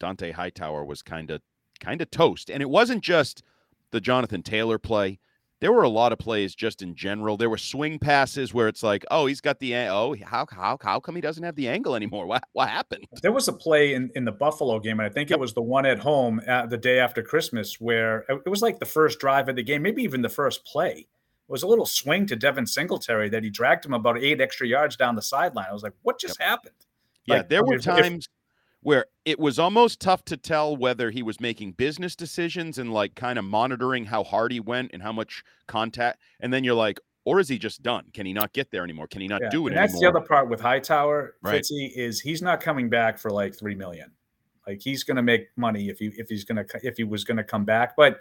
Dont'a 0.00 0.32
Hightower 0.32 0.84
was 0.84 1.00
kind 1.02 1.30
of 1.30 1.40
kind 1.80 2.00
of 2.00 2.10
toast. 2.10 2.50
And 2.50 2.62
it 2.62 2.70
wasn't 2.70 3.02
just 3.02 3.42
the 3.90 4.00
Jonathan 4.00 4.42
Taylor 4.42 4.78
play. 4.78 5.18
There 5.60 5.72
were 5.72 5.84
a 5.84 5.88
lot 5.88 6.12
of 6.12 6.18
plays 6.18 6.54
just 6.54 6.82
in 6.82 6.94
general. 6.94 7.38
There 7.38 7.48
were 7.48 7.56
swing 7.56 7.98
passes 7.98 8.52
where 8.52 8.68
it's 8.68 8.82
like, 8.82 9.06
oh, 9.10 9.24
he's 9.24 9.40
got 9.40 9.58
the 9.58 9.74
oh, 9.74 10.14
how 10.22 10.44
how 10.50 10.76
how 10.82 11.00
come 11.00 11.14
he 11.14 11.22
doesn't 11.22 11.42
have 11.42 11.56
the 11.56 11.68
angle 11.68 11.94
anymore? 11.96 12.26
What 12.26 12.44
what 12.52 12.68
happened? 12.68 13.06
There 13.22 13.32
was 13.32 13.48
a 13.48 13.54
play 13.54 13.94
in, 13.94 14.10
in 14.14 14.26
the 14.26 14.32
Buffalo 14.32 14.78
game, 14.78 15.00
and 15.00 15.06
I 15.08 15.08
think 15.08 15.30
it 15.30 15.40
was 15.40 15.54
the 15.54 15.62
one 15.62 15.86
at 15.86 15.98
home 15.98 16.42
at 16.46 16.68
the 16.68 16.76
day 16.76 16.98
after 16.98 17.22
Christmas, 17.22 17.80
where 17.80 18.26
it 18.28 18.50
was 18.50 18.60
like 18.60 18.80
the 18.80 18.84
first 18.84 19.18
drive 19.18 19.48
of 19.48 19.56
the 19.56 19.62
game, 19.62 19.80
maybe 19.80 20.02
even 20.02 20.20
the 20.20 20.28
first 20.28 20.62
play. 20.66 21.06
It 21.48 21.52
was 21.52 21.62
a 21.62 21.66
little 21.66 21.86
swing 21.86 22.26
to 22.26 22.36
Devin 22.36 22.66
Singletary 22.66 23.30
that 23.30 23.42
he 23.42 23.48
dragged 23.48 23.86
him 23.86 23.94
about 23.94 24.18
eight 24.18 24.42
extra 24.42 24.66
yards 24.66 24.96
down 24.96 25.14
the 25.14 25.22
sideline. 25.22 25.66
I 25.70 25.72
was 25.72 25.82
like, 25.82 25.94
what 26.02 26.18
just 26.20 26.38
happened? 26.38 26.74
Yeah, 27.24 27.36
Like, 27.36 27.48
there 27.48 27.64
were 27.64 27.76
if- 27.76 27.82
times 27.82 28.28
where 28.86 29.06
it 29.24 29.40
was 29.40 29.58
almost 29.58 29.98
tough 29.98 30.24
to 30.24 30.36
tell 30.36 30.76
whether 30.76 31.10
he 31.10 31.20
was 31.20 31.40
making 31.40 31.72
business 31.72 32.14
decisions 32.14 32.78
and 32.78 32.92
like 32.92 33.16
kind 33.16 33.36
of 33.36 33.44
monitoring 33.44 34.04
how 34.04 34.22
hard 34.22 34.52
he 34.52 34.60
went 34.60 34.92
and 34.92 35.02
how 35.02 35.10
much 35.10 35.42
contact. 35.66 36.20
And 36.38 36.52
then 36.54 36.62
you're 36.62 36.76
like, 36.76 37.00
or 37.24 37.40
is 37.40 37.48
he 37.48 37.58
just 37.58 37.82
done? 37.82 38.04
Can 38.14 38.26
he 38.26 38.32
not 38.32 38.52
get 38.52 38.70
there 38.70 38.84
anymore? 38.84 39.08
Can 39.08 39.22
he 39.22 39.26
not 39.26 39.42
Yeah, 39.42 39.48
do 39.48 39.66
it 39.66 39.70
and 39.70 39.76
that's 39.76 39.94
anymore? 39.94 40.12
the 40.12 40.18
other 40.20 40.28
part 40.28 40.48
with 40.48 40.60
Hightower, 40.60 41.34
Right. 41.42 41.64
Fitzy, 41.64 41.90
is 41.96 42.20
he's 42.20 42.42
not 42.42 42.60
coming 42.60 42.88
back 42.88 43.18
for 43.18 43.32
like 43.32 43.56
three 43.58 43.74
million. 43.74 44.12
Like 44.68 44.80
he's 44.80 45.02
going 45.02 45.16
to 45.16 45.22
make 45.22 45.48
money 45.56 45.88
if 45.88 45.98
he 45.98 46.12
if 46.16 46.28
he's 46.28 46.44
going 46.44 46.64
to 46.64 46.80
if 46.84 46.96
he 46.96 47.02
was 47.02 47.24
going 47.24 47.38
to 47.38 47.44
come 47.44 47.64
back. 47.64 47.96
But 47.96 48.20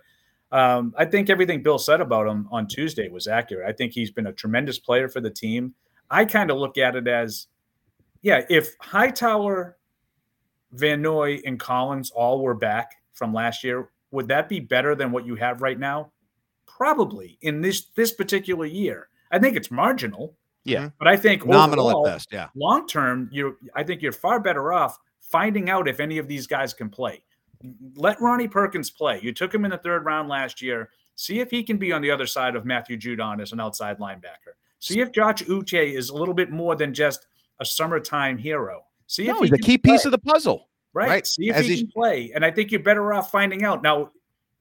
um, 0.51 0.95
I 0.97 1.05
think 1.05 1.29
everything 1.29 1.61
Bill 1.61 1.77
said 1.77 2.01
about 2.01 2.25
him 2.25 2.47
on 2.51 2.65
Tuesday 2.65 3.07
was 3.07 3.27
accurate. 3.27 3.69
I 3.69 3.71
think 3.71 3.93
he's 3.93 4.09
been 4.09 4.25
a 4.25 4.33
tremendous 4.33 4.79
player 4.79 5.09
for 5.09 5.21
the 5.21 5.29
team. 5.29 5.75
I 6.09 6.25
kind 6.25 6.49
of 6.49 6.57
look 6.57 6.79
at 6.79 6.95
it 6.95 7.07
as, 7.07 7.45
yeah, 8.23 8.41
if 8.49 8.75
Hightower, 8.79 9.77
Van 10.75 11.01
Noy, 11.01 11.41
and 11.45 11.59
Collins 11.59 12.11
all 12.11 12.41
were 12.41 12.53
back 12.53 12.95
from 13.13 13.33
last 13.33 13.63
year, 13.63 13.89
would 14.11 14.27
that 14.27 14.49
be 14.49 14.59
better 14.59 14.95
than 14.95 15.11
what 15.11 15.25
you 15.25 15.35
have 15.35 15.61
right 15.61 15.79
now? 15.79 16.11
Probably 16.65 17.37
in 17.41 17.61
this 17.61 17.87
this 17.95 18.11
particular 18.11 18.65
year. 18.65 19.07
I 19.31 19.39
think 19.39 19.55
it's 19.55 19.71
marginal. 19.71 20.35
Yeah. 20.63 20.79
Mm-hmm. 20.79 20.87
But 20.99 21.07
I 21.07 21.17
think 21.17 21.45
Nominal 21.45 21.87
overall, 21.87 22.07
at 22.07 22.13
best. 22.13 22.29
Yeah. 22.31 22.47
long 22.55 22.87
term, 22.87 23.29
you 23.31 23.57
I 23.75 23.83
think 23.83 24.01
you're 24.01 24.11
far 24.11 24.39
better 24.39 24.73
off 24.73 24.97
finding 25.21 25.69
out 25.69 25.87
if 25.87 25.99
any 25.99 26.17
of 26.17 26.27
these 26.27 26.47
guys 26.47 26.73
can 26.73 26.89
play. 26.89 27.23
Let 27.95 28.19
Ronnie 28.21 28.47
Perkins 28.47 28.89
play. 28.89 29.19
You 29.21 29.31
took 29.31 29.53
him 29.53 29.65
in 29.65 29.71
the 29.71 29.77
third 29.77 30.05
round 30.05 30.29
last 30.29 30.61
year. 30.61 30.89
See 31.15 31.39
if 31.39 31.49
he 31.49 31.63
can 31.63 31.77
be 31.77 31.93
on 31.93 32.01
the 32.01 32.11
other 32.11 32.27
side 32.27 32.55
of 32.55 32.65
Matthew 32.65 32.97
Judon 32.97 33.41
as 33.41 33.53
an 33.53 33.59
outside 33.59 33.99
linebacker. 33.99 34.53
See 34.79 34.99
if 34.99 35.11
Josh 35.11 35.41
Uche 35.43 35.93
is 35.93 36.09
a 36.09 36.15
little 36.15 36.33
bit 36.33 36.51
more 36.51 36.75
than 36.75 36.93
just 36.93 37.27
a 37.59 37.65
summertime 37.65 38.37
hero. 38.37 38.83
See 39.07 39.23
if 39.23 39.27
No, 39.29 39.41
he 39.41 39.47
he's 39.49 39.51
a 39.53 39.57
key 39.57 39.77
play. 39.77 39.93
piece 39.93 40.05
of 40.05 40.11
the 40.11 40.17
puzzle. 40.17 40.69
Right. 40.93 41.09
Right. 41.09 41.27
See 41.27 41.49
if 41.49 41.55
As 41.55 41.65
he 41.65 41.75
he- 41.75 41.81
can 41.81 41.91
play. 41.91 42.31
And 42.33 42.43
I 42.45 42.51
think 42.51 42.71
you're 42.71 42.81
better 42.81 43.13
off 43.13 43.29
finding 43.31 43.63
out. 43.63 43.83
Now, 43.83 44.11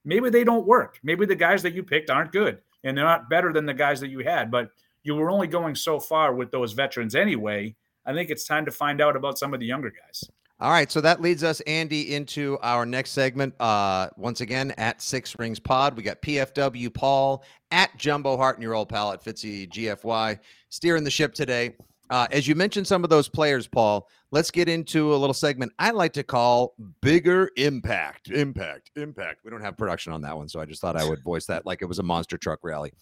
maybe 0.05 0.31
they 0.31 0.45
don't 0.45 0.67
work. 0.67 0.99
Maybe 1.03 1.27
the 1.27 1.37
guys 1.37 1.63
that 1.63 1.75
you 1.75 1.83
picked 1.83 2.11
aren't 2.11 2.33
good 2.33 2.59
and 2.83 2.97
they're 2.97 3.05
not 3.05 3.31
better 3.31 3.53
than 3.53 3.67
the 3.67 3.75
guys 3.75 4.01
that 4.01 4.09
you 4.09 4.19
had, 4.21 4.51
but 4.51 4.69
you 5.05 5.15
were 5.15 5.31
only 5.31 5.47
going 5.47 5.75
so 5.75 5.99
far 6.01 6.35
with 6.35 6.51
those 6.51 6.73
veterans 6.73 7.15
anyway. 7.15 7.75
I 8.05 8.13
think 8.13 8.31
it's 8.31 8.45
time 8.45 8.65
to 8.67 8.71
find 8.71 9.01
out 9.01 9.17
about 9.17 9.39
some 9.39 9.55
of 9.55 9.61
the 9.61 9.67
younger 9.67 9.91
guys. 9.91 10.25
All 10.61 10.71
right, 10.71 10.91
so 10.91 11.01
that 11.01 11.21
leads 11.21 11.43
us, 11.43 11.61
Andy, 11.63 12.15
into 12.15 12.59
our 12.63 12.87
next 12.87 13.11
segment. 13.11 13.55
Uh, 13.61 14.09
once 14.17 14.41
again, 14.41 14.73
at 14.79 15.03
Six 15.03 15.37
Rings 15.39 15.59
Pod, 15.59 15.97
we 15.97 16.03
got 16.03 16.23
PFW 16.23 16.93
Paul 16.95 17.45
at 17.71 17.97
Jumbo 17.99 18.37
Hart 18.37 18.57
and 18.57 18.63
your 18.63 18.75
old 18.75 18.89
pal 18.89 19.13
at 19.13 19.23
Fitzy 19.25 19.69
GFY 19.69 20.39
steering 20.69 21.03
the 21.05 21.11
ship 21.11 21.35
today. 21.35 21.75
Uh, 22.11 22.27
as 22.31 22.47
you 22.47 22.55
mentioned, 22.55 22.87
some 22.87 23.03
of 23.05 23.11
those 23.11 23.29
players, 23.29 23.67
Paul. 23.67 24.09
Let's 24.31 24.51
get 24.51 24.69
into 24.69 25.15
a 25.15 25.17
little 25.17 25.35
segment 25.35 25.73
I 25.79 25.91
like 25.91 26.13
to 26.15 26.23
call 26.23 26.75
"Bigger 27.01 27.51
Impact." 27.57 28.31
Impact, 28.31 28.91
impact. 28.97 29.41
We 29.45 29.51
don't 29.51 29.63
have 29.63 29.77
production 29.77 30.13
on 30.13 30.23
that 30.23 30.37
one, 30.37 30.49
so 30.49 30.61
I 30.61 30.65
just 30.67 30.81
thought 30.81 30.97
I 30.97 31.09
would 31.09 31.23
voice 31.23 31.47
that 31.47 31.65
like 31.65 31.83
it 31.83 31.87
was 31.87 31.99
a 31.99 32.03
monster 32.03 32.37
truck 32.37 32.61
rally. 32.63 32.93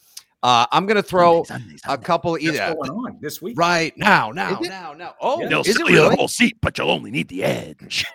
Uh, 0.42 0.66
I'm 0.72 0.86
going 0.86 0.96
to 0.96 1.03
throw 1.03 1.44
a 1.88 1.96
couple. 1.96 2.32
That's 2.32 2.44
Either 2.44 2.74
going 2.74 2.90
on 2.90 3.18
this 3.20 3.40
week. 3.40 3.57
right 3.57 3.96
now, 3.96 4.32
now, 4.32 4.59
now, 4.61 4.92
now. 4.92 5.14
Oh, 5.20 5.40
Yeah. 5.40 5.48
They'll 5.48 5.61
is 5.61 5.68
it 5.68 5.76
sell 5.76 5.90
you 5.90 5.96
the 6.11 6.16
whole 6.16 6.26
seat, 6.26 6.57
but 6.61 6.76
you'll 6.76 6.90
only 6.90 7.11
need 7.11 7.28
the 7.28 7.44
edge. 7.44 8.05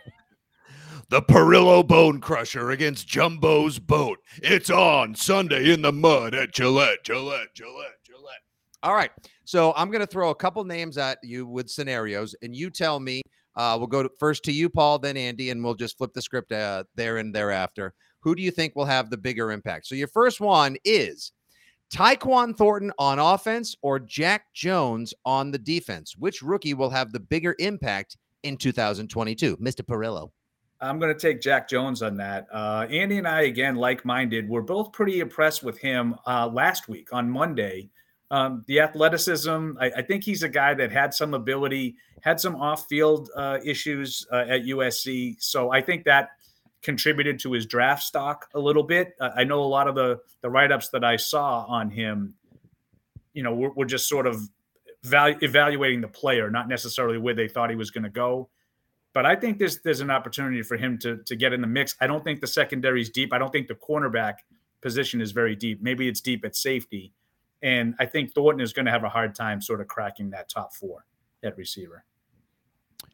The 1.10 1.22
Perillo 1.22 1.88
Bone 1.88 2.20
Crusher 2.20 2.70
against 2.72 3.08
Jumbo's 3.08 3.80
Boat. 3.80 4.20
It's 4.44 4.70
on 4.70 5.16
Sunday 5.16 5.72
in 5.72 5.82
the 5.82 5.94
mud 5.94 6.34
at 6.36 6.54
Gillette, 6.54 7.06
Gillette, 7.06 7.54
Gillette, 7.54 8.04
Gillette. 8.04 8.42
All 8.84 8.94
right. 8.94 9.12
So 9.48 9.74
I'm 9.78 9.90
going 9.92 10.02
to 10.02 10.08
throw 10.08 10.30
a 10.30 10.36
couple 10.36 10.62
names 10.66 10.98
at 10.98 11.20
you 11.24 11.48
with 11.48 11.70
scenarios, 11.70 12.36
and 12.42 12.54
you 12.54 12.70
tell 12.70 13.00
me. 13.00 13.22
Uh, 13.56 13.76
we'll 13.78 13.88
go 13.88 14.04
to, 14.04 14.10
first 14.20 14.44
to 14.44 14.52
you, 14.52 14.70
Paul, 14.70 15.00
then 15.00 15.16
Andy, 15.16 15.50
and 15.52 15.64
we'll 15.64 15.74
just 15.74 15.98
flip 15.98 16.12
the 16.14 16.22
script 16.22 16.52
uh, 16.52 16.84
there 16.96 17.18
and 17.18 17.34
thereafter. 17.34 17.94
Who 18.20 18.36
do 18.36 18.44
you 18.44 18.52
think 18.52 18.76
will 18.76 18.86
have 18.86 19.10
the 19.10 19.18
bigger 19.18 19.52
impact? 19.52 19.88
So 19.88 19.96
your 19.96 20.10
first 20.10 20.42
one 20.42 20.76
is 20.84 21.32
Tyquan 21.90 22.58
Thornton 22.58 22.92
on 23.00 23.20
offense 23.20 23.74
or 23.82 24.00
Jack 24.00 24.54
Jones 24.54 25.14
on 25.26 25.50
the 25.50 25.58
defense. 25.58 26.16
Which 26.18 26.42
rookie 26.42 26.74
will 26.74 26.90
have 26.90 27.14
the 27.14 27.20
bigger 27.22 27.56
impact 27.58 28.18
in 28.44 28.58
2022? 28.58 29.56
Mr. 29.58 29.82
Perillo. 29.82 30.30
I'm 30.82 31.00
going 31.00 31.16
to 31.16 31.20
take 31.20 31.42
Jack 31.42 31.70
Jones 31.70 32.04
on 32.04 32.18
that. 32.18 32.48
Uh, 32.52 32.86
Andy 32.92 33.18
and 33.18 33.28
I, 33.28 33.44
again, 33.44 33.78
like 33.78 34.04
minded, 34.04 34.48
were 34.50 34.62
both 34.62 34.92
pretty 34.92 35.22
impressed 35.22 35.64
with 35.64 35.80
him 35.80 36.16
uh, 36.28 36.48
last 36.48 36.90
week 36.90 37.14
on 37.14 37.30
Monday. 37.30 37.90
Um, 38.30 38.64
the 38.68 38.82
athleticism, 38.82 39.72
I, 39.80 39.92
I 39.98 40.02
think 40.02 40.24
he's 40.24 40.44
a 40.44 40.50
guy 40.50 40.74
that 40.74 40.92
had 40.92 41.14
some 41.14 41.34
ability, 41.34 41.96
had 42.22 42.40
some 42.40 42.56
off 42.56 42.88
field 42.88 43.30
uh, 43.36 43.60
issues 43.64 44.28
uh, 44.32 44.46
at 44.48 44.64
USC. 44.64 45.42
So 45.42 45.72
I 45.72 45.82
think 45.82 46.04
that 46.06 46.32
contributed 46.82 47.40
to 47.40 47.54
his 47.54 47.66
draft 47.66 48.04
stock 48.04 48.48
a 48.54 48.60
little 48.60 48.84
bit. 48.84 49.16
Uh, 49.20 49.30
I 49.36 49.44
know 49.44 49.62
a 49.62 49.66
lot 49.66 49.88
of 49.88 49.96
the, 49.96 50.20
the 50.42 50.50
write 50.50 50.72
ups 50.72 50.90
that 50.90 51.04
I 51.04 51.16
saw 51.16 51.66
on 51.68 51.90
him, 51.90 52.34
you 53.34 53.44
know, 53.44 53.54
were, 53.54 53.72
were 53.72 53.86
just 53.86 54.10
sort 54.10 54.28
of 54.28 54.42
val- 55.04 55.42
evaluating 55.42 56.02
the 56.02 56.08
player, 56.08 56.50
not 56.50 56.68
necessarily 56.68 57.18
where 57.18 57.34
they 57.34 57.48
thought 57.48 57.70
he 57.70 57.76
was 57.76 57.92
going 57.92 58.04
to 58.04 58.10
go 58.10 58.50
but 59.18 59.26
I 59.26 59.36
think 59.36 59.58
there's 59.58 59.80
there's 59.80 60.02
an 60.02 60.12
opportunity 60.12 60.62
for 60.62 60.78
him 60.78 61.00
to 61.00 61.18
to 61.26 61.36
get 61.36 61.52
in 61.52 61.60
the 61.60 61.66
mix. 61.66 61.96
I 62.00 62.06
don't 62.06 62.24
think 62.24 62.40
the 62.40 62.46
secondary 62.46 63.02
is 63.02 63.10
deep. 63.10 63.34
I 63.34 63.40
don't 63.40 63.52
think 63.52 63.68
the 63.68 63.74
cornerback 63.74 64.36
position 64.84 65.22
is 65.22 65.32
very 65.32 65.56
deep. 65.56 65.82
Maybe 65.82 66.08
it's 66.08 66.22
deep 66.22 66.46
at 66.46 66.56
safety, 66.56 67.14
and 67.62 67.96
I 68.00 68.06
think 68.06 68.34
Thornton 68.34 68.62
is 68.62 68.74
going 68.74 68.86
to 68.86 68.92
have 68.92 69.04
a 69.04 69.10
hard 69.10 69.36
time 69.36 69.62
sort 69.62 69.82
of 69.82 69.88
cracking 69.88 70.30
that 70.32 70.50
top 70.50 70.74
four 70.74 71.06
at 71.44 71.58
receiver. 71.58 72.04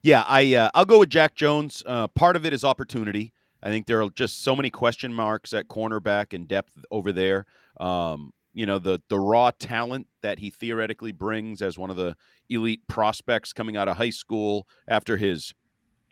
Yeah, 0.01 0.23
I 0.27 0.55
uh, 0.55 0.69
I'll 0.73 0.85
go 0.85 0.99
with 0.99 1.09
Jack 1.09 1.35
Jones. 1.35 1.83
Uh, 1.85 2.07
part 2.07 2.35
of 2.35 2.45
it 2.45 2.53
is 2.53 2.63
opportunity. 2.63 3.33
I 3.61 3.69
think 3.69 3.87
there 3.87 4.01
are 4.01 4.09
just 4.09 4.43
so 4.43 4.55
many 4.55 4.69
question 4.69 5.13
marks 5.13 5.53
at 5.53 5.67
cornerback 5.69 6.33
and 6.33 6.47
depth 6.47 6.83
over 6.91 7.11
there. 7.11 7.45
Um, 7.79 8.33
you 8.53 8.65
know 8.65 8.79
the 8.79 9.01
the 9.09 9.19
raw 9.19 9.51
talent 9.57 10.07
that 10.21 10.39
he 10.39 10.49
theoretically 10.49 11.11
brings 11.11 11.61
as 11.61 11.77
one 11.77 11.89
of 11.89 11.95
the 11.95 12.15
elite 12.49 12.81
prospects 12.87 13.51
coming 13.51 13.75
out 13.75 13.87
of 13.87 13.97
high 13.97 14.11
school 14.11 14.67
after 14.87 15.17
his 15.17 15.53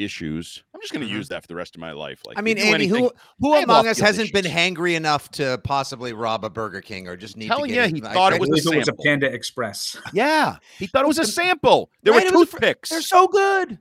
issues. 0.03 0.63
I'm 0.73 0.81
just 0.81 0.93
going 0.93 1.05
to 1.05 1.11
Mhm. 1.11 1.17
use 1.17 1.27
that 1.29 1.41
for 1.41 1.47
the 1.47 1.55
rest 1.55 1.75
of 1.75 1.81
my 1.81 1.91
life. 1.91 2.21
Like, 2.25 2.37
I 2.37 2.41
mean, 2.41 2.57
Andy, 2.57 2.73
anything- 2.85 3.03
who 3.03 3.11
who 3.39 3.55
among 3.55 3.87
us 3.87 3.99
hasn't 3.99 4.33
been 4.33 4.45
hangry 4.45 4.95
enough 4.95 5.29
to 5.31 5.59
possibly 5.63 6.13
rob 6.13 6.43
a 6.45 6.49
Burger 6.49 6.81
King 6.81 7.07
or 7.07 7.15
just 7.15 7.37
need 7.37 7.47
Telling 7.47 7.69
to 7.69 7.75
ya, 7.75 7.85
get 7.87 7.95
he 7.95 8.03
I- 8.03 8.13
thought 8.13 8.33
it 8.33 8.39
was 8.39 8.49
I 8.49 8.51
a 8.51 8.63
believe 8.63 8.73
it 8.73 8.77
was 8.79 8.87
a 8.87 8.91
sample. 8.91 9.03
Panda 9.05 9.27
Express. 9.33 9.97
Yeah, 10.13 10.57
he 10.79 10.87
thought 10.87 11.03
it 11.03 11.07
was 11.07 11.19
a 11.19 11.25
sample. 11.25 11.89
There 12.03 12.13
Right, 12.13 12.23
were 12.23 12.27
it 12.27 12.33
was 12.39 12.49
fr- 12.49 12.57
toothpicks. 12.57 12.89
They're 12.89 13.01
so 13.01 13.27
good. 13.27 13.79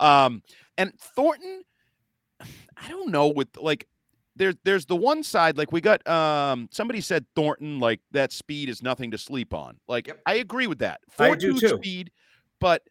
Um, 0.00 0.42
and 0.76 0.92
Thornton, 0.98 1.62
I 2.40 2.88
don't 2.88 3.10
know 3.10 3.28
with 3.28 3.48
like 3.56 3.86
there's 4.36 4.56
there's 4.64 4.86
the 4.86 4.96
one 4.96 5.22
side 5.22 5.56
like 5.56 5.70
we 5.70 5.80
got 5.80 6.06
um 6.08 6.68
somebody 6.72 7.00
said 7.00 7.24
Thornton 7.36 7.78
like 7.78 8.00
that 8.10 8.32
speed 8.32 8.68
is 8.68 8.82
nothing 8.82 9.12
to 9.12 9.18
sleep 9.18 9.54
on. 9.54 9.78
Like 9.86 10.08
Yep. 10.08 10.20
I 10.26 10.34
agree 10.36 10.66
with 10.66 10.80
that. 10.80 11.00
I 11.18 11.28
Four 11.28 11.36
do 11.36 11.54
two 11.54 11.60
too. 11.68 11.76
speed, 11.76 12.10
but 12.60 12.82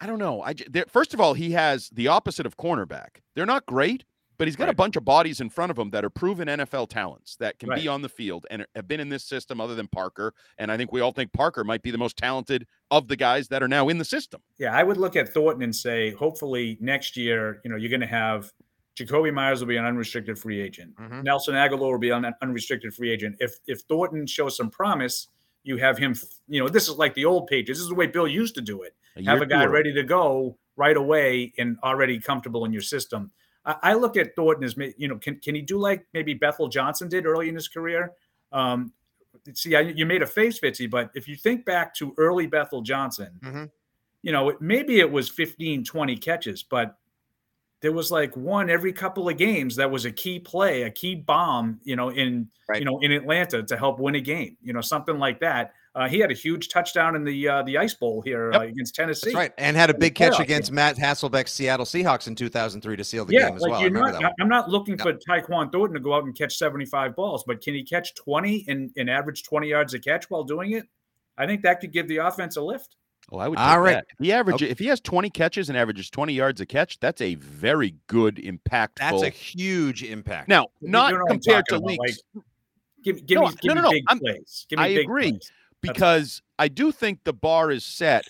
I 0.00 0.06
don't 0.06 0.18
know. 0.18 0.42
I 0.42 0.54
first 0.88 1.14
of 1.14 1.20
all 1.20 1.34
he 1.34 1.52
has 1.52 1.88
the 1.90 2.08
opposite 2.08 2.46
of 2.46 2.56
cornerback. 2.56 3.20
They're 3.34 3.46
not 3.46 3.64
great, 3.66 4.04
but 4.38 4.46
he's 4.46 4.56
got 4.56 4.68
a 4.68 4.74
bunch 4.74 4.96
of 4.96 5.04
bodies 5.06 5.40
in 5.40 5.48
front 5.48 5.70
of 5.70 5.78
him 5.78 5.90
that 5.90 6.04
are 6.04 6.10
proven 6.10 6.48
NFL 6.48 6.88
talents 6.90 7.36
that 7.36 7.58
can 7.58 7.70
Right. 7.70 7.80
be 7.82 7.88
on 7.88 8.02
the 8.02 8.08
field 8.10 8.46
and 8.50 8.66
have 8.74 8.86
been 8.86 9.00
in 9.00 9.08
this 9.08 9.24
system 9.24 9.60
other 9.60 9.74
than 9.74 9.88
Parker. 9.88 10.34
And 10.58 10.70
I 10.70 10.76
think 10.76 10.92
we 10.92 11.00
all 11.00 11.12
think 11.12 11.32
Parker 11.32 11.64
might 11.64 11.80
be 11.82 11.90
the 11.90 11.96
most 11.98 12.18
talented 12.18 12.66
of 12.90 13.08
the 13.08 13.16
guys 13.16 13.48
that 13.48 13.62
are 13.62 13.68
now 13.68 13.88
in 13.88 13.96
the 13.96 14.04
system. 14.04 14.42
Yeah, 14.58 14.76
I 14.76 14.82
would 14.82 14.98
look 14.98 15.16
at 15.16 15.30
Thornton 15.30 15.62
and 15.62 15.74
say, 15.74 16.10
hopefully 16.10 16.76
next 16.80 17.16
year, 17.16 17.60
you 17.64 17.70
know, 17.70 17.76
you're 17.76 17.88
going 17.90 18.00
to 18.02 18.06
have 18.06 18.52
Jakobi 18.98 19.32
Meyers 19.32 19.60
will 19.60 19.68
be 19.68 19.76
an 19.76 19.84
unrestricted 19.84 20.38
free 20.38 20.60
agent. 20.60 20.94
Mhm. 20.96 21.22
Nelson 21.22 21.54
Agholor 21.54 21.92
will 21.92 21.98
be 21.98 22.10
an 22.10 22.26
unrestricted 22.42 22.94
free 22.94 23.10
agent. 23.10 23.36
If 23.40 23.58
if 23.66 23.80
Thornton 23.88 24.26
shows 24.26 24.56
some 24.56 24.70
promise, 24.70 25.28
you 25.66 25.76
have 25.78 25.98
him. 25.98 26.14
You 26.48 26.60
know, 26.62 26.68
this 26.68 26.88
is 26.88 26.96
like 26.96 27.14
the 27.14 27.24
old 27.24 27.48
pages. 27.48 27.76
This 27.78 27.82
is 27.82 27.88
the 27.88 27.94
way 27.94 28.06
Bill 28.06 28.28
used 28.28 28.54
to 28.54 28.60
do 28.60 28.82
it. 28.82 28.94
A 29.16 29.22
have 29.24 29.42
a 29.42 29.46
guy 29.46 29.64
two. 29.64 29.70
ready 29.70 29.92
to 29.92 30.02
go 30.02 30.56
right 30.76 30.96
away 30.96 31.52
and 31.58 31.76
already 31.82 32.20
comfortable 32.20 32.64
in 32.64 32.72
your 32.72 32.82
system. 32.82 33.30
I, 33.64 33.76
I 33.82 33.94
look 33.94 34.16
at 34.16 34.36
Thornton 34.36 34.64
as, 34.64 34.76
you 34.96 35.08
know, 35.08 35.16
can, 35.18 35.40
can 35.40 35.54
he 35.54 35.62
do 35.62 35.78
like 35.78 36.06
maybe 36.14 36.34
Bethel 36.34 36.68
Johnson 36.68 37.08
did 37.08 37.26
early 37.26 37.48
in 37.48 37.54
his 37.54 37.66
career? 37.68 38.12
Um, 38.52 38.92
see, 39.54 39.74
I, 39.74 39.80
you 39.80 40.06
made 40.06 40.22
a 40.22 40.26
face, 40.26 40.60
Fitzy, 40.60 40.88
but 40.88 41.10
if 41.14 41.26
you 41.26 41.34
think 41.34 41.64
back 41.64 41.94
to 41.96 42.14
early 42.16 42.46
Bethel 42.46 42.82
Johnson, 42.82 43.30
Mhm. 43.42 43.70
you 44.22 44.32
know, 44.32 44.56
maybe 44.60 45.00
it 45.00 45.10
was 45.10 45.28
15, 45.28 45.82
20 45.84 46.16
catches, 46.16 46.62
but 46.62 46.96
there 47.82 47.92
was 47.92 48.10
like 48.10 48.36
one 48.36 48.70
every 48.70 48.92
couple 48.92 49.28
of 49.28 49.36
games 49.36 49.76
that 49.76 49.90
was 49.90 50.04
a 50.04 50.10
key 50.12 50.38
play, 50.38 50.82
a 50.82 50.90
key 50.90 51.14
bomb, 51.14 51.80
you 51.84 51.96
know, 51.96 52.10
in 52.10 52.48
Right. 52.68 52.80
you 52.80 52.84
know 52.84 52.98
in 52.98 53.12
Atlanta 53.12 53.62
to 53.62 53.76
help 53.76 54.00
win 54.00 54.16
a 54.16 54.20
game, 54.20 54.56
you 54.60 54.72
know, 54.72 54.80
something 54.80 55.18
like 55.18 55.38
that. 55.40 55.72
Uh, 55.94 56.08
he 56.08 56.18
had 56.18 56.30
a 56.30 56.34
huge 56.34 56.68
touchdown 56.68 57.14
in 57.16 57.22
the 57.24 57.48
uh, 57.48 57.62
the 57.62 57.78
Ice 57.78 57.94
Bowl 57.94 58.20
here 58.22 58.50
Yep. 58.52 58.60
uh, 58.60 58.64
against 58.64 58.94
Tennessee. 58.94 59.28
That's 59.28 59.36
right. 59.36 59.52
And 59.56 59.76
had 59.76 59.88
a 59.88 59.94
big 59.94 60.14
catch 60.14 60.40
against. 60.40 60.72
Matt 60.72 60.96
Hasselbeck's 60.96 61.52
Seattle 61.52 61.86
Seahawks 61.86 62.26
in 62.26 62.34
2003 62.34 62.96
to 62.96 63.04
seal 63.04 63.24
the 63.24 63.34
yeah, 63.34 63.46
game 63.48 63.56
as 63.56 63.62
like 63.62 63.70
well. 63.70 63.80
You're 63.80 63.90
not, 63.90 64.20
that 64.20 64.32
I'm 64.40 64.48
not 64.48 64.68
looking 64.68 64.98
for 64.98 65.12
Tyquan 65.14 65.70
Thornton 65.72 65.94
to 65.94 66.00
go 66.00 66.12
out 66.14 66.24
and 66.24 66.36
catch 66.36 66.56
75 66.58 67.14
balls, 67.14 67.44
but 67.46 67.62
can 67.62 67.72
he 67.72 67.82
catch 67.84 68.14
20 68.16 68.66
and, 68.68 68.90
and 68.96 69.08
average 69.08 69.44
20 69.44 69.68
yards 69.68 69.94
a 69.94 69.98
catch 70.00 70.28
while 70.28 70.44
doing 70.44 70.72
it? 70.72 70.84
I 71.38 71.46
think 71.46 71.62
that 71.62 71.80
could 71.80 71.92
give 71.92 72.08
the 72.08 72.18
offense 72.18 72.56
a 72.56 72.62
lift. 72.62 72.96
Oh, 73.32 73.38
I 73.38 73.48
would. 73.48 73.58
All 73.58 73.68
All 73.70 73.80
right. 73.80 73.94
right. 73.96 74.04
If 74.08 74.18
he 74.24 74.32
average, 74.32 74.62
if 74.62 74.78
he 74.78 74.86
has 74.86 75.00
20 75.00 75.30
catches 75.30 75.68
and 75.68 75.76
averages 75.76 76.10
20 76.10 76.32
yards 76.32 76.60
a 76.60 76.66
catch, 76.66 77.00
that's 77.00 77.20
a 77.20 77.34
very 77.36 77.94
good, 78.06 78.38
impact. 78.38 79.00
That's 79.00 79.22
a 79.22 79.30
huge 79.30 80.02
impact. 80.04 80.48
now, 80.48 80.68
You 80.80 80.90
not 80.90 81.12
know 81.12 81.18
what 81.20 81.32
I'm 81.32 81.40
compared 81.40 81.64
to 81.66 81.78
talking 81.80 81.94
about, 81.96 82.06
leaks, 82.06 82.18
Give, 83.02 83.24
give 83.26 83.36
No, 83.36 83.48
me, 83.48 83.54
give 83.60 83.68
no, 83.70 83.74
me 83.74 83.80
no, 83.80 83.82
no, 83.82 83.90
big 83.90 84.04
I'm- 84.08 84.18
plays. 84.20 84.66
Give 84.68 84.78
me 84.78 84.84
I 84.84 84.88
big 84.94 85.04
agree. 85.06 85.30
plays. 85.32 85.50
because 85.80 86.42
I 86.58 86.68
do 86.68 86.90
think 86.92 87.20
the 87.24 87.32
bar 87.32 87.70
is 87.70 87.84
set. 87.84 88.28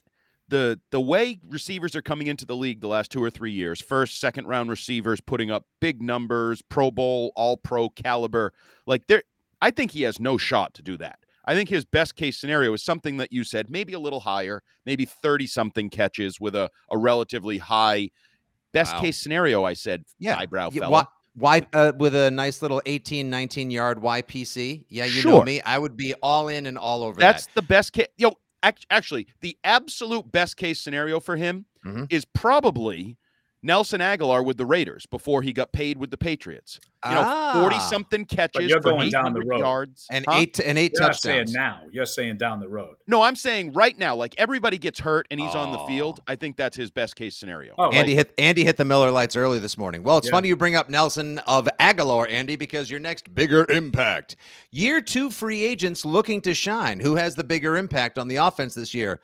The 0.49 0.79
the 0.93 1.01
way 1.01 1.41
receivers 1.49 1.97
are 1.97 2.03
coming 2.03 2.29
into 2.29 2.47
the 2.47 2.55
league 2.55 2.81
the 2.81 2.87
last 2.89 3.11
two 3.11 3.23
or 3.23 3.31
three 3.31 3.51
years, 3.53 3.81
first, 3.83 4.21
second 4.21 4.47
round 4.47 4.71
receivers 4.71 5.21
putting 5.21 5.51
up 5.51 5.65
big 5.81 6.01
numbers, 6.01 6.63
Pro 6.63 6.91
Bowl, 6.91 7.33
All 7.37 7.57
Pro 7.57 7.89
caliber, 7.91 8.53
like 8.87 9.07
there, 9.09 9.25
I 9.61 9.71
think 9.73 9.91
he 9.91 10.03
has 10.03 10.21
no 10.21 10.39
shot 10.39 10.73
to 10.75 10.83
do 10.83 10.97
that. 10.99 11.19
I 11.47 11.55
think 11.55 11.69
his 11.69 11.85
best 11.85 12.17
case 12.17 12.39
scenario 12.39 12.73
is 12.73 12.83
something 12.83 13.17
that 13.19 13.33
you 13.33 13.45
said, 13.45 13.71
maybe 13.71 13.93
a 13.93 13.99
little 14.01 14.21
higher, 14.21 14.63
maybe 14.85 15.05
30 15.05 15.47
something 15.47 15.91
catches 15.91 16.41
with 16.41 16.55
a, 16.57 16.71
a 16.91 16.99
relatively 16.99 17.59
high 17.59 18.11
best 18.73 18.95
Wow. 18.95 19.01
case 19.03 19.19
scenario. 19.19 19.65
I 19.65 19.75
said, 19.75 20.05
Yeah. 20.19 20.37
eyebrow 20.39 20.71
Yeah, 20.73 20.81
fella. 20.83 20.91
why- 20.93 21.07
Y 21.39 21.67
uh, 21.75 21.93
with 21.99 22.15
a 22.15 22.31
nice 22.31 22.63
little 22.63 22.81
18, 22.87 23.29
19 23.29 23.71
yard 23.71 23.99
YPC. 24.01 24.85
Yeah, 24.89 25.05
you 25.05 25.23
know 25.23 25.43
me. 25.43 25.61
I 25.61 25.77
would 25.79 25.95
be 25.95 26.15
all 26.23 26.49
in 26.49 26.65
and 26.65 26.79
all 26.79 27.03
over 27.03 27.21
That's 27.21 27.45
that. 27.47 27.55
the 27.55 27.61
best 27.63 27.93
case. 27.93 28.07
Yo, 28.17 28.33
act- 28.63 28.87
actually, 28.91 29.27
the 29.43 29.55
absolute 29.63 30.33
best 30.33 30.57
case 30.57 30.81
scenario 30.81 31.21
for 31.21 31.37
him 31.37 31.67
Mhm. 31.85 32.07
is 32.11 32.25
probably 32.25 33.19
Nelson 33.63 34.01
Agholor 34.01 34.45
with 34.45 34.59
the 34.59 34.67
Raiders 34.67 35.07
before 35.07 35.43
he 35.43 35.53
got 35.53 35.73
paid 35.73 35.99
with 35.99 36.11
the 36.11 36.17
Patriots. 36.19 36.79
You 37.05 37.13
know, 37.15 37.51
forty 37.55 37.77
Ah, 37.77 37.89
something 37.91 38.25
catches 38.25 38.69
you're 38.69 38.83
for 38.83 38.91
going 38.91 39.11
down 39.11 39.33
the 39.33 39.41
800 39.41 39.49
road. 39.49 39.59
yards 39.61 40.07
and 40.11 40.25
Huh? 40.29 40.39
eight 40.39 40.59
and 40.61 40.77
eight 40.79 40.93
You're 40.95 41.03
not 41.03 41.17
saying 41.17 41.47
touchdowns. 41.47 41.55
now. 41.55 41.81
You're 41.93 42.07
saying 42.07 42.37
down 42.37 42.59
the 42.61 42.69
road. 42.69 42.97
No, 43.07 43.23
I'm 43.23 43.37
saying 43.37 43.73
right 43.73 43.97
now, 43.97 44.15
like 44.17 44.35
everybody 44.39 44.77
gets 44.79 44.99
hurt 45.01 45.27
and 45.31 45.39
he's 45.41 45.55
on 45.55 45.73
the 45.73 45.79
Oh. 45.79 45.87
field. 45.87 46.21
I 46.27 46.37
think 46.37 46.57
that's 46.57 46.77
his 46.77 46.91
best 46.91 47.15
case 47.17 47.37
scenario. 47.37 47.75
Oh, 47.79 47.91
Andy 47.91 48.17
like, 48.17 48.27
hit 48.29 48.35
Andy 48.39 48.65
hit 48.65 48.77
the 48.77 48.85
Miller 48.85 49.11
lights 49.11 49.37
early 49.37 49.59
this 49.59 49.79
morning. 49.79 50.03
Well, 50.03 50.19
it's 50.19 50.27
Yeah. 50.27 50.33
funny 50.33 50.49
you 50.49 50.57
bring 50.57 50.75
up 50.77 50.89
Nelson 50.91 51.39
of 51.41 51.69
Agholor, 51.81 52.31
Andy, 52.31 52.57
because 52.57 52.91
your 52.91 53.01
next 53.01 53.33
bigger 53.35 53.67
impact. 53.71 54.37
Year 54.71 55.01
two 55.01 55.31
free 55.31 55.65
agents 55.65 56.05
looking 56.05 56.41
to 56.43 56.55
shine. 56.55 57.01
Who 57.01 57.15
has 57.17 57.35
the 57.37 57.45
bigger 57.45 57.77
impact 57.77 58.19
on 58.19 58.29
the 58.29 58.37
offense 58.37 58.75
this 58.75 58.95
year? 58.95 59.21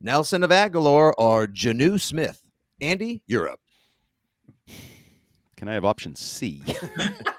Nelson 0.00 0.42
of 0.44 0.50
Agholor 0.50 1.12
or 1.18 1.46
Jonnu 1.46 2.00
Smith? 2.00 2.40
Andy, 2.80 3.22
you're 3.26 3.48
up. 3.48 3.60
Can 5.64 5.70
I 5.70 5.74
have 5.76 5.86
option 5.86 6.14
C? 6.14 6.62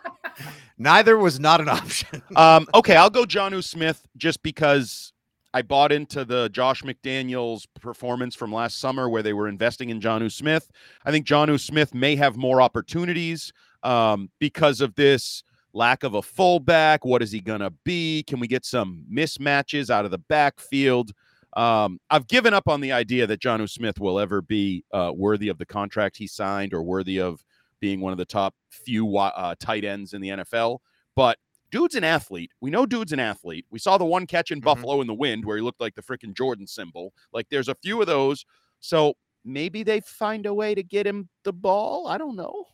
Neither 0.79 1.15
was 1.15 1.39
not 1.39 1.61
an 1.61 1.69
option. 1.69 2.23
um, 2.35 2.65
okay, 2.73 2.95
I'll 2.95 3.11
go 3.11 3.23
Jonnu 3.23 3.63
Smith 3.63 4.03
just 4.17 4.41
because 4.41 5.13
I 5.53 5.61
bought 5.61 5.91
into 5.91 6.25
the 6.25 6.49
Josh 6.49 6.81
McDaniels 6.81 7.67
performance 7.79 8.33
from 8.33 8.51
last 8.51 8.79
summer 8.79 9.07
where 9.07 9.21
they 9.21 9.33
were 9.33 9.47
investing 9.47 9.91
in 9.91 10.01
Jonnu 10.01 10.31
Smith. 10.31 10.71
I 11.05 11.11
think 11.11 11.27
Jonnu 11.27 11.59
Smith 11.59 11.93
may 11.93 12.15
have 12.15 12.35
more 12.35 12.63
opportunities 12.63 13.53
um, 13.83 14.31
because 14.39 14.81
of 14.81 14.95
this 14.95 15.43
lack 15.73 16.03
of 16.03 16.15
a 16.15 16.23
fullback. 16.23 17.05
What 17.05 17.21
is 17.21 17.31
he 17.31 17.41
going 17.41 17.61
to 17.61 17.73
be? 17.83 18.23
Can 18.23 18.39
we 18.39 18.47
get 18.47 18.65
some 18.65 19.05
mismatches 19.07 19.91
out 19.91 20.03
of 20.03 20.09
the 20.09 20.17
backfield? 20.17 21.11
Um, 21.55 21.99
I've 22.09 22.27
given 22.27 22.55
up 22.55 22.67
on 22.67 22.81
the 22.81 22.91
idea 22.91 23.27
that 23.27 23.39
Jonnu 23.39 23.69
Smith 23.69 23.99
will 23.99 24.19
ever 24.19 24.41
be 24.41 24.83
uh, 24.91 25.11
worthy 25.15 25.49
of 25.49 25.59
the 25.59 25.65
contract 25.67 26.17
he 26.17 26.25
signed 26.25 26.73
or 26.73 26.81
worthy 26.81 27.19
of 27.21 27.45
being 27.85 28.01
one 28.01 28.11
of 28.11 28.17
the 28.17 28.25
top 28.25 28.55
few 28.71 29.15
uh, 29.15 29.53
tight 29.59 29.85
ends 29.85 30.13
in 30.15 30.19
the 30.21 30.29
NFL. 30.29 30.79
But 31.15 31.37
dude's 31.69 31.93
an 31.93 32.03
athlete. 32.03 32.49
We 32.59 32.71
know 32.71 32.87
dude's 32.87 33.11
an 33.11 33.19
athlete. 33.19 33.63
We 33.69 33.77
saw 33.77 33.99
the 33.99 34.05
one 34.05 34.25
catch 34.25 34.49
in 34.49 34.59
Mhm. 34.59 34.63
Buffalo 34.63 35.01
in 35.01 35.07
the 35.07 35.13
wind 35.13 35.45
where 35.45 35.55
he 35.55 35.61
looked 35.61 35.79
like 35.79 35.93
the 35.93 36.01
freaking 36.01 36.35
Jordan 36.35 36.65
symbol. 36.65 37.13
Like 37.31 37.47
there's 37.49 37.67
a 37.67 37.75
few 37.75 38.01
of 38.01 38.07
those. 38.07 38.43
So 38.79 39.13
maybe 39.43 39.83
they 39.83 39.99
find 39.99 40.47
a 40.47 40.53
way 40.53 40.73
to 40.73 40.81
get 40.81 41.05
him 41.05 41.29
the 41.43 41.53
ball. 41.53 42.07
I 42.07 42.17
don't 42.17 42.35
know. 42.35 42.65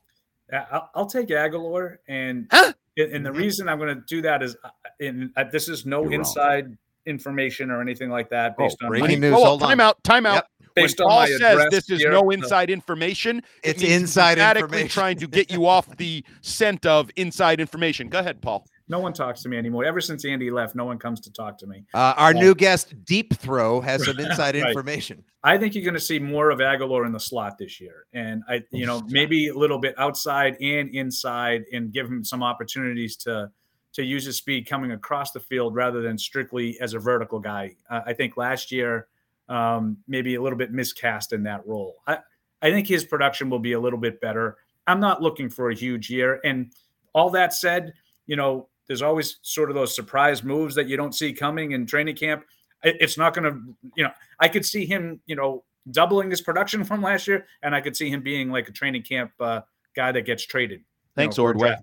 Yeah, 0.49 0.65
I'll, 0.71 0.89
I'll 0.95 1.05
take 1.07 1.27
Agholor, 1.27 1.97
and 2.07 2.47
Huh? 2.49 2.71
and, 2.97 3.11
and 3.11 3.25
the 3.25 3.31
Mhm. 3.31 3.37
reason 3.37 3.67
I'm 3.67 3.79
going 3.79 3.93
to 3.93 4.01
do 4.07 4.21
that 4.21 4.41
is, 4.41 4.55
uh, 4.63 4.69
in 5.01 5.33
uh, 5.35 5.43
this 5.51 5.67
is 5.67 5.85
no 5.85 6.03
You're 6.03 6.11
wrong. 6.11 6.19
inside 6.21 6.77
information 7.05 7.69
or 7.69 7.81
anything 7.81 8.09
like 8.09 8.29
that. 8.29 8.55
Oh, 8.57 8.63
Based 8.63 8.77
on 8.81 8.87
breaking 8.89 9.19
news. 9.19 9.33
Oh, 9.35 9.43
hold 9.43 9.61
on. 9.63 9.67
time 9.67 9.79
out. 9.81 10.01
Time 10.05 10.25
out. 10.25 10.35
Yep. 10.35 10.60
Based 10.75 10.99
when 10.99 11.05
on 11.07 11.09
Paul 11.11 11.19
my 11.21 11.27
says 11.27 11.41
address 11.41 11.71
this 11.71 11.89
is 11.89 11.99
here, 11.99 12.11
no 12.11 12.21
so- 12.21 12.29
inside 12.31 12.69
information, 12.69 13.41
It's 13.63 13.81
means 13.81 13.91
he's 13.91 14.01
inside 14.01 14.31
emphatically 14.37 14.63
information. 14.81 14.89
trying 14.89 15.17
to 15.19 15.27
get 15.27 15.51
you 15.51 15.65
off 15.65 15.95
the 15.97 16.23
scent 16.41 16.85
of 16.85 17.09
inside 17.15 17.59
information. 17.59 18.09
Go 18.09 18.19
ahead, 18.19 18.41
Paul. 18.41 18.65
No 18.87 18.99
one 18.99 19.13
talks 19.13 19.41
to 19.43 19.49
me 19.49 19.57
anymore. 19.57 19.85
Ever 19.85 20.01
since 20.01 20.25
Andy 20.25 20.51
left, 20.51 20.75
no 20.75 20.83
one 20.83 20.97
comes 20.99 21.21
to 21.21 21.31
talk 21.31 21.57
to 21.59 21.67
me. 21.67 21.85
Uh, 21.93 22.13
our 22.17 22.33
Yeah. 22.33 22.41
new 22.41 22.55
guest, 22.55 22.93
Deep 23.05 23.33
Throw, 23.35 23.79
has 23.79 24.03
some 24.05 24.19
inside 24.19 24.55
Right. 24.55 24.67
information. 24.67 25.23
I 25.43 25.57
think 25.57 25.75
you're 25.75 25.83
going 25.85 25.93
to 25.93 25.99
see 25.99 26.19
more 26.19 26.49
of 26.51 26.59
Agholor 26.59 27.05
in 27.05 27.13
the 27.13 27.19
slot 27.19 27.57
this 27.57 27.79
year, 27.79 28.05
and 28.13 28.43
I, 28.49 28.63
you 28.71 28.85
know, 28.85 29.01
maybe 29.07 29.47
a 29.47 29.53
little 29.55 29.79
bit 29.79 29.95
outside 29.97 30.57
and 30.61 30.89
inside, 30.93 31.63
and 31.71 31.91
give 31.93 32.05
him 32.07 32.23
some 32.23 32.43
opportunities 32.43 33.15
to 33.17 33.49
to 33.93 34.03
use 34.05 34.23
his 34.23 34.37
speed 34.37 34.65
coming 34.69 34.93
across 34.93 35.31
the 35.31 35.39
field 35.41 35.75
rather 35.75 36.01
than 36.01 36.17
strictly 36.17 36.79
as 36.79 36.93
a 36.93 36.99
vertical 36.99 37.39
guy. 37.41 37.75
Uh, 37.89 37.99
I 38.05 38.13
think 38.13 38.37
last 38.37 38.71
year 38.71 39.07
um, 39.51 39.97
maybe 40.07 40.35
a 40.35 40.41
little 40.41 40.57
bit 40.57 40.71
miscast 40.71 41.33
in 41.33 41.43
that 41.43 41.65
role. 41.67 41.97
I 42.07 42.19
I 42.61 42.71
think 42.71 42.87
his 42.87 43.03
production 43.03 43.49
will 43.49 43.59
be 43.59 43.73
a 43.73 43.79
little 43.79 43.99
bit 43.99 44.21
better. 44.21 44.57
I'm 44.87 44.99
not 44.99 45.21
looking 45.21 45.49
for 45.49 45.69
a 45.69 45.75
huge 45.75 46.09
year, 46.09 46.39
and 46.43 46.71
all 47.13 47.29
that 47.31 47.53
said, 47.53 47.93
you 48.27 48.35
know, 48.35 48.69
there's 48.87 49.01
always 49.01 49.37
sort 49.41 49.69
of 49.69 49.75
those 49.75 49.95
surprise 49.95 50.43
moves 50.43 50.75
that 50.75 50.87
you 50.87 50.97
don't 50.97 51.13
see 51.13 51.33
coming 51.33 51.71
in 51.71 51.85
training 51.85 52.15
camp. 52.15 52.43
It's 52.83 53.17
not 53.17 53.33
going 53.33 53.43
to, 53.43 53.89
you 53.95 54.03
know, 54.03 54.11
I 54.39 54.47
could 54.47 54.65
see 54.65 54.85
him, 54.85 55.19
you 55.27 55.35
know, 55.35 55.63
doubling 55.91 56.29
his 56.29 56.41
production 56.41 56.83
from 56.85 57.01
last 57.01 57.27
year, 57.27 57.45
and 57.61 57.75
I 57.75 57.81
could 57.81 57.95
see 57.95 58.09
him 58.09 58.21
being 58.21 58.49
like 58.49 58.69
a 58.69 58.71
training 58.71 59.03
camp 59.03 59.31
uh, 59.39 59.61
guy 59.95 60.11
that 60.11 60.25
gets 60.25 60.45
traded. 60.45 60.81
Thanks, 61.15 61.37
know, 61.37 61.43
Ordway. 61.43 61.75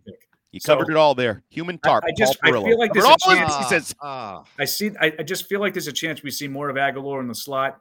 Pick. 0.51 0.55
You 0.55 0.61
So- 0.61 0.75
covered 0.77 0.91
it 0.91 0.97
all 0.97 1.15
there. 1.15 1.43
Human 1.51 1.79
tarp. 1.79 2.05
I 2.05 2.13
just- 2.17 2.41
Paul 2.41 2.51
I 2.51 2.57
Perillo. 2.57 2.65
feel 2.65 2.79
like 2.79 2.93
there's 2.93 3.05
a 3.07 3.17
chance- 3.21 3.55
this, 3.57 3.65
he 3.65 3.69
says. 3.71 3.95
Ah, 4.01 4.45
I 4.59 4.65
see. 4.65 4.91
I, 5.01 5.13
I 5.19 5.23
just 5.23 5.47
feel 5.49 5.61
like 5.61 5.75
there's 5.75 5.87
a 5.89 5.93
chance 5.93 6.23
we 6.23 6.31
see 6.31 6.49
more 6.49 6.69
of 6.71 6.77
Agholor 6.77 7.21
in 7.21 7.29
the 7.29 7.35
slot. 7.35 7.81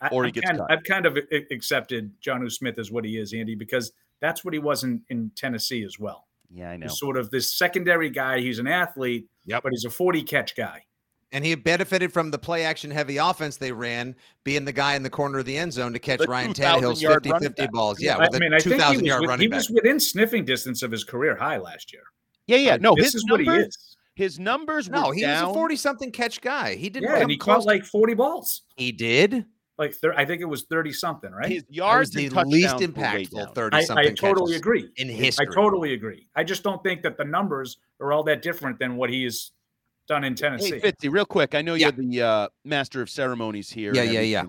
I, 0.00 0.08
Or 0.08 0.24
he 0.24 0.28
I've 0.28 0.34
gets 0.34 0.46
kind, 0.46 0.58
cut. 0.58 0.70
I've 0.70 0.82
kind 0.84 1.04
of 1.06 1.18
accepted 1.50 2.12
John 2.22 2.48
Smith 2.48 2.78
as 2.78 2.90
what 2.90 3.04
he 3.04 3.18
is, 3.18 3.34
Andy, 3.34 3.54
because 3.54 3.92
that's 4.20 4.44
what 4.44 4.54
he 4.54 4.58
was 4.60 4.82
in, 4.82 5.02
in 5.10 5.30
Tennessee 5.36 5.84
as 5.84 5.98
well. 5.98 6.26
Yeah, 6.50 6.70
I 6.70 6.76
know. 6.78 6.86
He's 6.86 6.98
sort 6.98 7.16
of 7.18 7.30
this 7.30 7.52
secondary 7.52 8.08
guy. 8.10 8.40
He's 8.40 8.58
an 8.58 8.66
athlete, 8.66 9.26
Yep. 9.44 9.62
but 9.62 9.72
he's 9.72 9.84
a 9.84 9.90
40 9.90 10.22
catch 10.22 10.56
guy. 10.56 10.84
And 11.32 11.44
he 11.44 11.54
benefited 11.54 12.12
from 12.12 12.30
the 12.30 12.38
play 12.38 12.64
action 12.64 12.90
heavy 12.90 13.16
offense 13.18 13.56
they 13.56 13.72
ran, 13.72 14.14
being 14.44 14.64
the 14.64 14.72
guy 14.72 14.94
in 14.94 15.02
the 15.02 15.10
corner 15.10 15.38
of 15.38 15.44
the 15.44 15.56
end 15.56 15.72
zone 15.72 15.92
to 15.92 15.98
catch 15.98 16.18
The 16.20 16.26
Ryan 16.26 16.52
2,000 16.52 16.82
Tannehill's 16.82 17.02
yard 17.02 17.14
50 17.24 17.30
running 17.30 17.48
50 17.48 17.62
back. 17.62 17.72
balls. 17.72 18.00
Yeah, 18.02 18.16
I 18.16 18.20
with 18.30 18.40
mean, 18.40 18.52
a 18.52 18.56
I 18.56 18.58
think 18.58 18.74
he 18.74 18.78
2,000 18.78 18.96
was, 18.96 19.06
yard 19.06 19.20
with- 19.20 19.28
he 19.28 19.30
running 19.30 19.50
back. 19.50 19.56
was 19.58 19.70
within 19.70 20.00
sniffing 20.00 20.44
distance 20.44 20.82
of 20.82 20.90
his 20.90 21.04
career 21.04 21.36
high 21.36 21.58
last 21.58 21.92
year. 21.92 22.02
Yeah, 22.46 22.56
yeah. 22.56 22.70
Like, 22.72 22.80
No, 22.80 22.94
this 22.96 23.06
his 23.12 23.14
is 23.16 23.24
what 23.30 23.40
he 23.40 23.48
is. 23.48 23.96
his 24.16 24.38
numbers 24.40 24.88
were 24.88 24.96
No, 24.96 25.10
he 25.12 25.24
was 25.24 25.40
a 25.42 25.52
40 25.54 25.76
something 25.76 26.10
catch 26.10 26.40
guy. 26.40 26.74
He 26.74 26.88
didn't 26.90 27.08
Yeah, 27.10 27.18
and 27.20 27.30
he 27.30 27.36
close. 27.36 27.58
caught 27.58 27.66
like 27.66 27.84
40 27.84 28.14
balls. 28.14 28.62
he 28.76 28.90
did. 28.92 29.44
Like 29.78 29.94
thir- 29.94 30.12
I 30.14 30.26
think 30.26 30.42
it 30.42 30.46
was 30.46 30.64
30 30.64 30.92
something, 30.92 31.30
right? 31.32 31.48
His 31.48 31.62
That 31.62 31.68
was 31.70 31.76
yards 31.76 32.10
the 32.10 32.28
least 32.28 32.76
impactful 32.76 33.54
thirty 33.54 33.80
something. 33.82 34.06
I 34.08 34.12
totally 34.12 34.56
agree. 34.56 34.90
in 34.96 35.08
history. 35.08 35.46
I 35.50 35.54
totally 35.54 35.94
agree. 35.94 36.26
I 36.36 36.44
just 36.44 36.62
don't 36.62 36.82
think 36.82 37.00
that 37.02 37.16
the 37.16 37.24
numbers 37.24 37.78
are 37.98 38.12
all 38.12 38.22
that 38.24 38.42
different 38.42 38.78
than 38.78 38.96
what 38.96 39.08
he 39.08 39.24
has 39.24 39.52
done 40.10 40.24
in 40.24 40.34
Tennessee. 40.34 40.80
Hey, 40.80 40.90
Fitzy, 40.92 41.10
real 41.10 41.24
quick. 41.24 41.54
I 41.54 41.62
know 41.62 41.74
Yeah. 41.74 41.90
you're 41.96 42.04
the 42.06 42.22
uh, 42.22 42.48
master 42.64 43.00
of 43.00 43.08
ceremonies 43.08 43.70
here. 43.70 43.94
Yeah, 43.94 44.02
yeah, 44.02 44.20
yeah. 44.20 44.44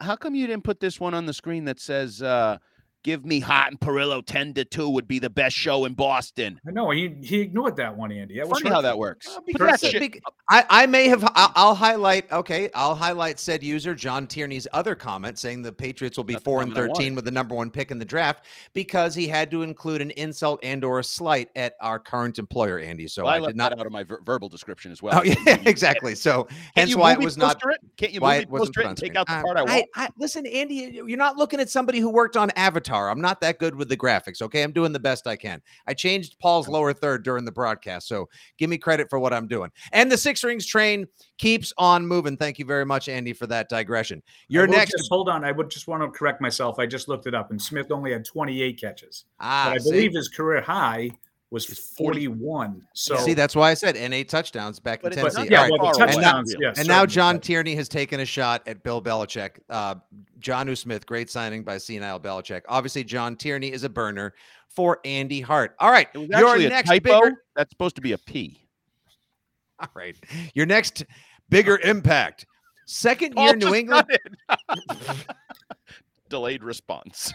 How 0.00 0.16
come 0.16 0.34
you 0.34 0.46
didn't 0.46 0.64
put 0.64 0.80
this 0.80 0.98
one 0.98 1.12
on 1.12 1.26
the 1.26 1.34
screen 1.34 1.66
that 1.66 1.78
says, 1.78 2.22
uh, 2.22 2.56
"Give 3.04 3.24
me 3.24 3.38
Hot 3.40 3.70
and 3.70 3.78
Perillo 3.78 4.24
ten 4.24 4.52
to 4.54 4.64
two 4.64 4.88
would 4.88 5.06
be 5.06 5.20
the 5.20 5.30
best 5.30 5.54
show 5.54 5.84
in 5.84 5.94
Boston"? 5.94 6.60
I 6.66 6.72
know 6.72 6.90
he 6.90 7.14
he 7.22 7.40
ignored 7.40 7.76
that 7.76 7.96
one, 7.96 8.10
Andy. 8.10 8.38
That 8.38 8.48
was 8.48 8.58
Funny 8.60 8.74
how 8.74 8.80
that 8.80 8.98
works. 8.98 9.28
Well, 9.28 9.36
Put 9.36 9.46
because 9.46 9.80
that 9.82 9.94
it- 9.94 10.22
I, 10.48 10.64
I 10.68 10.86
may 10.86 11.08
have 11.08 11.24
I'll, 11.34 11.52
I'll 11.54 11.74
highlight 11.74 12.30
okay 12.32 12.68
I'll 12.74 12.94
highlight 12.94 13.38
said 13.38 13.62
user 13.62 13.94
John 13.94 14.26
Tierney's 14.26 14.66
other 14.74 14.94
comment 14.94 15.38
saying 15.38 15.62
the 15.62 15.72
Patriots 15.72 16.16
will 16.18 16.24
be 16.24 16.34
That's 16.34 16.44
four 16.44 16.60
and 16.62 16.74
thirteen 16.74 17.14
with 17.14 17.24
the 17.24 17.30
number 17.30 17.54
one 17.54 17.70
pick 17.70 17.90
in 17.90 17.98
the 17.98 18.04
draft 18.04 18.44
because 18.74 19.14
he 19.14 19.26
had 19.26 19.50
to 19.52 19.62
include 19.62 20.02
an 20.02 20.10
insult 20.12 20.60
and 20.62 20.84
or 20.84 20.98
a 20.98 21.04
slight 21.04 21.48
at 21.56 21.74
our 21.80 21.98
current 21.98 22.38
employer 22.38 22.78
Andy 22.78 23.08
so 23.08 23.24
Well, 23.24 23.32
I, 23.32 23.38
I, 23.38 23.46
did 23.46 23.56
not 23.56 23.78
out 23.78 23.86
of 23.86 23.92
my 23.92 24.02
ver- 24.02 24.20
verbal 24.24 24.48
description 24.50 24.92
as 24.92 25.02
well. 25.02 25.18
oh 25.20 25.22
yeah 25.22 25.34
exactly 25.66 26.14
so 26.14 26.44
Can't 26.44 26.60
hence 26.76 26.96
why 26.96 27.12
it 27.12 27.20
was 27.20 27.38
not 27.38 27.54
poster 27.54 27.70
it? 27.70 27.80
Can't 27.96 28.12
you 28.12 28.20
why 28.20 28.36
it 28.36 28.50
wasn't 28.50 28.76
it 28.76 28.86
and 28.86 28.96
take 28.98 29.16
out 29.16 29.26
the 29.26 29.34
Uh, 29.34 29.42
part 29.42 29.56
I 29.56 29.62
want? 29.62 29.84
I, 29.94 30.08
listen, 30.18 30.46
Andy, 30.46 30.74
you're 31.06 31.16
not 31.16 31.36
looking 31.36 31.60
at 31.60 31.70
somebody 31.70 32.00
who 32.00 32.10
worked 32.10 32.36
on 32.36 32.50
Avatar. 32.50 32.93
I'm 32.94 33.20
not 33.20 33.40
that 33.40 33.58
good 33.58 33.74
with 33.74 33.88
the 33.88 33.96
graphics. 33.96 34.40
Okay, 34.42 34.62
I'm 34.62 34.72
doing 34.72 34.92
the 34.92 35.00
best 35.00 35.26
I 35.26 35.36
can. 35.36 35.60
I 35.86 35.94
changed 35.94 36.38
Paul's 36.40 36.68
lower 36.68 36.92
third 36.92 37.24
during 37.24 37.44
the 37.44 37.52
broadcast, 37.52 38.08
so 38.08 38.28
give 38.58 38.70
me 38.70 38.78
credit 38.78 39.08
for 39.10 39.18
what 39.18 39.32
I'm 39.32 39.46
doing. 39.48 39.70
And 39.92 40.10
the 40.10 40.16
Six 40.16 40.42
Rings 40.44 40.66
train 40.66 41.06
keeps 41.38 41.72
on 41.78 42.06
moving. 42.06 42.36
Thank 42.36 42.58
you 42.58 42.64
very 42.64 42.84
much, 42.86 43.08
Andy, 43.08 43.32
for 43.32 43.46
that 43.48 43.68
digression. 43.68 44.22
I 44.26 44.30
Your 44.48 44.66
will 44.66 44.72
next, 44.74 44.92
just- 44.92 45.10
hold 45.10 45.28
on. 45.28 45.44
I 45.44 45.52
would 45.52 45.70
just 45.70 45.88
want 45.88 46.02
to 46.02 46.08
correct 46.16 46.40
myself. 46.40 46.78
I 46.78 46.86
just 46.86 47.08
looked 47.08 47.26
it 47.26 47.34
up, 47.34 47.50
and 47.50 47.60
Smith 47.60 47.90
only 47.90 48.12
had 48.12 48.24
28 48.24 48.80
catches. 48.80 49.24
ah, 49.40 49.64
but 49.68 49.74
I 49.74 49.78
see? 49.78 49.90
believe 49.90 50.12
his 50.14 50.28
career 50.28 50.60
high 50.60 51.10
was 51.50 51.66
41. 51.66 52.82
So 52.94 53.16
see, 53.18 53.32
that's 53.34 53.54
why 53.54 53.70
I 53.70 53.74
said 53.74 53.96
and 53.96 54.12
eight 54.12 54.28
touchdowns 54.28 54.80
back 54.80 55.02
But 55.02 55.12
in 55.12 55.18
Tennessee. 55.18 55.42
not 55.42 55.50
yeah, 55.50 55.58
All 55.58 55.62
right. 55.70 55.80
well, 55.80 55.92
the 55.92 55.98
far 55.98 56.04
away. 56.06 56.14
touchdowns. 56.14 56.52
And 56.54 56.62
yeah, 56.62 56.72
And 56.76 56.88
now 56.88 57.06
John 57.06 57.36
but- 57.36 57.44
Tierney 57.44 57.74
has 57.76 57.88
taken 57.88 58.20
a 58.20 58.24
shot 58.24 58.62
at 58.66 58.82
Bill 58.82 59.00
Belichick. 59.00 59.60
Uh, 59.70 59.94
John 60.40 60.74
Smith, 60.74 61.06
great 61.06 61.30
signing 61.30 61.62
by 61.62 61.78
Senile 61.78 62.18
Belichick. 62.18 62.62
Obviously, 62.68 63.04
John 63.04 63.36
Tierney 63.36 63.70
is 63.72 63.84
a 63.84 63.88
burner 63.88 64.34
for 64.68 64.98
Andy 65.04 65.40
Hart. 65.40 65.76
All 65.78 65.92
right, 65.92 66.08
your 66.14 66.58
next 66.68 66.88
typo. 66.88 67.20
bigger. 67.20 67.42
That's 67.54 67.70
supposed 67.70 67.94
to 67.96 68.02
be 68.02 68.12
a 68.12 68.18
P. 68.18 68.66
All 69.78 69.88
right, 69.94 70.16
your 70.54 70.66
next 70.66 71.04
bigger 71.50 71.78
impact. 71.78 72.46
Second 72.86 73.34
Paul 73.36 73.44
year 73.46 73.56
New 73.56 73.74
England. 73.74 74.06
Delayed 76.28 76.64
response. 76.64 77.32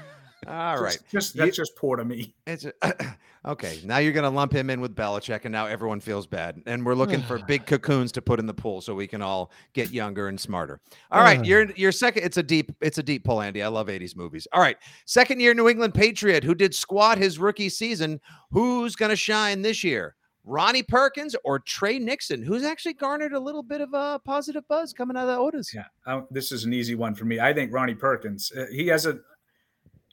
All 0.47 0.81
right. 0.81 0.93
Just, 0.93 1.11
just 1.11 1.35
that's 1.35 1.57
just 1.57 1.75
poor 1.75 1.97
to 1.97 2.05
me. 2.05 2.33
It's 2.47 2.65
okay. 3.45 3.79
Now 3.83 3.97
you're 3.97 4.13
going 4.13 4.23
to 4.23 4.29
lump 4.29 4.53
him 4.53 4.69
in 4.69 4.81
with 4.81 4.95
Belichick, 4.95 5.45
and 5.45 5.51
now 5.51 5.65
everyone 5.65 5.99
feels 5.99 6.27
bad. 6.27 6.61
And 6.65 6.85
we're 6.85 6.95
looking 6.95 7.21
for 7.21 7.39
big 7.39 7.65
cocoons 7.67 8.11
to 8.13 8.21
put 8.21 8.39
in 8.39 8.45
the 8.45 8.53
pool 8.53 8.81
so 8.81 8.95
we 8.95 9.07
can 9.07 9.21
all 9.21 9.51
get 9.73 9.91
younger 9.91 10.27
and 10.27 10.39
smarter. 10.39 10.79
All 11.11 11.21
right, 11.21 11.43
you're 11.43 11.71
you're 11.71 11.91
second. 11.91 12.23
It's 12.23 12.37
a 12.37 12.43
deep 12.43 12.71
it's 12.81 12.97
a 12.97 13.03
deep 13.03 13.23
pull, 13.23 13.41
Andy. 13.41 13.63
I 13.63 13.67
love 13.67 13.87
'80s 13.87 14.15
movies. 14.15 14.47
All 14.53 14.61
right, 14.61 14.77
second 15.05 15.39
year 15.39 15.53
New 15.53 15.67
England 15.67 15.93
Patriot 15.93 16.43
who 16.43 16.55
did 16.55 16.73
squat 16.73 17.17
his 17.17 17.39
rookie 17.39 17.69
season. 17.69 18.19
Who's 18.51 18.95
going 18.95 19.09
to 19.09 19.15
shine 19.15 19.61
this 19.61 19.83
year? 19.83 20.15
Ronnie 20.49 20.83
Perkins 20.83 21.35
or 21.43 21.59
Tre 21.59 21.99
Nixon, 21.99 22.41
who's 22.41 22.63
actually 22.63 22.93
garnered 22.93 23.33
a 23.33 23.39
little 23.39 23.61
bit 23.61 23.81
of 23.81 23.93
a 23.93 24.19
positive 24.25 24.67
buzz 24.67 24.93
coming 24.93 25.15
out 25.15 25.29
of 25.29 25.51
the 25.51 25.57
OTAs. 25.57 25.73
Yeah, 25.73 25.83
uh, 26.07 26.21
this 26.31 26.51
is 26.51 26.63
an 26.63 26.73
easy 26.73 26.95
one 26.95 27.13
for 27.13 27.25
me. 27.25 27.39
I 27.39 27.53
think 27.53 27.71
Ronnie 27.71 27.95
Perkins. 27.95 28.51
Uh, 28.51 28.65
he 28.71 28.87
has 28.87 29.05
a. 29.05 29.19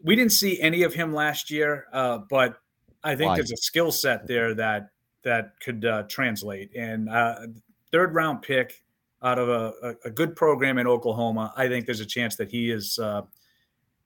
We 0.04 0.16
didn't 0.16 0.32
see 0.32 0.60
any 0.60 0.82
of 0.82 0.94
him 0.94 1.14
last 1.14 1.50
year, 1.50 1.86
uh, 1.92 2.18
but 2.28 2.58
I 3.02 3.14
think 3.14 3.30
Why? 3.30 3.36
there's 3.36 3.52
a 3.52 3.56
skill 3.56 3.92
set 3.92 4.26
there 4.26 4.54
that 4.54 4.90
that 5.22 5.58
could 5.60 5.84
uh, 5.84 6.04
translate. 6.04 6.70
And 6.76 7.08
uh, 7.08 7.46
third 7.90 8.14
round 8.14 8.42
pick 8.42 8.82
out 9.22 9.38
of 9.38 9.48
a, 9.48 9.96
a, 10.04 10.10
good 10.10 10.36
program 10.36 10.78
in 10.78 10.86
Oklahoma, 10.86 11.52
I 11.56 11.66
think 11.66 11.84
there's 11.84 12.00
a 12.00 12.06
chance 12.06 12.36
that 12.36 12.48
he 12.48 12.70
is, 12.70 12.98
uh, 12.98 13.22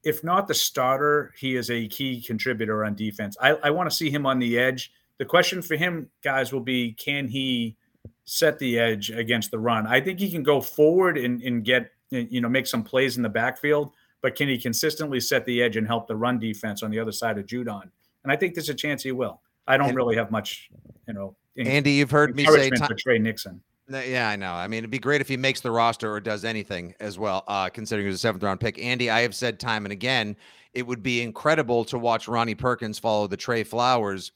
if 0.03 0.25
not 0.25 0.49
the 0.49 0.55
starter, 0.55 1.35
he 1.37 1.57
is 1.57 1.71
a 1.71 1.89
key 1.89 2.23
contributor 2.23 2.85
on 2.85 2.95
defense. 2.95 3.37
I, 3.41 3.51
I 3.63 3.71
want 3.71 3.91
to 3.91 3.95
see 3.95 4.09
him 4.09 4.25
on 4.25 4.39
the 4.39 4.59
edge. 4.59 4.93
The 5.19 5.27
question 5.27 5.61
for 5.61 5.77
him, 5.77 6.09
guys, 6.23 6.53
will 6.53 6.61
be 6.61 6.93
can 6.93 7.29
he 7.29 7.77
set 8.25 8.59
the 8.59 8.79
edge 8.79 9.11
against 9.11 9.51
the 9.51 9.59
run? 9.59 9.87
I 9.87 10.01
think 10.01 10.19
he 10.19 10.31
can 10.31 10.43
go 10.43 10.61
forward 10.61 11.19
and, 11.19 11.43
and 11.43 11.65
get, 11.65 11.91
you 12.11 12.41
know, 12.41 12.49
make 12.49 12.67
some 12.67 12.83
plays 12.83 13.19
in 13.19 13.23
the 13.23 13.29
backfield, 13.29 13.93
but 14.23 14.35
can 14.37 14.49
he 14.49 14.59
consistently 14.59 15.21
set 15.21 15.45
the 15.47 15.63
edge 15.63 15.77
and 15.77 15.87
help 15.87 16.07
the 16.07 16.17
run 16.17 16.39
defense 16.39 16.83
on 16.83 16.91
the 16.91 16.99
other 16.99 17.13
side 17.13 17.39
of 17.39 17.47
Judon? 17.47 17.91
And 18.23 18.33
I 18.33 18.37
think 18.37 18.55
there's 18.55 18.69
a 18.69 18.75
chance 18.75 19.03
he 19.03 19.13
will. 19.13 19.41
I 19.67 19.77
don't 19.77 19.89
And- 19.89 19.97
really 19.97 20.17
have 20.17 20.31
much, 20.31 20.71
you 21.07 21.15
know, 21.15 21.37
Andy, 21.57 21.93
you've 21.93 22.11
heard 22.11 22.35
me 22.37 22.47
say 22.47 22.71
time. 22.71 22.97
Tre 22.97 23.19
Nixon. 23.19 23.61
Yeah, 23.89 24.29
I 24.29 24.37
know. 24.37 24.53
I 24.53 24.69
mean, 24.69 24.79
it'd 24.79 24.91
be 24.91 25.01
great 25.01 25.21
if 25.21 25.27
he 25.29 25.37
makes 25.37 25.61
the 25.61 25.71
roster 25.71 26.13
or 26.13 26.21
does 26.21 26.45
anything 26.45 26.95
as 27.01 27.19
well, 27.19 27.43
uh, 27.49 27.69
considering 27.69 28.07
he 28.07 28.11
was 28.11 28.17
a 28.17 28.19
seventh 28.21 28.45
round 28.45 28.61
pick. 28.61 28.79
Andy, 28.79 29.11
I 29.11 29.23
have 29.23 29.35
said 29.35 29.59
time 29.59 29.85
and 29.85 29.93
again, 29.93 30.37
it 30.75 30.87
would 30.87 31.03
be 31.03 31.23
incredible 31.23 31.85
to 31.87 31.99
watch 31.99 32.29
Ronnie 32.29 32.55
Perkins 32.55 32.99
follow 33.01 33.27
the 33.27 33.37
Trey 33.37 33.65
Flowers 33.65 34.31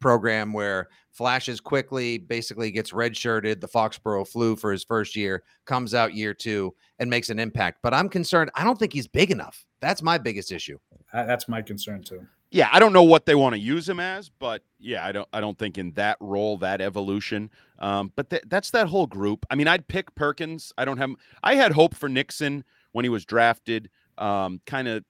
program 0.00 0.52
where 0.52 0.88
flashes 1.16 1.60
quickly, 1.60 2.18
basically 2.18 2.70
gets 2.70 2.92
redshirted, 2.92 3.60
the 3.60 3.68
Foxborough 3.68 4.28
flu 4.28 4.54
for 4.54 4.70
his 4.70 4.84
first 4.84 5.16
year, 5.16 5.42
comes 5.64 5.94
out 5.94 6.14
year 6.14 6.34
two 6.34 6.74
and 6.98 7.08
makes 7.08 7.30
an 7.30 7.38
impact. 7.38 7.78
But 7.82 7.94
I'm 7.94 8.08
concerned. 8.08 8.50
I 8.54 8.64
don't 8.64 8.78
think 8.78 8.92
he's 8.92 9.08
big 9.08 9.30
enough. 9.30 9.64
That's 9.80 10.02
my 10.02 10.18
biggest 10.18 10.52
issue. 10.52 10.78
Uh, 11.12 11.24
that's 11.24 11.48
my 11.48 11.62
concern 11.62 12.02
too. 12.02 12.26
Yeah, 12.50 12.68
I 12.70 12.78
don't 12.78 12.92
know 12.92 13.02
what 13.02 13.26
they 13.26 13.34
want 13.34 13.54
to 13.54 13.58
use 13.58 13.88
him 13.88 13.98
as, 13.98 14.28
but 14.28 14.62
yeah, 14.78 15.04
I 15.04 15.12
don't 15.12 15.28
I 15.32 15.40
don't 15.40 15.58
think 15.58 15.78
in 15.78 15.92
that 15.92 16.16
role, 16.20 16.58
that 16.58 16.80
evolution. 16.80 17.50
Um, 17.78 18.12
but 18.14 18.30
th- 18.30 18.44
that's 18.46 18.70
that 18.70 18.86
whole 18.86 19.06
group. 19.06 19.44
I 19.50 19.56
mean, 19.56 19.68
I'd 19.68 19.88
pick 19.88 20.14
Perkins. 20.14 20.72
I 20.78 20.84
don't 20.84 20.98
have 20.98 21.10
I 21.42 21.54
had 21.54 21.72
hope 21.72 21.94
for 21.94 22.08
Nixon 22.08 22.62
when 22.92 23.04
he 23.04 23.08
was 23.08 23.24
drafted, 23.24 23.90
um, 24.18 24.60
kind 24.64 24.86
of 24.86 25.04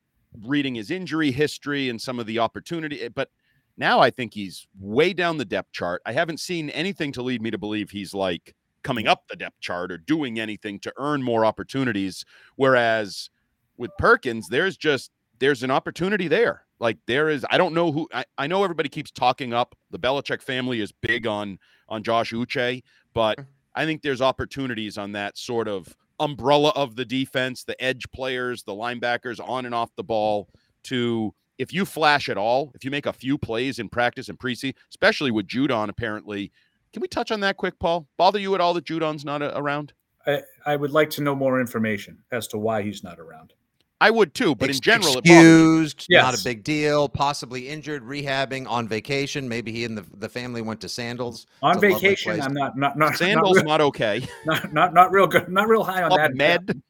reading 0.45 0.75
his 0.75 0.91
injury 0.91 1.31
history 1.31 1.89
and 1.89 2.01
some 2.01 2.19
of 2.19 2.27
the 2.27 2.39
opportunity, 2.39 3.03
eh, 3.03 3.09
but 3.15 3.31
now 3.77 4.01
I 4.01 4.11
think 4.11 4.35
he's 4.35 4.67
way 4.79 5.13
down 5.13 5.39
the 5.39 5.45
depth 5.45 5.73
chart. 5.73 6.03
I 6.07 6.13
haven't 6.13 6.41
seen 6.41 6.71
anything 6.71 7.13
to 7.13 7.23
lead 7.23 7.43
me 7.43 7.51
to 7.51 7.59
believe 7.59 7.91
he's 7.91 8.15
like 8.15 8.55
coming 8.83 9.07
up 9.07 9.25
the 9.29 9.37
depth 9.37 9.61
chart 9.61 9.91
or 9.91 9.99
doing 9.99 10.39
anything 10.39 10.79
to 10.81 10.93
earn 10.97 11.23
more 11.23 11.45
opportunities. 11.45 12.25
Whereas 12.57 13.31
with 13.77 13.91
Perkins, 13.99 14.49
there's 14.49 14.77
just 14.77 15.11
there's 15.39 15.63
an 15.63 15.71
opportunity 15.71 16.29
there. 16.29 16.63
Like 16.79 16.99
there 17.07 17.29
is, 17.29 17.45
I 17.51 17.59
don't 17.59 17.75
know 17.75 17.91
who. 17.91 18.09
I, 18.13 18.25
I 18.39 18.47
know 18.47 18.63
everybody 18.63 18.89
keeps 18.89 19.11
talking 19.11 19.53
up. 19.53 19.75
The 19.91 19.99
Belichick 19.99 20.43
family 20.43 20.81
is 20.81 20.93
big 20.93 21.27
on 21.27 21.59
on 21.89 22.03
Josh 22.03 22.33
Uche, 22.33 22.83
but 23.15 23.39
hmm. 23.39 23.45
I 23.75 23.85
think 23.85 24.03
there's 24.03 24.23
opportunities 24.23 24.99
on 24.99 25.13
that 25.13 25.37
sort 25.37 25.69
of 25.69 25.95
umbrella 26.19 26.73
of 26.77 26.97
the 26.97 27.05
defense, 27.05 27.65
the 27.65 27.83
edge 27.83 28.05
players, 28.13 28.63
the 28.63 28.73
linebackers 28.73 29.41
on 29.47 29.67
and 29.67 29.75
off 29.75 29.95
the 29.97 30.05
ball. 30.05 30.49
To 30.85 31.35
if 31.59 31.73
you 31.73 31.85
flash 31.85 32.29
at 32.29 32.37
all, 32.37 32.73
if 32.75 32.85
you 32.85 32.91
make 32.91 33.07
a 33.07 33.13
few 33.13 33.39
plays 33.39 33.79
in 33.79 33.89
practice 33.89 34.29
and 34.29 34.39
preseason, 34.39 34.75
especially 34.91 35.31
with 35.31 35.47
Judon, 35.47 35.89
apparently. 35.89 36.53
Can 36.93 37.01
we 37.01 37.09
touch 37.09 37.31
on 37.31 37.41
that 37.41 37.57
quick, 37.57 37.79
Paul? 37.79 38.07
Bother 38.17 38.39
you 38.39 38.55
at 38.55 38.61
all 38.61 38.75
that 38.75 38.85
Judon's 38.85 39.25
not 39.25 39.43
a- 39.43 39.57
around? 39.57 39.93
I, 40.27 40.43
I 40.65 40.77
would 40.77 40.91
like 40.93 41.11
to 41.11 41.23
know 41.23 41.35
more 41.35 41.61
information 41.61 42.19
as 42.33 42.49
to 42.49 42.59
why 42.59 42.83
he's 42.83 43.05
not 43.05 43.19
around. 43.19 43.53
I 44.01 44.11
would 44.11 44.35
too, 44.35 44.55
but 44.55 44.69
in 44.69 44.79
general, 44.79 45.17
it 45.17 45.25
bothers 45.25 45.25
me. 45.25 45.85
excused, 45.85 46.07
not 46.11 46.39
a 46.39 46.45
big 46.45 46.63
deal, 46.63 47.09
possibly 47.09 47.69
injured, 47.69 48.05
rehabbing 48.05 48.69
on 48.69 48.87
vacation. 48.87 49.49
Maybe 49.49 49.73
he 49.73 49.85
and 49.85 49.97
the, 49.97 50.05
the 50.19 50.29
family 50.29 50.61
went 50.61 50.83
to 50.83 50.89
Sandals. 50.89 51.47
On 51.63 51.73
It's 51.73 51.81
vacation. 51.81 52.39
I'm 52.43 52.53
not 52.53 52.77
not 52.77 52.99
not 52.99 53.17
Sandals 53.17 53.57
not, 53.57 53.65
not 53.65 53.81
okay. 53.81 54.27
not, 54.45 54.73
not 54.75 54.93
not 54.93 55.13
real 55.13 55.27
good, 55.27 55.49
not 55.49 55.67
real 55.67 55.83
high 55.83 56.03
on 56.03 56.11
Club 56.11 56.21
that. 56.21 56.35
Med. 56.35 56.83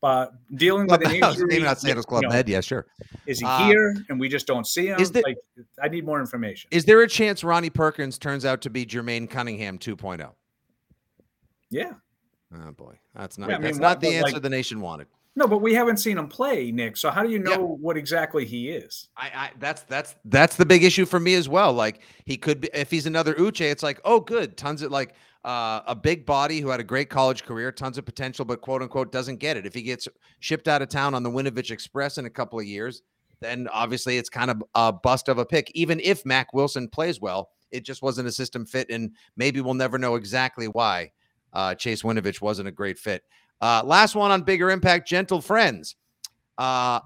But 0.00 0.32
dealing 0.56 0.86
with 0.86 1.02
an 1.06 1.14
injury, 1.16 1.44
maybe 1.46 1.64
not 1.64 1.78
Sandals 1.78 2.06
Club 2.06 2.22
you 2.22 2.28
know, 2.28 2.34
Med. 2.34 2.48
Yeah, 2.48 2.60
sure. 2.62 2.86
Is 3.26 3.38
he 3.40 3.44
Uh, 3.46 3.66
here 3.66 3.94
and 4.08 4.18
we 4.18 4.28
just 4.28 4.46
don't 4.46 4.66
see 4.66 4.86
him? 4.88 4.98
is 4.98 5.10
there- 5.12 5.22
like, 5.26 5.36
I 5.82 5.88
need 5.88 6.06
more 6.06 6.20
information. 6.20 6.68
Is 6.72 6.84
there 6.86 7.02
a 7.02 7.08
chance 7.08 7.44
Ronnie 7.44 7.68
Perkins 7.70 8.18
turns 8.18 8.44
out 8.46 8.62
to 8.62 8.70
be 8.70 8.86
Jermaine 8.86 9.28
Cunningham 9.28 9.78
2.0? 9.78 10.32
yeah. 11.70 11.92
Oh 12.52 12.72
boy, 12.72 12.98
that's 13.14 13.38
not 13.38 13.48
Yeah, 13.48 13.58
I 13.58 13.60
that's 13.60 13.74
mean, 13.76 13.82
not 13.82 14.00
the 14.00 14.08
answer 14.16 14.32
like- 14.34 14.42
the 14.42 14.48
nation 14.50 14.80
wanted. 14.80 15.06
No, 15.36 15.46
but 15.46 15.58
we 15.58 15.72
haven't 15.72 15.98
seen 15.98 16.18
him 16.18 16.26
play, 16.26 16.72
Nick. 16.72 16.96
So 16.96 17.08
how 17.08 17.22
do 17.22 17.30
you 17.30 17.38
know 17.38 17.52
Yeah. 17.52 17.56
what 17.58 17.96
exactly 17.96 18.44
he 18.44 18.70
is? 18.70 19.08
I, 19.16 19.26
I 19.32 19.50
that's 19.60 19.82
that's 19.82 20.16
that's 20.24 20.56
the 20.56 20.66
big 20.66 20.82
issue 20.82 21.06
for 21.06 21.20
me 21.20 21.34
as 21.34 21.48
well. 21.48 21.72
Like 21.72 22.02
he 22.24 22.36
could 22.36 22.62
be 22.62 22.68
if 22.74 22.90
he's 22.90 23.06
another 23.06 23.34
Uche, 23.34 23.60
it's 23.70 23.84
like, 23.84 24.00
oh 24.04 24.18
good, 24.18 24.56
tons 24.56 24.82
of 24.82 24.90
like 24.90 25.14
uh, 25.44 25.80
a 25.86 25.94
big 25.94 26.26
body 26.26 26.60
who 26.60 26.68
had 26.68 26.80
a 26.80 26.84
great 26.84 27.08
college 27.08 27.44
career, 27.44 27.72
tons 27.72 27.98
of 27.98 28.04
potential, 28.04 28.44
but 28.44 28.60
quote 28.60 28.82
unquote 28.82 29.10
doesn't 29.10 29.36
get 29.36 29.56
it. 29.56 29.66
If 29.66 29.74
he 29.74 29.82
gets 29.82 30.06
shipped 30.40 30.68
out 30.68 30.82
of 30.82 30.88
town 30.88 31.14
on 31.14 31.22
the 31.22 31.30
Winovich 31.30 31.70
Express 31.70 32.18
in 32.18 32.26
a 32.26 32.30
couple 32.30 32.58
of 32.58 32.66
years, 32.66 33.02
then 33.40 33.68
obviously 33.72 34.18
it's 34.18 34.28
kind 34.28 34.50
of 34.50 34.62
a 34.74 34.92
bust 34.92 35.28
of 35.28 35.38
a 35.38 35.46
pick. 35.46 35.70
Even 35.74 35.98
if 36.00 36.26
Mack 36.26 36.52
Wilson 36.52 36.88
plays 36.88 37.20
well, 37.20 37.50
it 37.70 37.84
just 37.84 38.02
wasn't 38.02 38.28
a 38.28 38.32
system 38.32 38.66
fit, 38.66 38.90
and 38.90 39.12
maybe 39.36 39.60
we'll 39.60 39.74
never 39.74 39.96
know 39.98 40.16
exactly 40.16 40.66
why 40.66 41.10
uh, 41.52 41.74
Chase 41.74 42.02
Winovich 42.02 42.40
wasn't 42.40 42.68
a 42.68 42.72
great 42.72 42.98
fit. 42.98 43.22
Uh, 43.60 43.82
last 43.84 44.14
one 44.14 44.30
on 44.30 44.42
bigger 44.42 44.70
impact, 44.70 45.08
gentle 45.08 45.40
friends. 45.40 45.96
Uh, 46.58 47.00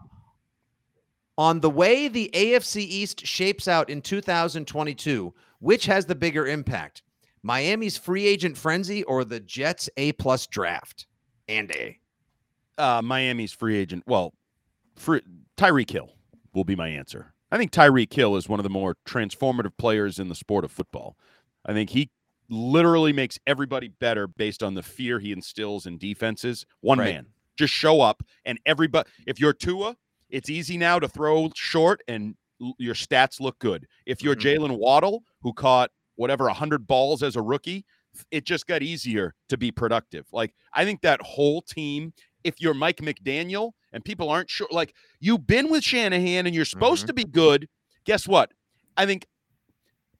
on 1.36 1.60
the 1.60 1.70
way 1.70 2.08
the 2.08 2.30
AFC 2.32 2.78
East 2.78 3.26
shapes 3.26 3.68
out 3.68 3.90
in 3.90 4.00
2022, 4.00 5.32
which 5.60 5.86
has 5.86 6.06
the 6.06 6.14
bigger 6.14 6.46
impact? 6.46 7.02
Miami's 7.44 7.98
free 7.98 8.26
agent 8.26 8.56
frenzy 8.56 9.04
or 9.04 9.22
the 9.24 9.38
Jets 9.38 9.90
A 9.98 10.12
plus 10.12 10.46
draft? 10.46 11.06
And 11.46 11.70
A. 11.72 11.98
uh, 12.78 13.02
Miami's 13.02 13.52
free 13.52 13.76
agent. 13.76 14.02
Well, 14.06 14.32
free, 14.96 15.20
Tyreek 15.58 15.90
Hill 15.90 16.08
will 16.54 16.64
be 16.64 16.74
my 16.74 16.88
answer. 16.88 17.34
I 17.52 17.58
think 17.58 17.70
Tyreek 17.70 18.12
Hill 18.12 18.34
is 18.36 18.48
one 18.48 18.58
of 18.58 18.64
the 18.64 18.70
more 18.70 18.96
transformative 19.06 19.76
players 19.76 20.18
in 20.18 20.28
the 20.30 20.34
sport 20.34 20.64
of 20.64 20.72
football. 20.72 21.18
I 21.66 21.74
think 21.74 21.90
he 21.90 22.10
literally 22.48 23.12
makes 23.12 23.38
everybody 23.46 23.88
better 23.88 24.26
based 24.26 24.62
on 24.62 24.72
the 24.74 24.82
fear 24.82 25.18
he 25.18 25.30
instills 25.30 25.84
in 25.86 25.98
defenses. 25.98 26.64
One 26.80 26.98
Right. 26.98 27.14
man, 27.14 27.26
just 27.58 27.74
show 27.74 28.00
up, 28.00 28.22
and 28.46 28.58
everybody. 28.64 29.08
If 29.26 29.38
you're 29.38 29.52
Tua, 29.52 29.96
it's 30.30 30.48
easy 30.48 30.78
now 30.78 30.98
to 30.98 31.08
throw 31.08 31.50
short, 31.54 32.00
and 32.08 32.36
your 32.78 32.94
stats 32.94 33.38
look 33.38 33.58
good. 33.58 33.86
If 34.06 34.22
you're 34.22 34.34
Mhm. 34.34 34.40
Jaylen 34.40 34.78
Waddle, 34.78 35.24
who 35.42 35.52
caught 35.52 35.90
whatever 36.16 36.48
hundred 36.48 36.86
balls 36.86 37.22
as 37.22 37.36
a 37.36 37.42
rookie, 37.42 37.84
it 38.30 38.44
just 38.44 38.66
got 38.66 38.82
easier 38.82 39.34
to 39.48 39.56
be 39.56 39.70
productive. 39.72 40.26
Like 40.32 40.54
I 40.72 40.84
think 40.84 41.00
that 41.02 41.20
whole 41.22 41.62
team 41.62 42.12
if 42.44 42.60
you're 42.60 42.74
Mike 42.74 42.98
McDaniel 42.98 43.72
and 43.92 44.04
people 44.04 44.28
aren't 44.28 44.50
sure, 44.50 44.68
like 44.70 44.94
you've 45.18 45.46
been 45.46 45.70
with 45.70 45.82
Shanahan 45.82 46.44
and 46.46 46.54
you're 46.54 46.66
supposed 46.66 47.04
Mhm. 47.04 47.06
to 47.06 47.12
be 47.14 47.24
good, 47.24 47.68
guess 48.04 48.28
what? 48.28 48.52
I 48.98 49.06
think 49.06 49.26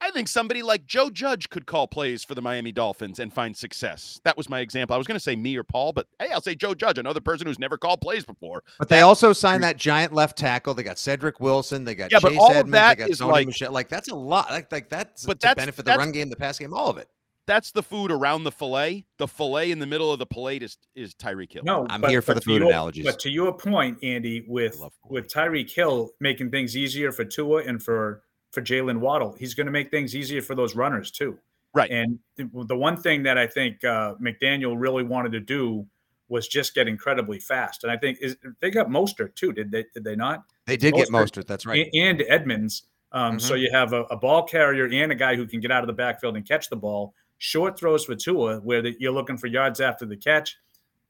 I 0.00 0.10
think 0.10 0.28
somebody 0.28 0.62
like 0.62 0.86
Joe 0.86 1.10
Judge 1.10 1.48
could 1.50 1.66
call 1.66 1.86
plays 1.88 2.22
for 2.24 2.34
the 2.34 2.42
Miami 2.42 2.72
Dolphins 2.72 3.18
and 3.18 3.32
find 3.32 3.56
success. 3.56 4.20
That 4.24 4.36
was 4.36 4.48
my 4.48 4.60
example. 4.60 4.94
I 4.94 4.98
was 4.98 5.06
going 5.06 5.16
to 5.16 5.22
say 5.22 5.34
me 5.36 5.56
or 5.56 5.64
Paul, 5.64 5.92
but 5.92 6.06
hey, 6.18 6.28
I'll 6.30 6.40
say 6.42 6.54
Joe 6.54 6.74
Judge, 6.74 6.98
another 6.98 7.20
person 7.20 7.46
who's 7.46 7.58
never 7.58 7.78
called 7.78 8.00
plays 8.00 8.24
before. 8.24 8.62
But 8.78 8.88
they 8.88 9.00
also 9.00 9.32
signed 9.32 9.62
that 9.62 9.76
giant 9.76 10.12
left 10.12 10.36
tackle. 10.38 10.74
They 10.74 10.82
got 10.82 10.98
Cedric 10.98 11.40
Wilson. 11.40 11.84
They 11.84 11.94
got 11.94 12.12
Yeah, 12.12 12.18
but 12.20 12.30
Chase 12.30 12.38
all 12.38 12.50
of 12.50 12.56
Edmonds. 12.56 12.72
that 12.72 12.98
they 12.98 13.04
got 13.04 13.10
is 13.10 13.20
Sony 13.20 13.30
like- 13.32 13.46
Michel. 13.46 13.72
Like 13.72 13.88
that's 13.88 14.08
a 14.10 14.14
lot. 14.14 14.50
Like, 14.50 14.70
like 14.70 14.88
that's 14.90 15.24
But 15.24 15.40
to 15.40 15.46
that's- 15.48 15.62
benefit 15.62 15.76
the 15.78 15.82
that's- 15.90 15.98
run 16.04 16.12
game, 16.12 16.28
the 16.28 16.36
pass 16.36 16.58
game, 16.58 16.74
all 16.74 16.90
of 16.90 16.98
it. 16.98 17.08
That's 17.46 17.72
the 17.72 17.82
food 17.82 18.10
around 18.10 18.44
the 18.44 18.50
fillet. 18.52 19.04
The 19.18 19.28
fillet 19.28 19.70
in 19.70 19.78
the 19.78 19.86
middle 19.86 20.10
of 20.10 20.18
the 20.18 20.24
plate 20.26 20.62
is 20.62 20.78
is 20.94 21.14
Tyreek 21.14 21.52
Hill. 21.52 21.62
No, 21.64 21.86
I'm 21.90 22.02
here 22.08 22.22
for 22.22 22.32
the 22.32 22.40
food 22.40 22.60
your- 22.60 22.68
analogies. 22.70 23.04
But 23.04 23.18
to 23.20 23.30
your 23.30 23.52
point, 23.52 23.98
Andy, 24.02 24.44
with 24.48 24.80
with 25.08 25.30
Tyreek 25.32 25.70
Hill 25.70 26.10
making 26.20 26.50
things 26.50 26.74
easier 26.76 27.12
for 27.12 27.24
Tua 27.24 27.62
and 27.64 27.82
for 27.82 28.22
for 28.54 28.62
Jaylen 28.62 28.98
Waddle, 29.00 29.34
he's 29.38 29.54
going 29.54 29.66
to 29.66 29.72
make 29.72 29.90
things 29.90 30.14
easier 30.14 30.40
for 30.40 30.54
those 30.54 30.74
runners 30.74 31.10
too. 31.10 31.38
Right. 31.74 31.90
And 31.90 32.18
the 32.36 32.76
one 32.76 32.96
thing 32.96 33.24
that 33.24 33.36
I 33.36 33.48
think 33.48 33.84
uh, 33.84 34.14
McDaniel 34.22 34.76
really 34.78 35.02
wanted 35.02 35.32
to 35.32 35.40
do 35.40 35.84
was 36.28 36.46
just 36.46 36.74
get 36.74 36.88
incredibly 36.88 37.40
fast. 37.40 37.82
And 37.82 37.92
I 37.92 37.96
think 37.96 38.18
is 38.20 38.36
they 38.60 38.70
got 38.70 38.88
Mostert 38.88 39.34
too. 39.34 39.52
Did 39.52 39.70
they? 39.70 39.84
Did 39.92 40.04
they 40.04 40.16
not? 40.16 40.44
They 40.66 40.76
did 40.76 40.94
get 40.94 41.08
Mostert 41.08 41.42
Mostert. 41.42 41.46
That's 41.46 41.66
right. 41.66 41.90
and 41.92 42.22
Edmonds. 42.28 42.84
Um, 43.12 43.38
So 43.38 43.54
you 43.54 43.70
have 43.72 43.92
a, 43.92 44.02
a 44.04 44.16
ball 44.16 44.44
carrier 44.44 44.86
and 44.86 45.12
a 45.12 45.14
guy 45.14 45.36
who 45.36 45.46
can 45.46 45.60
get 45.60 45.70
out 45.70 45.82
of 45.82 45.86
the 45.88 45.92
backfield 45.92 46.36
and 46.36 46.46
catch 46.46 46.68
the 46.68 46.76
ball. 46.76 47.14
Short 47.38 47.78
throws 47.78 48.04
for 48.04 48.14
Tua, 48.14 48.58
where 48.60 48.80
the, 48.80 48.96
you're 48.98 49.12
looking 49.12 49.36
for 49.36 49.48
yards 49.48 49.80
after 49.80 50.06
the 50.06 50.16
catch. 50.16 50.56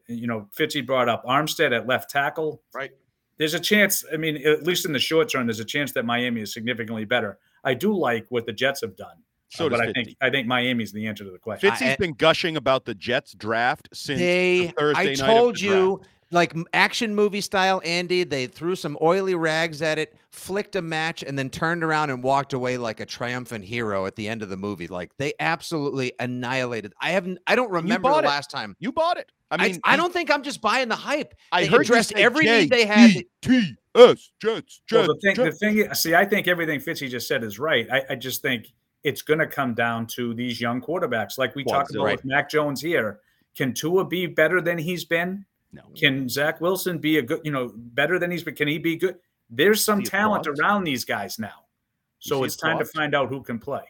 You 0.07 0.27
know, 0.27 0.49
Fitzy 0.57 0.85
brought 0.85 1.09
up 1.09 1.25
Armstead 1.25 1.75
at 1.75 1.87
left 1.87 2.11
tackle. 2.11 2.61
Right. 2.75 2.91
There's 3.39 3.55
a 3.55 3.61
chance. 3.61 4.05
I 4.13 4.17
mean, 4.17 4.37
at 4.47 4.63
least 4.65 4.87
in 4.87 4.93
the 4.93 4.99
short 4.99 5.29
term, 5.31 5.47
there's 5.47 5.61
a 5.61 5.65
chance 5.65 5.93
that 5.93 6.05
Miami 6.05 6.41
is 6.43 6.53
significantly 6.53 7.05
better. 7.05 7.39
I 7.65 7.75
do 7.75 7.93
like 7.97 8.27
what 8.29 8.47
the 8.47 8.53
Jets 8.53 8.81
have 8.83 8.97
done, 8.97 9.17
So 9.49 9.67
uh, 9.67 9.69
does 9.71 9.79
but 9.81 9.89
I 9.89 9.93
think 9.93 10.17
I 10.21 10.31
think 10.31 10.47
Miami's 10.47 10.93
the 10.93 11.07
answer 11.07 11.25
to 11.25 11.31
the 11.31 11.39
question. 11.39 11.71
Fitzy's 11.71 11.83
I- 11.95 11.97
been 11.97 12.13
gushing 12.13 12.57
about 12.57 12.85
the 12.85 12.95
Jets 12.95 13.33
draft 13.35 13.89
since 13.93 14.21
They, 14.21 14.67
the 14.67 14.73
Thursday 14.73 15.01
I 15.01 15.05
night 15.07 15.21
of 15.21 15.27
told 15.27 15.57
the 15.57 15.61
you, 15.61 16.01
like 16.31 16.55
action 16.73 17.15
movie 17.15 17.41
style, 17.41 17.81
Andy. 17.85 18.25
They 18.25 18.47
threw 18.47 18.77
some 18.77 18.99
oily 19.01 19.35
rags 19.35 19.83
at 19.83 19.99
it, 19.99 20.17
flicked 20.31 20.75
a 20.77 20.83
match, 20.83 21.23
and 21.23 21.39
then 21.39 21.49
turned 21.49 21.85
around 21.85 22.11
and 22.11 22.23
walked 22.23 22.53
away 22.53 22.77
like 22.77 23.01
a 23.01 23.07
triumphant 23.07 23.65
hero 23.65 24.07
at 24.07 24.17
the 24.17 24.29
end 24.29 24.43
of 24.43 24.49
the 24.49 24.57
movie. 24.57 24.87
Like 24.89 25.11
they 25.17 25.33
absolutely 25.41 26.13
annihilated. 26.21 26.93
I 27.01 27.11
haven't. 27.11 27.39
I 27.47 27.57
don't 27.57 27.71
remember 27.71 28.09
the 28.09 28.13
bought 28.15 28.25
it. 28.25 28.29
last 28.29 28.51
time. 28.51 28.77
You 28.79 28.93
bought 28.93 29.17
it. 29.19 29.31
I 29.61 29.65
I 29.65 29.69
mean, 29.69 29.81
I, 29.85 29.91
he- 29.93 29.97
don't 29.97 30.13
think 30.13 30.31
I'm 30.31 30.43
just 30.43 30.61
buying 30.61 30.89
the 30.89 30.97
hype. 30.97 31.35
I 31.53 31.63
they 31.63 31.67
heard 31.69 31.83
addressed 31.83 32.11
you 32.13 32.17
say 32.19 32.23
every 32.25 32.45
need 32.45 32.71
they 32.71 32.85
had. 32.87 33.25
T 33.43 33.77
S 33.97 34.31
Jets 34.41 34.83
Well, 34.91 35.07
Jets. 35.07 35.09
the 35.09 35.19
thing, 35.23 35.35
the 35.37 35.45
Jets. 35.45 35.59
thing, 35.59 35.95
see, 35.95 36.15
I 36.15 36.25
think 36.25 36.49
everything 36.49 36.81
Fitzy 36.81 37.09
just 37.09 37.29
said 37.29 37.45
is 37.45 37.59
right. 37.59 37.87
I, 37.93 38.03
I 38.11 38.15
just 38.17 38.43
think 38.43 38.73
it's 39.05 39.23
going 39.23 39.39
to 39.39 39.47
come 39.47 39.75
down 39.75 40.07
to 40.09 40.35
these 40.35 40.61
young 40.61 40.81
quarterbacks, 40.81 41.39
like 41.39 41.55
we 41.55 41.63
Well, 41.67 41.77
talked 41.81 41.95
about 41.95 42.05
right. 42.05 42.17
with 42.17 42.25
Mac 42.25 42.51
Jones 42.51 42.81
here. 42.81 43.21
Can 43.57 43.73
Tua 43.73 44.05
be 44.05 44.27
better 44.27 44.61
than 44.61 44.79
he's 44.79 45.05
been? 45.05 45.45
No. 45.73 45.83
Can 45.97 46.29
Zach 46.29 46.61
Wilson 46.61 46.99
be 46.99 47.19
a 47.19 47.23
good, 47.23 47.41
you 47.45 47.51
know, 47.53 47.73
better 47.75 48.19
than 48.19 48.31
he's 48.31 48.43
been? 48.43 48.55
Can 48.55 48.69
he 48.69 48.79
be 48.79 48.97
good? 48.97 49.17
There's 49.51 49.85
some 49.85 50.03
talent 50.03 50.47
around 50.47 50.85
these 50.85 51.05
guys 51.05 51.39
now, 51.39 51.67
so 52.19 52.43
it's 52.45 52.55
his 52.55 52.61
time 52.61 52.79
to 52.79 52.85
find 52.85 53.15
out 53.15 53.29
who 53.29 53.43
can 53.43 53.59
play. 53.59 53.83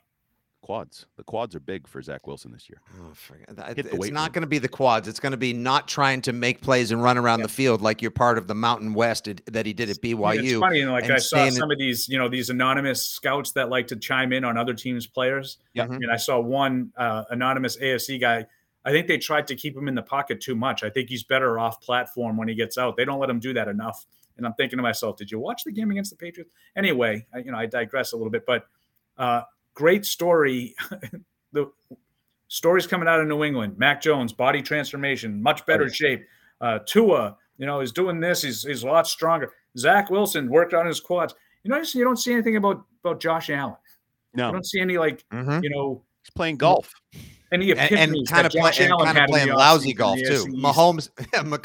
Quads. 0.65 1.05
The 1.19 1.23
quads 1.25 1.55
are 1.55 1.61
big 1.61 1.87
for 1.87 2.01
Zach 2.01 2.27
Wilson 2.27 2.51
this 2.51 2.71
year. 2.71 2.81
Oh, 2.99 3.12
forget 3.12 3.55
that. 3.55 3.77
Hit 3.77 3.91
the 3.91 3.97
It's 3.97 4.11
not 4.11 4.29
room. 4.29 4.33
going 4.33 4.41
to 4.43 4.47
be 4.49 4.57
the 4.59 4.67
quads. 4.69 5.07
It's 5.07 5.21
going 5.21 5.33
to 5.33 5.37
be 5.37 5.53
not 5.53 5.87
trying 5.87 6.23
to 6.23 6.33
make 6.33 6.62
plays 6.62 6.91
and 6.91 7.03
run 7.03 7.19
around 7.19 7.43
the 7.43 7.49
field 7.49 7.83
like 7.83 8.01
you're 8.01 8.11
part 8.11 8.39
of 8.39 8.47
the 8.47 8.55
Mountain 8.55 8.95
West 8.95 9.29
it- 9.29 9.45
that 9.53 9.67
he 9.67 9.75
did 9.75 9.91
at 9.91 9.99
Yeah, 10.03 10.15
BYU. 10.15 10.43
It's 10.43 10.59
funny, 10.61 10.79
you 10.79 10.87
know, 10.87 10.93
like 10.93 11.05
and 11.05 11.12
I 11.12 11.19
saw 11.19 11.37
staying 11.37 11.49
in- 11.49 11.53
some 11.53 11.71
of 11.71 11.77
these, 11.79 12.09
you 12.09 12.17
know, 12.19 12.31
these 12.31 12.49
anonymous 12.49 13.05
scouts 13.07 13.53
that 13.53 13.69
like 13.69 13.87
to 13.89 13.97
chime 13.97 14.33
in 14.33 14.43
on 14.43 14.57
other 14.57 14.73
teams' 14.73 15.07
players. 15.07 15.59
Yeah. 15.75 15.87
Mhm. 15.87 15.97
And 15.97 16.11
I 16.11 16.17
saw 16.17 16.41
one 16.41 16.93
uh, 16.97 17.25
anonymous 17.29 17.77
AFC 17.77 18.19
guy. 18.19 18.47
I 18.87 18.91
think 18.91 19.07
they 19.07 19.19
tried 19.19 19.47
to 19.49 19.55
keep 19.57 19.77
him 19.77 19.87
in 19.87 19.95
the 19.95 20.03
pocket 20.03 20.41
too 20.41 20.55
much. 20.55 20.83
I 20.83 20.89
think 20.89 21.11
he's 21.11 21.25
better 21.25 21.59
off 21.59 21.79
platform 21.83 22.39
when 22.39 22.49
he 22.49 22.55
gets 22.55 22.79
out. 22.79 22.97
They 22.97 23.05
don't 23.05 23.21
let 23.21 23.29
him 23.29 23.39
do 23.39 23.53
that 23.53 23.69
enough. 23.69 24.07
And 24.39 24.47
I'm 24.47 24.55
thinking 24.55 24.79
to 24.79 24.83
myself, 24.83 25.17
did 25.19 25.31
you 25.31 25.39
watch 25.39 25.62
the 25.65 25.73
game 25.73 25.91
against 25.91 26.11
the 26.11 26.17
Patriots? 26.17 26.53
Anyway, 26.75 27.27
I, 27.35 27.39
you 27.39 27.53
know, 27.53 27.59
I 27.59 27.67
digress 27.67 28.12
a 28.12 28.17
little 28.17 28.31
bit, 28.33 28.47
but 28.47 28.67
uh, 29.19 29.43
great 29.75 30.07
story. 30.07 30.75
the 31.53 31.70
stories 32.49 32.87
coming 32.87 33.09
out 33.09 33.20
of 33.20 33.27
New 33.29 33.45
England. 33.45 33.77
Mac 33.79 34.01
Jones, 34.01 34.33
body 34.33 34.62
transformation, 34.62 35.43
much 35.43 35.64
better 35.66 35.89
shape. 35.89 36.25
Uh, 36.61 36.79
Tua, 36.87 37.37
you 37.59 37.66
know, 37.66 37.81
is 37.81 37.93
doing 37.93 38.20
this. 38.20 38.43
He's, 38.43 38.62
he's 38.62 38.83
a 38.83 38.87
lot 38.87 39.07
stronger. 39.07 39.53
Zach 39.77 40.11
Wilson 40.11 40.49
worked 40.49 40.72
on 40.75 40.87
his 40.87 41.01
quads. 41.01 41.35
You 41.62 41.70
notice 41.70 41.95
you 41.95 42.05
don't 42.05 42.16
see 42.18 42.33
anything 42.33 42.57
about 42.57 42.85
about 43.05 43.20
Josh 43.20 43.51
Allen. 43.51 43.77
No. 44.35 44.47
You 44.47 44.49
No, 44.49 44.53
don't 44.53 44.66
see 44.66 44.81
any 44.81 44.99
like 44.99 45.25
Mhm. 45.31 45.62
you 45.62 45.70
know 45.70 46.03
he's 46.22 46.31
playing 46.31 46.57
golf. 46.59 46.93
any 47.53 47.70
and, 47.72 47.81
and 47.93 48.29
kind 48.29 48.47
of 48.47 48.53
play, 48.53 48.72
and 48.81 48.91
Allen 48.93 49.07
kind 49.07 49.18
of 49.18 49.27
playing 49.27 49.49
lousy 49.53 49.93
golf 49.93 50.18
too. 50.18 50.45
Mahomes, 50.51 51.11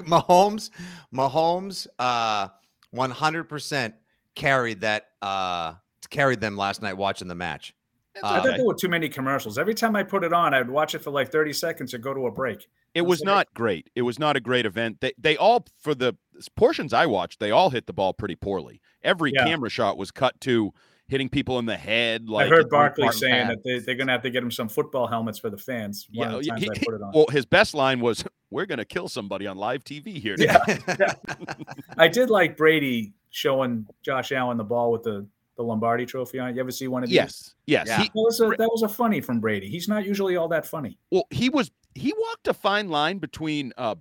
Mahomes, 0.06 0.70
Mahomes, 1.14 1.88
uh, 2.00 2.48
one 2.92 3.12
hundred 3.12 3.46
percent 3.46 3.96
carried 4.36 4.82
that. 4.82 5.08
Uh, 5.22 5.74
carried 6.10 6.42
them 6.42 6.58
last 6.58 6.82
night 6.82 6.98
watching 6.98 7.28
the 7.28 7.36
match. 7.36 7.76
I 8.16 8.20
Uh, 8.40 8.42
thought 8.44 8.56
there 8.58 8.66
were 8.66 8.74
too 8.76 8.90
many 8.90 9.08
commercials. 9.08 9.58
Every 9.58 9.76
time 9.76 9.96
I 9.96 10.04
put 10.04 10.24
it 10.24 10.34
on, 10.34 10.54
I'd 10.54 10.70
watch 10.70 10.96
it 10.96 11.00
for 11.00 11.12
like 11.12 11.32
30 11.32 11.54
seconds 11.54 11.94
and 11.94 12.04
go 12.04 12.14
to 12.14 12.26
a 12.28 12.32
break. 12.32 12.68
It 12.96 13.02
was 13.02 13.20
like- 13.22 13.26
not 13.26 13.54
great. 13.54 13.90
It 13.96 14.02
was 14.02 14.18
not 14.20 14.36
a 14.36 14.40
great 14.40 14.66
event. 14.66 15.00
They 15.00 15.14
they 15.18 15.38
all 15.38 15.66
for 15.80 15.94
the 15.96 16.16
portions 16.56 16.92
I 16.94 17.06
watched, 17.06 17.40
they 17.40 17.52
all 17.52 17.70
hit 17.70 17.86
the 17.86 17.94
ball 17.94 18.14
pretty 18.14 18.36
poorly. 18.36 18.82
Every 19.04 19.32
Yeah. 19.34 19.46
camera 19.46 19.70
shot 19.70 19.98
was 19.98 20.10
cut 20.12 20.40
to 20.42 20.74
hitting 21.08 21.30
people 21.30 21.58
in 21.60 21.66
the 21.66 21.78
head. 21.78 22.30
Like 22.30 22.48
I 22.48 22.50
heard 22.50 22.66
it 22.66 22.70
Barkley 22.70 23.12
saying 23.12 23.48
Pat. 23.48 23.48
that 23.50 23.64
they, 23.64 23.80
they're 23.80 23.96
going 23.96 24.08
to 24.08 24.14
have 24.14 24.22
to 24.24 24.30
get 24.30 24.44
him 24.44 24.52
some 24.52 24.70
football 24.70 25.08
helmets 25.08 25.40
for 25.40 25.50
the 25.50 25.58
fans. 25.58 26.08
One 26.14 26.30
Yeah, 26.30 26.36
of 26.36 26.44
the 26.44 26.50
times 26.50 26.62
he- 26.64 26.70
I 26.70 26.74
he- 26.78 26.86
put 26.86 26.94
it 26.96 27.02
on. 27.02 27.12
well, 27.14 27.26
his 27.32 27.46
best 27.46 27.74
line 27.74 28.00
was, 28.00 28.24
"We're 28.52 28.66
gonna 28.68 28.86
kill 28.86 29.08
somebody 29.08 29.46
on 29.48 29.58
live 29.58 29.84
TV 29.84 30.20
here." 30.20 30.36
Yeah. 30.38 30.58
tonight." 30.58 31.16
I 31.98 32.08
did 32.08 32.30
like 32.30 32.58
Brady 32.58 33.14
showing 33.32 33.86
Josh 34.04 34.32
Allen 34.32 34.58
the 34.58 34.64
ball 34.64 34.92
with 34.92 35.04
the, 35.04 35.26
the 35.60 35.64
Lombardi 35.64 36.06
trophy 36.06 36.40
on 36.40 36.48
it. 36.50 36.56
You 36.56 36.62
ever 36.62 36.72
see 36.72 36.88
one 36.88 37.04
of 37.04 37.10
these? 37.10 37.16
Yes. 37.18 37.56
Yes. 37.68 37.88
Yeah. 37.88 37.98
He, 37.98 38.04
That 38.06 38.12
was, 38.16 38.40
a, 38.40 38.48
that 38.58 38.70
was 38.72 38.82
a 38.82 38.88
funny 38.88 39.20
from 39.20 39.42
Brady. 39.42 39.68
He's 39.68 39.90
not 39.90 40.06
usually 40.06 40.38
all 40.38 40.48
that 40.48 40.66
funny. 40.66 40.98
well, 41.12 41.28
he 41.32 41.50
was 41.50 41.70
he 41.96 42.14
walked 42.18 42.48
a 42.48 42.54
fine 42.54 42.88
line 42.88 43.18
between 43.18 43.74
uh 43.78 43.96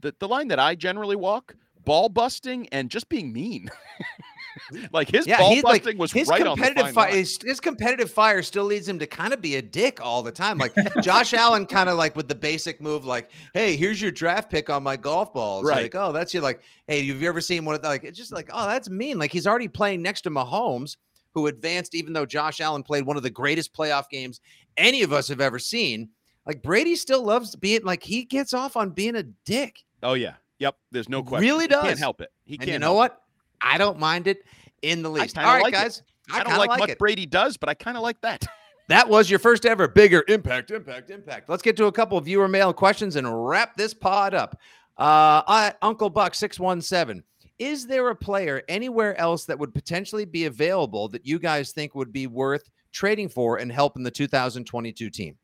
the, 0.00 0.14
the 0.18 0.26
line 0.26 0.48
that 0.48 0.58
I 0.58 0.74
generally 0.74 1.14
walk, 1.14 1.54
ball 1.84 2.08
busting 2.08 2.68
and 2.70 2.90
just 2.90 3.08
being 3.10 3.32
mean. 3.32 3.70
like 4.92 5.10
his 5.10 5.26
yeah, 5.26 5.38
ball 5.38 5.50
he's 5.50 5.64
like 5.64 5.84
was 5.96 6.12
his 6.12 6.28
right 6.28 6.42
competitive 6.42 6.92
fire. 6.92 7.10
His, 7.10 7.38
his 7.42 7.60
competitive 7.60 8.10
fire 8.10 8.42
still 8.42 8.64
leads 8.64 8.88
him 8.88 8.98
to 8.98 9.06
kind 9.06 9.32
of 9.32 9.40
be 9.40 9.56
a 9.56 9.62
dick 9.62 10.00
all 10.00 10.22
the 10.22 10.32
time. 10.32 10.58
Like 10.58 10.74
Josh 11.02 11.34
Allen, 11.34 11.66
kind 11.66 11.88
of 11.88 11.96
like 11.96 12.16
with 12.16 12.28
the 12.28 12.34
basic 12.34 12.80
move, 12.80 13.04
like, 13.04 13.30
"Hey, 13.52 13.76
here's 13.76 14.00
your 14.00 14.10
draft 14.10 14.50
pick 14.50 14.70
on 14.70 14.82
my 14.82 14.96
golf 14.96 15.32
ball." 15.32 15.60
It's 15.60 15.68
Right. 15.68 15.82
Like, 15.82 15.94
oh, 15.94 16.12
that's 16.12 16.34
you. 16.34 16.40
like, 16.40 16.62
"Hey, 16.86 17.06
have 17.06 17.20
you 17.20 17.28
ever 17.28 17.40
seen 17.40 17.64
one 17.64 17.74
of 17.74 17.82
the, 17.82 17.88
like?" 17.88 18.04
It's 18.04 18.18
just 18.18 18.32
like, 18.32 18.50
"Oh, 18.52 18.66
that's 18.66 18.88
mean." 18.88 19.18
Like 19.18 19.32
he's 19.32 19.46
already 19.46 19.68
playing 19.68 20.02
next 20.02 20.22
to 20.22 20.30
Mahomes, 20.30 20.96
who 21.32 21.46
advanced, 21.48 21.94
even 21.94 22.12
though 22.12 22.26
Josh 22.26 22.60
Allen 22.60 22.82
played 22.82 23.04
one 23.06 23.16
of 23.16 23.22
the 23.22 23.30
greatest 23.30 23.74
playoff 23.74 24.08
games 24.08 24.40
any 24.76 25.02
of 25.02 25.12
us 25.12 25.28
have 25.28 25.40
ever 25.40 25.58
seen. 25.58 26.08
Like 26.46 26.62
Brady 26.62 26.96
still 26.96 27.24
loves 27.24 27.56
being 27.56 27.84
like 27.84 28.02
he 28.02 28.24
gets 28.24 28.52
off 28.52 28.76
on 28.76 28.90
being 28.90 29.16
a 29.16 29.22
dick. 29.22 29.82
Oh 30.02 30.14
yeah. 30.14 30.34
Yep. 30.58 30.76
There's 30.92 31.08
no 31.08 31.22
question. 31.22 31.48
Really 31.48 31.64
He 31.64 31.68
can't 31.68 31.84
does. 31.86 31.98
help 31.98 32.20
it. 32.20 32.30
He 32.44 32.54
and 32.54 32.60
can't 32.60 32.72
you 32.72 32.78
know 32.78 32.94
what? 32.94 33.20
I 33.64 33.78
don't 33.78 33.98
mind 33.98 34.26
it 34.26 34.44
in 34.82 35.02
the 35.02 35.10
least. 35.10 35.34
kinda 35.34 35.48
All 35.48 35.54
right, 35.54 35.62
like 35.62 35.74
it. 35.74 35.76
guys. 35.76 35.98
it. 35.98 36.04
I, 36.32 36.44
don't 36.44 36.56
like, 36.58 36.68
like 36.68 36.80
what 36.80 36.90
it. 36.90 36.98
Brady 36.98 37.26
does, 37.26 37.56
but 37.56 37.68
I 37.68 37.74
kind 37.74 37.96
of 37.96 38.02
like 38.02 38.20
that. 38.20 38.46
That 38.88 39.08
was 39.08 39.30
your 39.30 39.38
first 39.38 39.64
ever 39.64 39.88
bigger 39.88 40.22
impact, 40.28 40.70
impact, 40.70 41.08
impact. 41.08 41.48
Let's 41.48 41.62
get 41.62 41.74
to 41.78 41.86
a 41.86 41.92
couple 41.92 42.18
of 42.18 42.26
viewer 42.26 42.48
mail 42.48 42.74
questions 42.74 43.16
and 43.16 43.48
wrap 43.48 43.76
this 43.78 43.94
pod 43.94 44.34
up. 44.34 44.60
Uh, 44.98 45.72
Uncle 45.80 46.10
Buck 46.10 46.34
six 46.34 46.60
one 46.60 46.82
seven. 46.82 47.24
Is 47.58 47.86
there 47.86 48.10
a 48.10 48.14
player 48.14 48.62
anywhere 48.68 49.18
else 49.18 49.46
that 49.46 49.58
would 49.58 49.72
potentially 49.72 50.24
be 50.24 50.44
available 50.44 51.08
that 51.08 51.24
you 51.24 51.38
guys 51.38 51.72
think 51.72 51.94
would 51.94 52.12
be 52.12 52.26
worth 52.26 52.68
trading 52.92 53.28
for 53.28 53.56
and 53.56 53.72
helping 53.72 54.02
the 54.02 54.10
2022 54.10 55.08
team? 55.08 55.36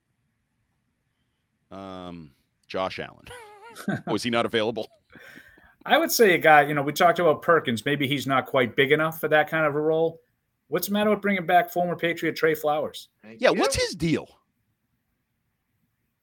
Um, 1.70 2.32
Josh 2.66 2.98
Allen. 2.98 3.26
was 4.06 4.22
he 4.22 4.30
not 4.30 4.44
available? 4.44 4.88
I 5.86 5.98
would 5.98 6.12
say 6.12 6.34
a 6.34 6.38
guy, 6.38 6.62
you 6.62 6.74
know, 6.74 6.82
we 6.82 6.92
talked 6.92 7.18
about 7.18 7.42
Perkins. 7.42 7.84
Maybe 7.84 8.06
he's 8.06 8.26
not 8.26 8.46
quite 8.46 8.76
big 8.76 8.92
enough 8.92 9.18
for 9.20 9.28
that 9.28 9.48
kind 9.48 9.64
of 9.66 9.74
a 9.74 9.80
role. 9.80 10.20
What's 10.68 10.86
the 10.88 10.92
matter 10.92 11.10
with 11.10 11.20
bringing 11.20 11.46
back 11.46 11.70
former 11.70 11.96
Patriot 11.96 12.36
Trey 12.36 12.54
Flowers? 12.54 13.08
Yeah. 13.38 13.50
What's 13.50 13.76
his 13.76 13.94
deal? 13.94 14.28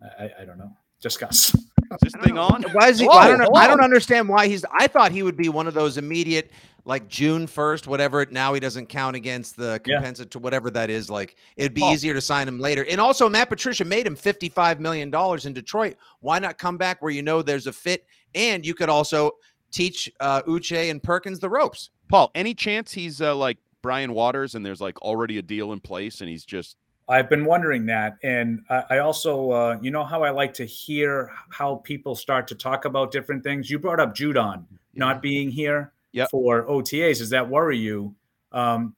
I, 0.01 0.25
I, 0.25 0.31
I 0.41 0.45
don't 0.45 0.57
know. 0.57 0.71
Discuss. 1.01 1.53
Is 1.53 1.63
this 2.01 2.13
thing 2.23 2.37
on? 2.37 2.63
Why 2.73 2.89
is 2.89 2.99
he? 2.99 3.05
Whoa, 3.05 3.13
I 3.13 3.27
don't 3.27 3.39
know. 3.39 3.51
I 3.55 3.67
don't 3.67 3.83
understand 3.83 4.27
why 4.27 4.47
he's. 4.47 4.65
I 4.73 4.87
thought 4.87 5.11
he 5.11 5.23
would 5.23 5.37
be 5.37 5.47
one 5.47 5.67
of 5.67 5.73
those 5.73 5.97
immediate, 5.97 6.51
like 6.85 7.07
June 7.07 7.45
first, 7.45 7.87
whatever. 7.87 8.25
Now 8.29 8.53
he 8.53 8.59
doesn't 8.59 8.87
count 8.87 9.15
against 9.15 9.57
the 9.57 9.79
Yeah. 9.85 9.95
compensatory, 9.97 10.41
whatever 10.41 10.69
that 10.71 10.89
is. 10.89 11.09
Like 11.09 11.35
it'd 11.55 11.73
be 11.75 11.81
Paul. 11.81 11.93
easier 11.93 12.13
to 12.13 12.21
sign 12.21 12.47
him 12.47 12.59
later. 12.59 12.85
And 12.89 12.99
also, 12.99 13.29
Matt 13.29 13.49
Patricia 13.49 13.85
made 13.85 14.07
him 14.07 14.15
fifty-five 14.15 14.79
million 14.79 15.11
dollars 15.11 15.45
in 15.45 15.53
Detroit. 15.53 15.97
Why 16.19 16.39
not 16.39 16.57
come 16.57 16.77
back 16.77 17.01
where 17.01 17.11
you 17.11 17.21
know 17.21 17.41
there's 17.41 17.67
a 17.67 17.73
fit, 17.73 18.05
and 18.35 18.65
you 18.65 18.73
could 18.73 18.89
also 18.89 19.31
teach 19.71 20.11
uh, 20.19 20.41
Uche 20.43 20.89
and 20.89 21.01
Perkins 21.01 21.39
the 21.39 21.49
ropes. 21.49 21.89
Paul, 22.09 22.31
any 22.35 22.53
chance 22.53 22.91
he's 22.91 23.21
uh, 23.21 23.35
like 23.35 23.57
Brian 23.81 24.13
Waters 24.13 24.55
and 24.55 24.65
there's 24.65 24.81
like 24.81 25.01
already 25.01 25.37
a 25.37 25.41
deal 25.41 25.73
in 25.73 25.79
place 25.79 26.21
and 26.21 26.29
he's 26.29 26.45
just 26.45 26.77
I've 27.09 27.29
been 27.29 27.45
wondering 27.45 27.85
that, 27.85 28.17
and 28.21 28.63
I, 28.69 28.83
I 28.89 28.97
also, 28.99 29.51
uh, 29.51 29.77
you 29.81 29.91
know, 29.91 30.03
how 30.03 30.23
I 30.23 30.29
like 30.29 30.53
to 30.55 30.65
hear 30.65 31.31
how 31.49 31.75
people 31.75 32.15
start 32.15 32.49
to 32.49 32.55
talk 32.55 32.83
about 32.83 33.11
different 33.11 33.43
things. 33.43 33.69
You 33.69 33.79
brought 33.79 34.01
up 34.01 34.13
Judon 34.13 34.65
not 34.93 35.21
being 35.21 35.49
here 35.49 35.93
Yep. 36.11 36.31
for 36.31 36.65
OTAs. 36.67 37.19
Does 37.19 37.29
that 37.29 37.47
worry 37.47 37.77
you? 37.77 38.13
Um, 38.51 38.95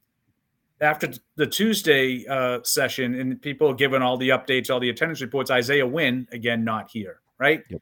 after 0.81 1.11
the 1.35 1.45
Tuesday 1.45 2.25
uh, 2.27 2.59
session, 2.63 3.13
and 3.13 3.41
people 3.41 3.73
giving 3.73 4.01
all 4.01 4.17
the 4.17 4.29
updates, 4.29 4.71
all 4.71 4.79
the 4.79 4.89
attendance 4.89 5.21
reports, 5.21 5.51
Isaiah 5.51 5.85
Wynn 5.85 6.27
again 6.31 6.63
not 6.63 6.89
here, 6.89 7.19
right? 7.37 7.63
Yep. 7.69 7.81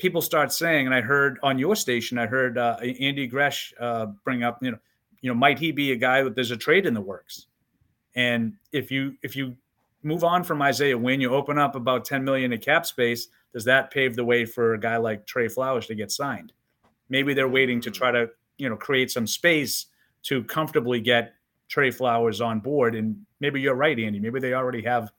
People 0.00 0.22
start 0.22 0.52
saying, 0.52 0.86
and 0.86 0.94
I 0.94 1.00
heard 1.00 1.38
on 1.42 1.58
your 1.58 1.76
station, 1.76 2.18
I 2.18 2.26
heard 2.26 2.58
uh, 2.58 2.76
Andy 2.76 3.26
Gresh 3.26 3.72
uh, 3.78 4.06
bring 4.24 4.42
up, 4.42 4.58
you 4.62 4.72
know, 4.72 4.78
you 5.20 5.30
know, 5.30 5.34
might 5.34 5.58
he 5.58 5.70
be 5.70 5.92
a 5.92 5.96
guy 5.96 6.22
that 6.22 6.34
there's 6.34 6.50
a 6.50 6.56
trade 6.56 6.86
in 6.86 6.94
the 6.94 7.00
works? 7.00 7.46
And 8.14 8.54
if 8.72 8.90
you 8.90 9.14
if 9.22 9.36
you 9.36 9.56
move 10.02 10.24
on 10.24 10.42
from 10.42 10.62
Isaiah 10.62 10.96
Wynn, 10.96 11.20
you 11.20 11.32
open 11.34 11.58
up 11.58 11.74
about 11.74 12.04
10 12.04 12.24
million 12.24 12.52
in 12.52 12.60
cap 12.60 12.86
space. 12.86 13.28
Does 13.52 13.64
that 13.64 13.90
pave 13.90 14.16
the 14.16 14.24
way 14.24 14.44
for 14.44 14.74
a 14.74 14.80
guy 14.80 14.96
like 14.96 15.26
Trey 15.26 15.48
Flowers 15.48 15.86
to 15.86 15.94
get 15.94 16.10
signed? 16.10 16.52
Maybe 17.08 17.34
they're 17.34 17.48
waiting 17.48 17.80
to 17.82 17.90
try 17.90 18.10
to 18.10 18.30
you 18.58 18.68
know 18.68 18.76
create 18.76 19.10
some 19.10 19.26
space 19.26 19.86
to 20.24 20.44
comfortably 20.44 21.00
get 21.00 21.34
Trey 21.68 21.90
Flowers 21.90 22.40
on 22.40 22.60
board. 22.60 22.94
And 22.94 23.16
maybe 23.40 23.60
you're 23.60 23.74
right, 23.74 23.98
Andy. 23.98 24.20
Maybe 24.20 24.40
they 24.40 24.54
already 24.54 24.82
have 24.82 25.12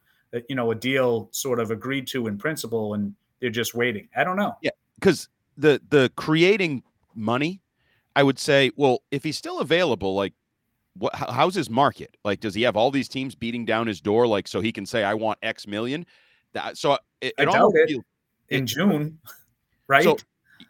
you 0.48 0.56
know 0.56 0.72
a 0.72 0.76
deal 0.76 1.30
sort 1.32 1.60
of 1.60 1.72
agreed 1.72 2.08
to 2.08 2.28
in 2.28 2.38
principle, 2.38 2.94
and 2.94 3.14
they're 3.42 3.50
just 3.50 3.74
waiting. 3.76 4.08
I 4.16 4.24
don't 4.24 4.38
know. 4.38 4.56
Yeah, 4.62 4.72
because 5.00 5.28
the 5.58 5.82
the 5.90 6.12
creating 6.16 6.84
money, 7.16 7.62
I 8.16 8.24
would 8.24 8.40
say, 8.40 8.72
well, 8.76 9.02
if 9.12 9.24
he's 9.24 9.38
still 9.38 9.60
available, 9.60 10.16
like 10.16 10.34
what 10.98 11.14
how's 11.16 11.56
his 11.56 11.70
market? 11.70 12.16
Like, 12.24 12.40
does 12.40 12.54
he 12.54 12.62
have 12.64 12.76
all 12.78 12.92
these 12.92 13.10
teams 13.10 13.36
beating 13.36 13.66
down 13.66 13.88
his 13.88 14.00
door, 14.02 14.28
like 14.28 14.48
so 14.48 14.62
he 14.62 14.72
can 14.72 14.86
say, 14.86 15.04
"I 15.04 15.14
want 15.14 15.40
X 15.42 15.68
million? 15.68 16.06
That 16.54 16.78
so 16.78 16.98
it, 17.22 17.34
I 17.38 17.46
doubt 17.46 17.72
it. 17.76 17.90
feels- 17.90 18.04
In 18.50 18.64
it- 18.64 18.66
June, 18.68 19.20
right? 19.88 20.04
So 20.04 20.18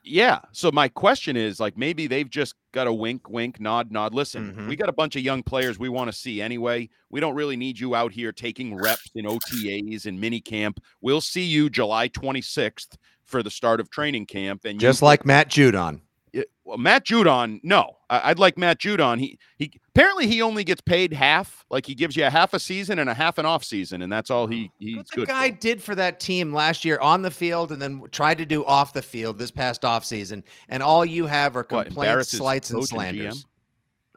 yeah. 0.03 0.39
So 0.51 0.71
my 0.71 0.87
question 0.87 1.35
is 1.35 1.59
like 1.59 1.77
maybe 1.77 2.07
they've 2.07 2.29
just 2.29 2.55
got 2.71 2.87
a 2.87 2.93
wink, 2.93 3.29
wink, 3.29 3.59
nod, 3.59 3.91
nod. 3.91 4.13
Listen, 4.13 4.53
Mhm. 4.53 4.67
we 4.67 4.75
got 4.75 4.89
a 4.89 4.93
bunch 4.93 5.15
of 5.15 5.21
young 5.21 5.43
players 5.43 5.77
we 5.79 5.89
want 5.89 6.11
to 6.11 6.17
see 6.17 6.41
anyway. 6.41 6.89
We 7.09 7.19
don't 7.19 7.35
really 7.35 7.57
need 7.57 7.79
you 7.79 7.95
out 7.95 8.11
here 8.13 8.31
taking 8.31 8.75
reps 8.75 9.09
in 9.15 9.25
OTAs 9.25 10.05
and 10.05 10.19
mini 10.19 10.39
camp. 10.41 10.79
We'll 11.01 11.21
see 11.21 11.43
you 11.43 11.69
July 11.69 12.07
26th 12.07 12.97
for 13.25 13.43
the 13.43 13.49
start 13.51 13.79
of 13.79 13.89
training 13.89 14.25
camp. 14.25 14.65
And 14.65 14.75
you 14.75 14.79
Just 14.79 14.99
put- 15.01 15.05
like 15.07 15.25
Matt 15.25 15.49
Judon. 15.49 16.01
Yeah, 16.33 16.43
well, 16.63 16.77
Matt 16.77 17.05
Judon, 17.05 17.59
no, 17.63 17.97
I'd 18.12 18.39
like 18.39 18.57
Matt 18.57 18.80
Judon. 18.80 19.20
He 19.20 19.39
he 19.57 19.72
apparently 19.95 20.28
he 20.28 20.41
only 20.41 20.64
gets 20.64 20.82
paid 20.82 21.14
half. 21.14 21.64
Like 21.70 21.86
he 21.86 21.95
gives 21.95 22.16
you 22.18 22.26
a 22.26 22.30
half 22.30 22.53
a 22.53 22.59
season 22.59 22.99
and 22.99 23.09
a 23.09 23.14
half 23.14 23.38
an 23.38 23.45
off 23.45 23.64
season, 23.64 24.01
and 24.01 24.12
that's 24.12 24.30
all 24.30 24.47
he 24.47 24.70
oh, 24.70 24.76
he's 24.80 24.95
good. 24.95 24.97
What 24.97 25.07
the 25.07 25.16
good. 25.22 25.28
guy 25.30 25.51
for. 25.51 25.57
did 25.57 25.82
for 25.84 25.95
that 25.95 26.20
team 26.20 26.53
last 26.53 26.84
year 26.84 26.99
on 26.99 27.22
the 27.22 27.32
field 27.32 27.72
and 27.72 27.82
then 27.82 28.03
tried 28.12 28.38
to 28.39 28.45
do 28.45 28.66
off 28.66 28.91
the 28.93 29.01
field 29.01 29.38
this 29.38 29.51
past 29.51 29.86
off 29.86 30.03
season, 30.03 30.43
And 30.70 30.84
all 30.84 31.05
you 31.05 31.26
have 31.28 31.55
are 31.55 31.64
complaints, 31.64 31.95
embarrass 31.95 32.32
his 32.32 32.39
slights, 32.39 32.70
and 32.72 32.80
coach 32.82 32.91
and 32.91 32.99
GM? 32.99 33.03
slanders. 33.32 33.45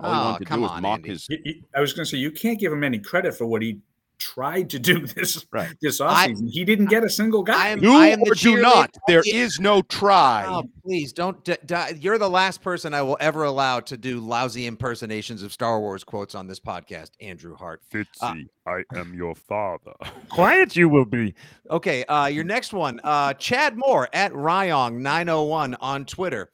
All 0.01 0.13
he 0.13 0.19
Oh, 0.19 0.25
wanted 0.25 0.39
to 0.39 0.45
oh, 0.45 0.49
come 0.49 0.59
do 0.59 0.63
was 0.63 0.71
on, 0.73 0.83
mock 0.83 0.97
Andy. 0.99 1.09
his. 1.11 1.27
You- 1.29 1.39
you- 1.45 1.63
I 1.77 1.81
was 1.81 1.93
going 1.93 2.05
to 2.05 2.11
say 2.11 2.19
you 2.19 2.33
can't 2.33 2.59
give 2.59 2.73
him 2.73 2.83
any 2.83 2.99
credit 2.99 3.35
for 3.37 3.47
what 3.47 3.63
he 3.63 3.79
tried 4.19 4.71
to 4.71 4.79
do 4.79 5.07
this 5.07 5.45
Right. 5.53 5.77
this 5.83 6.01
I- 6.01 6.29
offseason. 6.29 6.49
he 6.51 6.65
didn't 6.65 6.87
get 6.87 7.03
a 7.05 7.11
single 7.11 7.43
guy. 7.43 7.67
I 7.67 7.69
am- 7.71 7.81
Do 7.81 7.93
I 7.93 8.07
am 8.09 8.21
the 8.21 8.31
or 8.31 8.35
do 8.35 8.61
not. 8.61 8.95
There 9.09 9.23
is 9.27 9.59
no 9.61 9.83
try. 9.83 10.45
Oh, 10.47 10.65
please 10.85 11.13
don't. 11.13 11.43
D- 11.45 11.57
d- 11.67 11.75
you're 12.01 12.19
the 12.19 12.31
last 12.31 12.63
person 12.63 12.95
I 12.95 13.03
will 13.03 13.17
ever 13.21 13.45
allow 13.45 13.81
to 13.81 13.97
do 13.97 14.21
lousy 14.21 14.67
impersonations 14.67 15.43
of 15.43 15.53
Star 15.53 15.81
Wars 15.81 16.05
quotes 16.05 16.35
on 16.35 16.47
this 16.47 16.61
podcast, 16.61 17.11
Andrew 17.21 17.55
Hart. 17.57 17.83
Fitzy, 17.93 18.47
I 18.67 18.85
am 18.95 19.15
your 19.15 19.35
father. 19.35 19.93
Quiet 20.31 20.77
you 20.77 20.89
will 20.89 21.05
be. 21.05 21.35
Okay, 21.71 22.05
uh, 22.05 22.27
your 22.27 22.45
next 22.45 22.73
one, 22.73 23.01
uh, 23.05 23.35
Chad 23.35 23.77
Moore 23.77 24.09
at 24.13 24.33
Ryong901 24.33 25.77
on 25.81 26.05
Twitter. 26.05 26.51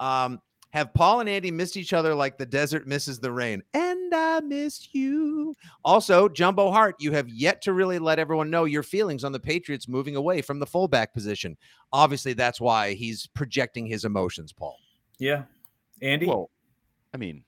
Um, 0.00 0.40
have 0.72 0.94
Paul 0.94 1.20
and 1.20 1.28
Andy 1.28 1.50
missed 1.50 1.76
each 1.76 1.92
other 1.92 2.14
like 2.14 2.38
the 2.38 2.46
desert 2.46 2.86
misses 2.86 3.18
the 3.18 3.30
rain? 3.30 3.62
And 3.74 4.14
I 4.14 4.40
miss 4.40 4.88
you. 4.94 5.54
Also, 5.84 6.28
Jumbo 6.28 6.70
Hart, 6.70 6.96
you 6.98 7.12
have 7.12 7.28
yet 7.28 7.60
to 7.62 7.72
really 7.72 7.98
let 7.98 8.18
everyone 8.18 8.50
know 8.50 8.64
your 8.64 8.82
feelings 8.82 9.22
on 9.24 9.32
the 9.32 9.40
Patriots 9.40 9.86
moving 9.88 10.16
away 10.16 10.40
from 10.40 10.58
the 10.58 10.66
fullback 10.66 11.12
position. 11.12 11.56
Obviously, 11.92 12.32
that's 12.32 12.60
why 12.60 12.94
he's 12.94 13.26
projecting 13.28 13.86
his 13.86 14.04
emotions, 14.04 14.52
Paul. 14.52 14.78
yeah, 15.18 15.42
Andy. 16.00 16.26
Well, 16.26 16.50
I 17.14 17.18
mean, 17.18 17.44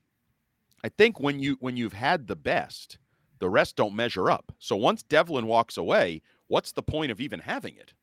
I 0.83 0.89
think 0.89 1.19
when 1.19 1.39
you 1.39 1.57
when 1.59 1.75
you've 1.75 1.93
had 1.93 2.27
the 2.27 2.35
best, 2.35 2.99
the 3.39 3.49
rest 3.49 3.75
don't 3.75 3.95
measure 3.95 4.29
up. 4.29 4.51
So 4.59 4.75
once 4.75 5.01
Develin 5.01 5.45
walks 5.45 5.77
away, 5.77 6.21
what's 6.47 6.71
the 6.71 6.83
point 6.83 7.11
of 7.11 7.19
even 7.19 7.39
having 7.39 7.75
it? 7.75 7.93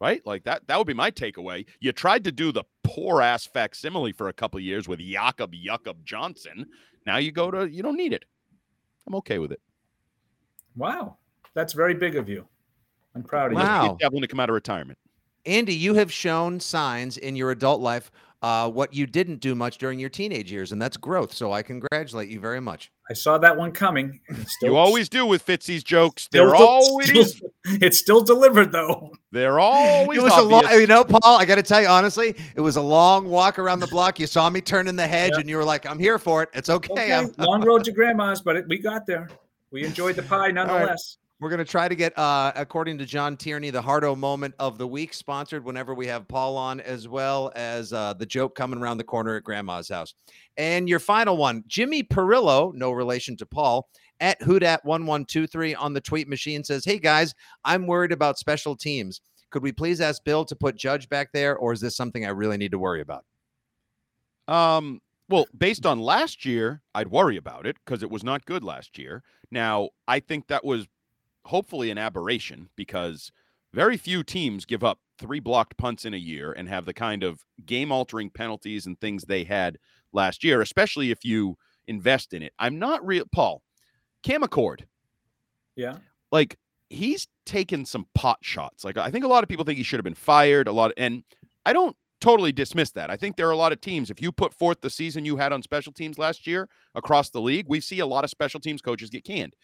Right? 0.00 0.24
Like 0.24 0.44
that 0.44 0.66
that 0.66 0.78
would 0.78 0.86
be 0.86 0.94
my 0.94 1.10
takeaway. 1.10 1.66
You 1.80 1.92
tried 1.92 2.24
to 2.24 2.32
do 2.32 2.52
the 2.52 2.64
poor 2.84 3.20
ass 3.20 3.46
facsimile 3.46 4.12
for 4.12 4.28
a 4.28 4.32
couple 4.32 4.58
of 4.58 4.64
years 4.64 4.88
with 4.88 4.98
Jakob 5.00 5.52
Jakob 5.54 6.04
Johnson. 6.04 6.66
Now 7.06 7.18
you 7.18 7.32
go 7.32 7.50
to 7.50 7.70
you 7.70 7.82
don't 7.82 7.96
need 7.96 8.12
it. 8.12 8.24
I'm 9.06 9.14
okay 9.16 9.38
with 9.38 9.52
it. 9.52 9.60
wow, 10.76 11.16
that's 11.54 11.72
very 11.72 11.94
big 11.94 12.16
of 12.16 12.28
you. 12.28 12.46
I'm 13.14 13.22
proud 13.22 13.52
of 13.52 13.58
Let's 13.58 13.68
you. 13.68 13.72
Wow. 13.74 13.96
get 13.98 14.10
Develin 14.10 14.22
to 14.22 14.28
come 14.28 14.40
out 14.40 14.48
of 14.48 14.54
retirement. 14.54 14.98
Andy, 15.46 15.74
you 15.74 15.94
have 15.94 16.12
shown 16.12 16.60
signs 16.60 17.16
in 17.16 17.34
your 17.34 17.50
adult 17.50 17.80
life 17.80 18.10
uh, 18.42 18.70
what 18.70 18.94
you 18.94 19.06
didn't 19.06 19.40
do 19.40 19.54
much 19.54 19.76
during 19.78 19.98
your 19.98 20.08
teenage 20.08 20.50
years, 20.50 20.72
and 20.72 20.80
that's 20.80 20.96
growth. 20.96 21.32
So 21.34 21.52
I 21.52 21.62
congratulate 21.62 22.28
you 22.30 22.40
very 22.40 22.60
much. 22.60 22.90
I 23.10 23.12
saw 23.12 23.36
that 23.38 23.56
one 23.56 23.70
coming. 23.72 24.20
It's 24.28 24.56
You 24.62 24.76
always 24.76 25.08
do 25.08 25.26
with 25.26 25.44
Fitzy's 25.44 25.82
jokes. 25.84 26.28
They're 26.32 26.46
del- 26.46 26.54
always 26.56 27.36
still- 27.36 27.50
it's 27.66 27.98
still 27.98 28.22
delivered 28.22 28.72
though. 28.72 29.12
they're 29.32 29.58
always 29.60 30.18
it 30.18 30.22
was 30.22 30.32
a 30.36 30.42
long, 30.42 30.64
you 30.72 30.86
know, 30.86 31.04
Paul. 31.04 31.36
I 31.38 31.44
got 31.44 31.56
to 31.56 31.62
tell 31.62 31.82
you 31.82 31.88
honestly, 31.88 32.34
it 32.54 32.60
was 32.60 32.76
a 32.76 32.80
long 32.82 33.26
walk 33.28 33.58
around 33.58 33.80
the 33.80 33.86
block. 33.96 34.18
You 34.18 34.26
saw 34.26 34.48
me 34.48 34.60
turning 34.60 34.96
the 34.96 35.06
hedge, 35.06 35.32
Yeah. 35.34 35.40
and 35.40 35.48
you 35.48 35.56
were 35.56 35.64
like, 35.64 35.84
"I'm 35.86 35.98
here 35.98 36.18
for 36.18 36.42
it. 36.42 36.48
It's 36.54 36.70
okay." 36.70 36.92
Okay, 36.92 37.26
long 37.38 37.62
road 37.62 37.84
to 37.84 37.92
grandma's, 37.92 38.40
but 38.40 38.56
it, 38.56 38.64
we 38.68 38.78
got 38.78 39.06
there. 39.06 39.28
We 39.70 39.84
enjoyed 39.84 40.16
the 40.16 40.22
pie 40.22 40.50
nonetheless. 40.52 41.18
We're 41.40 41.48
going 41.48 41.58
to 41.58 41.64
try 41.64 41.88
to 41.88 41.94
get, 41.94 42.16
uh, 42.18 42.52
according 42.54 42.98
to 42.98 43.06
John 43.06 43.34
Tierney, 43.34 43.70
the 43.70 43.80
Hardo 43.80 44.14
moment 44.14 44.54
of 44.58 44.76
the 44.76 44.86
week 44.86 45.14
sponsored 45.14 45.64
whenever 45.64 45.94
we 45.94 46.06
have 46.06 46.28
Paul 46.28 46.54
on, 46.58 46.80
as 46.80 47.08
well 47.08 47.50
as 47.56 47.94
uh, 47.94 48.12
the 48.12 48.26
joke 48.26 48.54
coming 48.54 48.78
around 48.78 48.98
the 48.98 49.04
corner 49.04 49.36
at 49.36 49.42
Grandma's 49.42 49.88
house. 49.88 50.12
And 50.58 50.86
your 50.86 50.98
final 50.98 51.38
one, 51.38 51.64
Jimmy 51.66 52.02
Perillo, 52.02 52.74
no 52.74 52.90
relation 52.90 53.38
to 53.38 53.46
Paul, 53.46 53.88
at 54.20 54.38
Hoodat1123 54.42 55.76
on 55.78 55.94
the 55.94 56.02
tweet 56.02 56.28
machine 56.28 56.62
says, 56.62 56.84
Hey 56.84 56.98
guys, 56.98 57.34
I'm 57.64 57.86
worried 57.86 58.12
about 58.12 58.38
special 58.38 58.76
teams. 58.76 59.22
Could 59.48 59.62
we 59.62 59.72
please 59.72 60.02
ask 60.02 60.22
Bill 60.22 60.44
to 60.44 60.54
put 60.54 60.76
Judge 60.76 61.08
back 61.08 61.32
there, 61.32 61.56
or 61.56 61.72
is 61.72 61.80
this 61.80 61.96
something 61.96 62.26
I 62.26 62.30
really 62.30 62.58
need 62.58 62.72
to 62.72 62.78
worry 62.78 63.00
about? 63.00 63.24
Um, 64.46 65.00
well, 65.30 65.46
based 65.56 65.86
on 65.86 66.00
last 66.00 66.44
year, 66.44 66.82
I'd 66.94 67.08
worry 67.08 67.38
about 67.38 67.66
it 67.66 67.76
because 67.82 68.02
it 68.02 68.10
was 68.10 68.22
not 68.22 68.44
good 68.44 68.62
last 68.62 68.98
year. 68.98 69.22
Now, 69.50 69.88
I 70.06 70.20
think 70.20 70.48
that 70.48 70.66
was 70.66 70.86
hopefully 71.46 71.90
an 71.90 71.98
aberration 71.98 72.68
because 72.76 73.32
very 73.72 73.96
few 73.96 74.22
teams 74.22 74.64
give 74.64 74.82
up 74.84 74.98
three 75.18 75.40
blocked 75.40 75.76
punts 75.76 76.04
in 76.04 76.14
a 76.14 76.18
year 76.18 76.52
and 76.52 76.68
have 76.68 76.84
the 76.86 76.94
kind 76.94 77.22
of 77.22 77.44
game 77.66 77.92
altering 77.92 78.30
penalties 78.30 78.86
and 78.86 78.98
things 79.00 79.24
they 79.24 79.44
had 79.44 79.78
last 80.12 80.42
year, 80.42 80.60
especially 80.60 81.10
if 81.10 81.24
you 81.24 81.56
invest 81.86 82.32
in 82.32 82.42
it. 82.42 82.52
I'm 82.58 82.78
not 82.78 83.04
real, 83.06 83.24
Paul. 83.32 83.62
Cam 84.22 84.42
Achord, 84.42 84.82
Yeah. 85.76 85.98
like 86.32 86.56
he's 86.88 87.28
taken 87.46 87.84
some 87.86 88.06
pot 88.14 88.38
shots. 88.42 88.84
Like 88.84 88.96
I 88.96 89.10
think 89.10 89.24
a 89.24 89.28
lot 89.28 89.42
of 89.42 89.48
people 89.48 89.64
think 89.64 89.78
he 89.78 89.84
should 89.84 89.98
have 89.98 90.04
been 90.04 90.14
fired. 90.14 90.68
A 90.68 90.72
lot, 90.72 90.92
and 90.96 91.22
I 91.64 91.72
don't 91.72 91.96
totally 92.20 92.52
dismiss 92.52 92.90
that. 92.92 93.10
I 93.10 93.16
think 93.16 93.36
there 93.36 93.48
are 93.48 93.52
a 93.52 93.56
lot 93.56 93.72
of 93.72 93.80
teams. 93.80 94.10
If 94.10 94.20
you 94.20 94.30
put 94.32 94.52
forth 94.52 94.80
the 94.80 94.90
season 94.90 95.24
you 95.24 95.36
had 95.36 95.52
on 95.52 95.62
special 95.62 95.92
teams 95.92 96.18
last 96.18 96.46
year 96.46 96.68
across 96.94 97.30
the 97.30 97.40
league, 97.40 97.66
we 97.68 97.80
see 97.80 98.00
a 98.00 98.06
lot 98.06 98.24
of 98.24 98.30
special 98.30 98.60
teams 98.60 98.82
coaches 98.82 99.08
get 99.10 99.24
canned. 99.24 99.54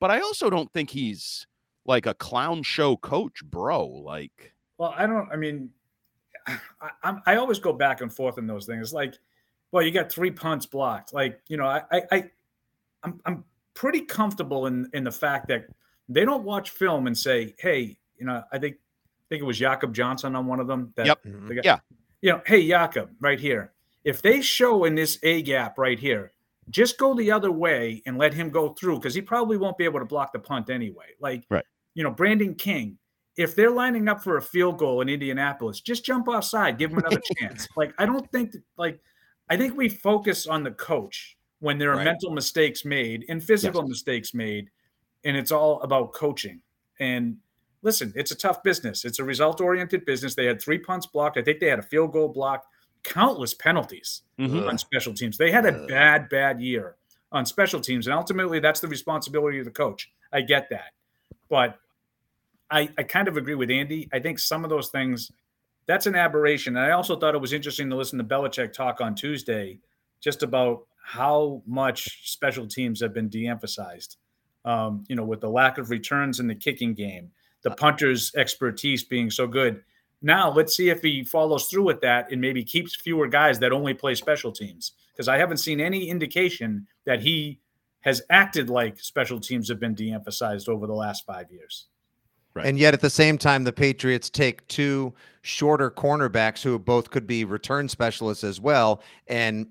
But 0.00 0.10
I 0.10 0.20
also 0.20 0.50
don't 0.50 0.72
think 0.72 0.90
he's 0.90 1.46
like 1.84 2.06
a 2.06 2.14
clown 2.14 2.62
show 2.62 2.96
coach, 2.96 3.44
bro. 3.44 3.86
Like 3.86 4.54
Well, 4.78 4.94
I 4.96 5.06
don't. 5.06 5.28
I 5.32 5.36
mean, 5.36 5.70
I, 6.46 6.58
I'm, 7.02 7.22
I 7.26 7.36
always 7.36 7.58
go 7.58 7.72
back 7.72 8.00
and 8.00 8.12
forth 8.12 8.38
in 8.38 8.46
those 8.46 8.66
things. 8.66 8.92
Like, 8.92 9.14
well, 9.72 9.82
you 9.82 9.90
got 9.90 10.10
three 10.10 10.30
punts 10.30 10.66
blocked. 10.66 11.12
Like, 11.14 11.40
you 11.48 11.56
know, 11.56 11.66
I, 11.66 11.82
I, 11.90 12.02
I 12.12 12.24
I'm, 13.02 13.20
I'm 13.24 13.44
pretty 13.74 14.00
comfortable 14.00 14.66
in 14.66 14.88
in 14.92 15.04
the 15.04 15.12
fact 15.12 15.48
that 15.48 15.66
they 16.08 16.24
don't 16.24 16.44
watch 16.44 16.70
film 16.70 17.06
and 17.06 17.16
say, 17.16 17.54
hey, 17.58 17.96
you 18.18 18.26
know, 18.26 18.42
I 18.52 18.58
think 18.58 18.76
I 18.76 19.24
think 19.28 19.42
it 19.42 19.46
was 19.46 19.58
Jakob 19.58 19.92
Johnson 19.94 20.36
on 20.36 20.46
one 20.46 20.60
of 20.60 20.66
them. 20.66 20.92
That 20.96 21.06
Yep. 21.06 21.22
Mm-hmm. 21.24 21.46
the 21.48 21.54
guy- 21.56 21.60
Yeah. 21.64 21.78
You 22.22 22.32
know, 22.32 22.42
hey, 22.46 22.66
Jakob, 22.66 23.10
right 23.20 23.38
here. 23.38 23.72
If 24.04 24.22
they 24.22 24.40
show 24.40 24.84
in 24.84 24.94
this 24.94 25.18
A 25.22 25.42
gap 25.42 25.78
right 25.78 25.98
here, 25.98 26.32
just 26.70 26.98
go 26.98 27.14
the 27.14 27.30
other 27.30 27.52
way 27.52 28.02
and 28.06 28.18
let 28.18 28.34
him 28.34 28.50
go 28.50 28.70
through 28.70 28.96
because 28.96 29.14
he 29.14 29.20
probably 29.22 29.56
won't 29.56 29.78
be 29.78 29.84
able 29.84 30.00
to 30.00 30.04
block 30.06 30.32
the 30.32 30.38
punt 30.38 30.68
anyway. 30.70 31.06
Like, 31.20 31.44
Right. 31.50 31.64
you 31.94 32.02
know, 32.02 32.10
Brandon 32.10 32.54
King, 32.54 32.98
if 33.36 33.54
they're 33.54 33.70
lining 33.70 34.08
up 34.08 34.22
for 34.22 34.36
a 34.38 34.42
field 34.42 34.78
goal 34.78 35.00
in 35.00 35.08
Indianapolis, 35.08 35.80
just 35.80 36.04
jump 36.04 36.26
offside, 36.28 36.78
give 36.78 36.90
them 36.90 36.98
another 37.00 37.20
chance. 37.38 37.68
Like, 37.76 37.92
I 37.98 38.06
don't 38.06 38.30
think, 38.32 38.52
that, 38.52 38.62
like, 38.76 39.00
I 39.48 39.56
think 39.56 39.76
we 39.76 39.88
focus 39.88 40.46
on 40.46 40.64
the 40.64 40.72
coach 40.72 41.36
when 41.60 41.78
there 41.78 41.92
are 41.92 41.96
Right. 41.96 42.04
mental 42.04 42.30
mistakes 42.32 42.84
made 42.84 43.24
and 43.28 43.42
physical 43.42 43.82
mistakes 43.86 44.34
made, 44.34 44.70
and 45.24 45.36
it's 45.36 45.52
all 45.52 45.80
about 45.82 46.12
coaching. 46.12 46.60
And 46.98 47.36
listen, 47.82 48.12
it's 48.16 48.30
a 48.32 48.36
tough 48.36 48.62
business. 48.62 49.04
It's 49.04 49.18
a 49.20 49.24
result 49.24 49.60
oriented 49.60 50.04
business. 50.04 50.34
They 50.34 50.46
had 50.46 50.60
three 50.60 50.78
punts 50.78 51.06
blocked. 51.06 51.36
I 51.38 51.42
think 51.42 51.60
they 51.60 51.68
had 51.68 51.78
a 51.78 51.82
field 51.82 52.12
goal 52.12 52.28
blocked, 52.28 52.66
countless 53.06 53.54
penalties 53.54 54.22
mhm. 54.38 54.68
on 54.68 54.76
special 54.76 55.14
teams. 55.14 55.38
They 55.38 55.50
had 55.50 55.64
a 55.64 55.86
bad, 55.86 56.28
bad 56.28 56.60
year 56.60 56.96
on 57.32 57.46
special 57.46 57.80
teams. 57.80 58.06
And 58.06 58.14
ultimately, 58.14 58.58
that's 58.58 58.80
the 58.80 58.88
responsibility 58.88 59.58
of 59.58 59.64
the 59.64 59.70
coach. 59.70 60.10
I 60.32 60.40
get 60.40 60.68
that. 60.70 60.92
But 61.48 61.78
I, 62.70 62.88
I 62.98 63.04
kind 63.04 63.28
of 63.28 63.36
agree 63.36 63.54
with 63.54 63.70
Andy. 63.70 64.08
I 64.12 64.18
think 64.18 64.38
some 64.38 64.64
of 64.64 64.70
those 64.70 64.88
things, 64.88 65.30
that's 65.86 66.06
an 66.06 66.16
aberration. 66.16 66.76
And 66.76 66.84
I 66.84 66.90
also 66.90 67.16
thought 67.16 67.34
it 67.34 67.40
was 67.40 67.52
interesting 67.52 67.88
to 67.90 67.96
listen 67.96 68.18
to 68.18 68.24
Belichick 68.24 68.72
talk 68.72 69.00
on 69.00 69.14
Tuesday 69.14 69.78
just 70.20 70.42
about 70.42 70.86
how 71.02 71.62
much 71.66 72.32
special 72.32 72.66
teams 72.66 73.00
have 73.00 73.14
been 73.14 73.28
de 73.28 73.46
emphasized. 73.46 74.16
Um, 74.64 75.04
you 75.08 75.14
know, 75.14 75.24
with 75.24 75.40
the 75.40 75.48
lack 75.48 75.78
of 75.78 75.90
returns 75.90 76.40
in 76.40 76.48
the 76.48 76.54
kicking 76.54 76.92
game, 76.92 77.30
the 77.62 77.70
punters' 77.70 78.32
expertise 78.34 79.04
being 79.04 79.30
so 79.30 79.46
good. 79.46 79.82
Now 80.22 80.50
let's 80.50 80.76
see 80.76 80.88
if 80.88 81.02
he 81.02 81.24
follows 81.24 81.66
through 81.66 81.84
with 81.84 82.00
that 82.00 82.30
and 82.32 82.40
maybe 82.40 82.64
keeps 82.64 82.94
fewer 82.94 83.28
guys 83.28 83.58
that 83.58 83.72
only 83.72 83.94
play 83.94 84.14
special 84.14 84.52
teams. 84.52 84.92
Because 85.12 85.28
I 85.28 85.38
haven't 85.38 85.58
seen 85.58 85.80
any 85.80 86.08
indication 86.08 86.86
that 87.04 87.20
he 87.20 87.60
has 88.00 88.22
acted 88.30 88.70
like 88.70 89.00
special 89.00 89.40
teams 89.40 89.68
have 89.68 89.80
been 89.80 89.94
de-emphasized 89.94 90.68
over 90.68 90.86
the 90.86 90.94
last 90.94 91.24
five 91.26 91.50
years. 91.50 91.86
Right. 92.54 92.66
And 92.66 92.78
yet 92.78 92.94
at 92.94 93.00
the 93.00 93.10
same 93.10 93.36
time, 93.36 93.64
the 93.64 93.72
Patriots 93.72 94.30
take 94.30 94.66
two 94.68 95.12
shorter 95.42 95.90
cornerbacks 95.90 96.62
who 96.62 96.78
both 96.78 97.10
could 97.10 97.26
be 97.26 97.44
return 97.44 97.88
specialists 97.88 98.44
as 98.44 98.60
well. 98.60 99.02
And 99.26 99.66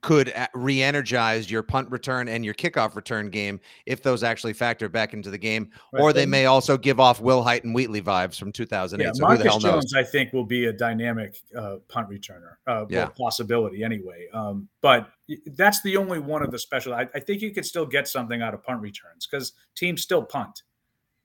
could 0.00 0.32
re-energize 0.54 1.50
your 1.50 1.62
punt 1.62 1.90
return 1.90 2.28
and 2.28 2.44
your 2.44 2.54
kickoff 2.54 2.96
return 2.96 3.30
game 3.30 3.60
if 3.86 4.02
those 4.02 4.22
actually 4.22 4.52
factor 4.52 4.88
back 4.88 5.14
into 5.14 5.30
the 5.30 5.38
game, 5.38 5.70
right. 5.92 6.02
or 6.02 6.12
they 6.12 6.26
may 6.26 6.46
also 6.46 6.76
give 6.76 7.00
off 7.00 7.20
Wilhite 7.20 7.64
and 7.64 7.74
Wheatley 7.74 8.02
vibes 8.02 8.38
from 8.38 8.52
2008. 8.52 9.04
Yeah, 9.04 9.12
so 9.12 9.22
Marcus 9.22 9.44
Jones, 9.44 9.64
knows? 9.64 9.94
I 9.94 10.02
think, 10.02 10.32
will 10.32 10.44
be 10.44 10.66
a 10.66 10.72
dynamic 10.72 11.36
uh, 11.56 11.76
punt 11.88 12.08
returner. 12.08 12.54
Uh, 12.66 12.86
yeah. 12.88 13.06
possibility 13.06 13.82
anyway. 13.82 14.26
Um, 14.32 14.68
but 14.80 15.10
that's 15.46 15.82
the 15.82 15.96
only 15.96 16.18
one 16.18 16.42
of 16.42 16.50
the 16.50 16.58
special. 16.58 16.94
I, 16.94 17.06
I, 17.14 17.20
think 17.20 17.42
you 17.42 17.52
can 17.52 17.64
still 17.64 17.86
get 17.86 18.08
something 18.08 18.42
out 18.42 18.54
of 18.54 18.62
punt 18.62 18.80
returns 18.80 19.26
because 19.26 19.52
teams 19.76 20.02
still 20.02 20.22
punt. 20.22 20.62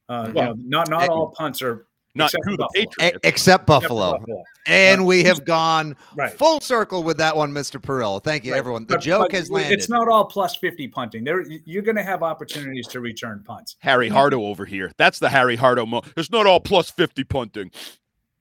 Uh, 0.07 0.32
well, 0.34 0.49
you 0.49 0.49
know, 0.49 0.55
not 0.57 0.89
not 0.89 1.09
all 1.09 1.34
punts 1.36 1.61
are 1.61 1.88
not 2.16 2.34
except 2.34 2.45
to 2.47 2.57
the 2.57 2.70
Patriots. 2.74 3.20
except 3.24 3.66
Buffalo. 3.66 4.11
Except 4.11 4.22
Buffalo. 4.22 4.43
And 4.68 5.05
we 5.05 5.24
have 5.26 5.45
gone 5.45 5.95
right. 6.16 6.32
full 6.32 6.61
circle 6.61 7.03
with 7.03 7.18
that 7.18 7.36
one, 7.36 7.51
Mr. 7.51 7.80
Perillo. 7.80 8.24
Thank 8.24 8.45
you, 8.45 8.53
right. 8.53 8.57
everyone. 8.57 8.86
The 8.86 8.95
but, 8.95 9.01
joke 9.01 9.30
but 9.30 9.32
has 9.34 9.51
landed. 9.51 9.74
It's 9.74 9.89
not 9.89 10.07
all 10.07 10.26
plus 10.26 10.55
50 10.55 10.88
punting. 10.88 11.24
There, 11.24 11.45
you're 11.66 11.84
going 11.84 11.97
to 11.97 12.03
have 12.03 12.24
opportunities 12.24 12.88
to 12.88 13.01
return 13.01 13.43
punts. 13.45 13.76
Harry 13.80 14.09
Hardo 14.16 14.43
over 14.43 14.66
here. 14.66 14.91
That's 14.97 15.20
the 15.20 15.30
Harry 15.30 15.55
Hardo 15.55 15.86
mo. 15.86 16.01
It's 16.18 16.32
not 16.32 16.47
all 16.47 16.59
plus 16.59 16.89
50 16.89 17.24
punting. 17.26 17.72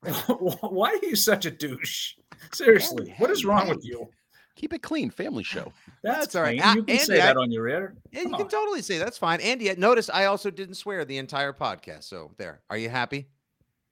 Why 0.29 0.91
are 0.91 1.07
you 1.07 1.16
such 1.16 1.47
a 1.47 1.51
douche? 1.51 2.14
Seriously, 2.53 3.14
what 3.18 3.31
is 3.31 3.45
wrong 3.45 3.68
with 3.68 3.85
you? 3.85 4.09
Keep 4.57 4.75
it 4.75 4.83
clean, 4.83 5.11
family 5.11 5.43
show. 5.43 5.72
That's, 6.03 6.20
that's 6.20 6.35
all 6.37 6.43
right. 6.43 6.57
You 6.57 6.62
ah, 6.62 6.75
can 6.87 6.99
say 6.99 7.16
that 7.16 7.37
on 7.37 7.51
your 7.51 7.68
air. 7.68 7.95
Yeah, 8.12 8.22
you 8.22 8.37
can 8.37 8.47
totally 8.49 8.83
say 8.83 8.99
that's 8.99 9.18
fine. 9.18 9.41
And 9.41 9.61
yet, 9.61 9.79
notice 9.79 10.09
I 10.09 10.27
also 10.27 10.51
didn't 10.51 10.77
swear 10.77 11.05
the 11.05 11.18
entire 11.18 11.53
podcast. 11.53 12.05
So 12.05 12.31
there. 12.37 12.61
Are 12.70 12.77
you 12.77 12.89
happy? 12.89 13.27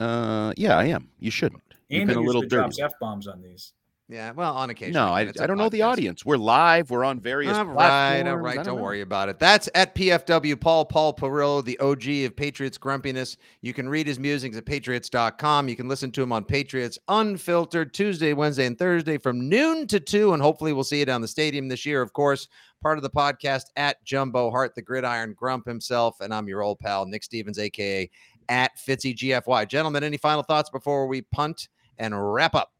Uh, 0.03 0.53
yeah, 0.57 0.77
I 0.77 0.87
am. 0.87 1.09
You 1.21 1.31
shouldn't. 1.31 1.63
You've 1.89 2.09
been 2.09 2.17
a 2.17 2.21
little 2.21 2.43
dirty. 2.43 2.83
F 2.83 2.93
bombs 3.01 3.27
on 3.27 3.43
these. 3.43 3.73
Yeah, 4.09 4.33
well, 4.33 4.55
on 4.55 4.69
occasion. 4.69 4.93
No, 4.93 5.07
I, 5.07 5.21
I 5.21 5.47
don't 5.47 5.57
know 5.57 5.71
the 5.71 5.83
audience. 5.83 6.23
We're 6.23 6.37
live. 6.37 6.91
We're 6.91 7.05
on 7.05 7.19
various 7.19 7.57
all 7.57 7.65
right, 7.65 8.23
all 8.27 8.37
right. 8.37 8.57
Don't, 8.57 8.67
don't 8.67 8.81
worry 8.83 9.01
about 9.01 9.31
it. 9.31 9.39
That's 9.39 9.71
at 9.75 9.95
PFW 9.95 10.61
Paul 10.61 10.85
Paul 10.85 11.15
Perillo, 11.15 11.65
the 11.65 11.79
OG 11.79 12.27
of 12.27 12.37
Patriots 12.37 12.77
grumpiness. 12.77 13.39
You 13.63 13.73
can 13.73 13.89
read 13.89 14.07
his 14.07 14.19
musings 14.19 14.57
at 14.59 14.67
patriots.com. 14.67 15.69
You 15.69 15.77
can 15.77 15.89
listen 15.89 16.13
to 16.13 16.23
him 16.23 16.31
on 16.31 16.45
Patriots 16.45 16.99
Unfiltered 17.09 17.95
Tuesday, 17.95 18.35
Wednesday, 18.35 18.67
and 18.67 18.79
Thursday 18.79 19.17
from 19.17 19.49
noon 19.49 19.87
to 19.87 19.99
two. 19.99 20.35
And 20.35 20.43
hopefully 20.43 20.75
we'll 20.75 20.85
see 20.85 20.99
you 20.99 21.07
down 21.07 21.23
the 21.23 21.29
stadium 21.29 21.69
this 21.69 21.87
year. 21.87 22.03
Of 22.03 22.13
course, 22.13 22.49
part 22.83 22.99
of 22.99 23.03
the 23.03 23.11
podcast 23.11 23.67
at 23.77 24.05
Jumbo 24.05 24.51
Hart, 24.51 24.75
the 24.75 24.83
gridiron 24.83 25.33
grump 25.33 25.67
himself. 25.67 26.21
And 26.21 26.35
I'm 26.35 26.49
your 26.49 26.63
old 26.63 26.81
pal, 26.81 27.07
Nick 27.07 27.23
Stevens, 27.23 27.59
aka 27.59 28.11
at 28.53 28.77
Fitzy 28.77 29.17
GFY. 29.17 29.67
Gentlemen, 29.67 30.05
any 30.05 30.19
final 30.19 30.43
thoughts 30.43 30.69
before 30.69 31.07
we 31.07 31.23
punt 31.23 31.69
and 31.97 32.35
wrap 32.35 32.55
up? 32.55 32.75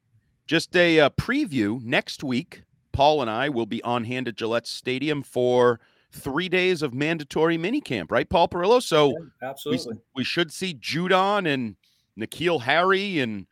Just 0.47 0.77
a 0.77 1.01
uh, 1.01 1.11
preview 1.11 1.83
next 1.83 2.23
week. 2.23 2.65
Paul 2.93 3.23
and 3.23 3.31
I 3.31 3.49
will 3.49 3.65
be 3.65 3.83
on 3.83 4.05
hand 4.05 4.29
at 4.29 4.37
Gillette 4.37 4.67
Stadium 4.67 5.23
for 5.23 5.81
three 6.13 6.51
days 6.51 6.83
of 6.83 6.93
mandatory 6.93 7.57
minicamp, 7.57 8.11
right, 8.11 8.29
Paul 8.29 8.49
Perillo? 8.49 8.83
So 8.83 9.13
yeah, 9.41 9.49
absolutely, 9.49 9.95
we, 9.95 10.01
we, 10.17 10.25
should 10.25 10.53
see 10.53 10.75
Judon 10.75 11.49
and 11.49 11.77
N'Keal 12.19 12.61
Harry 12.61 13.19
and 13.19 13.47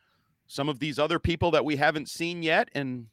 some 0.46 0.68
of 0.68 0.78
these 0.78 0.98
other 0.98 1.18
people 1.18 1.50
that 1.52 1.64
we 1.64 1.76
haven't 1.76 2.10
seen 2.10 2.42
yet, 2.42 2.68
and 2.74 3.06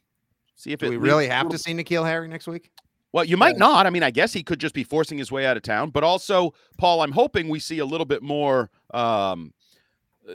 see 0.54 0.72
if 0.72 0.80
Do 0.80 0.86
it 0.86 0.90
we 0.90 0.96
really 0.98 1.28
have 1.28 1.48
to 1.48 1.56
see 1.56 1.72
N'Keal 1.72 2.04
Harry 2.04 2.28
next 2.28 2.46
week. 2.46 2.70
Well, 3.12 3.24
you 3.24 3.36
might 3.36 3.56
not. 3.56 3.86
I 3.86 3.90
mean, 3.90 4.02
I 4.02 4.10
guess 4.10 4.32
he 4.32 4.42
could 4.42 4.60
just 4.60 4.74
be 4.74 4.84
forcing 4.84 5.18
his 5.18 5.32
way 5.32 5.46
out 5.46 5.56
of 5.56 5.62
town. 5.62 5.90
But 5.90 6.04
also, 6.04 6.52
Paul, 6.76 7.00
I'm 7.00 7.12
hoping 7.12 7.48
we 7.48 7.58
see 7.58 7.78
a 7.78 7.86
little 7.86 8.04
bit 8.04 8.22
more 8.22 8.70
um, 8.92 9.54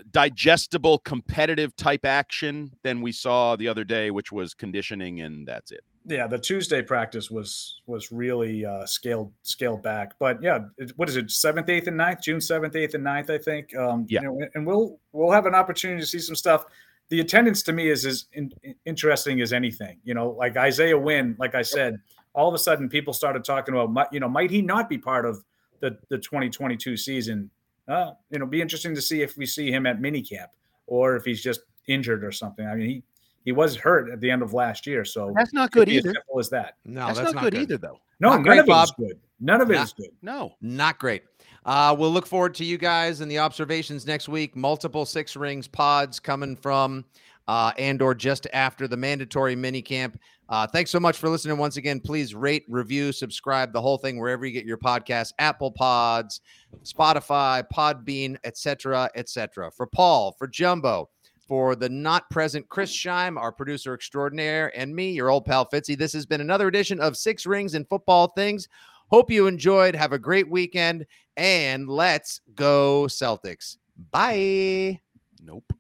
digestible, 0.10 0.98
competitive 1.00 1.76
type 1.76 2.04
action 2.04 2.72
than 2.84 3.02
we 3.02 3.12
saw 3.12 3.56
the 3.56 3.68
other 3.68 3.84
day, 3.84 4.10
which 4.10 4.32
was 4.32 4.56
conditioning, 4.56 5.22
and 5.22 5.48
that's 5.48 5.72
it. 5.72 5.82
Yeah, 6.06 6.28
the 6.28 6.40
Tuesday 6.40 6.82
practice 6.82 7.32
was 7.32 7.82
was 7.86 8.12
really 8.12 8.66
uh, 8.66 8.86
scaled 8.86 9.32
scaled 9.44 9.84
back. 9.84 10.14
But 10.20 10.42
yeah, 10.42 10.60
what 10.98 11.08
is 11.08 11.16
it? 11.16 11.32
Seventh, 11.32 11.70
eighth, 11.70 11.88
and 11.88 11.98
9th? 11.98 12.22
June 12.22 12.42
seventh, 12.42 12.76
eighth, 12.76 12.96
and 12.96 13.06
9th, 13.06 13.30
I 13.30 13.38
think. 13.38 13.74
Um, 13.78 14.06
yeah, 14.10 14.22
you 14.22 14.28
know, 14.28 14.48
and 14.56 14.66
we'll 14.66 15.00
we'll 15.14 15.32
have 15.32 15.46
an 15.46 15.56
opportunity 15.56 16.02
to 16.02 16.08
see 16.08 16.20
some 16.20 16.36
stuff 16.36 16.66
the 17.10 17.20
attendance 17.20 17.62
to 17.64 17.74
me 17.74 17.90
is 17.90 18.06
as 18.06 18.26
in, 18.34 18.52
interesting 18.86 19.42
as 19.42 19.54
anything. 19.54 20.00
You 20.04 20.14
know, 20.14 20.32
like 20.32 20.58
Isaiah 20.58 20.98
Wynn, 20.98 21.36
like 21.38 21.54
I 21.54 21.62
said, 21.62 22.00
all 22.34 22.48
of 22.48 22.54
a 22.54 22.60
sudden 22.60 22.90
people 22.90 23.14
started 23.14 23.44
talking 23.44 23.76
about, 23.76 24.12
you 24.12 24.20
know, 24.20 24.30
might 24.30 24.52
he 24.52 24.62
not 24.62 24.90
be 24.90 24.98
part 24.98 25.26
of 25.26 25.44
the, 25.80 25.98
the 26.10 26.18
2022 26.18 26.98
season? 26.98 27.50
Uh, 27.88 28.12
you 28.30 28.40
know, 28.40 28.46
be 28.46 28.62
interesting 28.62 28.96
to 28.96 29.02
see 29.02 29.22
if 29.22 29.38
we 29.38 29.46
see 29.46 29.72
him 29.72 29.86
at 29.86 30.00
minicamp 30.00 30.48
or 30.88 31.16
if 31.16 31.26
he's 31.26 31.42
just 31.42 31.62
injured 31.88 32.24
or 32.24 32.32
something. 32.32 32.66
I 32.66 32.76
mean, 32.76 32.88
he 32.88 33.04
he 33.46 33.52
was 33.52 33.76
hurt 33.76 34.10
at 34.10 34.22
the 34.22 34.32
end 34.32 34.42
of 34.42 34.54
last 34.54 34.88
year, 34.88 35.04
so 35.04 35.34
that's 35.36 35.54
not 35.54 35.72
good 35.72 35.90
either. 35.90 36.10
As 36.10 36.16
simple 36.16 36.40
as 36.40 36.50
that. 36.52 36.78
No, 36.86 37.08
that's, 37.08 37.20
that's 37.20 37.34
not, 37.34 37.44
not, 37.44 37.52
good, 37.52 37.62
either, 37.62 37.78
though. 37.78 38.00
No, 38.22 38.30
not 38.30 38.36
none 38.36 38.44
great, 38.44 38.60
of 38.60 38.66
it 38.66 38.70
Bob. 38.70 38.86
is 38.86 38.94
good. 38.98 39.20
None 39.42 39.60
of 39.60 39.70
it 39.70 39.74
not, 39.74 39.86
is 39.86 39.94
good. 39.94 40.12
No, 40.22 40.54
not 40.62 40.98
great. 40.98 41.24
Uh, 41.66 41.94
we'll 41.98 42.12
look 42.12 42.26
forward 42.26 42.54
to 42.56 42.66
you 42.66 42.78
guys 42.78 43.20
and 43.20 43.30
the 43.30 43.40
observations 43.40 44.06
next 44.08 44.30
week. 44.30 44.56
Multiple 44.56 45.06
six 45.06 45.36
rings 45.36 45.68
pods 45.68 46.22
coming 46.22 46.56
from 46.56 47.04
uh, 47.48 47.74
and 47.78 48.02
or 48.02 48.16
just 48.16 48.48
after 48.54 48.88
the 48.88 48.98
mandatory 48.98 49.56
mini 49.56 49.82
camp. 49.82 50.20
Uh, 50.50 50.68
thanks 50.68 50.92
so 50.92 51.00
much 51.00 51.18
for 51.18 51.30
listening 51.30 51.58
once 51.58 51.78
again. 51.78 52.00
Please 52.00 52.36
rate, 52.36 52.66
review, 52.68 53.12
subscribe, 53.12 53.72
the 53.72 53.82
whole 53.82 53.98
thing 53.98 54.20
wherever 54.20 54.46
you 54.46 54.52
get 54.52 54.66
your 54.66 54.78
podcasts, 54.78 55.32
Apple 55.40 55.72
Pods, 55.72 56.42
Spotify, 56.84 57.64
Podbean, 57.74 58.38
etc., 58.44 59.10
etc. 59.16 59.72
For 59.72 59.88
Paul, 59.88 60.34
for 60.38 60.48
Jumbo, 60.48 61.10
for 61.48 61.76
the 61.76 61.90
not 61.90 62.30
present 62.30 62.68
Chris 62.70 62.92
Scheim, 62.92 63.38
our 63.38 63.52
producer 63.52 63.94
extraordinaire, 63.94 64.72
and 64.78 64.94
me, 64.94 65.12
your 65.12 65.30
old 65.30 65.46
pal 65.46 65.68
Fitzy. 65.70 65.98
This 65.98 66.14
has 66.14 66.26
been 66.26 66.42
another 66.42 66.68
edition 66.68 67.00
of 67.00 67.18
Six 67.18 67.46
Rings 67.46 67.74
and 67.74 67.88
Football 67.88 68.28
Things. 68.30 68.68
Hope 69.08 69.32
you 69.32 69.48
enjoyed. 69.48 69.96
Have 69.96 70.14
a 70.14 70.20
great 70.20 70.50
weekend, 70.50 71.06
and 71.38 71.88
let's 71.88 72.42
go 72.56 73.06
Celtics. 73.08 73.78
Bye. 74.12 75.00
Nope. 75.42 75.74